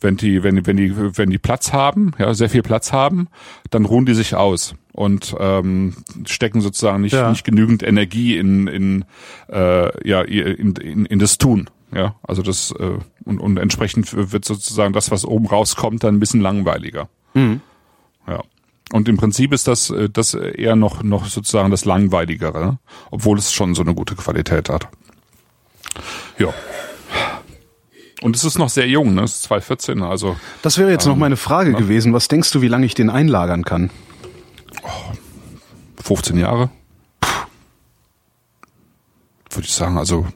wenn 0.00 0.16
die, 0.16 0.42
wenn, 0.42 0.66
wenn 0.66 0.76
die, 0.76 0.94
wenn 1.16 1.30
die 1.30 1.38
Platz 1.38 1.72
haben, 1.72 2.12
ja, 2.18 2.34
sehr 2.34 2.50
viel 2.50 2.62
Platz 2.62 2.92
haben, 2.92 3.28
dann 3.70 3.84
ruhen 3.84 4.06
die 4.06 4.14
sich 4.14 4.34
aus 4.34 4.74
und 4.92 5.34
ähm, 5.38 5.94
stecken 6.26 6.60
sozusagen 6.60 7.02
nicht, 7.02 7.14
ja. 7.14 7.30
nicht 7.30 7.44
genügend 7.44 7.82
Energie 7.82 8.36
in, 8.36 8.66
in, 8.66 9.04
äh, 9.48 10.08
ja, 10.08 10.22
in, 10.22 10.76
in, 10.76 11.06
in 11.06 11.18
das 11.18 11.38
Tun. 11.38 11.70
Ja, 11.92 12.16
also 12.22 12.42
das 12.42 12.72
äh, 12.72 12.98
und, 13.24 13.38
und 13.38 13.56
entsprechend 13.56 14.32
wird 14.32 14.44
sozusagen 14.44 14.92
das, 14.92 15.10
was 15.10 15.24
oben 15.24 15.46
rauskommt, 15.46 16.02
dann 16.02 16.16
ein 16.16 16.20
bisschen 16.20 16.40
langweiliger. 16.40 17.08
Mhm. 17.34 17.60
Ja. 18.26 18.42
Und 18.92 19.08
im 19.08 19.16
Prinzip 19.16 19.52
ist 19.52 19.68
das, 19.68 19.90
äh, 19.90 20.10
das 20.10 20.34
eher 20.34 20.76
noch, 20.76 21.02
noch 21.02 21.26
sozusagen 21.26 21.70
das 21.70 21.84
Langweiligere, 21.84 22.78
obwohl 23.10 23.38
es 23.38 23.52
schon 23.52 23.74
so 23.74 23.82
eine 23.82 23.94
gute 23.94 24.16
Qualität 24.16 24.68
hat. 24.68 24.88
Ja. 26.38 26.52
Und 28.24 28.34
es 28.36 28.42
ist 28.42 28.56
noch 28.56 28.70
sehr 28.70 28.88
jung, 28.88 29.12
ne? 29.12 29.22
Es 29.24 29.34
ist 29.34 29.42
2014, 29.42 30.02
also. 30.02 30.34
Das 30.62 30.78
wäre 30.78 30.90
jetzt 30.90 31.04
ähm, 31.04 31.12
noch 31.12 31.18
meine 31.18 31.36
Frage 31.36 31.72
ne? 31.72 31.76
gewesen. 31.76 32.14
Was 32.14 32.26
denkst 32.26 32.52
du, 32.52 32.62
wie 32.62 32.68
lange 32.68 32.86
ich 32.86 32.94
den 32.94 33.10
einlagern 33.10 33.66
kann? 33.66 33.90
15 36.02 36.38
Jahre. 36.38 36.70
Würde 39.50 39.66
ich 39.66 39.74
sagen, 39.74 39.98
also, 39.98 40.26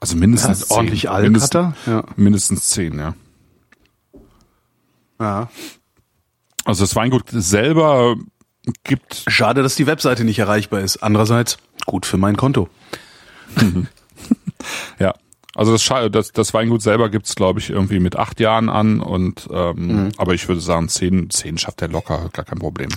also 0.00 0.16
mindestens 0.16 0.62
ja, 0.62 0.66
zehn. 0.66 0.76
ordentlich 0.76 1.10
alt 1.10 1.22
mindestens, 1.22 1.74
ja. 1.86 2.02
mindestens 2.16 2.66
zehn, 2.66 2.98
ja. 2.98 3.14
Ja. 5.20 5.48
Also 6.64 6.82
das 6.82 6.96
Weingut 6.96 7.26
selber 7.28 8.16
gibt. 8.82 9.22
Schade, 9.28 9.62
dass 9.62 9.76
die 9.76 9.86
Webseite 9.86 10.24
nicht 10.24 10.40
erreichbar 10.40 10.80
ist. 10.80 11.04
Andererseits 11.04 11.58
gut 11.86 12.04
für 12.04 12.16
mein 12.16 12.36
Konto. 12.36 12.68
ja. 14.98 15.14
Also 15.54 15.72
das, 15.72 16.10
das, 16.10 16.32
das 16.32 16.54
Weingut 16.54 16.80
selber 16.82 17.10
gibt's 17.10 17.34
glaube 17.34 17.60
ich, 17.60 17.70
irgendwie 17.70 18.00
mit 18.00 18.16
acht 18.16 18.40
Jahren 18.40 18.68
an 18.70 19.00
und 19.00 19.48
ähm, 19.52 19.74
Mhm. 20.04 20.12
aber 20.16 20.32
ich 20.34 20.48
würde 20.48 20.60
sagen, 20.60 20.88
zehn, 20.88 21.28
zehn 21.30 21.58
schafft 21.58 21.82
er 21.82 21.88
locker, 21.88 22.30
gar 22.32 22.44
kein 22.44 22.58
Problem. 22.58 22.88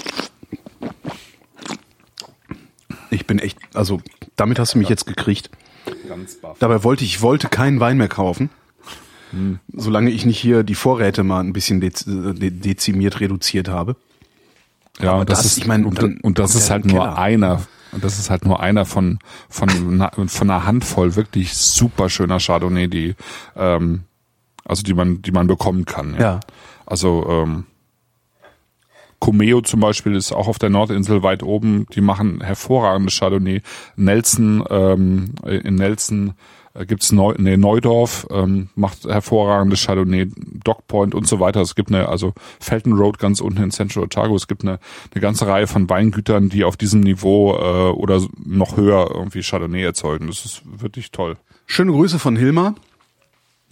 Ich 3.12 3.26
bin 3.28 3.39
echt, 3.39 3.58
also 3.74 4.01
damit 4.36 4.60
hast 4.60 4.74
du 4.74 4.80
mich 4.80 4.89
jetzt 4.89 5.06
gekriegt. 5.06 5.49
Ganz 6.08 6.36
baff. 6.36 6.58
Dabei 6.60 6.84
wollte 6.84 7.03
ich, 7.03 7.22
wollte 7.22 7.47
keinen 7.47 7.80
Wein 7.80 7.97
mehr 7.97 8.08
kaufen. 8.08 8.49
Hm. 9.32 9.60
Solange 9.74 10.10
ich 10.12 10.26
nicht 10.26 10.39
hier 10.39 10.64
die 10.64 10.76
Vorräte 10.76 11.24
mal 11.24 11.39
ein 11.41 11.53
bisschen 11.53 11.82
dez 11.82 12.03
de 12.06 12.49
dezimiert 12.51 13.20
reduziert 13.20 13.68
habe. 13.68 13.95
Ja, 14.99 15.14
Aber 15.14 15.26
das, 15.26 15.39
das- 15.39 15.45
ist, 15.53 15.58
ich 15.58 15.68
mein, 15.68 15.86
und, 15.86 16.24
und 16.24 16.39
das 16.39 16.56
ist 16.56 16.70
ja 16.70 16.76
halt 16.76 16.86
nur 16.86 17.18
einer. 17.18 17.64
Und 17.95 18.03
das 18.03 18.19
ist 18.19 18.29
halt 18.29 18.45
nur 18.45 18.59
einer 18.59 18.85
von 18.85 19.19
von 19.49 19.69
von 20.27 20.49
einer 20.49 20.65
Handvoll 20.65 21.15
wirklich 21.15 21.55
super 21.55 22.09
schöner 22.09 22.39
Chardonnay, 22.39 22.89
die 22.89 23.15
ähm, 23.55 24.03
also 24.65 24.83
die 24.83 24.93
man 24.93 25.21
die 25.21 25.31
man 25.31 25.47
bekommen 25.47 25.85
kann. 25.85 26.15
Ja. 26.19 26.41
Also 26.85 27.25
ähm, 27.29 27.65
Comeo 29.19 29.61
zum 29.61 29.79
Beispiel 29.79 30.13
ist 30.13 30.33
auch 30.33 30.49
auf 30.49 30.59
der 30.59 30.69
Nordinsel 30.69 31.23
weit 31.23 31.41
oben. 31.41 31.87
Die 31.93 32.01
machen 32.01 32.41
hervorragende 32.41 33.13
Chardonnay. 33.13 33.61
Nelson 33.95 34.63
ähm, 34.69 35.35
in 35.45 35.75
Nelson 35.75 36.33
äh, 36.76 36.86
gibt's 36.86 37.11
Neu 37.11 37.34
nee, 37.38 37.57
Neudorf 37.57 38.28
ähm, 38.30 38.69
macht 38.76 39.05
hervorragende 39.05 39.78
Chardonnay, 39.78 40.28
Dock 40.63 40.88
Point 40.88 41.15
und 41.15 41.28
so 41.28 41.39
weiter. 41.39 41.61
Es 41.61 41.76
gibt 41.76 41.89
eine 41.89 42.09
also 42.09 42.34
Felton 42.59 42.93
Road 42.93 43.17
ganz 43.19 43.39
unten 43.39 43.63
in 43.63 43.71
Central 43.71 44.03
Otago. 44.03 44.36
Es 44.36 44.47
gibt 44.47 44.63
eine, 44.63 44.80
eine 45.13 45.21
ganze 45.21 45.47
Reihe 45.47 45.67
von 45.67 45.89
Weingütern, 45.89 46.49
die 46.49 46.63
auf 46.63 46.78
diesem 46.78 47.01
Niveau 47.01 47.55
äh, 47.55 47.91
oder 47.91 48.21
noch 48.43 48.78
höher 48.78 49.09
irgendwie 49.13 49.41
Chardonnay 49.41 49.84
erzeugen. 49.84 50.28
Das 50.28 50.45
ist 50.45 50.61
wirklich 50.65 51.11
toll. 51.11 51.38
Schöne 51.65 51.91
Grüße 51.91 52.19
von 52.19 52.36
Hilmar. 52.36 52.76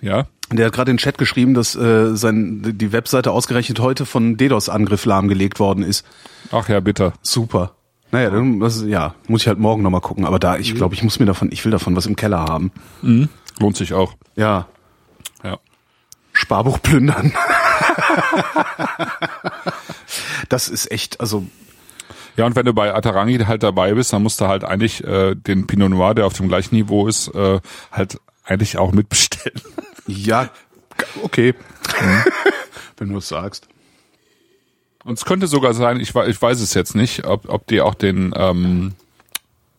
Ja. 0.01 0.27
Der 0.51 0.67
hat 0.67 0.73
gerade 0.73 0.91
in 0.91 0.97
den 0.97 1.01
Chat 1.01 1.17
geschrieben, 1.17 1.53
dass 1.53 1.75
äh, 1.75 2.15
sein, 2.15 2.77
die 2.77 2.91
Webseite 2.91 3.31
ausgerechnet 3.31 3.79
heute 3.79 4.05
von 4.05 4.37
DDoS-Angriff 4.37 5.05
lahmgelegt 5.05 5.59
worden 5.59 5.83
ist. 5.83 6.05
Ach 6.51 6.67
ja, 6.69 6.79
bitte. 6.79 7.13
Super. 7.21 7.75
Naja, 8.13 8.29
dann, 8.29 8.59
das, 8.59 8.83
ja, 8.83 9.15
muss 9.27 9.41
ich 9.41 9.47
halt 9.47 9.57
morgen 9.57 9.81
nochmal 9.81 9.99
gucken. 9.99 10.25
Aber 10.25 10.37
da, 10.37 10.57
ich 10.57 10.75
glaube, 10.75 10.93
ich 10.93 11.01
muss 11.01 11.19
mir 11.19 11.25
davon, 11.25 11.51
ich 11.51 11.65
will 11.65 11.71
davon 11.71 11.95
was 11.95 12.05
im 12.05 12.15
Keller 12.15 12.45
haben. 12.45 12.71
Lohnt 13.59 13.75
sich 13.75 13.93
auch. 13.93 14.13
Ja, 14.35 14.67
Ja. 15.43 15.57
Sparbuch 16.31 16.79
plündern. 16.79 17.33
das 20.49 20.69
ist 20.69 20.91
echt, 20.91 21.21
also 21.21 21.47
Ja, 22.37 22.45
und 22.45 22.55
wenn 22.55 22.67
du 22.67 22.73
bei 22.73 22.93
Atarangi 22.93 23.39
halt 23.39 23.63
dabei 23.63 23.95
bist, 23.95 24.13
dann 24.13 24.21
musst 24.21 24.39
du 24.41 24.47
halt 24.47 24.63
eigentlich 24.63 25.03
äh, 25.03 25.33
den 25.33 25.65
Pinot 25.65 25.89
Noir, 25.89 26.13
der 26.13 26.27
auf 26.27 26.33
dem 26.33 26.47
gleichen 26.47 26.75
Niveau 26.75 27.07
ist, 27.07 27.29
äh, 27.29 27.59
halt 27.91 28.19
eigentlich 28.43 28.77
auch 28.77 28.91
mitbestellen. 28.91 29.59
ja, 30.05 30.49
okay. 31.23 31.55
Wenn 32.97 33.09
du 33.09 33.17
es 33.17 33.27
sagst. 33.27 33.67
Und 35.03 35.17
es 35.17 35.25
könnte 35.25 35.47
sogar 35.47 35.73
sein, 35.73 35.99
ich, 35.99 36.15
ich 36.15 36.41
weiß 36.41 36.61
es 36.61 36.73
jetzt 36.73 36.95
nicht, 36.95 37.25
ob, 37.25 37.49
ob 37.49 37.67
die 37.67 37.81
auch 37.81 37.93
den, 37.93 38.33
ähm, 38.35 38.93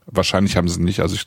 wahrscheinlich 0.07 0.57
haben 0.57 0.69
sie 0.69 0.83
nicht, 0.83 1.01
also 1.01 1.15
ich, 1.15 1.27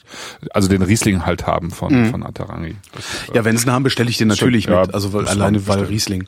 also 0.51 0.69
den 0.69 0.81
Riesling 0.83 1.25
halt 1.25 1.47
haben 1.47 1.71
von, 1.71 2.11
von 2.11 2.23
Atarangi. 2.23 2.75
Das, 2.93 3.29
äh, 3.29 3.37
Ja, 3.37 3.45
wenn 3.45 3.57
sie 3.57 3.65
ihn 3.65 3.71
haben, 3.71 3.83
bestelle 3.83 4.09
ich 4.09 4.17
den 4.17 4.27
natürlich 4.27 4.65
ja, 4.65 4.81
mit. 4.81 4.93
Also 4.93 5.13
weil, 5.13 5.27
alleine 5.27 5.67
weil. 5.67 5.83
Riesling. 5.85 6.27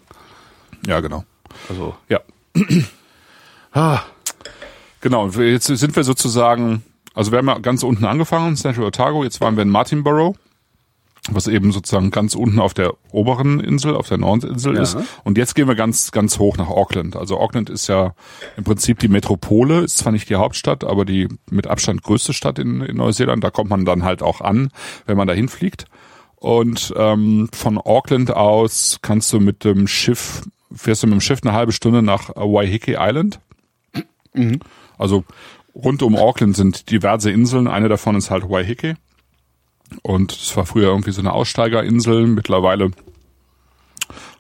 ja, 0.88 1.00
genau. 1.00 1.26
Also. 1.70 1.96
Ja, 2.10 2.22
Ah, 3.72 4.02
genau. 5.02 5.30
Jetzt 5.30 5.68
sind 5.68 5.96
wir 5.96 6.04
sozusagen, 6.04 6.84
also 7.14 7.32
wir 7.32 7.38
haben 7.38 7.48
ja 7.48 7.60
ganz 7.60 7.84
unten 7.84 8.06
angefangen, 8.06 8.56
Central 8.56 8.86
Otago, 8.86 9.24
jetzt 9.24 9.42
waren 9.42 9.56
wir 9.56 9.64
in 9.64 9.70
Martinborough, 9.70 10.36
was 11.32 11.48
eben 11.48 11.72
sozusagen 11.72 12.12
ganz 12.12 12.36
unten 12.36 12.60
auf 12.60 12.74
der 12.74 12.94
oberen 13.12 13.60
Insel, 13.60 13.96
auf 13.96 14.08
der 14.08 14.18
Nordinsel 14.18 14.76
Ja. 14.76 14.82
ist. 14.82 14.98
Und 15.24 15.38
jetzt 15.38 15.56
gehen 15.56 15.68
wir 15.68 15.76
ganz, 15.76 16.12
ganz 16.12 16.40
hoch 16.40 16.58
nach 16.58 16.70
Auckland. 16.70 17.16
Also 17.16 17.40
Auckland 17.40 17.70
ist 17.70 17.88
ja 17.88 18.14
im 18.58 18.64
Prinzip 18.64 19.00
die 19.00 19.08
Metropole, 19.08 19.80
ist 19.82 19.98
zwar 19.98 20.12
nicht 20.12 20.30
die 20.30 20.36
Hauptstadt, 20.36 20.84
aber 20.84 21.06
die 21.06 21.28
mit 21.50 21.68
Abstand 21.68 22.04
größte 22.04 22.34
Stadt 22.34 22.60
in, 22.60 22.82
in 22.82 22.98
Neuseeland. 22.98 23.44
Da 23.44 23.50
kommt 23.52 23.70
man 23.70 23.86
dann 23.86 24.04
halt 24.04 24.22
auch 24.24 24.42
an, 24.42 24.70
wenn 25.06 25.18
man 25.18 25.28
dahin 25.28 25.50
fliegt. 25.50 25.86
Und 26.36 26.94
ähm, 26.96 27.50
von 27.54 27.78
Auckland 27.78 28.32
aus 28.32 29.00
kannst 29.02 29.32
du 29.34 29.40
mit 29.40 29.64
dem 29.66 29.88
Schiff, 29.88 30.44
fährst 30.74 31.04
du 31.04 31.08
mit 31.08 31.16
dem 31.16 31.22
Schiff 31.22 31.40
eine 31.44 31.54
halbe 31.54 31.74
Stunde 31.74 32.02
nach 32.02 32.30
Waiheke 32.36 32.96
Island. 33.00 33.40
Also 34.98 35.24
rund 35.76 36.02
um 36.04 36.16
Auckland 36.16 36.56
sind 36.56 36.92
diverse 36.92 37.32
Inseln. 37.32 37.68
Eine 37.68 37.90
davon 37.90 38.16
ist 38.16 38.30
halt 38.30 38.50
Waiheke. 38.50 38.96
Und 40.04 40.32
es 40.32 40.56
war 40.56 40.66
früher 40.66 40.90
irgendwie 40.90 41.12
so 41.12 41.22
eine 41.22 41.34
Aussteigerinsel. 41.34 42.28
Mittlerweile 42.28 42.92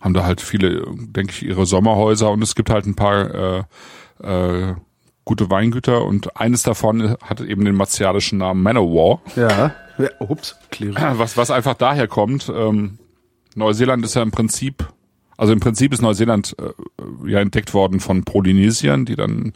haben 0.01 0.13
da 0.13 0.23
halt 0.23 0.41
viele, 0.41 0.83
denke 0.95 1.31
ich, 1.31 1.43
ihre 1.43 1.65
Sommerhäuser 1.65 2.31
und 2.31 2.41
es 2.41 2.55
gibt 2.55 2.69
halt 2.69 2.85
ein 2.85 2.95
paar 2.95 3.33
äh, 3.33 3.63
äh, 4.23 4.75
gute 5.25 5.49
Weingüter 5.49 6.05
und 6.05 6.37
eines 6.37 6.63
davon 6.63 7.15
hat 7.21 7.41
eben 7.41 7.65
den 7.65 7.75
martialischen 7.75 8.39
Namen 8.39 8.63
Manowar, 8.63 9.21
ja. 9.35 9.75
ja. 9.97 10.09
Ups, 10.19 10.57
kläre. 10.71 11.19
was, 11.19 11.37
was 11.37 11.51
einfach 11.51 11.75
daher 11.75 12.07
kommt. 12.07 12.51
Ähm, 12.53 12.97
Neuseeland 13.55 14.03
ist 14.05 14.15
ja 14.15 14.23
im 14.23 14.31
Prinzip, 14.31 14.87
also 15.39 15.53
im 15.53 15.61
Prinzip 15.61 15.93
ist 15.93 16.01
Neuseeland 16.01 16.53
äh, 16.59 17.31
ja 17.31 17.39
entdeckt 17.39 17.73
worden 17.73 18.01
von 18.01 18.25
Polynesiern, 18.25 19.05
die 19.05 19.15
dann 19.15 19.53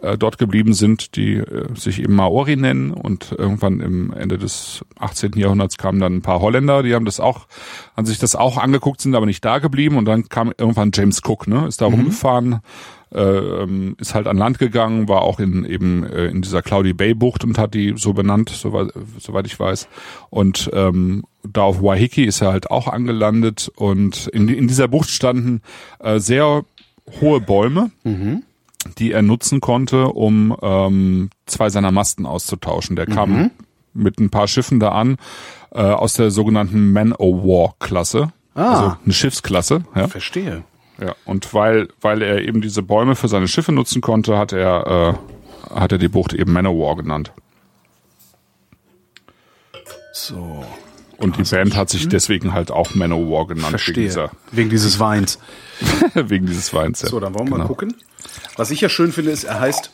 äh, 0.00 0.16
dort 0.16 0.38
geblieben 0.38 0.72
sind, 0.72 1.16
die 1.16 1.34
äh, 1.34 1.66
sich 1.74 2.00
eben 2.00 2.14
Maori 2.14 2.54
nennen 2.54 2.92
und 2.92 3.32
irgendwann 3.36 3.80
im 3.80 4.12
Ende 4.12 4.38
des 4.38 4.84
18. 5.00 5.32
Jahrhunderts 5.32 5.78
kamen 5.78 5.98
dann 5.98 6.18
ein 6.18 6.22
paar 6.22 6.40
Holländer, 6.40 6.84
die 6.84 6.94
haben 6.94 7.04
das 7.04 7.18
auch, 7.18 7.48
haben 7.96 8.06
sich 8.06 8.20
das 8.20 8.36
auch 8.36 8.56
angeguckt, 8.56 9.00
sind 9.00 9.16
aber 9.16 9.26
nicht 9.26 9.44
da 9.44 9.58
geblieben 9.58 9.96
und 9.96 10.04
dann 10.04 10.28
kam 10.28 10.52
irgendwann 10.56 10.92
James 10.94 11.20
Cook, 11.24 11.48
ne, 11.48 11.66
ist 11.66 11.80
da 11.80 11.86
rumgefahren, 11.86 12.60
äh, 13.12 13.20
ähm, 13.20 13.96
ist 13.98 14.14
halt 14.14 14.26
an 14.26 14.36
Land 14.36 14.58
gegangen, 14.58 15.08
war 15.08 15.22
auch 15.22 15.38
in 15.38 15.64
eben 15.64 16.04
äh, 16.04 16.26
in 16.26 16.42
dieser 16.42 16.62
Cloudy 16.62 16.92
Bay 16.92 17.14
Bucht 17.14 17.44
und 17.44 17.58
hat 17.58 17.74
die 17.74 17.94
so 17.96 18.12
benannt, 18.12 18.50
soweit, 18.50 18.92
soweit 19.18 19.46
ich 19.46 19.58
weiß. 19.58 19.88
Und 20.30 20.70
ähm, 20.72 21.24
da 21.44 21.62
auf 21.62 21.82
Waiheke 21.82 22.24
ist 22.24 22.40
er 22.40 22.52
halt 22.52 22.70
auch 22.70 22.88
angelandet 22.88 23.70
und 23.76 24.26
in, 24.28 24.48
in 24.48 24.66
dieser 24.68 24.88
Bucht 24.88 25.08
standen 25.08 25.62
äh, 26.00 26.18
sehr 26.18 26.64
hohe 27.20 27.40
Bäume, 27.40 27.92
die 28.98 29.12
er 29.12 29.22
nutzen 29.22 29.60
konnte, 29.60 30.08
um 30.08 30.56
ähm, 30.60 31.30
zwei 31.46 31.70
seiner 31.70 31.92
Masten 31.92 32.26
auszutauschen. 32.26 32.96
Der 32.96 33.06
kam 33.06 33.52
mit 33.94 34.18
ein 34.18 34.30
paar 34.30 34.48
Schiffen 34.48 34.80
da 34.80 34.90
an 34.90 35.16
äh, 35.70 35.80
aus 35.80 36.14
der 36.14 36.30
sogenannten 36.30 36.92
Man-O-War-Klasse. 36.92 38.32
Ah. 38.54 38.70
Also 38.70 38.96
eine 39.04 39.12
Schiffsklasse. 39.12 39.84
Ja. 39.94 40.08
Verstehe. 40.08 40.64
Ja, 41.00 41.14
und 41.26 41.52
weil, 41.52 41.88
weil 42.00 42.22
er 42.22 42.40
eben 42.42 42.60
diese 42.62 42.82
Bäume 42.82 43.16
für 43.16 43.28
seine 43.28 43.48
Schiffe 43.48 43.72
nutzen 43.72 44.00
konnte, 44.00 44.38
hat 44.38 44.52
er, 44.52 45.18
äh, 45.70 45.74
hat 45.74 45.92
er 45.92 45.98
die 45.98 46.08
Bucht 46.08 46.32
eben 46.32 46.52
Manowar 46.52 46.96
genannt. 46.96 47.32
So. 50.12 50.64
Und 51.18 51.36
die 51.38 51.42
Band 51.42 51.76
hat 51.76 51.88
sich 51.90 52.08
deswegen 52.08 52.52
halt 52.52 52.70
auch 52.70 52.94
Manowar 52.94 53.46
genannt. 53.46 53.70
Verstehe. 53.70 53.96
Wegen, 53.96 54.06
dieser, 54.06 54.30
Wegen 54.52 54.70
dieses 54.70 54.98
Weins. 54.98 55.38
wegen 56.14 56.46
dieses 56.46 56.72
Weins. 56.74 57.02
Ja. 57.02 57.08
So, 57.08 57.20
dann 57.20 57.34
wollen 57.34 57.46
wir 57.48 57.52
Genau. 57.52 57.64
mal 57.64 57.68
gucken. 57.68 57.94
Was 58.56 58.70
ich 58.70 58.80
ja 58.80 58.88
schön 58.88 59.12
finde, 59.12 59.30
ist, 59.30 59.44
er 59.44 59.60
heißt, 59.60 59.90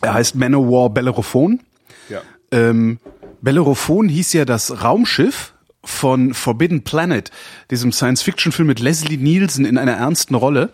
er 0.00 0.14
heißt 0.14 0.34
Manowar 0.34 0.90
Bellerophon. 0.90 1.60
Ja. 2.08 2.20
Ähm, 2.50 2.98
Bellerophon 3.40 4.08
hieß 4.08 4.32
ja 4.34 4.44
das 4.44 4.82
Raumschiff 4.82 5.51
von 5.84 6.34
Forbidden 6.34 6.82
Planet, 6.82 7.30
diesem 7.70 7.92
Science-Fiction-Film 7.92 8.68
mit 8.68 8.80
Leslie 8.80 9.16
Nielsen 9.16 9.64
in 9.64 9.78
einer 9.78 9.92
ernsten 9.92 10.34
Rolle. 10.34 10.72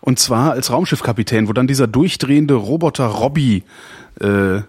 Und 0.00 0.18
zwar 0.18 0.52
als 0.52 0.70
Raumschiffkapitän, 0.70 1.48
wo 1.48 1.52
dann 1.52 1.66
dieser 1.66 1.86
durchdrehende 1.88 2.54
Roboter 2.54 3.06
Robbie, 3.06 3.64
äh, 4.20 4.60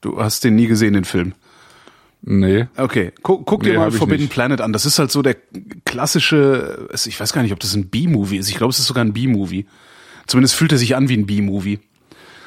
du 0.00 0.18
hast 0.18 0.44
den 0.44 0.54
nie 0.56 0.66
gesehen, 0.66 0.92
den 0.92 1.04
Film. 1.04 1.32
Nee. 2.26 2.66
Okay, 2.76 3.12
guck, 3.22 3.46
guck 3.46 3.62
Nee, 3.62 3.70
dir 3.72 3.78
mal 3.78 3.92
Forbidden. 3.92 4.28
Planet 4.28 4.60
an. 4.60 4.72
Das 4.72 4.86
ist 4.86 4.98
halt 4.98 5.10
so 5.10 5.22
der 5.22 5.36
klassische, 5.84 6.88
ich 6.92 7.20
weiß 7.20 7.32
gar 7.32 7.42
nicht, 7.42 7.52
ob 7.52 7.60
das 7.60 7.74
ein 7.74 7.88
B-Movie 7.88 8.38
ist. 8.38 8.48
Ich 8.48 8.56
glaube, 8.56 8.70
es 8.70 8.78
ist 8.78 8.86
sogar 8.86 9.04
ein 9.04 9.12
B-Movie. 9.12 9.66
Zumindest 10.26 10.54
fühlt 10.54 10.72
er 10.72 10.78
sich 10.78 10.96
an 10.96 11.08
wie 11.08 11.16
ein 11.16 11.26
B-Movie. 11.26 11.80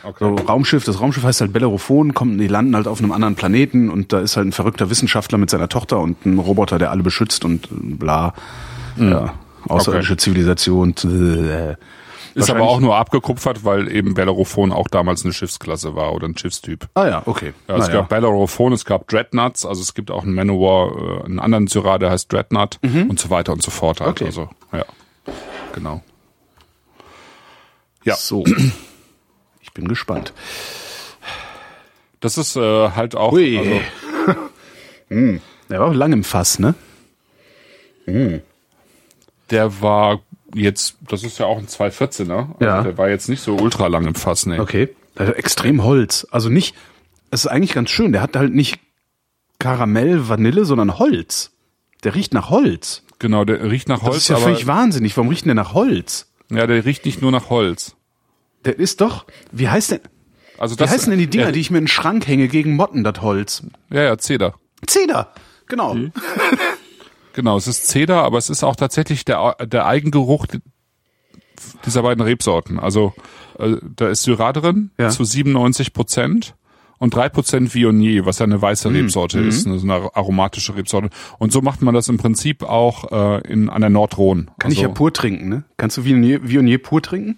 Okay. 0.03 0.17
So, 0.19 0.35
Raumschiff, 0.45 0.83
das 0.85 1.01
Raumschiff 1.01 1.23
heißt 1.23 1.41
halt 1.41 1.51
Bellerophon, 1.53 2.13
kommen, 2.13 2.37
die 2.37 2.47
landen 2.47 2.75
halt 2.75 2.87
auf 2.87 2.99
einem 2.99 3.11
anderen 3.11 3.35
Planeten 3.35 3.89
und 3.89 4.13
da 4.13 4.19
ist 4.19 4.37
halt 4.37 4.47
ein 4.47 4.51
verrückter 4.51 4.89
Wissenschaftler 4.89 5.37
mit 5.37 5.49
seiner 5.49 5.67
Tochter 5.69 5.99
und 5.99 6.25
ein 6.25 6.39
Roboter, 6.39 6.77
der 6.79 6.91
alle 6.91 7.03
beschützt 7.03 7.43
und 7.45 7.67
bla. 7.71 8.33
Ja, 8.97 9.33
außerirdische 9.67 10.13
Okay. 10.13 10.21
Zivilisation. 10.21 10.93
Äh, 11.03 11.75
Ist 12.35 12.49
aber 12.51 12.61
auch 12.61 12.79
nur 12.79 12.95
abgekupfert, 12.95 13.65
weil 13.65 13.91
eben 13.91 14.13
Bellerophon 14.13 14.71
auch 14.71 14.87
damals 14.87 15.23
eine 15.23 15.33
Schiffsklasse 15.33 15.95
war 15.95 16.13
oder 16.13 16.27
ein 16.27 16.37
Schiffstyp. 16.37 16.87
Ah 16.93 17.07
ja, 17.07 17.21
okay. 17.25 17.53
Ja, 17.67 17.75
es 17.77 17.87
Naja. 17.87 18.01
gab 18.01 18.09
Bellerophon, 18.09 18.73
es 18.73 18.85
gab 18.85 19.07
Dreadnoughts, 19.07 19.65
also 19.65 19.81
es 19.81 19.93
gibt 19.95 20.11
auch 20.11 20.23
einen 20.23 20.33
Manowar, 20.35 21.21
äh, 21.21 21.25
einen 21.25 21.39
anderen 21.39 21.65
Syrah, 21.67 21.97
der 21.97 22.11
heißt 22.11 22.31
Dreadnought 22.31 22.79
und 22.83 23.19
so 23.19 23.29
weiter 23.31 23.53
und 23.53 23.63
so 23.63 23.71
fort. 23.71 23.99
Halt. 24.01 24.11
Okay. 24.11 24.25
Also, 24.25 24.49
ja, 24.71 24.85
genau. 25.73 26.01
Ja, 28.03 28.15
So. 28.15 28.43
Bin 29.77 29.87
gespannt. 29.87 30.33
das 32.19 32.39
ist 32.39 32.55
äh, 32.55 32.89
halt 32.89 33.15
auch, 33.15 33.31
Hui. 33.31 33.59
also, 33.59 33.79
Der 35.69 35.79
war 35.79 35.87
auch 35.89 35.93
lang 35.93 36.13
im 36.13 36.23
Fass, 36.23 36.57
ne? 36.57 36.73
Der 39.51 39.81
war 39.81 40.19
jetzt, 40.55 40.95
das 41.07 41.23
ist 41.23 41.37
ja 41.37 41.45
auch 41.45 41.59
ein 41.59 41.67
214er. 41.67 42.31
Also 42.31 42.55
Ja. 42.59 42.81
Der 42.81 42.97
war 42.97 43.07
jetzt 43.09 43.29
nicht 43.29 43.41
so 43.41 43.55
ultra 43.55 43.85
lang 43.85 44.07
im 44.07 44.15
Fass, 44.15 44.47
ne. 44.47 44.59
Okay. 44.59 44.89
Der 45.17 45.27
hat 45.27 45.35
extrem 45.35 45.83
Holz. 45.83 46.25
Also 46.31 46.49
nicht, 46.49 46.75
es 47.29 47.41
ist 47.41 47.51
eigentlich 47.51 47.73
ganz 47.73 47.91
schön. 47.91 48.11
Der 48.11 48.23
hat 48.23 48.35
halt 48.35 48.55
nicht 48.55 48.79
Karamell, 49.59 50.27
Vanille, 50.27 50.65
sondern 50.65 50.97
Holz. 50.97 51.51
Der 52.03 52.15
riecht 52.15 52.33
nach 52.33 52.49
Holz. 52.49 53.03
Genau, 53.19 53.45
der 53.45 53.63
riecht 53.69 53.89
nach 53.89 53.99
Das 53.99 54.07
Holz, 54.07 54.17
ist 54.17 54.29
ja 54.29 54.37
völlig 54.37 54.65
wahnsinnig. 54.65 55.15
Warum 55.17 55.29
riecht 55.29 55.45
denn 55.45 55.55
der 55.55 55.63
nach 55.63 55.73
Holz? 55.75 56.31
ja, 56.49 56.65
der 56.65 56.83
riecht 56.83 57.05
nicht 57.05 57.21
nur 57.21 57.31
nach 57.31 57.51
Holz. 57.51 57.96
Der 58.67 58.77
ist 58.77 59.01
doch, 59.01 59.25
wie 59.51 59.67
heißt 59.69 59.91
denn, 59.91 59.99
Also 60.59 60.75
wie 60.75 60.79
das, 60.79 60.91
heißen 60.91 61.09
denn 61.09 61.17
die 61.19 61.27
Dinger, 61.27 61.45
ja, 61.45 61.51
die 61.51 61.59
ich 61.61 61.71
mir 61.71 61.79
in 61.79 61.85
den 61.85 61.87
Schrank 61.87 62.27
hänge 62.27 62.47
gegen 62.49 62.75
Motten, 62.75 63.03
das 63.03 63.21
Holz? 63.21 63.63
Ja, 63.89 64.03
ja, 64.03 64.17
Zeder. 64.19 64.53
Zeder. 64.85 65.33
Genau. 65.67 65.95
Genau, 67.33 67.57
es 67.57 67.67
ist 67.67 67.87
Zeder, 67.87 68.23
aber 68.23 68.37
es 68.37 68.49
ist 68.49 68.63
auch 68.63 68.75
tatsächlich 68.75 69.23
der, 69.25 69.55
der 69.65 69.85
Eigengeruch 69.85 70.45
dieser 71.85 72.01
beiden 72.03 72.23
Rebsorten. 72.23 72.79
Also 72.79 73.13
äh, 73.59 73.75
da 73.95 74.09
ist 74.09 74.23
Syrah 74.23 74.53
drin 74.53 74.91
Ja. 74.99 75.09
zu 75.09 75.23
97 75.23 75.93
Prozent 75.93 76.55
und 76.99 77.13
drei 77.13 77.29
Prozent 77.29 77.73
Viognier, 77.75 78.25
was 78.25 78.39
ja 78.39 78.45
eine 78.45 78.57
Mhm. 78.57 78.61
weiße 78.63 78.89
Rebsorte 78.91 79.39
ist, 79.39 79.67
eine, 79.67 80.09
aromatische 80.15 80.75
Rebsorte. 80.75 81.09
Und 81.37 81.51
so 81.51 81.61
macht 81.61 81.81
man 81.81 81.93
das 81.93 82.09
im 82.09 82.17
Prinzip 82.17 82.63
auch 82.63 83.11
äh, 83.11 83.41
in 83.51 83.69
an 83.69 83.81
der 83.81 83.89
Nordrhone. 83.91 84.47
Kann 84.59 84.71
ich 84.71 84.81
ja 84.81 84.87
pur 84.89 85.13
trinken, 85.13 85.47
ne? 85.49 85.63
Kannst 85.77 85.97
du 85.97 86.05
Viognier, 86.05 86.47
Viognier 86.47 86.81
pur 86.81 87.01
trinken? 87.01 87.37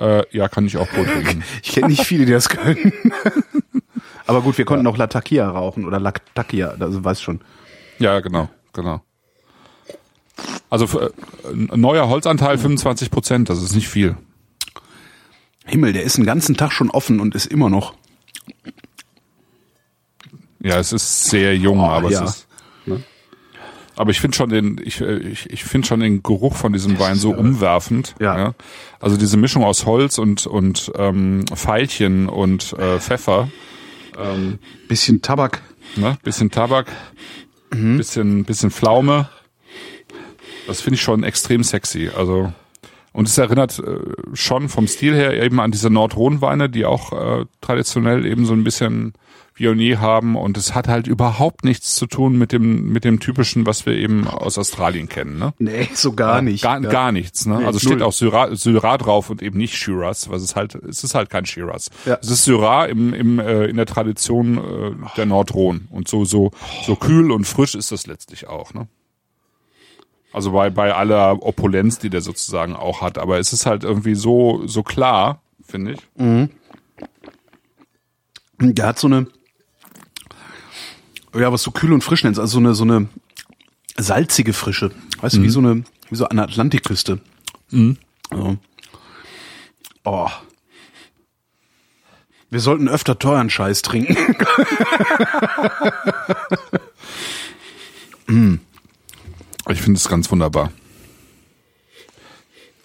Äh, 0.00 0.24
ja, 0.36 0.48
kann 0.48 0.66
ich 0.66 0.76
auch 0.76 0.88
pur 0.88 1.04
trinken. 1.06 1.44
Ich 1.62 1.72
kenne 1.72 1.88
nicht 1.88 2.04
viele, 2.04 2.26
die 2.26 2.32
das 2.32 2.48
können. 2.48 2.92
Aber 4.26 4.42
gut, 4.42 4.58
wir 4.58 4.64
konnten 4.64 4.86
auch 4.86 4.96
Latakia 4.96 5.48
rauchen 5.48 5.84
oder 5.84 5.98
Lactakia, 6.00 6.74
also 6.78 7.04
weiß 7.04 7.20
schon. 7.20 7.40
Ja, 7.98 8.20
genau, 8.20 8.48
genau. 8.72 9.02
Also 10.70 10.86
für, 10.86 11.12
äh, 11.44 11.76
neuer 11.76 12.08
Holzanteil 12.08 12.56
25 12.56 13.10
Prozent, 13.10 13.50
das 13.50 13.62
ist 13.62 13.74
nicht 13.74 13.88
viel. 13.88 14.16
Himmel, 15.66 15.92
der 15.92 16.02
ist 16.04 16.16
den 16.16 16.24
ganzen 16.24 16.56
Tag 16.56 16.72
schon 16.72 16.90
offen 16.90 17.20
und 17.20 17.34
ist 17.34 17.46
immer 17.46 17.68
noch. 17.68 17.94
Ja, 20.60 20.78
es 20.78 20.92
ist 20.92 21.24
sehr 21.26 21.56
jung, 21.56 21.80
Oh, 21.80 21.84
aber 21.84 22.10
ja. 22.10 22.24
es 22.24 22.30
ist. 22.30 22.46
Ne? 22.86 23.02
Aber 24.00 24.12
ich 24.12 24.20
finde 24.20 24.34
schon 24.34 24.48
den, 24.48 24.80
ich, 24.82 25.02
äh, 25.02 25.18
ich, 25.18 25.50
ich 25.50 25.62
finde 25.62 25.86
schon 25.86 26.00
den 26.00 26.22
Geruch 26.22 26.56
von 26.56 26.72
diesem 26.72 26.98
Wein 26.98 27.16
so 27.16 27.32
umwerfend. 27.32 28.14
Ja. 28.18 28.54
Also 28.98 29.18
diese 29.18 29.36
Mischung 29.36 29.62
aus 29.62 29.84
Holz 29.84 30.16
und 30.16 30.46
und 30.46 30.90
ähm, 30.96 31.44
Veilchen 31.54 32.30
und 32.30 32.72
äh, 32.78 32.98
Pfeffer, 32.98 33.48
Bisschen 34.88 35.20
Tabak. 35.20 35.60
ne? 35.96 36.16
bisschen 36.22 36.50
Tabak, 36.50 36.86
Mhm. 37.74 37.98
bisschen 37.98 38.44
bisschen 38.44 38.70
Pflaume. 38.70 39.28
Das 40.66 40.80
finde 40.80 40.94
ich 40.94 41.02
schon 41.02 41.22
extrem 41.22 41.62
sexy. 41.62 42.10
Also 42.16 42.52
und 43.12 43.28
es 43.28 43.36
erinnert 43.36 43.78
äh, 43.80 43.98
schon 44.34 44.68
vom 44.70 44.86
Stil 44.88 45.14
her 45.14 45.34
eben 45.42 45.60
an 45.60 45.72
diese 45.72 45.90
Nordrhone-Weine, 45.90 46.70
die 46.70 46.86
auch 46.86 47.12
äh, 47.12 47.44
traditionell 47.60 48.24
eben 48.24 48.46
so 48.46 48.54
ein 48.54 48.64
bisschen 48.64 49.12
Viognier 49.60 50.00
haben 50.00 50.36
und 50.36 50.56
es 50.56 50.74
hat 50.74 50.88
halt 50.88 51.06
überhaupt 51.06 51.64
nichts 51.64 51.94
zu 51.94 52.06
tun 52.06 52.38
mit 52.38 52.50
dem 52.50 52.90
mit 52.92 53.04
dem 53.04 53.20
typischen, 53.20 53.66
was 53.66 53.84
wir 53.84 53.92
eben 53.92 54.26
aus 54.26 54.56
Australien 54.56 55.08
kennen, 55.08 55.38
ne? 55.38 55.52
Nee, 55.58 55.88
so 55.92 56.14
gar 56.14 56.40
nicht. 56.40 56.62
Gar, 56.62 56.82
ja. 56.82 56.88
gar 56.88 57.12
nichts, 57.12 57.44
ne? 57.44 57.58
Nee, 57.58 57.66
also 57.66 57.78
null. 57.78 57.80
steht 57.80 58.02
auch 58.02 58.12
Syrah, 58.12 58.56
Syrah 58.56 58.96
drauf 58.96 59.28
und 59.28 59.42
eben 59.42 59.58
nicht 59.58 59.76
Shiraz, 59.76 60.30
was 60.30 60.42
es 60.42 60.56
halt 60.56 60.74
es 60.74 61.04
ist 61.04 61.14
halt 61.14 61.28
kein 61.28 61.44
Shiraz. 61.44 61.90
Ja. 62.06 62.18
Es 62.22 62.30
ist 62.30 62.44
Syrah 62.44 62.86
im 62.86 63.12
im 63.12 63.38
äh, 63.38 63.66
in 63.66 63.76
der 63.76 63.84
Tradition 63.86 64.56
äh, 64.56 65.16
der 65.16 65.26
Nordrhone 65.26 65.82
und 65.90 66.08
so 66.08 66.24
so 66.24 66.52
so 66.86 66.96
kühl 66.96 67.30
und 67.30 67.44
frisch 67.44 67.74
ist 67.74 67.92
das 67.92 68.06
letztlich 68.06 68.48
auch, 68.48 68.72
ne? 68.72 68.88
Also 70.32 70.52
bei 70.52 70.70
bei 70.70 70.94
aller 70.94 71.42
Opulenz, 71.42 71.98
die 71.98 72.08
der 72.08 72.22
sozusagen 72.22 72.74
auch 72.74 73.02
hat, 73.02 73.18
aber 73.18 73.38
es 73.38 73.52
ist 73.52 73.66
halt 73.66 73.84
irgendwie 73.84 74.14
so 74.14 74.66
so 74.66 74.82
klar, 74.82 75.42
finde 75.62 75.92
ich. 75.92 76.00
Der 78.62 78.86
hat 78.86 78.98
so 78.98 79.06
eine, 79.06 79.26
ja, 81.34 81.52
was 81.52 81.62
du 81.62 81.70
kühl 81.70 81.92
und 81.92 82.02
frisch 82.02 82.24
nennst, 82.24 82.40
also 82.40 82.52
so 82.52 82.58
eine, 82.58 82.74
so 82.74 82.84
eine 82.84 83.08
salzige 83.96 84.52
Frische. 84.52 84.90
Weißt 85.20 85.36
du, 85.36 85.42
wie 85.42 85.48
so 85.50 85.60
eine, 85.60 85.84
wie 86.08 86.16
so 86.16 86.26
an 86.26 86.36
der 86.36 86.44
Atlantikküste. 86.44 87.20
Ja. 88.32 88.56
Oh. 90.04 90.28
Wir 92.50 92.60
sollten 92.60 92.88
öfter 92.88 93.18
teuren 93.18 93.50
Scheiß 93.50 93.82
trinken. 93.82 94.16
Ich 99.68 99.80
finde 99.82 99.98
es 99.98 100.08
ganz 100.08 100.30
wunderbar. 100.30 100.72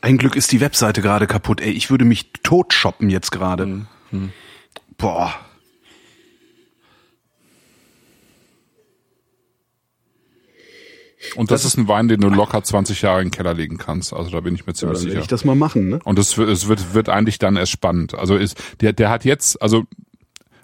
Ein 0.01 0.17
Glück 0.17 0.35
ist 0.35 0.51
die 0.51 0.59
Webseite 0.59 1.01
gerade 1.01 1.25
kaputt. 1.25 1.61
Ey, 1.61 1.71
ich 1.71 1.89
würde 1.89 2.05
mich 2.05 2.31
tot 2.43 2.73
shoppen 2.73 3.09
jetzt 3.09 3.31
gerade. 3.31 3.87
Boah. 4.97 5.33
Und 11.35 11.51
das, 11.51 11.65
ist 11.65 11.77
ein 11.77 11.87
Wein, 11.87 12.07
den 12.07 12.21
du 12.21 12.29
locker 12.29 12.63
20 12.63 13.01
Jahre 13.01 13.21
in 13.21 13.27
den 13.27 13.31
Keller 13.31 13.53
legen 13.53 13.77
kannst. 13.77 14.13
Also 14.13 14.29
da 14.31 14.39
bin 14.39 14.55
ich 14.55 14.65
mir 14.65 14.71
Ja, 14.71 14.75
ziemlich 14.75 14.97
dann 14.99 15.05
werde 15.05 15.11
sicher. 15.11 15.21
ich 15.21 15.27
das 15.27 15.45
mal 15.45 15.55
machen, 15.55 15.89
ne? 15.89 15.99
Und 16.03 16.19
es 16.19 16.37
wird, 16.37 16.49
es 16.49 16.67
wird, 16.67 16.93
wird 16.93 17.09
eigentlich 17.09 17.39
dann 17.39 17.55
erst 17.55 17.71
spannend. 17.71 18.13
Also 18.15 18.35
ist, 18.35 18.57
der, 18.81 18.93
der 18.93 19.09
hat 19.09 19.25
jetzt, 19.25 19.61
also 19.61 19.83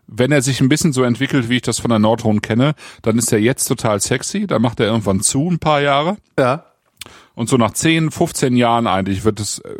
wenn 0.07 0.32
er 0.32 0.41
sich 0.41 0.59
ein 0.62 0.70
bisschen 0.70 0.91
so 0.93 1.03
entwickelt, 1.03 1.49
wie 1.49 1.55
ich 1.57 1.62
das 1.62 1.80
von 1.80 1.89
der 1.89 1.99
Nordrhone 1.99 2.41
kenne, 2.41 2.76
dann 3.01 3.18
ist 3.18 3.32
er 3.32 3.39
jetzt 3.39 3.66
total 3.66 3.99
sexy. 4.01 4.45
Dann 4.47 4.62
macht 4.62 4.80
er 4.80 4.88
irgendwann 4.88 5.22
zu, 5.22 5.49
ein 5.49 5.59
paar 5.59 5.82
Jahre. 5.82 6.18
Ja. 6.38 6.66
Und 7.34 7.47
so 7.49 7.55
nach 7.57 7.71
10, 7.71 8.11
15 8.11 8.55
Jahren 8.57 8.88
eigentlich 8.88 9.23
wird 9.23 9.39
es, 9.39 9.59
äh, 9.59 9.73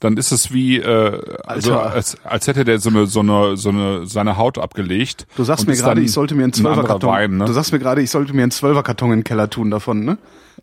dann 0.00 0.16
ist 0.16 0.32
es 0.32 0.52
wie, 0.52 0.78
äh, 0.78 1.20
also 1.44 1.78
als, 1.78 2.16
als 2.24 2.46
hätte 2.46 2.64
der 2.64 2.78
so 2.78 2.88
eine, 2.88 3.06
so 3.06 3.20
eine, 3.20 3.56
so 3.56 3.68
eine, 3.68 4.06
seine 4.06 4.36
Haut 4.38 4.58
abgelegt. 4.58 5.26
Du 5.36 5.44
sagst 5.44 5.66
mir 5.66 5.76
gerade, 5.76 6.00
ich 6.00 6.12
sollte 6.12 6.34
mir 6.34 6.44
einen 6.44 6.50
ein 6.52 6.54
Zwölferkarton. 6.54 7.10
Wein, 7.10 7.36
ne? 7.36 7.44
Du 7.44 7.52
sagst 7.52 7.72
mir 7.72 7.78
gerade, 7.78 8.00
ich 8.02 8.10
sollte 8.10 8.32
mir 8.34 8.42
einen 8.42 8.50
Zwölferkarton 8.50 9.12
in 9.12 9.18
den 9.18 9.24
Keller 9.24 9.50
tun 9.50 9.70
davon, 9.70 10.04
ne? 10.04 10.16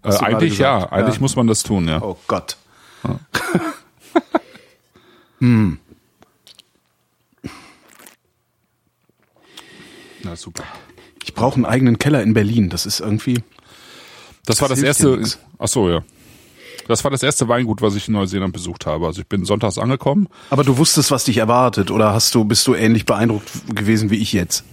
äh, 0.04 0.10
eigentlich 0.18 0.58
ja, 0.58 0.92
eigentlich 0.92 1.16
Ja. 1.16 1.22
muss 1.22 1.36
man 1.36 1.48
das 1.48 1.62
tun, 1.64 1.88
ja. 1.88 2.02
Oh 2.02 2.18
Gott. 2.28 2.58
Na 10.24 10.36
super. 10.36 10.64
Ich 11.24 11.34
brauche 11.34 11.56
einen 11.56 11.66
eigenen 11.66 12.00
Keller 12.00 12.22
in 12.22 12.34
Berlin. 12.34 12.70
Das 12.70 12.86
ist 12.86 13.00
irgendwie. 13.00 13.44
Das 14.46 14.62
war 14.62 14.70
Das 14.70 14.80
das 14.80 14.86
hilft 14.86 15.02
dir 15.02 15.20
erste. 15.20 15.40
Ach 15.60 15.68
so, 15.68 15.90
ja. 15.90 16.04
Das 16.88 17.04
war 17.04 17.12
das 17.12 17.24
erste 17.24 17.48
Weingut, 17.48 17.82
was 17.82 17.96
ich 17.96 18.08
in 18.08 18.14
Neuseeland 18.14 18.54
besucht 18.54 18.86
habe. 18.86 19.06
Also 19.06 19.22
ich 19.22 19.28
bin 19.28 19.46
sonntags 19.46 19.78
angekommen. 19.78 20.28
Aber 20.50 20.64
du 20.64 20.78
wusstest, 20.78 21.12
was 21.12 21.24
dich 21.24 21.38
erwartet, 21.38 21.92
oder 21.92 22.14
hast 22.14 22.34
du, 22.36 22.44
bist 22.46 22.68
du 22.68 22.76
ähnlich 22.76 23.06
beeindruckt 23.06 23.50
gewesen 23.76 24.10
wie 24.10 24.18
ich 24.18 24.34
jetzt? 24.34 24.64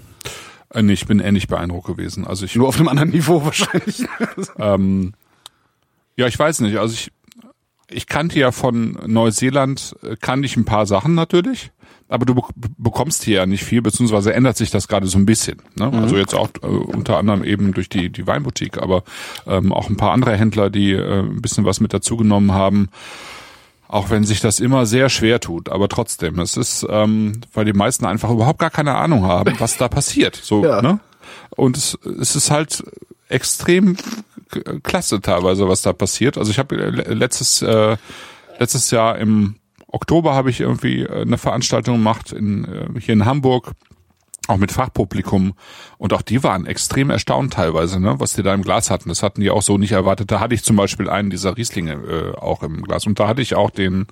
Äh, 0.72 0.82
nee, 0.82 0.92
ich 0.92 1.06
bin 1.06 1.20
ähnlich 1.20 1.48
beeindruckt 1.48 1.86
gewesen. 1.86 2.26
Also 2.26 2.44
ich, 2.44 2.56
Nur 2.56 2.68
auf 2.68 2.76
einem 2.78 2.88
anderen 2.88 3.11
Niveau 3.11 3.44
wahrscheinlich. 3.44 4.04
ähm, 4.58 5.14
ja, 6.16 6.26
ich 6.26 6.38
weiß 6.38 6.61
nicht. 6.61 6.78
Also 6.78 6.94
ich, 6.94 7.12
ich 7.88 8.06
kannte 8.06 8.38
ja 8.38 8.52
von 8.52 8.98
Neuseeland, 9.06 9.96
äh, 10.02 10.16
kannte 10.20 10.46
ich 10.46 10.56
ein 10.56 10.64
paar 10.64 10.86
Sachen 10.86 11.14
natürlich. 11.14 11.72
Aber 12.11 12.26
du 12.26 12.32
bek- 12.34 12.50
bekommst 12.76 13.22
hier 13.22 13.36
ja 13.36 13.46
nicht 13.46 13.64
viel, 13.64 13.80
beziehungsweise 13.82 14.34
ändert 14.34 14.56
sich 14.56 14.70
das 14.70 14.88
gerade 14.88 15.06
so 15.06 15.16
ein 15.16 15.26
bisschen. 15.26 15.62
Ne? 15.76 15.90
Also 15.92 16.16
jetzt 16.16 16.34
auch 16.34 16.48
äh, 16.62 16.66
unter 16.66 17.16
anderem 17.18 17.44
eben 17.44 17.72
durch 17.72 17.88
die, 17.88 18.11
die 18.11 18.26
Weinboutique, 18.26 18.78
aber 18.82 19.04
ähm, 19.46 19.72
auch 19.72 19.88
ein 19.88 19.96
paar 19.96 20.11
andere 20.12 20.36
Händler, 20.36 20.70
die 20.70 20.90
äh, 20.92 21.20
ein 21.20 21.40
bisschen 21.40 21.64
was 21.64 21.78
mit 21.80 21.94
dazugenommen 21.94 22.52
haben. 22.52 22.88
Auch 23.86 24.11
wenn 24.11 24.24
sich 24.24 24.40
das 24.40 24.58
immer 24.61 24.86
sehr 24.86 25.08
schwer 25.08 25.40
tut, 25.40 25.68
aber 25.68 25.88
trotzdem, 25.88 26.38
es 26.40 26.56
ist, 26.56 26.86
ähm, 26.90 27.40
weil 27.54 27.64
die 27.64 27.72
meisten 27.72 28.04
einfach 28.06 28.30
überhaupt 28.30 28.58
gar 28.58 28.70
keine 28.70 28.96
Ahnung 28.96 29.24
haben, 29.26 29.54
was 29.58 29.76
da 29.78 29.88
passiert. 29.88 30.34
So, 30.36 30.64
Ja. 30.64 30.82
ne? 30.82 30.98
Und 31.50 31.76
es, 31.76 31.96
es 32.20 32.34
ist 32.36 32.50
halt 32.50 32.82
extrem 33.28 33.96
klasse 34.82 35.20
teilweise, 35.20 35.68
was 35.68 35.82
da 35.82 35.92
passiert. 35.92 36.38
Also 36.38 36.50
ich 36.50 36.58
habe 36.58 36.74
äh, 36.76 37.14
letztes 37.14 37.62
äh, 37.62 37.96
letztes 38.58 38.90
Jahr 38.90 39.16
im 39.18 39.54
Oktober 39.93 40.34
habe 40.34 40.51
ich 40.51 40.61
irgendwie 40.61 41.03
äh, 41.03 41.22
eine 41.22 41.38
Veranstaltung 41.38 41.97
gemacht 41.97 42.32
in, 42.32 42.64
äh, 42.64 43.01
hier 43.01 43.14
in 43.14 43.24
Hamburg, 43.24 43.72
auch 44.47 44.57
mit 44.57 44.72
Fachpublikum. 44.72 45.55
Und 45.99 46.12
auch 46.12 46.22
die 46.22 46.43
waren 46.43 46.66
extrem 46.66 47.11
erstaunt 47.11 47.55
teilweise, 47.55 48.01
ne, 48.01 48.18
was 48.18 48.32
die 48.32 48.43
da 48.43 48.55
im 48.55 48.62
Glas 48.62 48.91
hatten. 48.91 49.09
Das 49.09 49.22
hatten 49.22 49.41
die 49.41 49.51
auch 49.51 49.62
so 49.62 49.78
nicht 49.78 49.93
erwartet. 49.93 50.30
Da 50.30 50.41
hatte 50.41 50.55
ich 50.55 50.64
zum 50.64 50.76
Beispiel 50.76 51.09
einen 51.09 51.30
dieser 51.30 51.57
Rieslinge 51.57 51.93
äh, 51.93 52.36
auch 52.36 52.62
im 52.62 52.82
Glas. 52.82 53.07
Und 53.07 53.18
da 53.20 53.28
hatte 53.28 53.43
ich 53.43 53.55
auch 53.55 53.70
den 53.70 54.07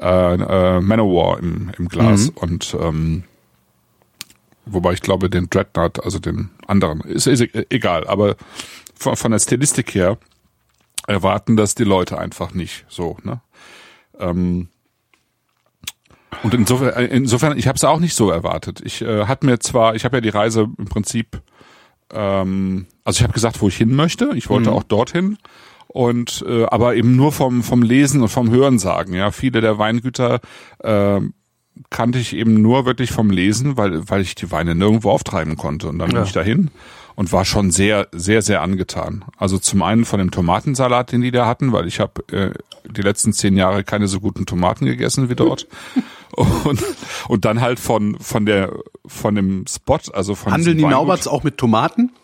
äh, 0.00 0.34
äh, 0.34 0.80
Manowar 0.80 1.38
im, 1.38 1.70
im 1.78 1.88
Glas. 1.88 2.28
Und 2.34 2.76
ähm, 2.80 3.24
wobei 4.66 4.92
ich 4.92 5.00
glaube, 5.02 5.28
den 5.28 5.48
Dreadnought, 5.50 6.04
also 6.04 6.18
den 6.18 6.50
anderen, 6.66 7.00
ist, 7.00 7.26
ist 7.26 7.40
e- 7.42 7.66
egal. 7.70 8.06
Aber 8.06 8.36
von, 8.94 9.16
von 9.16 9.32
der 9.32 9.38
Stilistik 9.38 9.94
her 9.94 10.18
erwarten 11.06 11.56
das 11.56 11.74
die 11.74 11.84
Leute 11.84 12.18
einfach 12.18 12.54
nicht 12.54 12.86
so. 12.88 13.18
Ne? 13.22 13.40
Ähm, 14.18 14.68
und 16.42 16.54
insofern, 16.54 16.88
äh, 16.94 17.04
insofern 17.06 17.56
ich 17.58 17.66
habe 17.68 17.76
es 17.76 17.84
auch 17.84 18.00
nicht 18.00 18.14
so 18.14 18.30
erwartet. 18.30 18.80
Ich 18.84 19.02
äh, 19.02 19.26
hatte 19.26 19.46
mir 19.46 19.58
zwar, 19.60 19.94
ich 19.94 20.04
habe 20.04 20.16
ja 20.16 20.20
die 20.20 20.28
Reise 20.30 20.68
im 20.78 20.86
Prinzip 20.86 21.40
ähm, 22.12 22.86
also 23.04 23.18
ich 23.18 23.22
habe 23.22 23.32
gesagt, 23.32 23.60
wo 23.60 23.68
ich 23.68 23.76
hin 23.76 23.94
möchte. 23.94 24.30
Ich 24.34 24.48
wollte 24.48 24.70
Mhm. 24.70 24.76
auch 24.76 24.82
dorthin. 24.82 25.38
Und 25.88 26.44
äh, 26.48 26.64
aber 26.64 26.96
eben 26.96 27.14
nur 27.16 27.32
vom 27.32 27.62
vom 27.62 27.82
Lesen 27.82 28.22
und 28.22 28.28
vom 28.28 28.50
Hören 28.50 28.78
sagen. 28.78 29.14
Ja, 29.14 29.30
viele 29.30 29.60
der 29.60 29.78
Weingüter 29.78 30.40
äh, 30.80 31.20
kannte 31.90 32.18
ich 32.18 32.34
eben 32.36 32.60
nur 32.62 32.84
wirklich 32.84 33.12
vom 33.12 33.30
Lesen, 33.30 33.76
weil 33.76 34.08
weil 34.08 34.20
ich 34.20 34.34
die 34.34 34.50
Weine 34.50 34.74
nirgendwo 34.74 35.10
auftreiben 35.10 35.56
konnte. 35.56 35.88
Und 35.88 35.98
dann 35.98 36.08
bin 36.08 36.16
Ja. 36.16 36.24
ich 36.24 36.32
dahin 36.32 36.70
und 37.16 37.32
war 37.32 37.44
schon 37.44 37.70
sehr 37.70 38.08
sehr 38.12 38.42
sehr 38.42 38.62
angetan. 38.62 39.24
Also 39.38 39.58
zum 39.58 39.82
einen 39.82 40.04
von 40.04 40.18
dem 40.18 40.30
Tomatensalat, 40.30 41.12
den 41.12 41.20
die 41.22 41.30
da 41.30 41.46
hatten, 41.46 41.72
weil 41.72 41.86
ich 41.86 42.00
habe 42.00 42.22
äh, 42.32 42.50
die 42.90 43.02
letzten 43.02 43.32
zehn 43.32 43.56
Jahre 43.56 43.84
keine 43.84 44.08
so 44.08 44.20
guten 44.20 44.46
Tomaten 44.46 44.84
gegessen 44.86 45.28
wie 45.30 45.34
dort. 45.34 45.66
und 46.32 46.82
und 47.28 47.44
dann 47.44 47.60
halt 47.60 47.78
von 47.80 48.16
von 48.20 48.44
der 48.46 48.72
von 49.06 49.34
dem 49.34 49.64
Spot, 49.68 49.98
also 50.12 50.34
von 50.34 50.52
Handeln 50.52 50.78
die. 50.78 50.84
Nauberts 50.84 51.26
auch 51.28 51.42
mit 51.44 51.58
Tomaten? 51.58 52.12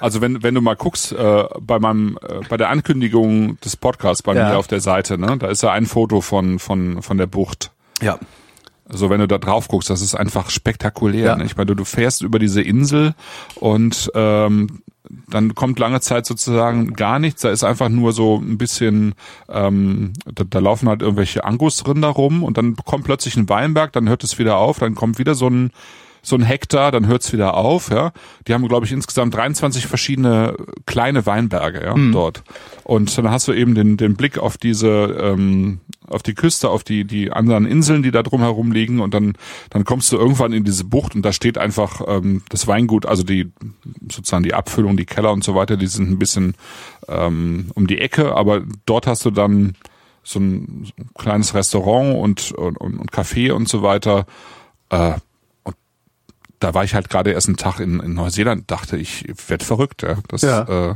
Also 0.00 0.20
wenn 0.20 0.42
wenn 0.42 0.52
du 0.52 0.60
mal 0.60 0.74
guckst 0.74 1.12
äh, 1.12 1.44
bei 1.60 1.78
meinem 1.78 2.18
äh, 2.28 2.40
bei 2.48 2.56
der 2.56 2.70
Ankündigung 2.70 3.60
des 3.60 3.76
Podcasts 3.76 4.22
bei 4.24 4.34
Ja. 4.34 4.48
mir 4.48 4.56
auf 4.58 4.66
der 4.66 4.80
Seite, 4.80 5.16
ne, 5.16 5.36
da 5.38 5.46
ist 5.46 5.62
ja 5.62 5.70
ein 5.70 5.86
Foto 5.86 6.20
von 6.20 6.58
von 6.58 7.02
von 7.02 7.18
der 7.18 7.26
Bucht. 7.28 7.70
Ja. 8.00 8.18
Also 8.92 9.10
wenn 9.10 9.20
du 9.20 9.26
da 9.26 9.38
drauf 9.38 9.68
guckst, 9.68 9.90
das 9.90 10.02
ist 10.02 10.14
einfach 10.14 10.50
spektakulär. 10.50 11.26
Ja. 11.26 11.36
Ne? 11.36 11.44
Ich 11.44 11.56
meine, 11.56 11.66
du, 11.66 11.74
du 11.74 11.84
fährst 11.84 12.22
über 12.22 12.38
diese 12.38 12.60
Insel 12.60 13.14
und 13.56 14.10
ähm, 14.14 14.82
dann 15.28 15.54
kommt 15.54 15.78
lange 15.78 16.00
Zeit 16.00 16.26
sozusagen 16.26 16.92
gar 16.94 17.18
nichts. 17.18 17.42
Da 17.42 17.50
ist 17.50 17.64
einfach 17.64 17.88
nur 17.88 18.12
so 18.12 18.36
ein 18.36 18.58
bisschen, 18.58 19.14
ähm, 19.48 20.12
da, 20.32 20.44
da 20.44 20.58
laufen 20.58 20.88
halt 20.88 21.02
irgendwelche 21.02 21.44
Angusrinder 21.44 22.08
rum 22.08 22.42
und 22.42 22.58
dann 22.58 22.76
kommt 22.76 23.04
plötzlich 23.04 23.36
ein 23.36 23.48
Weinberg, 23.48 23.92
dann 23.92 24.08
hört 24.08 24.24
es 24.24 24.38
wieder 24.38 24.56
auf, 24.58 24.78
dann 24.78 24.94
kommt 24.94 25.18
wieder 25.18 25.34
so 25.34 25.48
ein 25.48 25.70
so 26.24 26.36
ein 26.36 26.42
Hektar, 26.42 26.92
dann 26.92 27.08
hört's 27.08 27.32
wieder 27.32 27.54
auf, 27.54 27.90
ja. 27.90 28.12
Die 28.46 28.54
haben, 28.54 28.66
glaube 28.68 28.86
ich, 28.86 28.92
insgesamt 28.92 29.34
23 29.34 29.88
verschiedene 29.88 30.56
kleine 30.86 31.26
Weinberge, 31.26 31.84
ja, 31.84 31.94
dort. 32.12 32.44
Und 32.84 33.16
dann 33.18 33.28
hast 33.30 33.48
du 33.48 33.52
eben 33.52 33.74
den, 33.74 33.96
den 33.96 34.14
Blick 34.14 34.38
auf 34.38 34.56
diese, 34.56 34.88
ähm, 34.88 35.80
auf 36.06 36.22
die 36.22 36.34
Küste, 36.34 36.70
auf 36.70 36.84
die, 36.84 37.04
die 37.04 37.32
anderen 37.32 37.66
Inseln, 37.66 38.04
die 38.04 38.12
da 38.12 38.22
drumherum 38.22 38.70
liegen 38.70 39.00
und 39.00 39.14
dann, 39.14 39.34
dann 39.70 39.84
kommst 39.84 40.12
du 40.12 40.16
irgendwann 40.16 40.52
in 40.52 40.62
diese 40.62 40.84
Bucht 40.84 41.16
und 41.16 41.22
da 41.22 41.32
steht 41.32 41.58
einfach 41.58 42.00
ähm, 42.06 42.42
das 42.48 42.68
Weingut, 42.68 43.04
also 43.04 43.24
die, 43.24 43.50
sozusagen 44.10 44.44
die 44.44 44.54
Abfüllung, 44.54 44.96
die 44.96 45.06
Keller 45.06 45.32
und 45.32 45.42
so 45.42 45.56
weiter, 45.56 45.76
die 45.76 45.88
sind 45.88 46.08
ein 46.08 46.18
bisschen 46.20 46.54
ähm, 47.08 47.70
um 47.74 47.88
die 47.88 47.98
Ecke, 47.98 48.36
aber 48.36 48.62
dort 48.86 49.08
hast 49.08 49.24
du 49.24 49.32
dann 49.32 49.74
so 50.22 50.38
ein, 50.38 50.84
so 50.84 51.02
ein 51.02 51.10
kleines 51.14 51.54
Restaurant 51.54 52.16
und, 52.16 52.52
und, 52.52 52.76
und 52.76 53.10
Café 53.10 53.50
und 53.52 53.68
so 53.68 53.82
weiter. 53.82 54.26
Äh, 54.88 55.14
da 56.62 56.74
war 56.74 56.84
ich 56.84 56.94
halt 56.94 57.08
gerade 57.08 57.32
erst 57.32 57.48
einen 57.48 57.56
Tag 57.56 57.80
in, 57.80 58.00
in 58.00 58.14
Neuseeland, 58.14 58.70
dachte 58.70 58.96
ich, 58.96 59.26
werd 59.48 59.62
verrückt, 59.62 60.02
ja. 60.02 60.16
Das, 60.28 60.42
Ja. 60.42 60.90
Äh, 60.90 60.94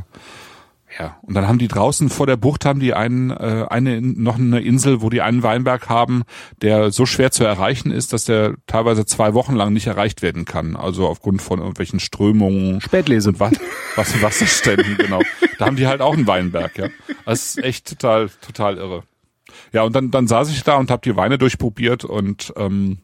ja. 0.99 1.17
Und 1.21 1.33
dann 1.33 1.47
haben 1.47 1.59
die 1.59 1.67
draußen 1.67 2.09
vor 2.09 2.25
der 2.25 2.37
Bucht 2.37 2.65
haben 2.65 2.79
die 2.79 2.93
einen, 2.93 3.29
äh, 3.29 3.65
eine 3.69 4.01
noch 4.01 4.35
eine 4.35 4.61
Insel, 4.61 5.01
wo 5.01 5.09
die 5.09 5.21
einen 5.21 5.43
Weinberg 5.43 5.89
haben, 5.89 6.23
der 6.61 6.91
so 6.91 7.05
schwer 7.05 7.29
zu 7.31 7.43
erreichen 7.43 7.91
ist, 7.91 8.13
dass 8.13 8.23
der 8.25 8.55
teilweise 8.67 9.05
zwei 9.05 9.33
Wochen 9.33 9.53
lang 9.53 9.73
nicht 9.73 9.87
erreicht 9.87 10.21
werden 10.21 10.45
kann. 10.45 10.75
Also 10.75 11.05
aufgrund 11.07 11.41
von 11.41 11.59
irgendwelchen 11.59 11.99
Strömungen. 11.99 12.81
Spätlese. 12.81 13.29
Und 13.29 13.39
was, 13.39 13.53
was 13.95 14.21
Wasserständen, 14.21 14.97
genau. 14.97 15.21
Da 15.59 15.65
haben 15.65 15.75
die 15.75 15.87
halt 15.87 16.01
auch 16.01 16.13
einen 16.13 16.25
Weinberg, 16.25 16.77
ja. 16.77 16.87
Das 17.25 17.57
ist 17.57 17.63
echt 17.63 17.87
total, 17.87 18.29
total 18.41 18.77
irre. 18.77 19.03
Ja, 19.73 19.83
und 19.83 19.95
dann, 19.95 20.09
dann 20.11 20.27
saß 20.27 20.49
ich 20.49 20.63
da 20.63 20.77
und 20.77 20.89
habe 20.89 21.01
die 21.03 21.15
Weine 21.15 21.37
durchprobiert 21.37 22.05
und 22.05 22.53
ähm, 22.55 22.99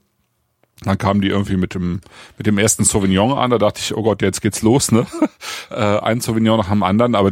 dann 0.84 0.98
kamen 0.98 1.22
die 1.22 1.30
irgendwie 1.30 1.58
mit 1.58 1.74
dem 1.76 2.02
mit 2.38 2.48
dem 2.48 2.58
ersten 2.58 2.84
Sauvignon 2.84 3.38
an. 3.38 3.52
Da 3.52 3.58
dachte 3.58 3.80
ich, 3.82 3.96
oh 3.96 4.04
Gott, 4.04 4.22
jetzt 4.22 4.42
geht's 4.42 4.62
los, 4.62 4.92
ne? 4.92 5.06
äh, 5.72 5.76
ein 5.76 6.22
Sauvignon 6.22 6.58
nach 6.58 6.70
dem 6.70 6.84
anderen, 6.84 7.16
aber 7.16 7.32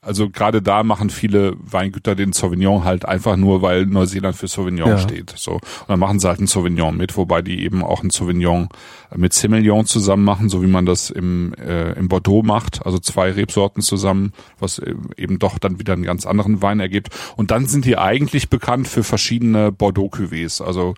also 0.00 0.30
gerade 0.30 0.62
da 0.62 0.84
machen 0.84 1.10
viele 1.10 1.56
Weingüter 1.58 2.14
den 2.14 2.32
Sauvignon 2.32 2.84
halt 2.84 3.04
einfach 3.04 3.36
nur, 3.36 3.62
weil 3.62 3.84
Neuseeland 3.86 4.36
für 4.36 4.46
Sauvignon 4.46 4.90
Ja. 4.90 4.98
steht. 4.98 5.34
So 5.36 5.54
und 5.54 5.62
dann 5.88 5.98
machen 5.98 6.20
sie 6.20 6.28
halt 6.28 6.38
einen 6.38 6.46
Sauvignon 6.46 6.96
mit, 6.96 7.16
wobei 7.16 7.42
die 7.42 7.64
eben 7.64 7.82
auch 7.82 8.00
einen 8.02 8.10
Sauvignon 8.10 8.68
mit 9.16 9.32
Semillon 9.32 9.84
zusammen 9.86 10.22
machen, 10.24 10.48
so 10.48 10.62
wie 10.62 10.68
man 10.68 10.86
das 10.86 11.10
im 11.10 11.52
äh, 11.54 11.92
im 11.94 12.06
Bordeaux 12.06 12.44
macht, 12.44 12.86
also 12.86 12.98
zwei 13.00 13.32
Rebsorten 13.32 13.82
zusammen, 13.82 14.32
was 14.60 14.80
eben 15.16 15.40
doch 15.40 15.58
dann 15.58 15.80
wieder 15.80 15.94
einen 15.94 16.04
ganz 16.04 16.26
anderen 16.26 16.62
Wein 16.62 16.78
ergibt. 16.78 17.08
Und 17.36 17.50
dann 17.50 17.66
sind 17.66 17.84
die 17.84 17.98
eigentlich 17.98 18.48
bekannt 18.48 18.86
für 18.86 19.02
verschiedene 19.02 19.72
Bordeaux 19.72 20.08
Cuvées, 20.14 20.62
also 20.62 20.94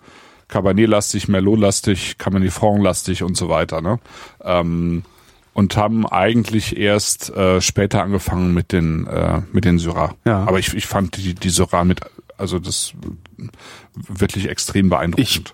Cabernet-lastig, 0.49 1.29
Merlot-lastig, 1.29 2.17
Cabernet 2.17 2.51
Franc-lastig 2.51 3.23
und 3.23 3.37
so 3.37 3.47
weiter. 3.47 3.81
Ne? 3.81 3.99
Ähm, 4.43 5.03
und 5.53 5.77
haben 5.77 6.05
eigentlich 6.05 6.77
erst 6.77 7.35
äh, 7.35 7.61
später 7.61 8.03
angefangen 8.03 8.53
mit 8.53 8.71
den 8.71 9.07
äh, 9.07 9.41
mit 9.51 9.65
den 9.65 9.79
Syrah. 9.79 10.15
Ja. 10.25 10.43
Aber 10.45 10.59
ich, 10.59 10.73
ich 10.73 10.85
fand 10.85 11.17
die 11.17 11.33
die 11.33 11.49
Syrah 11.49 11.83
mit 11.83 12.01
also 12.37 12.59
das 12.59 12.93
wirklich 13.93 14.47
extrem 14.47 14.89
beeindruckend. 14.89 15.53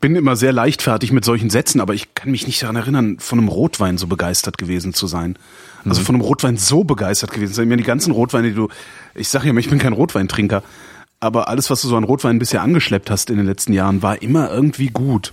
bin 0.00 0.16
immer 0.16 0.36
sehr 0.36 0.52
leichtfertig 0.52 1.12
mit 1.12 1.24
solchen 1.24 1.50
Sätzen, 1.50 1.80
aber 1.80 1.92
ich 1.94 2.14
kann 2.14 2.30
mich 2.30 2.46
nicht 2.46 2.62
daran 2.62 2.76
erinnern, 2.76 3.18
von 3.18 3.38
einem 3.38 3.48
Rotwein 3.48 3.98
so 3.98 4.06
begeistert 4.06 4.56
gewesen 4.56 4.94
zu 4.94 5.06
sein. 5.06 5.38
Also 5.84 6.02
von 6.02 6.14
einem 6.14 6.22
Rotwein 6.22 6.56
so 6.56 6.84
begeistert 6.84 7.32
gewesen 7.32 7.50
zu 7.50 7.56
sein. 7.56 7.64
Ich 7.64 7.68
meine, 7.68 7.82
die 7.82 7.86
ganzen 7.86 8.12
Rotweine, 8.12 8.48
die 8.48 8.54
du, 8.54 8.68
ich 9.14 9.28
sage 9.28 9.46
ja 9.46 9.50
immer, 9.50 9.60
ich 9.60 9.68
bin 9.68 9.80
kein 9.80 9.92
Rotweintrinker, 9.92 10.62
aber 11.22 11.48
alles, 11.48 11.70
was 11.70 11.80
du 11.82 11.88
so 11.88 11.96
an 11.96 12.04
Rotwein 12.04 12.38
bisher 12.40 12.62
angeschleppt 12.62 13.08
hast 13.10 13.30
in 13.30 13.36
den 13.36 13.46
letzten 13.46 13.72
Jahren, 13.72 14.02
war 14.02 14.20
immer 14.22 14.50
irgendwie 14.50 14.88
gut. 14.88 15.32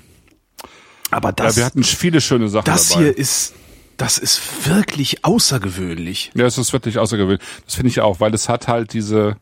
Aber 1.09 1.31
das, 1.31 1.55
ja, 1.55 1.61
wir 1.61 1.65
hatten 1.65 1.83
viele 1.83 2.21
schöne 2.21 2.47
Sachen 2.47 2.65
das 2.65 2.89
dabei. 2.89 3.05
hier 3.05 3.17
ist, 3.17 3.55
das 3.97 4.19
ist 4.19 4.67
wirklich 4.67 5.25
außergewöhnlich. 5.25 6.31
Ja, 6.35 6.45
es 6.45 6.59
ist 6.59 6.71
wirklich 6.73 6.99
außergewöhnlich. 6.99 7.41
Das 7.65 7.73
finde 7.73 7.89
ich 7.89 8.01
auch, 8.01 8.19
weil 8.19 8.31
es 8.35 8.47
hat 8.47 8.67
halt 8.67 8.93
diese, 8.93 9.37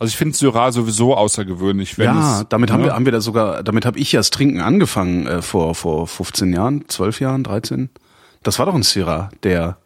also 0.00 0.10
ich 0.10 0.16
finde 0.16 0.36
Syrah 0.36 0.72
sowieso 0.72 1.16
außergewöhnlich. 1.16 1.96
Wenn 1.98 2.06
Ja, 2.06 2.40
es, 2.40 2.46
damit 2.48 2.72
haben 2.72 2.80
ne? 2.80 2.88
wir, 2.88 2.94
haben 2.94 3.04
wir 3.04 3.12
da 3.12 3.20
sogar, 3.20 3.62
damit 3.62 3.86
habe 3.86 3.96
ich 4.00 4.10
ja 4.10 4.18
das 4.18 4.30
Trinken 4.30 4.60
angefangen 4.60 5.28
äh, 5.28 5.40
vor 5.40 5.76
vor 5.76 6.08
15 6.08 6.52
Jahren, 6.52 6.84
12 6.88 7.20
Jahren, 7.20 7.44
13. 7.44 7.90
Das 8.42 8.58
war 8.58 8.66
doch 8.66 8.74
ein 8.74 8.82
Syrah, 8.82 9.30
der 9.44 9.78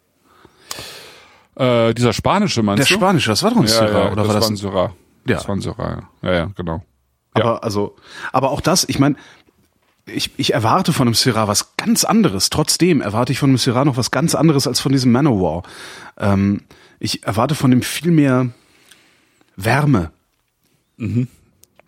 Äh, 1.55 1.93
dieser 1.93 2.13
spanische 2.13 2.63
meinst 2.63 2.89
der 2.89 2.97
du? 2.97 2.99
spanische, 2.99 3.29
das 3.29 3.43
war 3.43 3.51
doch 3.51 3.57
ein 3.57 3.63
ja, 3.67 3.69
Syrah 3.69 4.05
ja, 4.05 4.11
oder 4.11 4.23
das 4.23 4.27
war 4.27 4.33
das? 4.33 4.43
war 4.43 4.49
ein 4.49 4.55
Syrah. 4.57 4.93
Ja. 5.29 5.37
Das 5.37 5.47
war 5.47 5.55
ein 5.55 5.61
Syrah, 5.61 6.07
ja. 6.21 6.33
Ja, 6.33 6.51
genau. 6.55 6.83
Ja. 7.35 7.43
aber 7.43 7.63
also, 7.63 7.95
aber 8.31 8.51
auch 8.51 8.61
das, 8.61 8.85
ich 8.87 8.99
meine, 8.99 9.15
ich, 10.05 10.31
ich 10.37 10.53
erwarte 10.53 10.93
von 10.93 11.07
einem 11.07 11.13
Syrah 11.13 11.47
was 11.47 11.75
ganz 11.77 12.03
anderes. 12.03 12.49
Trotzdem 12.49 13.01
erwarte 13.01 13.33
ich 13.33 13.39
von 13.39 13.49
einem 13.49 13.57
Syrah 13.57 13.85
noch 13.85 13.97
was 13.97 14.11
ganz 14.11 14.35
anderes 14.35 14.67
als 14.67 14.79
von 14.79 14.91
diesem 14.91 15.11
Manowar. 15.11 15.63
Ähm, 16.17 16.61
ich 16.99 17.23
erwarte 17.23 17.55
von 17.55 17.71
dem 17.71 17.81
viel 17.81 18.11
mehr 18.11 18.49
Wärme. 19.55 20.11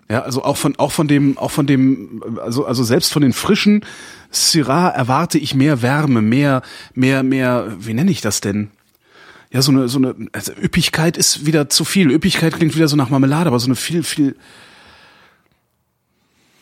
Ja, 0.10 0.22
also 0.22 0.44
auch 0.44 0.58
von 0.58 0.76
auch 0.78 0.92
von 0.92 1.08
dem 1.08 1.38
auch 1.38 1.52
von 1.52 1.68
dem 1.68 2.24
also 2.42 2.66
also 2.66 2.84
selbst 2.84 3.14
von 3.14 3.22
den 3.22 3.34
frischen 3.34 3.86
Syrah 4.32 4.90
erwarte 4.90 5.38
ich 5.38 5.56
mehr 5.56 5.82
Wärme, 5.82 6.22
mehr 6.22 6.62
mehr 6.94 7.24
mehr 7.24 7.76
wie 7.80 7.94
nenne 7.94 8.12
ich 8.12 8.22
das 8.22 8.42
denn? 8.42 8.72
Ja, 9.52 9.62
so 9.64 9.72
eine 9.72 9.88
so 9.90 9.98
eine 9.98 10.16
also 10.32 10.54
Üppigkeit 10.54 11.18
ist 11.18 11.46
wieder 11.46 11.70
zu 11.70 11.84
viel. 11.84 12.12
Üppigkeit 12.12 12.54
klingt 12.56 12.76
wieder 12.76 12.88
so 12.88 12.96
nach 12.96 13.10
Marmelade, 13.10 13.48
aber 13.48 13.60
so 13.60 13.66
eine 13.66 13.76
viel 13.76 14.04
viel 14.04 14.36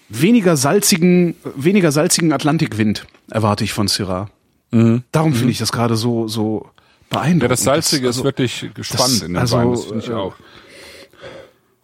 weniger 0.10 0.56
salzigen 0.56 1.36
weniger 1.56 1.92
salzigen 1.92 2.32
Atlantikwind 2.32 3.06
erwarte 3.30 3.64
ich 3.64 3.74
von 3.74 3.88
Syrah. 3.88 4.30
Darum 4.72 5.34
finde 5.34 5.52
ich 5.52 5.58
das 5.58 5.72
gerade 5.72 5.96
so 5.96 6.28
so 6.28 6.70
beeindruckend. 7.10 7.42
Ja, 7.44 7.48
das 7.50 7.64
Salzige 7.64 8.08
also, 8.08 8.22
ist 8.22 8.26
wirklich 8.26 8.70
gespannt 8.74 9.02
das- 9.02 9.22
in 9.22 9.34
dem 9.34 9.38
also, 9.38 9.58
Wein, 9.58 9.72
das 9.72 9.86
finde 9.86 10.04
ich 10.04 10.10
äh, 10.10 10.14
auch. 10.14 10.36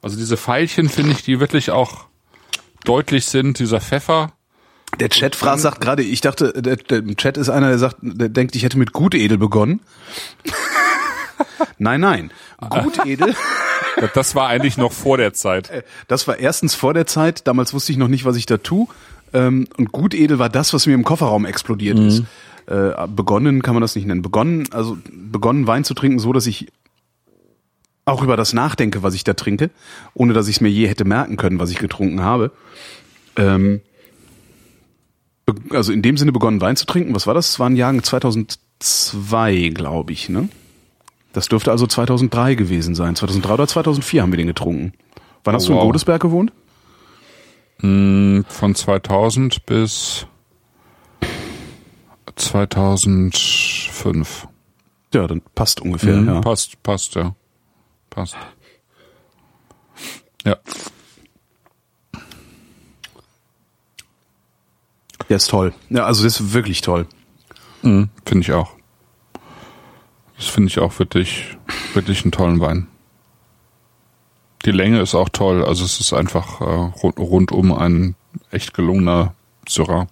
Also 0.01 0.17
diese 0.17 0.35
Pfeilchen 0.37 0.89
finde 0.89 1.11
ich, 1.11 1.23
die 1.23 1.39
wirklich 1.39 1.71
auch 1.71 2.05
deutlich 2.83 3.25
sind, 3.25 3.59
dieser 3.59 3.79
Pfeffer. 3.79 4.33
Der 4.99 5.09
Chat-Phrase 5.09 5.63
sagt 5.63 5.81
gerade, 5.81 6.03
ich 6.03 6.21
dachte, 6.21 6.53
der, 6.61 6.75
der 6.77 7.05
Chat 7.15 7.37
ist 7.37 7.49
einer, 7.49 7.69
der 7.69 7.79
sagt, 7.79 7.97
der 8.01 8.29
denkt, 8.29 8.55
ich 8.55 8.63
hätte 8.63 8.77
mit 8.77 8.93
Gutedel 8.93 9.37
begonnen. 9.37 9.79
nein, 11.77 12.01
nein. 12.01 12.31
Gutedel, 12.69 13.35
Das- 13.97 14.11
Das 14.13 14.35
war 14.35 14.47
eigentlich 14.47 14.77
noch 14.77 14.91
vor 14.91 15.17
der 15.17 15.33
Zeit. 15.33 15.69
das 16.07 16.27
war 16.27 16.37
erstens 16.39 16.75
vor 16.75 16.93
der 16.93 17.05
Zeit, 17.07 17.47
damals 17.47 17.73
wusste 17.73 17.91
ich 17.91 17.97
noch 17.97 18.07
nicht, 18.07 18.25
was 18.25 18.35
ich 18.35 18.45
da 18.45 18.57
tue. 18.57 18.87
Ähm, 19.33 19.67
und 19.77 19.91
Gutedel 19.91 20.39
war 20.39 20.49
das, 20.49 20.73
was 20.73 20.85
mir 20.85 20.93
im 20.93 21.03
Kofferraum 21.03 21.45
explodiert 21.45 21.97
ist. 21.99 22.23
Äh, 22.67 22.91
begonnen 23.07 23.61
kann 23.61 23.73
man 23.75 23.81
das 23.81 23.95
nicht 23.95 24.05
nennen. 24.07 24.21
Begonnen, 24.21 24.67
also 24.71 24.97
begonnen 25.11 25.67
Wein 25.67 25.83
zu 25.83 25.93
trinken, 25.93 26.19
so 26.19 26.33
dass 26.33 26.47
ich 26.47 26.67
auch 28.05 28.21
über 28.23 28.37
das 28.37 28.53
nachdenke, 28.53 29.01
was 29.03 29.13
ich 29.15 29.23
da 29.23 29.33
trinke, 29.33 29.69
ohne 30.13 30.33
dass 30.33 30.47
ich 30.47 30.57
es 30.57 30.61
mir 30.61 30.69
je 30.69 30.87
hätte 30.87 31.05
merken 31.05 31.37
können, 31.37 31.59
was 31.59 31.71
ich 31.71 31.77
getrunken 31.79 32.21
habe. 32.21 32.51
Ähm, 33.35 33.81
also 35.71 35.91
in 35.91 36.01
dem 36.01 36.17
Sinne 36.17 36.31
begonnen 36.31 36.61
Wein 36.61 36.75
zu 36.75 36.85
trinken. 36.85 37.13
Was 37.15 37.27
war 37.27 37.33
das? 37.33 37.51
Das 37.51 37.59
war 37.59 37.69
ein 37.69 37.75
Jahrgang 37.75 38.03
2002, 38.03 39.69
glaube 39.73 40.13
ich, 40.13 40.29
ne? 40.29 40.49
Das 41.33 41.47
dürfte 41.47 41.71
also 41.71 41.87
2003 41.87 42.55
gewesen 42.55 42.95
sein. 42.95 43.15
2003 43.15 43.53
oder 43.53 43.67
2004 43.67 44.21
haben 44.21 44.31
wir 44.31 44.37
den 44.37 44.47
getrunken. 44.47 44.93
Wann 45.43 45.55
hast 45.55 45.65
Oh, 45.65 45.67
du 45.67 45.73
in 45.73 45.77
wow. 45.79 45.85
Godesberg 45.87 46.21
gewohnt? 46.21 46.53
Von 47.79 48.75
2000 48.75 49.65
bis 49.65 50.27
2005. 52.35 54.47
Ja, 55.13 55.27
dann 55.27 55.41
passt 55.55 55.81
ungefähr, 55.81 56.17
Mhm, 56.17 56.27
ja. 56.27 56.41
Passt, 56.41 56.81
passt, 56.83 57.15
ja. 57.15 57.35
Passt. 58.09 58.35
Ja. 60.45 60.57
Der 65.29 65.37
ist 65.37 65.49
toll. 65.49 65.73
Ja, 65.89 66.05
also 66.05 66.23
das 66.23 66.39
ist 66.39 66.53
wirklich 66.53 66.81
toll. 66.81 67.07
Mhm, 67.81 68.09
finde 68.25 68.43
ich 68.43 68.51
auch. 68.51 68.71
Das 70.37 70.47
finde 70.47 70.67
ich 70.69 70.79
auch 70.79 70.97
wirklich, 70.99 71.57
wirklich 71.93 72.23
einen 72.23 72.31
tollen 72.31 72.59
Wein. 72.59 72.87
Die 74.65 74.71
Länge 74.71 75.01
ist 75.01 75.13
auch 75.15 75.29
toll, 75.29 75.63
also 75.63 75.83
es 75.83 75.99
ist 75.99 76.13
einfach 76.13 76.61
äh, 76.61 76.63
rund, 76.63 77.19
rundum 77.19 77.73
ein 77.73 78.15
echt 78.49 78.73
gelungener 78.73 79.35
Syrah. 79.67 80.07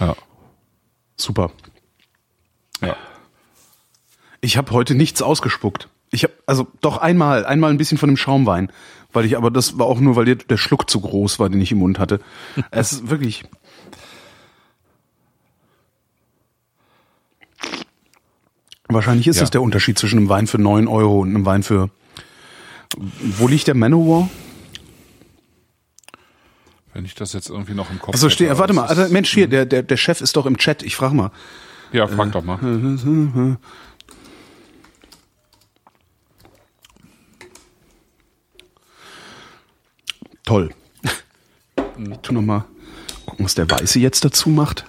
Ja, 0.00 0.16
Super. 1.16 1.50
ja. 2.80 2.96
Ich 4.40 4.56
habe 4.56 4.72
heute 4.72 4.94
nichts 4.94 5.22
ausgespuckt. 5.22 5.88
Ich 6.14 6.22
habe 6.22 6.32
also 6.46 6.68
doch 6.80 6.98
einmal, 6.98 7.44
einmal 7.44 7.70
ein 7.70 7.76
bisschen 7.76 7.98
von 7.98 8.08
dem 8.08 8.16
Schaumwein, 8.16 8.70
weil 9.12 9.24
ich 9.24 9.36
aber 9.36 9.50
das 9.50 9.78
war 9.78 9.86
auch 9.86 9.98
nur, 9.98 10.14
weil 10.14 10.24
der, 10.26 10.36
der 10.36 10.56
Schluck 10.56 10.88
zu 10.88 11.00
groß 11.00 11.40
war, 11.40 11.48
den 11.50 11.60
ich 11.60 11.72
im 11.72 11.78
Mund 11.78 11.98
hatte. 11.98 12.20
es 12.70 12.92
ist 12.92 13.10
wirklich. 13.10 13.44
Wahrscheinlich 18.88 19.26
ist 19.26 19.36
Ja. 19.36 19.42
das 19.42 19.50
der 19.50 19.62
Unterschied 19.62 19.98
zwischen 19.98 20.18
einem 20.18 20.28
Wein 20.28 20.46
für 20.46 20.58
9 20.58 20.86
Euro 20.88 21.20
und 21.20 21.30
einem 21.30 21.46
Wein 21.46 21.62
für. 21.62 21.90
Wo 22.96 23.48
liegt 23.48 23.66
der 23.66 23.74
Manowar? 23.74 24.28
Wenn 26.92 27.04
ich 27.04 27.16
das 27.16 27.32
jetzt 27.32 27.48
irgendwie 27.50 27.74
noch 27.74 27.90
im 27.90 27.98
Kopf 27.98 28.14
Also 28.14 28.28
steh, 28.30 28.46
hätte, 28.46 28.58
warte 28.58 28.72
mal, 28.72 28.86
also, 28.86 29.12
Mensch 29.12 29.32
hier, 29.34 29.48
der, 29.48 29.66
der, 29.66 29.82
der 29.82 29.96
Chef 29.96 30.20
ist 30.20 30.36
doch 30.36 30.46
im 30.46 30.58
Chat. 30.58 30.84
Ich 30.84 30.94
frag 30.94 31.12
mal. 31.12 31.32
Ja, 31.90 32.06
frag 32.06 32.30
doch 32.32 32.44
mal. 32.44 32.58
Toll. 40.44 40.70
Ich 41.76 42.18
tu 42.22 42.32
noch 42.32 42.42
mal 42.42 42.64
gucken, 43.26 43.44
was 43.44 43.54
der 43.54 43.70
Weiße 43.70 43.98
jetzt 43.98 44.24
dazu 44.24 44.48
macht. 44.50 44.84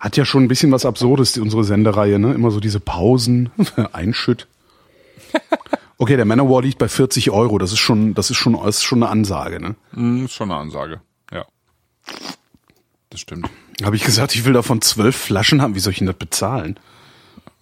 Hat 0.00 0.16
ja 0.16 0.24
schon 0.24 0.44
ein 0.44 0.48
bisschen 0.48 0.72
was 0.72 0.84
Absurdes, 0.84 1.36
unsere 1.38 1.64
Sendereihe, 1.64 2.18
ne? 2.18 2.32
Immer 2.34 2.50
so 2.50 2.60
diese 2.60 2.80
Pausen, 2.80 3.50
Einschütt. 3.92 4.46
Okay, 5.98 6.16
der 6.16 6.26
Manowar 6.26 6.62
liegt 6.62 6.78
bei 6.78 6.88
40 6.88 7.30
Euro. 7.30 7.58
Das 7.58 7.72
ist 7.72 7.78
schon, 7.78 8.14
das 8.14 8.30
ist 8.30 8.36
schon, 8.36 8.52
das 8.52 8.76
ist 8.76 8.82
schon 8.84 9.02
eine 9.02 9.10
Ansage, 9.10 9.60
ne? 9.60 9.74
Mhm, 9.92 10.26
ist 10.26 10.34
schon 10.34 10.50
eine 10.50 10.60
Ansage. 10.60 11.00
Ja. 11.32 11.46
Das 13.10 13.20
stimmt. 13.20 13.48
Habe 13.82 13.96
ich 13.96 14.04
gesagt, 14.04 14.34
ich 14.34 14.44
will 14.44 14.52
davon 14.52 14.82
zwölf 14.82 15.16
Flaschen 15.16 15.62
haben. 15.62 15.74
Wie 15.74 15.80
soll 15.80 15.92
ich 15.92 15.98
denn 15.98 16.06
das 16.06 16.16
bezahlen? 16.16 16.78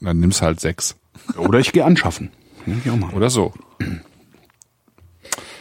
Dann 0.01 0.19
nimmst 0.19 0.43
halt 0.43 0.61
sechs. 0.61 0.97
Oder 1.37 1.59
ich 1.59 1.73
gehe 1.73 1.85
anschaffen. 1.85 2.31
Ja, 2.67 2.75
ich 2.85 2.91
auch 2.91 2.97
mal. 2.97 3.13
Oder 3.15 3.31
so. 3.31 3.53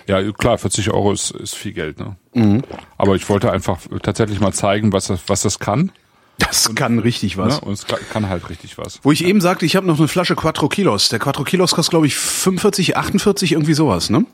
Ja, 0.08 0.22
klar, 0.34 0.58
40 0.58 0.92
Euro 0.92 1.14
ist, 1.14 1.32
ist 1.32 1.56
viel 1.56 1.72
Geld, 1.74 2.00
ne? 2.00 2.18
Mhm. 2.34 2.64
Aber 2.98 3.16
ich 3.16 3.28
wollte 3.30 3.52
einfach 3.52 3.80
tatsächlich 4.02 4.40
mal 4.40 4.52
zeigen, 4.54 4.92
was 4.92 5.08
das, 5.08 5.22
was 5.28 5.42
das 5.44 5.60
kann. 5.60 5.92
Das 6.40 6.74
kann 6.76 7.00
richtig 7.00 7.38
was. 7.38 7.62
Ne? 7.62 7.68
Und 7.68 7.74
es 7.74 7.86
kann, 7.86 8.28
halt 8.28 8.50
richtig 8.50 8.78
was. 8.78 9.00
Wo 9.04 9.12
ich 9.12 9.24
eben 9.24 9.40
sagte, 9.40 9.66
ich 9.66 9.76
habe 9.76 9.86
noch 9.86 10.00
eine 10.00 10.08
Flasche 10.08 10.36
Quattro 10.36 10.68
Kilos. 10.68 11.10
Der 11.10 11.20
Quattro 11.20 11.44
Kilos 11.44 11.72
kostet, 11.74 11.92
glaube 11.92 12.08
ich, 12.08 12.16
45, 12.16 12.98
48, 12.98 13.52
irgendwie 13.54 13.76
sowas, 13.76 14.10
ne? 14.10 14.26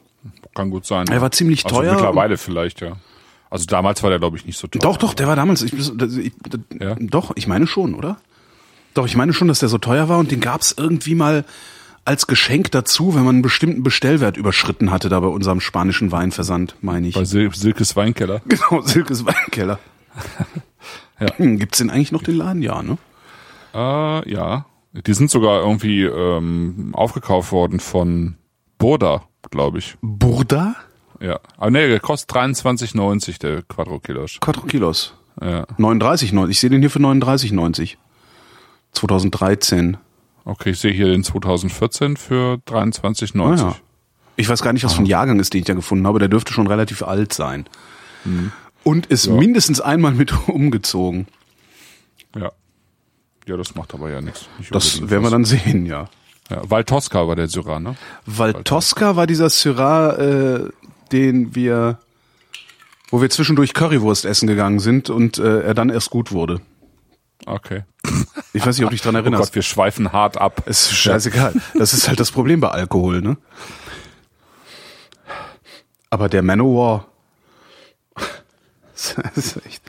Kann 0.56 0.70
gut 0.70 0.86
sein. 0.86 1.08
Er 1.10 1.22
war 1.22 1.32
ziemlich 1.32 1.66
also 1.66 1.78
teuer. 1.78 1.94
Mittlerweile 1.94 2.38
vielleicht, 2.38 2.82
ja. 2.82 2.94
Also 3.50 3.66
damals 3.66 4.02
war 4.02 4.10
der, 4.10 4.20
glaube 4.20 4.38
ich, 4.38 4.46
nicht 4.46 4.58
so 4.58 4.68
teuer. 4.68 4.82
Doch, 4.82 4.98
doch, 4.98 5.14
der 5.14 5.28
war 5.28 5.36
damals. 5.36 5.62
Ich, 5.62 5.74
ich, 5.74 5.92
das- 5.96 6.60
Ja? 6.80 6.96
Doch, 7.00 7.32
ich 7.36 7.48
meine 7.48 7.68
schon, 7.68 7.94
oder? 7.96 8.18
Doch, 8.94 9.06
ich 9.06 9.16
meine 9.16 9.34
schon, 9.34 9.48
dass 9.48 9.60
der 9.60 9.70
so 9.70 9.78
teuer 9.78 10.10
war 10.10 10.18
und 10.18 10.32
den 10.32 10.40
gab's 10.40 10.74
irgendwie 10.78 11.16
mal 11.16 11.46
als 12.06 12.28
Geschenk 12.28 12.72
dazu, 12.72 13.14
wenn 13.14 13.24
man 13.24 13.36
einen 13.36 13.42
bestimmten 13.42 13.84
Bestellwert 13.84 14.36
überschritten 14.36 14.90
hatte, 14.92 15.10
da 15.10 15.20
bei 15.20 15.28
unserem 15.28 15.60
spanischen 15.60 16.12
Weinversand, 16.12 16.76
meine 16.82 17.08
ich. 17.08 17.16
Bei 17.16 17.26
Sil 17.26 17.54
Silkes 17.54 17.96
Weinkeller. 17.96 18.42
Genau, 18.48 18.82
Silkes 18.82 19.26
Weinkeller. 19.26 19.80
Ja. 21.20 21.36
Hm, 21.36 21.60
Gibt's 21.60 21.80
denn 21.80 21.90
eigentlich 21.90 22.14
noch 22.14 22.24
den 22.24 22.36
Laden? 22.36 22.62
Ja, 22.62 22.82
ne? 22.82 22.98
Äh, 23.74 24.32
ja. 24.32 24.66
Die 24.94 25.14
sind 25.14 25.30
sogar 25.30 25.62
irgendwie 25.62 26.04
ähm, 26.04 26.92
aufgekauft 26.94 27.52
worden 27.52 27.82
von 27.82 28.36
Burda, 28.78 29.24
glaube 29.52 29.80
ich. 29.80 29.98
Burda? 30.02 30.76
Ja. 31.20 31.40
Aber 31.58 31.72
nee, 31.72 31.88
der 31.88 32.00
kostet 32.00 32.36
23,90, 32.38 33.40
der 33.40 33.62
Quattro 33.64 34.00
Kilos. 34.00 34.38
Quattro 34.40 34.66
Kilos. 34.66 35.14
Ja. 35.42 35.66
39,90. 35.78 36.50
Ich 36.50 36.60
sehe 36.62 36.70
den 36.70 36.80
hier 36.80 36.90
für 36.90 37.00
39,90. 37.00 37.98
2013. 38.94 39.98
Okay, 40.46 40.72
ich 40.72 40.80
sehe 40.80 40.92
hier 40.94 41.08
den 41.08 41.24
2014 41.24 42.18
für 42.18 42.56
23,90. 42.68 43.42
Ah, 43.42 43.56
ja. 43.56 43.76
Ich 44.36 44.48
weiß 44.50 44.62
gar 44.62 44.74
nicht, 44.74 44.84
was 44.86 44.94
für 44.94 45.02
ein 45.02 45.06
Jahrgang 45.06 45.40
ist, 45.40 45.54
den 45.54 45.60
ich 45.60 45.66
da 45.66 45.74
gefunden 45.74 46.08
habe. 46.08 46.20
Der 46.20 46.28
dürfte 46.30 46.54
schon 46.54 46.68
relativ 46.68 47.04
alt 47.04 47.34
sein. 47.34 47.66
Und 48.84 49.06
ist 49.08 49.26
Ja. 49.28 49.34
mindestens 49.34 49.82
einmal 49.82 50.14
mit 50.14 50.34
umgezogen. 50.48 51.28
Ja. 52.36 52.52
Ja, 53.46 53.58
das 53.58 53.76
macht 53.76 53.94
aber 53.94 54.10
ja 54.10 54.22
nichts. 54.22 54.48
Nicht 54.60 54.74
Das 54.74 55.10
werden 55.10 55.24
wir 55.24 55.32
dann 55.32 55.46
sehen, 55.46 55.86
ja. 55.86 56.08
Ja, 56.50 56.62
Val 56.70 56.84
Tosca 56.84 57.28
war 57.28 57.36
der 57.36 57.48
Syrah, 57.48 57.80
ne? 57.80 57.96
Weil 58.26 58.54
Tosca 58.64 59.16
war 59.16 59.28
dieser 59.28 59.50
Syrah, 59.50 60.14
äh, 60.18 60.70
den 61.12 61.54
wir, 61.56 62.00
wo 63.10 63.22
wir 63.22 63.30
zwischendurch 63.30 63.74
Currywurst 63.74 64.26
essen 64.26 64.48
gegangen 64.48 64.80
sind 64.80 65.10
und 65.10 65.38
äh, 65.38 65.62
er 65.62 65.74
dann 65.74 65.90
erst 65.90 66.10
gut 66.12 66.32
wurde. 66.32 66.62
Okay. 67.50 67.84
Ich 68.54 68.66
weiß 68.66 68.78
nicht, 68.78 68.86
ob 68.86 68.92
dich 68.92 69.02
dran 69.02 69.16
Oh 69.16 69.20
erinnerst. 69.20 69.44
Gott, 69.46 69.56
wir 69.56 69.62
schweifen 69.64 70.12
hart 70.12 70.38
ab. 70.38 70.64
Es 70.66 70.92
ist 70.92 70.98
scheißegal. 70.98 71.54
Das 71.74 71.94
ist 71.94 72.08
halt 72.08 72.20
das 72.20 72.32
Problem 72.32 72.60
bei 72.60 72.70
Alkohol, 72.70 73.22
ne? 73.22 73.38
Aber 76.10 76.30
der 76.30 76.42
Manowar. 76.42 77.06
Das 78.94 79.16
ist 79.38 79.66
echt. 79.66 79.82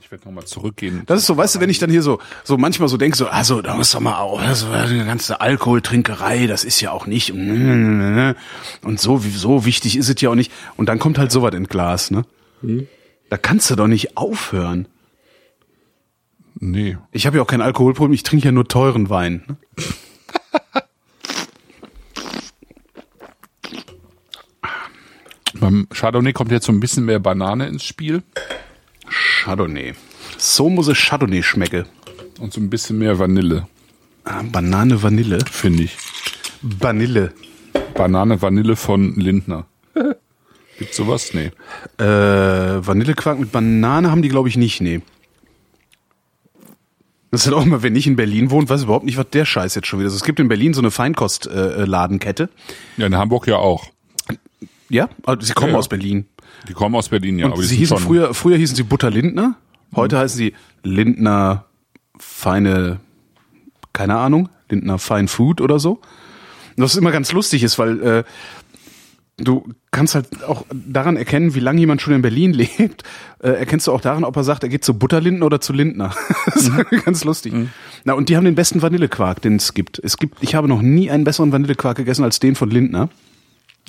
Ich 0.00 0.10
werde 0.12 0.24
nochmal 0.24 0.44
zurückgehen. 0.44 1.02
Das 1.06 1.18
ist 1.18 1.26
so, 1.26 1.36
weißt 1.36 1.56
du, 1.56 1.60
wenn 1.60 1.68
ich 1.70 1.80
dann 1.80 1.90
hier 1.90 2.02
so, 2.02 2.20
so 2.44 2.56
manchmal 2.56 2.88
so 2.88 2.96
denke, 2.96 3.16
so, 3.16 3.26
also, 3.26 3.60
da 3.60 3.74
muss 3.74 3.90
doch 3.90 3.98
mal 3.98 4.18
auch, 4.18 4.40
also, 4.40 4.68
die 4.88 4.98
ganze 5.04 5.40
Alkoholtrinkerei, 5.40 6.46
das 6.46 6.62
ist 6.62 6.80
ja 6.80 6.92
auch 6.92 7.06
nicht, 7.06 7.32
und 7.32 8.36
so, 8.98 9.18
so 9.18 9.64
wichtig 9.64 9.96
ist 9.96 10.08
es 10.08 10.20
ja 10.20 10.30
auch 10.30 10.34
nicht. 10.36 10.52
Und 10.76 10.88
dann 10.88 11.00
kommt 11.00 11.18
halt 11.18 11.32
sowas 11.32 11.54
in 11.54 11.66
Glas, 11.66 12.12
ne? 12.12 12.24
Da 13.30 13.36
kannst 13.36 13.70
du 13.70 13.74
doch 13.76 13.88
nicht 13.88 14.16
aufhören. 14.16 14.86
Nee. 16.60 16.96
Ich 17.12 17.26
habe 17.26 17.36
ja 17.36 17.42
auch 17.42 17.46
kein 17.46 17.60
Alkoholproblem, 17.60 18.12
ich 18.14 18.22
trinke 18.22 18.46
ja 18.46 18.52
nur 18.52 18.66
teuren 18.68 19.10
Wein. 19.10 19.44
Ne? 19.48 19.56
Beim 25.54 25.86
Chardonnay 25.92 26.32
kommt 26.32 26.50
jetzt 26.50 26.66
so 26.66 26.72
ein 26.72 26.80
bisschen 26.80 27.04
mehr 27.04 27.20
Banane 27.20 27.66
ins 27.68 27.84
Spiel 27.84 28.22
Chardonnay. 29.08 29.94
So 30.38 30.68
muss 30.68 30.88
es 30.88 30.98
Chardonnay 30.98 31.42
schmecken. 31.42 31.84
und 32.40 32.52
so 32.52 32.60
ein 32.60 32.70
bisschen 32.70 32.98
mehr 32.98 33.18
Vanille, 33.18 33.68
Ah, 34.24 34.42
Banane, 34.42 35.02
Vanille. 35.02 35.38
finde 35.50 35.84
ich. 35.84 35.96
Vanille. 36.62 37.32
Banane, 37.94 38.40
Vanille 38.42 38.74
von 38.74 39.14
Lindner. 39.16 39.66
Gibt's 40.78 40.96
sowas? 40.96 41.32
Nee. 41.34 41.52
Äh, 42.02 42.04
Vanillequark 42.86 43.38
mit 43.38 43.52
Banane 43.52 44.10
haben 44.10 44.22
die, 44.22 44.28
glaube 44.30 44.48
ich, 44.48 44.56
nicht, 44.56 44.80
nee. 44.80 45.02
Das 47.34 47.40
ist 47.40 47.46
halt 47.48 47.56
auch 47.56 47.66
immer, 47.66 47.82
wenn 47.82 47.96
ich 47.96 48.06
in 48.06 48.14
Berlin 48.14 48.52
wohne, 48.52 48.68
weiß 48.68 48.82
ich 48.82 48.84
überhaupt 48.84 49.06
nicht, 49.06 49.16
was 49.16 49.28
der 49.28 49.44
Scheiß 49.44 49.74
jetzt 49.74 49.88
schon 49.88 49.98
wieder 49.98 50.06
ist. 50.06 50.14
Es 50.14 50.22
gibt 50.22 50.38
in 50.38 50.46
Berlin 50.46 50.72
so 50.72 50.80
eine 50.80 50.92
Feinkostladenkette. 50.92 52.44
Äh. 52.44 53.00
Ja, 53.00 53.06
in 53.08 53.16
Hamburg 53.16 53.48
ja 53.48 53.56
auch. 53.56 53.90
ja, 54.88 55.08
also 55.26 55.44
sie 55.44 55.52
kommen 55.52 55.70
Ja, 55.70 55.72
ja. 55.72 55.78
aus 55.80 55.88
Berlin. 55.88 56.26
Die 56.68 56.74
kommen 56.74 56.94
aus 56.94 57.08
Berlin, 57.08 57.40
ja. 57.40 57.46
Und 57.46 57.54
aber 57.54 57.62
sie 57.64 57.74
hießen 57.74 57.98
früher, 57.98 58.34
früher 58.34 58.56
hießen 58.56 58.76
sie 58.76 58.84
Butter 58.84 59.10
Lindner. 59.10 59.56
Heute 59.96 60.16
heißen 60.16 60.38
sie 60.38 60.54
Lindner 60.84 61.64
feine, 62.16 63.00
keine 63.92 64.16
Ahnung, 64.16 64.48
Lindner 64.70 65.00
Fine 65.00 65.26
Food 65.26 65.60
oder 65.60 65.80
so. 65.80 65.94
Und 66.76 66.84
was 66.84 66.94
immer 66.94 67.10
ganz 67.10 67.32
lustig 67.32 67.64
ist, 67.64 67.80
weil 67.80 68.00
äh, 68.00 68.24
du 69.38 69.66
kannst 69.94 70.14
halt 70.14 70.44
auch 70.44 70.66
daran 70.72 71.16
erkennen, 71.16 71.54
wie 71.54 71.60
lange 71.60 71.80
jemand 71.80 72.02
schon 72.02 72.12
in 72.12 72.22
Berlin 72.22 72.52
lebt, 72.54 73.02
äh, 73.42 73.50
erkennst 73.50 73.86
du 73.86 73.92
auch 73.92 74.00
daran, 74.00 74.24
ob 74.24 74.36
er 74.36 74.44
sagt, 74.44 74.62
er 74.62 74.68
geht 74.68 74.84
zu 74.84 74.94
Butterlinden 74.94 75.42
oder 75.42 75.60
zu 75.60 75.72
Lindner. 75.72 76.14
das 76.46 76.68
ist 76.68 77.04
ganz 77.04 77.24
lustig. 77.24 77.54
Na, 78.04 78.14
und 78.14 78.28
die 78.28 78.36
haben 78.36 78.44
den 78.44 78.54
besten 78.54 78.82
Vanillequark, 78.82 79.40
den 79.40 79.56
es 79.56 79.74
gibt. 79.74 79.98
Es 79.98 80.16
gibt, 80.16 80.42
ich 80.42 80.54
habe 80.54 80.68
noch 80.68 80.82
nie 80.82 81.10
einen 81.10 81.24
besseren 81.24 81.52
Vanillequark 81.52 81.96
gegessen 81.96 82.24
als 82.24 82.40
den 82.40 82.54
von 82.54 82.70
Lindner. 82.70 83.08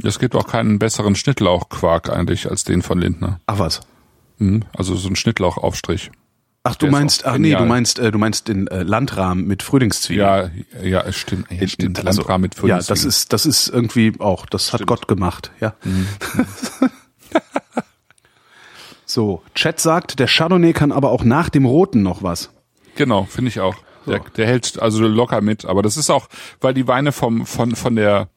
Es 0.03 0.19
gibt 0.19 0.35
auch 0.35 0.47
keinen 0.47 0.79
besseren 0.79 1.15
Schnittlauchquark 1.15 2.09
eigentlich 2.09 2.49
als 2.49 2.63
den 2.63 2.81
von 2.81 2.99
Lindner. 2.99 3.39
Ach 3.47 3.59
was. 3.59 3.81
Mhm. 4.37 4.63
Also 4.77 4.95
so 4.95 5.07
ein 5.07 5.15
Schnittlauchaufstrich. 5.15 6.11
Ach, 6.67 6.75
du 6.75 6.87
meinst, 6.87 7.25
ach 7.25 7.37
nee, 7.37 7.53
du 7.53 7.63
meinst, 7.65 7.99
äh, 7.99 8.11
du 8.11 8.17
meinst 8.17 8.47
den 8.47 8.65
äh, 8.67 8.81
Landrahmen 8.81 9.45
mit 9.45 9.61
Frühlingszwiebeln. 9.61 10.65
Ja, 10.73 10.83
ja, 10.83 11.01
es 11.01 11.15
stimmt. 11.15 11.45
Ja, 11.51 11.67
stimmt. 11.67 12.03
Also, 12.05 12.21
Landrahmen 12.21 12.41
mit 12.41 12.55
Ja, 12.55 12.77
das 12.77 12.87
Frühlingszwiebeln. 12.87 13.09
ist, 13.09 13.33
das 13.33 13.45
ist 13.45 13.67
irgendwie 13.67 14.13
auch, 14.17 14.47
das 14.47 14.73
hat 14.73 14.87
Gott 14.87 15.07
gemacht, 15.07 15.51
ja. 15.59 15.75
Mhm. 15.83 16.07
so, 19.05 19.43
Chat 19.53 19.79
sagt, 19.79 20.19
der 20.19 20.27
Chardonnay 20.27 20.73
kann 20.73 20.91
aber 20.91 21.11
auch 21.11 21.23
nach 21.23 21.49
dem 21.49 21.65
Roten 21.65 22.01
noch 22.01 22.23
was. 22.23 22.49
Genau, 22.95 23.25
finde 23.25 23.49
ich 23.49 23.59
auch. 23.59 23.75
Der, 24.07 24.19
der 24.19 24.45
hält 24.47 24.79
also 24.81 25.07
locker 25.07 25.41
mit, 25.41 25.65
aber 25.65 25.81
das 25.81 25.97
ist 25.97 26.09
auch, 26.09 26.27
weil 26.61 26.73
die 26.73 26.87
Weine 26.87 27.11
vom 27.11 27.45
von 27.45 27.75
von 27.75 27.95
der 27.95 28.29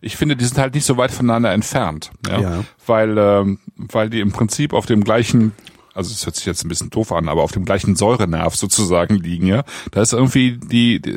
ich 0.00 0.16
finde, 0.16 0.36
die 0.36 0.44
sind 0.44 0.58
halt 0.58 0.74
nicht 0.74 0.84
so 0.84 0.96
weit 0.96 1.12
voneinander 1.12 1.52
entfernt, 1.52 2.10
ja, 2.28 2.40
Ja. 2.40 2.64
weil 2.86 3.16
ähm, 3.16 3.58
weil 3.76 4.10
die 4.10 4.20
im 4.20 4.32
Prinzip 4.32 4.72
auf 4.72 4.86
dem 4.86 5.04
gleichen 5.04 5.52
also 5.94 6.10
es 6.12 6.24
hört 6.24 6.36
sich 6.36 6.46
jetzt 6.46 6.64
ein 6.64 6.68
bisschen 6.68 6.90
doof 6.90 7.12
an, 7.12 7.28
aber 7.28 7.42
auf 7.42 7.52
dem 7.52 7.64
gleichen 7.64 7.96
Säurenerv 7.96 8.56
sozusagen 8.56 9.16
liegen, 9.16 9.46
ja. 9.46 9.64
Da 9.90 10.00
ist 10.02 10.12
irgendwie 10.12 10.58
die, 10.58 11.00
die 11.00 11.12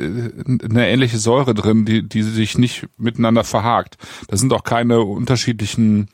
eine 0.64 0.88
ähnliche 0.88 1.18
Säure 1.18 1.54
drin, 1.54 1.84
die 1.84 2.06
die 2.06 2.22
sich 2.22 2.58
nicht 2.58 2.86
miteinander 2.98 3.44
verhakt. 3.44 3.96
Da 4.28 4.36
sind 4.36 4.52
auch 4.52 4.64
keine 4.64 5.00
unterschiedlichen 5.00 6.08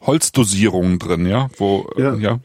Holzdosierungen 0.00 0.98
drin, 0.98 1.26
ja, 1.26 1.48
wo 1.56 1.88
Ja. 1.96 2.14
ja, 2.14 2.40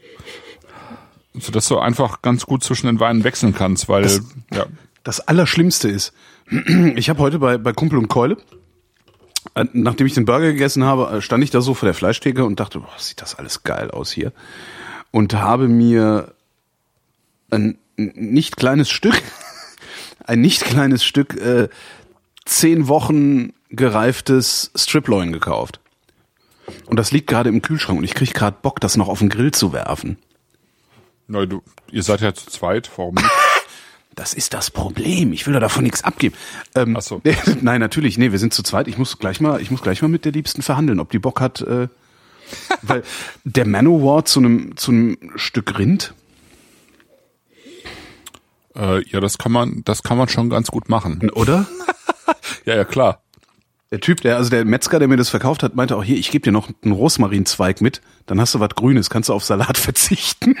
so 1.34 1.52
dass 1.52 1.68
du 1.68 1.78
einfach 1.78 2.22
ganz 2.22 2.46
gut 2.46 2.62
zwischen 2.62 2.86
den 2.86 3.00
Weinen 3.00 3.24
wechseln 3.24 3.54
kannst, 3.54 3.88
weil 3.88 4.08
ja 4.52 4.66
Das 5.02 5.20
Allerschlimmste 5.20 5.88
ist, 5.88 6.12
ich 6.96 7.10
habe 7.10 7.20
heute 7.20 7.38
bei, 7.38 7.58
bei 7.58 7.72
Kumpel 7.72 7.98
und 7.98 8.08
Keule, 8.08 8.36
äh, 9.54 9.64
nachdem 9.72 10.06
ich 10.06 10.14
den 10.14 10.24
Burger 10.24 10.52
gegessen 10.52 10.84
habe, 10.84 11.16
äh, 11.16 11.20
stand 11.20 11.42
ich 11.44 11.50
da 11.50 11.60
so 11.60 11.74
vor 11.74 11.86
der 11.86 11.94
Fleischtheke 11.94 12.44
und 12.44 12.60
dachte, 12.60 12.80
boah, 12.80 12.88
sieht 12.98 13.20
das 13.20 13.34
alles 13.34 13.64
geil 13.64 13.90
aus 13.90 14.12
hier. 14.12 14.32
Und 15.12 15.34
habe 15.34 15.68
mir 15.68 16.34
ein 17.50 17.78
nicht 17.96 18.56
kleines 18.56 18.90
Stück, 18.90 19.22
ein 20.24 20.40
nicht 20.40 20.64
kleines 20.64 21.04
Stück, 21.04 21.36
äh, 21.36 21.68
zehn 22.44 22.88
Wochen 22.88 23.52
gereiftes 23.70 24.72
Striploin 24.74 25.32
gekauft. 25.32 25.80
Und 26.86 26.98
das 26.98 27.12
liegt 27.12 27.28
gerade 27.28 27.48
im 27.48 27.62
Kühlschrank 27.62 27.98
und 27.98 28.04
ich 28.04 28.14
krieg 28.14 28.34
gerade 28.34 28.56
Bock, 28.60 28.80
das 28.80 28.96
noch 28.96 29.08
auf 29.08 29.20
den 29.20 29.28
Grill 29.28 29.52
zu 29.52 29.72
werfen. 29.72 30.18
Na, 31.28 31.46
du, 31.46 31.62
ihr 31.90 32.02
seid 32.02 32.20
ja 32.20 32.34
zu 32.34 32.46
zweit, 32.46 32.90
warum 32.96 33.14
nicht? 33.14 33.30
Das 34.14 34.34
ist 34.34 34.52
das 34.52 34.70
Problem. 34.70 35.32
Ich 35.32 35.46
will 35.46 35.54
doch 35.54 35.60
davon 35.60 35.84
nichts 35.84 36.04
abgeben. 36.04 36.36
Ähm, 36.74 36.94
Ach 36.98 37.00
so. 37.00 37.22
Nein, 37.62 37.80
natürlich. 37.80 38.18
Nee, 38.18 38.30
wir 38.30 38.38
sind 38.38 38.52
zu 38.52 38.62
zweit. 38.62 38.86
Ich 38.86 38.98
muss 38.98 39.18
gleich 39.18 39.40
mal, 39.40 39.58
ich 39.62 39.70
muss 39.70 39.80
gleich 39.80 40.02
mal 40.02 40.08
mit 40.08 40.26
der 40.26 40.32
Liebsten 40.32 40.60
verhandeln, 40.60 41.00
ob 41.00 41.10
die 41.10 41.18
Bock 41.18 41.40
hat. 41.40 41.62
Äh, 41.62 41.88
weil 42.82 43.02
der 43.44 43.66
Manowar 43.66 44.24
zu 44.24 44.40
einem 44.40 44.76
zu 44.76 44.90
einem 44.90 45.18
Stück 45.36 45.78
Rind. 45.78 46.14
Äh, 48.74 49.06
ja, 49.08 49.20
das 49.20 49.38
kann 49.38 49.52
man, 49.52 49.82
das 49.84 50.02
kann 50.02 50.16
man 50.16 50.28
schon 50.28 50.48
ganz 50.50 50.70
gut 50.70 50.88
machen. 50.88 51.30
Oder? 51.30 51.66
Ja, 52.64 52.76
ja, 52.76 52.84
klar. 52.84 53.22
Der 53.90 54.00
Typ, 54.00 54.20
der 54.20 54.36
also 54.36 54.50
der 54.50 54.64
Metzger, 54.64 54.98
der 54.98 55.08
mir 55.08 55.16
das 55.16 55.28
verkauft 55.28 55.62
hat, 55.62 55.74
meinte 55.74 55.96
auch 55.96 56.04
hier, 56.04 56.16
ich 56.16 56.30
gebe 56.30 56.44
dir 56.44 56.52
noch 56.52 56.70
einen 56.82 56.92
Rosmarinzweig 56.92 57.80
mit, 57.80 58.00
dann 58.26 58.40
hast 58.40 58.54
du 58.54 58.60
was 58.60 58.70
Grünes, 58.70 59.10
kannst 59.10 59.28
du 59.28 59.34
auf 59.34 59.44
Salat 59.44 59.76
verzichten. 59.78 60.56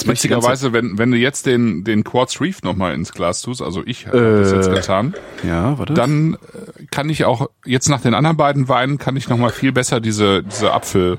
Jetzt 0.00 0.08
Witzigerweise, 0.08 0.72
wenn, 0.72 0.98
wenn 0.98 1.10
du 1.10 1.16
jetzt 1.16 1.46
den, 1.46 1.84
den 1.84 2.04
Quartz 2.04 2.40
Reef 2.40 2.62
nochmal 2.62 2.94
ins 2.94 3.12
Glas 3.12 3.42
tust, 3.42 3.62
also 3.62 3.82
ich 3.84 4.06
habe 4.06 4.40
das 4.42 4.52
jetzt 4.52 4.72
getan, 4.74 5.14
Ja, 5.42 5.78
warte. 5.78 5.94
dann 5.94 6.34
äh, 6.34 6.84
kann 6.90 7.08
ich 7.10 7.24
auch, 7.24 7.48
jetzt 7.64 7.88
nach 7.88 8.00
den 8.00 8.14
anderen 8.14 8.36
beiden 8.36 8.68
Weinen, 8.68 8.98
kann 8.98 9.16
ich 9.16 9.28
nochmal 9.28 9.50
viel 9.50 9.72
besser 9.72 10.00
diese, 10.00 10.42
diese 10.42 10.72
Apfel, 10.72 11.18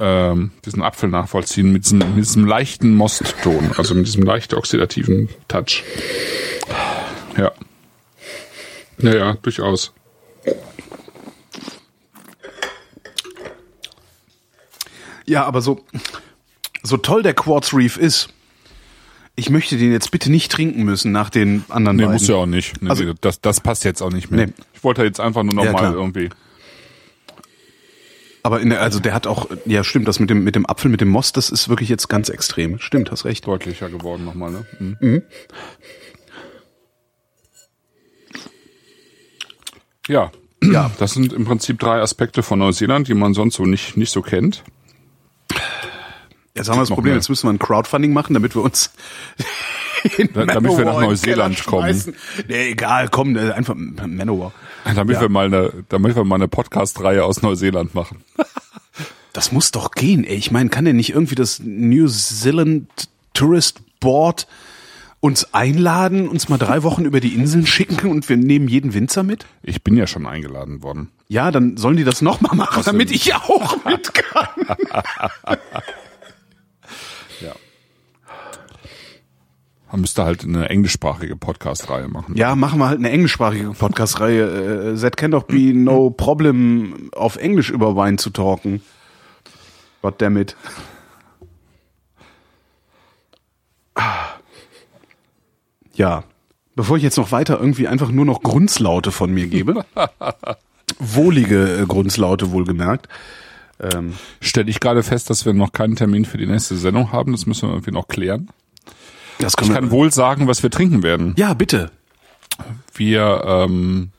ähm, 0.00 0.50
diesen 0.64 0.82
Apfel 0.82 1.08
nachvollziehen 1.08 1.72
mit 1.72 1.84
diesem, 1.84 1.98
mit 1.98 2.16
diesem 2.24 2.44
leichten 2.46 2.94
Mostton, 2.94 3.72
also 3.76 3.94
mit 3.94 4.06
diesem 4.06 4.22
leicht 4.24 4.54
oxidativen 4.54 5.28
Touch. 5.48 5.84
Ja. 7.36 7.52
Ja, 8.98 9.14
ja, 9.14 9.32
durchaus. 9.42 9.92
Ja, 15.24 15.44
aber 15.44 15.60
so, 15.62 15.84
so 16.82 16.96
toll 16.96 17.22
der 17.22 17.34
Quartz 17.34 17.72
Reef 17.74 17.96
ist, 17.96 18.28
ich 19.34 19.48
möchte 19.50 19.76
den 19.78 19.92
jetzt 19.92 20.10
bitte 20.10 20.30
nicht 20.30 20.52
trinken 20.52 20.82
müssen 20.84 21.10
nach 21.12 21.30
den 21.30 21.64
anderen 21.68 21.96
Nee, 21.96 22.02
beiden. 22.04 22.14
muss 22.14 22.28
ja 22.28 22.34
auch 22.36 22.46
nicht. 22.46 22.82
Nee, 22.82 22.90
Also- 22.90 23.04
nee, 23.04 23.14
das, 23.20 23.40
das 23.40 23.60
passt 23.60 23.84
jetzt 23.84 24.02
auch 24.02 24.10
nicht 24.12 24.30
mehr. 24.30 24.46
Nee. 24.46 24.52
Ich 24.74 24.84
wollte 24.84 25.02
jetzt 25.04 25.20
einfach 25.20 25.42
nur 25.42 25.54
Ja, 25.54 25.64
nochmal 25.72 25.90
klar. 25.90 25.94
irgendwie. 25.94 26.28
Aber 28.44 28.60
in 28.60 28.70
der, 28.70 28.80
also 28.82 28.98
der 28.98 29.14
hat 29.14 29.28
auch, 29.28 29.48
ja 29.66 29.84
stimmt, 29.84 30.08
das 30.08 30.18
mit 30.18 30.28
dem, 30.28 30.42
mit 30.42 30.56
dem 30.56 30.66
Apfel, 30.66 30.90
mit 30.90 31.00
dem 31.00 31.08
Most, 31.08 31.36
das 31.36 31.48
ist 31.48 31.68
wirklich 31.68 31.88
jetzt 31.88 32.08
ganz 32.08 32.28
extrem. 32.28 32.80
Stimmt, 32.80 33.10
hast 33.12 33.24
recht. 33.24 33.46
deutlicher 33.46 33.88
geworden 33.88 34.24
nochmal, 34.24 34.50
ne? 34.50 34.66
Mhm. 35.00 35.22
Ja. 40.08 40.32
Ja. 40.62 40.90
Das 40.98 41.12
sind 41.12 41.32
im 41.32 41.44
Prinzip 41.44 41.78
drei 41.78 42.00
Aspekte 42.00 42.42
von 42.42 42.58
Neuseeland, 42.58 43.08
die 43.08 43.14
man 43.14 43.34
sonst 43.34 43.54
so 43.56 43.64
nicht, 43.64 43.96
nicht 43.96 44.10
so 44.10 44.22
kennt. 44.22 44.62
Jetzt 46.54 46.68
haben 46.68 46.76
wir 46.76 46.82
das 46.82 46.90
Problem, 46.90 47.12
mehr. 47.12 47.18
jetzt 47.18 47.28
müssen 47.28 47.46
wir 47.46 47.52
ein 47.52 47.58
Crowdfunding 47.58 48.12
machen, 48.12 48.34
damit 48.34 48.54
wir 48.54 48.62
uns 48.62 48.90
Da- 50.34 50.46
damit 50.46 50.76
wir 50.76 50.84
nach 50.84 51.00
Neuseeland 51.00 51.64
kommen. 51.64 52.14
Nee, 52.48 52.70
egal, 52.72 53.08
komm, 53.08 53.36
äh, 53.36 53.52
einfach 53.52 53.74
Manowar. 53.76 54.52
Damit 54.96 55.20
wir 55.20 55.28
mal 55.28 55.46
eine, 55.46 55.72
damit 55.88 56.16
wir 56.16 56.24
mal 56.24 56.34
eine 56.34 56.48
Podcast-Reihe 56.48 57.24
aus 57.24 57.42
Neuseeland 57.42 57.94
machen. 57.94 58.24
Das 59.34 59.50
muss 59.50 59.70
doch 59.70 59.92
gehen, 59.92 60.24
ey. 60.24 60.36
Ich 60.36 60.50
meine, 60.50 60.68
kann 60.68 60.84
der 60.84 60.92
nicht 60.92 61.08
irgendwie 61.14 61.34
das 61.36 61.58
New 61.64 62.06
Zealand 62.06 62.86
Tourist 63.32 63.80
Board 63.98 64.46
uns 65.20 65.54
einladen, 65.54 66.28
uns 66.28 66.50
mal 66.50 66.58
drei 66.58 66.82
Wochen 66.82 67.06
über 67.06 67.18
die 67.18 67.32
Inseln 67.34 67.64
schicken 67.64 68.10
und 68.10 68.28
wir 68.28 68.36
nehmen 68.36 68.68
jeden 68.68 68.92
Winzer 68.92 69.22
mit? 69.22 69.46
Ich 69.62 69.82
bin 69.82 69.96
ja 69.96 70.06
schon 70.06 70.26
eingeladen 70.26 70.82
worden. 70.82 71.08
Ja, 71.28 71.50
dann 71.50 71.78
sollen 71.78 71.96
die 71.96 72.04
das 72.04 72.20
nochmal 72.20 72.54
machen, 72.54 72.82
damit 72.84 73.10
ich 73.10 73.34
auch 73.34 73.82
mit 73.86 74.12
kann. 74.12 74.76
Ja. 77.40 77.52
Man 79.90 80.00
müsste 80.00 80.24
halt 80.24 80.42
eine 80.44 80.70
englischsprachige 80.70 81.36
Podcast-Reihe 81.36 82.08
machen. 82.08 82.34
Ja, 82.34 82.54
machen 82.56 82.78
wir 82.78 82.88
halt 82.88 82.98
eine 82.98 83.10
englischsprachige 83.10 83.70
Podcast-Reihe. 83.72 84.94
Äh, 84.94 85.00
That 85.00 85.16
can 85.18 85.30
doch 85.32 85.42
be 85.44 85.74
no 85.74 86.08
problem, 86.10 87.10
auf 87.14 87.36
Englisch 87.36 87.68
über 87.70 87.94
Wein 87.94 88.16
zu 88.16 88.30
talken. 88.30 88.80
God 90.00 90.20
damn 90.20 90.36
it. 90.38 90.56
Ja, 95.94 96.24
bevor 96.74 96.96
ich 96.96 97.02
jetzt 97.02 97.18
noch 97.18 97.32
weiter 97.32 97.58
irgendwie 97.60 97.86
einfach 97.86 98.10
nur 98.10 98.24
noch 98.24 98.42
Grunzlaute 98.42 99.12
von 99.12 99.32
mir 99.32 99.46
gebe, 99.46 99.84
wohlige 100.98 101.80
äh, 101.82 101.86
Grunzlaute 101.86 102.50
wohlgemerkt, 102.50 103.08
ähm, 103.80 104.14
Stelle 104.40 104.70
ich 104.70 104.80
gerade 104.80 105.02
fest, 105.02 105.30
dass 105.30 105.44
wir 105.44 105.52
noch 105.52 105.72
keinen 105.72 105.96
Termin 105.96 106.24
für 106.24 106.38
die 106.38 106.46
nächste 106.46 106.76
Sendung 106.76 107.12
haben. 107.12 107.32
Das 107.32 107.46
müssen 107.46 107.68
wir 107.68 107.74
irgendwie 107.74 107.90
noch 107.90 108.08
klären. 108.08 108.48
das 109.38 109.54
Ich 109.60 109.72
kann 109.72 109.90
wohl 109.90 110.12
sagen, 110.12 110.46
was 110.46 110.62
wir 110.62 110.70
trinken 110.70 111.02
werden. 111.02 111.34
ja, 111.36 111.54
bitte. 111.54 111.90
Wir 112.94 113.42
ähm, 113.46 114.10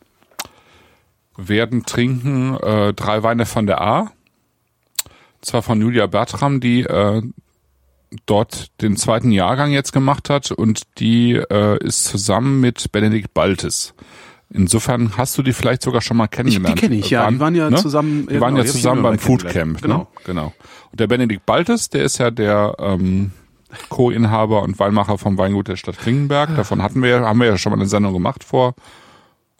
werden 1.37 1.85
trinken 1.85 2.57
äh, 2.57 2.93
drei 2.93 3.23
Weine 3.23 3.45
von 3.45 3.65
der 3.67 3.81
A. 3.81 4.11
Zwar 5.41 5.61
von 5.61 5.81
Julia 5.81 6.07
Bertram, 6.07 6.59
die 6.59 6.81
äh, 6.81 7.21
dort 8.25 8.81
den 8.81 8.97
zweiten 8.97 9.31
Jahrgang 9.31 9.71
jetzt 9.71 9.91
gemacht 9.91 10.29
hat 10.29 10.51
und 10.51 10.83
die 10.99 11.33
äh, 11.33 11.83
ist 11.83 12.05
zusammen 12.05 12.59
mit 12.59 12.91
Benedikt 12.91 13.33
Baltes. 13.33 13.93
Insofern 14.49 15.13
hast 15.17 15.37
du 15.37 15.41
die 15.43 15.53
vielleicht 15.53 15.81
sogar 15.81 16.01
schon 16.01 16.17
mal 16.17 16.27
kennengelernt. 16.27 16.79
kenn 16.79 16.91
ich, 16.91 17.09
ja. 17.09 17.29
Die 17.29 17.39
waren 17.39 17.55
ja 17.55 17.73
zusammen- 17.75 18.27
Die 18.29 18.39
waren 18.39 18.53
genau, 18.53 18.57
ja 18.57 18.61
die 18.63 18.67
ich 18.69 18.73
zusammen 18.75 19.01
beim. 19.03 19.17
Foodcamp. 19.19 19.81
Genau. 19.81 19.97
Ne? 19.97 20.07
genau. 20.25 20.53
Und 20.91 20.99
der 20.99 21.07
Benedikt 21.07 21.45
Baltes, 21.45 21.89
der 21.89 22.03
ist 22.03 22.19
ja 22.19 22.29
der 22.29 22.75
ähm, 22.79 23.31
Co-Inhaber 23.89 24.61
und 24.61 24.77
Weinmacher 24.79 25.17
vom 25.17 25.37
Weingut 25.37 25.67
der 25.67 25.75
Stadt 25.75 25.97
Klingenberg. 25.97 26.55
Davon 26.55 26.83
hatten 26.83 27.01
wir, 27.01 27.09
ja- 27.09 27.21
haben 27.25 27.39
wir 27.39 27.47
ja 27.47 27.57
schon 27.57 27.71
mal 27.71 27.79
eine 27.79 27.87
Sendung 27.87 28.13
gemacht 28.13 28.43
vor 28.43 28.75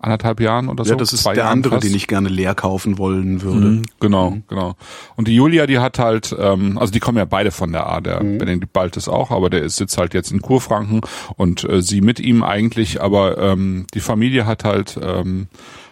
anderthalb 0.04 0.40
Jahren 0.40 0.70
oder 0.70 0.84
so. 0.84 0.92
Ja, 0.92 0.96
das 0.98 1.14
ist 1.14 1.26
der 1.26 1.36
Jahren 1.36 1.52
andere, 1.52 1.76
fast. 1.76 1.88
den 1.88 1.96
ich 1.96 2.08
gerne 2.08 2.30
leer 2.30 2.56
kaufen 2.56 2.98
wollen 2.98 3.42
würde. 3.42 3.68
Mhm, 3.68 3.84
Genau, 4.00 4.38
genau. 4.48 4.76
Und 5.16 5.28
die 5.28 5.36
Julia, 5.36 5.66
die 5.66 5.80
hat 5.80 6.00
halt, 6.00 6.36
ähm, 6.38 6.78
also 6.78 6.92
die 6.92 7.00
kommen 7.00 7.18
ja 7.18 7.26
beide 7.26 7.52
von 7.52 7.72
der 7.72 7.88
A, 7.88 8.02
der 8.02 8.20
Benedikt 8.20 8.74
Baltes 8.74 9.08
auch, 9.08 9.32
aber 9.32 9.50
der 9.50 9.62
ist, 9.62 9.78
sitzt 9.78 9.98
halt 9.98 10.14
jetzt 10.14 10.32
in 10.32 10.42
Kurfranken 10.42 11.02
und 11.36 11.64
äh, 11.68 11.82
sie 11.82 12.02
mit 12.02 12.20
ihm 12.20 12.44
eigentlich, 12.44 13.02
aber 13.02 13.38
ähm, 13.38 13.86
die 13.94 14.00
Familie 14.02 14.46
hat 14.46 14.64
halt 14.64 15.00
ähm, 15.02 15.48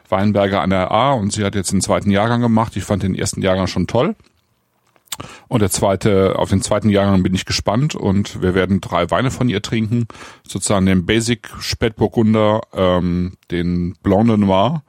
Weinberger 0.09 0.61
an 0.61 0.69
der 0.71 0.91
A 0.91 1.13
und 1.13 1.31
sie 1.31 1.43
hat 1.45 1.55
jetzt 1.55 1.71
den 1.71 1.81
zweiten 1.81 2.11
Jahrgang 2.11 2.41
gemacht. 2.41 2.75
Ich 2.75 2.83
fand 2.83 3.03
den 3.03 3.15
ersten 3.15 3.41
Jahrgang 3.41 3.67
schon 3.67 3.88
toll. 3.88 4.15
Und 5.47 5.61
der 5.61 5.69
zweite, 5.69 6.38
auf 6.39 6.49
den 6.49 6.61
zweiten 6.61 6.89
Jahrgang 6.89 7.23
bin 7.23 7.35
ich 7.35 7.45
gespannt 7.45 7.95
und 7.95 8.41
wir 8.41 8.55
werden 8.55 8.81
drei 8.81 9.09
Weine 9.11 9.31
von 9.31 9.49
ihr 9.49 9.61
trinken. 9.61 10.07
Sozusagen 10.47 10.85
den 10.85 11.05
Basic 11.05 11.49
Spätburgunder, 11.59 12.61
ähm, 12.73 13.33
den 13.51 13.95
Blanc 14.01 14.27
de 14.27 14.38
Noir 14.38 14.83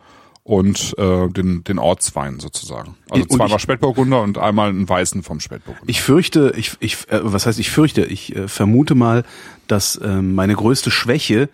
und 0.44 0.97
äh, 0.99 1.28
den, 1.28 1.62
den 1.65 1.78
Ortswein 1.78 2.40
sozusagen. 2.40 2.97
Also 3.11 3.24
Und 3.24 3.32
zweimal 3.32 3.57
ich- 3.57 3.62
Spätburgunder 3.62 4.23
und 4.23 4.39
einmal 4.39 4.70
einen 4.70 4.89
weißen 4.89 5.23
vom 5.23 5.40
Spätburgunder. 5.40 5.89
Ich 5.89 6.01
fürchte, 6.03 6.53
ich, 6.57 6.73
ich, 6.81 7.09
äh, 7.11 7.20
was 7.23 7.47
heißt 7.47 7.59
ich 7.61 7.70
fürchte? 7.70 8.05
Ich 8.05 8.35
äh, 8.35 8.49
vermute 8.49 8.94
mal, 8.94 9.24
dass 9.69 10.01
ähm, 10.03 10.35
meine 10.35 10.55
größte 10.55 10.90
Schwäche 10.90 11.49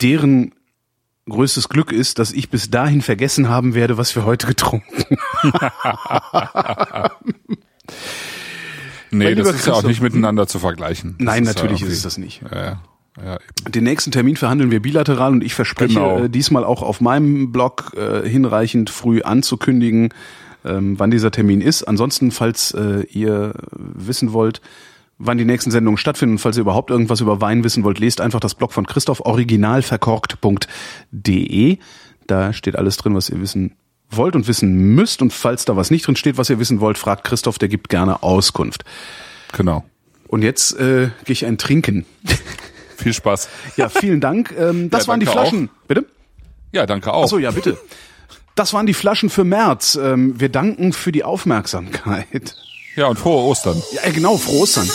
deren 0.00 0.54
größtes 1.28 1.68
Glück 1.68 1.92
ist, 1.92 2.18
dass 2.18 2.32
ich 2.32 2.48
bis 2.50 2.70
dahin 2.70 3.00
vergessen 3.02 3.48
haben 3.48 3.74
werde, 3.74 3.96
was 3.98 4.16
wir 4.16 4.24
heute 4.24 4.46
getrunken 4.48 5.04
nee, 9.10 9.34
das 9.34 9.48
ist 9.48 9.66
ja 9.66 9.72
auch 9.72 9.76
Christoph, 9.76 9.88
nicht 9.90 10.02
miteinander 10.02 10.46
zu 10.46 10.58
vergleichen. 10.58 11.14
Das 11.18 11.24
Nein, 11.26 11.44
ist 11.44 11.54
natürlich 11.54 11.80
ja 11.80 11.86
ist 11.86 11.92
es 11.94 12.02
das 12.02 12.18
nicht. 12.18 12.42
Ja, 12.50 12.82
ja. 13.22 13.38
Den 13.68 13.84
nächsten 13.84 14.10
Termin 14.10 14.36
verhandeln 14.36 14.70
wir 14.70 14.80
bilateral 14.80 15.32
und 15.32 15.44
ich 15.44 15.54
verspreche 15.54 15.94
Genau. 15.94 16.24
äh, 16.24 16.30
diesmal 16.30 16.64
auch 16.64 16.82
auf 16.82 17.00
meinem 17.00 17.52
Blog 17.52 17.92
äh, 17.96 18.28
hinreichend 18.28 18.90
früh 18.90 19.22
anzukündigen, 19.22 20.10
ähm, 20.64 20.98
wann 20.98 21.10
dieser 21.10 21.30
Termin 21.30 21.60
ist. 21.60 21.82
Ansonsten, 21.82 22.30
falls 22.30 22.72
äh, 22.72 23.02
ihr 23.10 23.54
wissen 23.72 24.32
wollt, 24.32 24.60
wann 25.18 25.36
die 25.38 25.44
nächsten 25.44 25.70
Sendungen 25.70 25.98
stattfinden 25.98 26.36
und 26.36 26.38
falls 26.38 26.56
ihr 26.56 26.62
überhaupt 26.62 26.90
irgendwas 26.90 27.20
über 27.20 27.40
Wein 27.40 27.64
wissen 27.64 27.84
wollt, 27.84 27.98
lest 27.98 28.20
einfach 28.22 28.40
das 28.40 28.54
Blog 28.54 28.72
von 28.72 28.86
Christoph 28.86 29.20
originalverkorkt.de. 29.20 31.78
Da 32.26 32.52
steht 32.52 32.76
alles 32.76 32.96
drin, 32.96 33.14
was 33.14 33.28
ihr 33.28 33.40
wissen 33.40 33.74
wollt 34.16 34.36
und 34.36 34.48
wissen 34.48 34.72
müsst. 34.94 35.22
Und 35.22 35.32
falls 35.32 35.64
da 35.64 35.76
was 35.76 35.90
nicht 35.90 36.06
drin 36.06 36.16
steht, 36.16 36.38
was 36.38 36.50
ihr 36.50 36.58
wissen 36.58 36.80
wollt, 36.80 36.98
fragt 36.98 37.24
Christoph, 37.24 37.58
der 37.58 37.68
gibt 37.68 37.88
gerne 37.88 38.22
Auskunft. 38.22 38.84
Genau. 39.52 39.84
Und 40.28 40.42
jetzt 40.42 40.72
äh, 40.78 41.10
gehe 41.24 41.32
ich 41.32 41.44
ein 41.44 41.58
Trinken. 41.58 42.06
Viel 42.96 43.12
Spaß. 43.12 43.48
Ja, 43.76 43.88
vielen 43.88 44.20
Dank. 44.20 44.54
Ähm, 44.56 44.88
das 44.90 45.02
Ja, 45.02 45.08
waren 45.08 45.20
die 45.20 45.26
Flaschen. 45.26 45.70
Bitte? 45.88 46.06
Ja, 46.72 46.86
danke 46.86 47.12
auch. 47.12 47.24
Achso, 47.24 47.38
ja, 47.38 47.50
bitte. 47.50 47.76
Das 48.54 48.72
waren 48.72 48.86
die 48.86 48.94
Flaschen 48.94 49.28
für 49.30 49.44
März. 49.44 49.98
Ähm, 50.00 50.38
wir 50.40 50.48
danken 50.48 50.92
für 50.92 51.12
die 51.12 51.24
Aufmerksamkeit. 51.24 52.54
Ja, 52.96 53.06
und 53.06 53.18
frohe 53.18 53.42
Ostern. 53.44 53.82
Ja, 53.92 54.10
genau, 54.10 54.36
frohe 54.36 54.60
Ostern. 54.60 54.88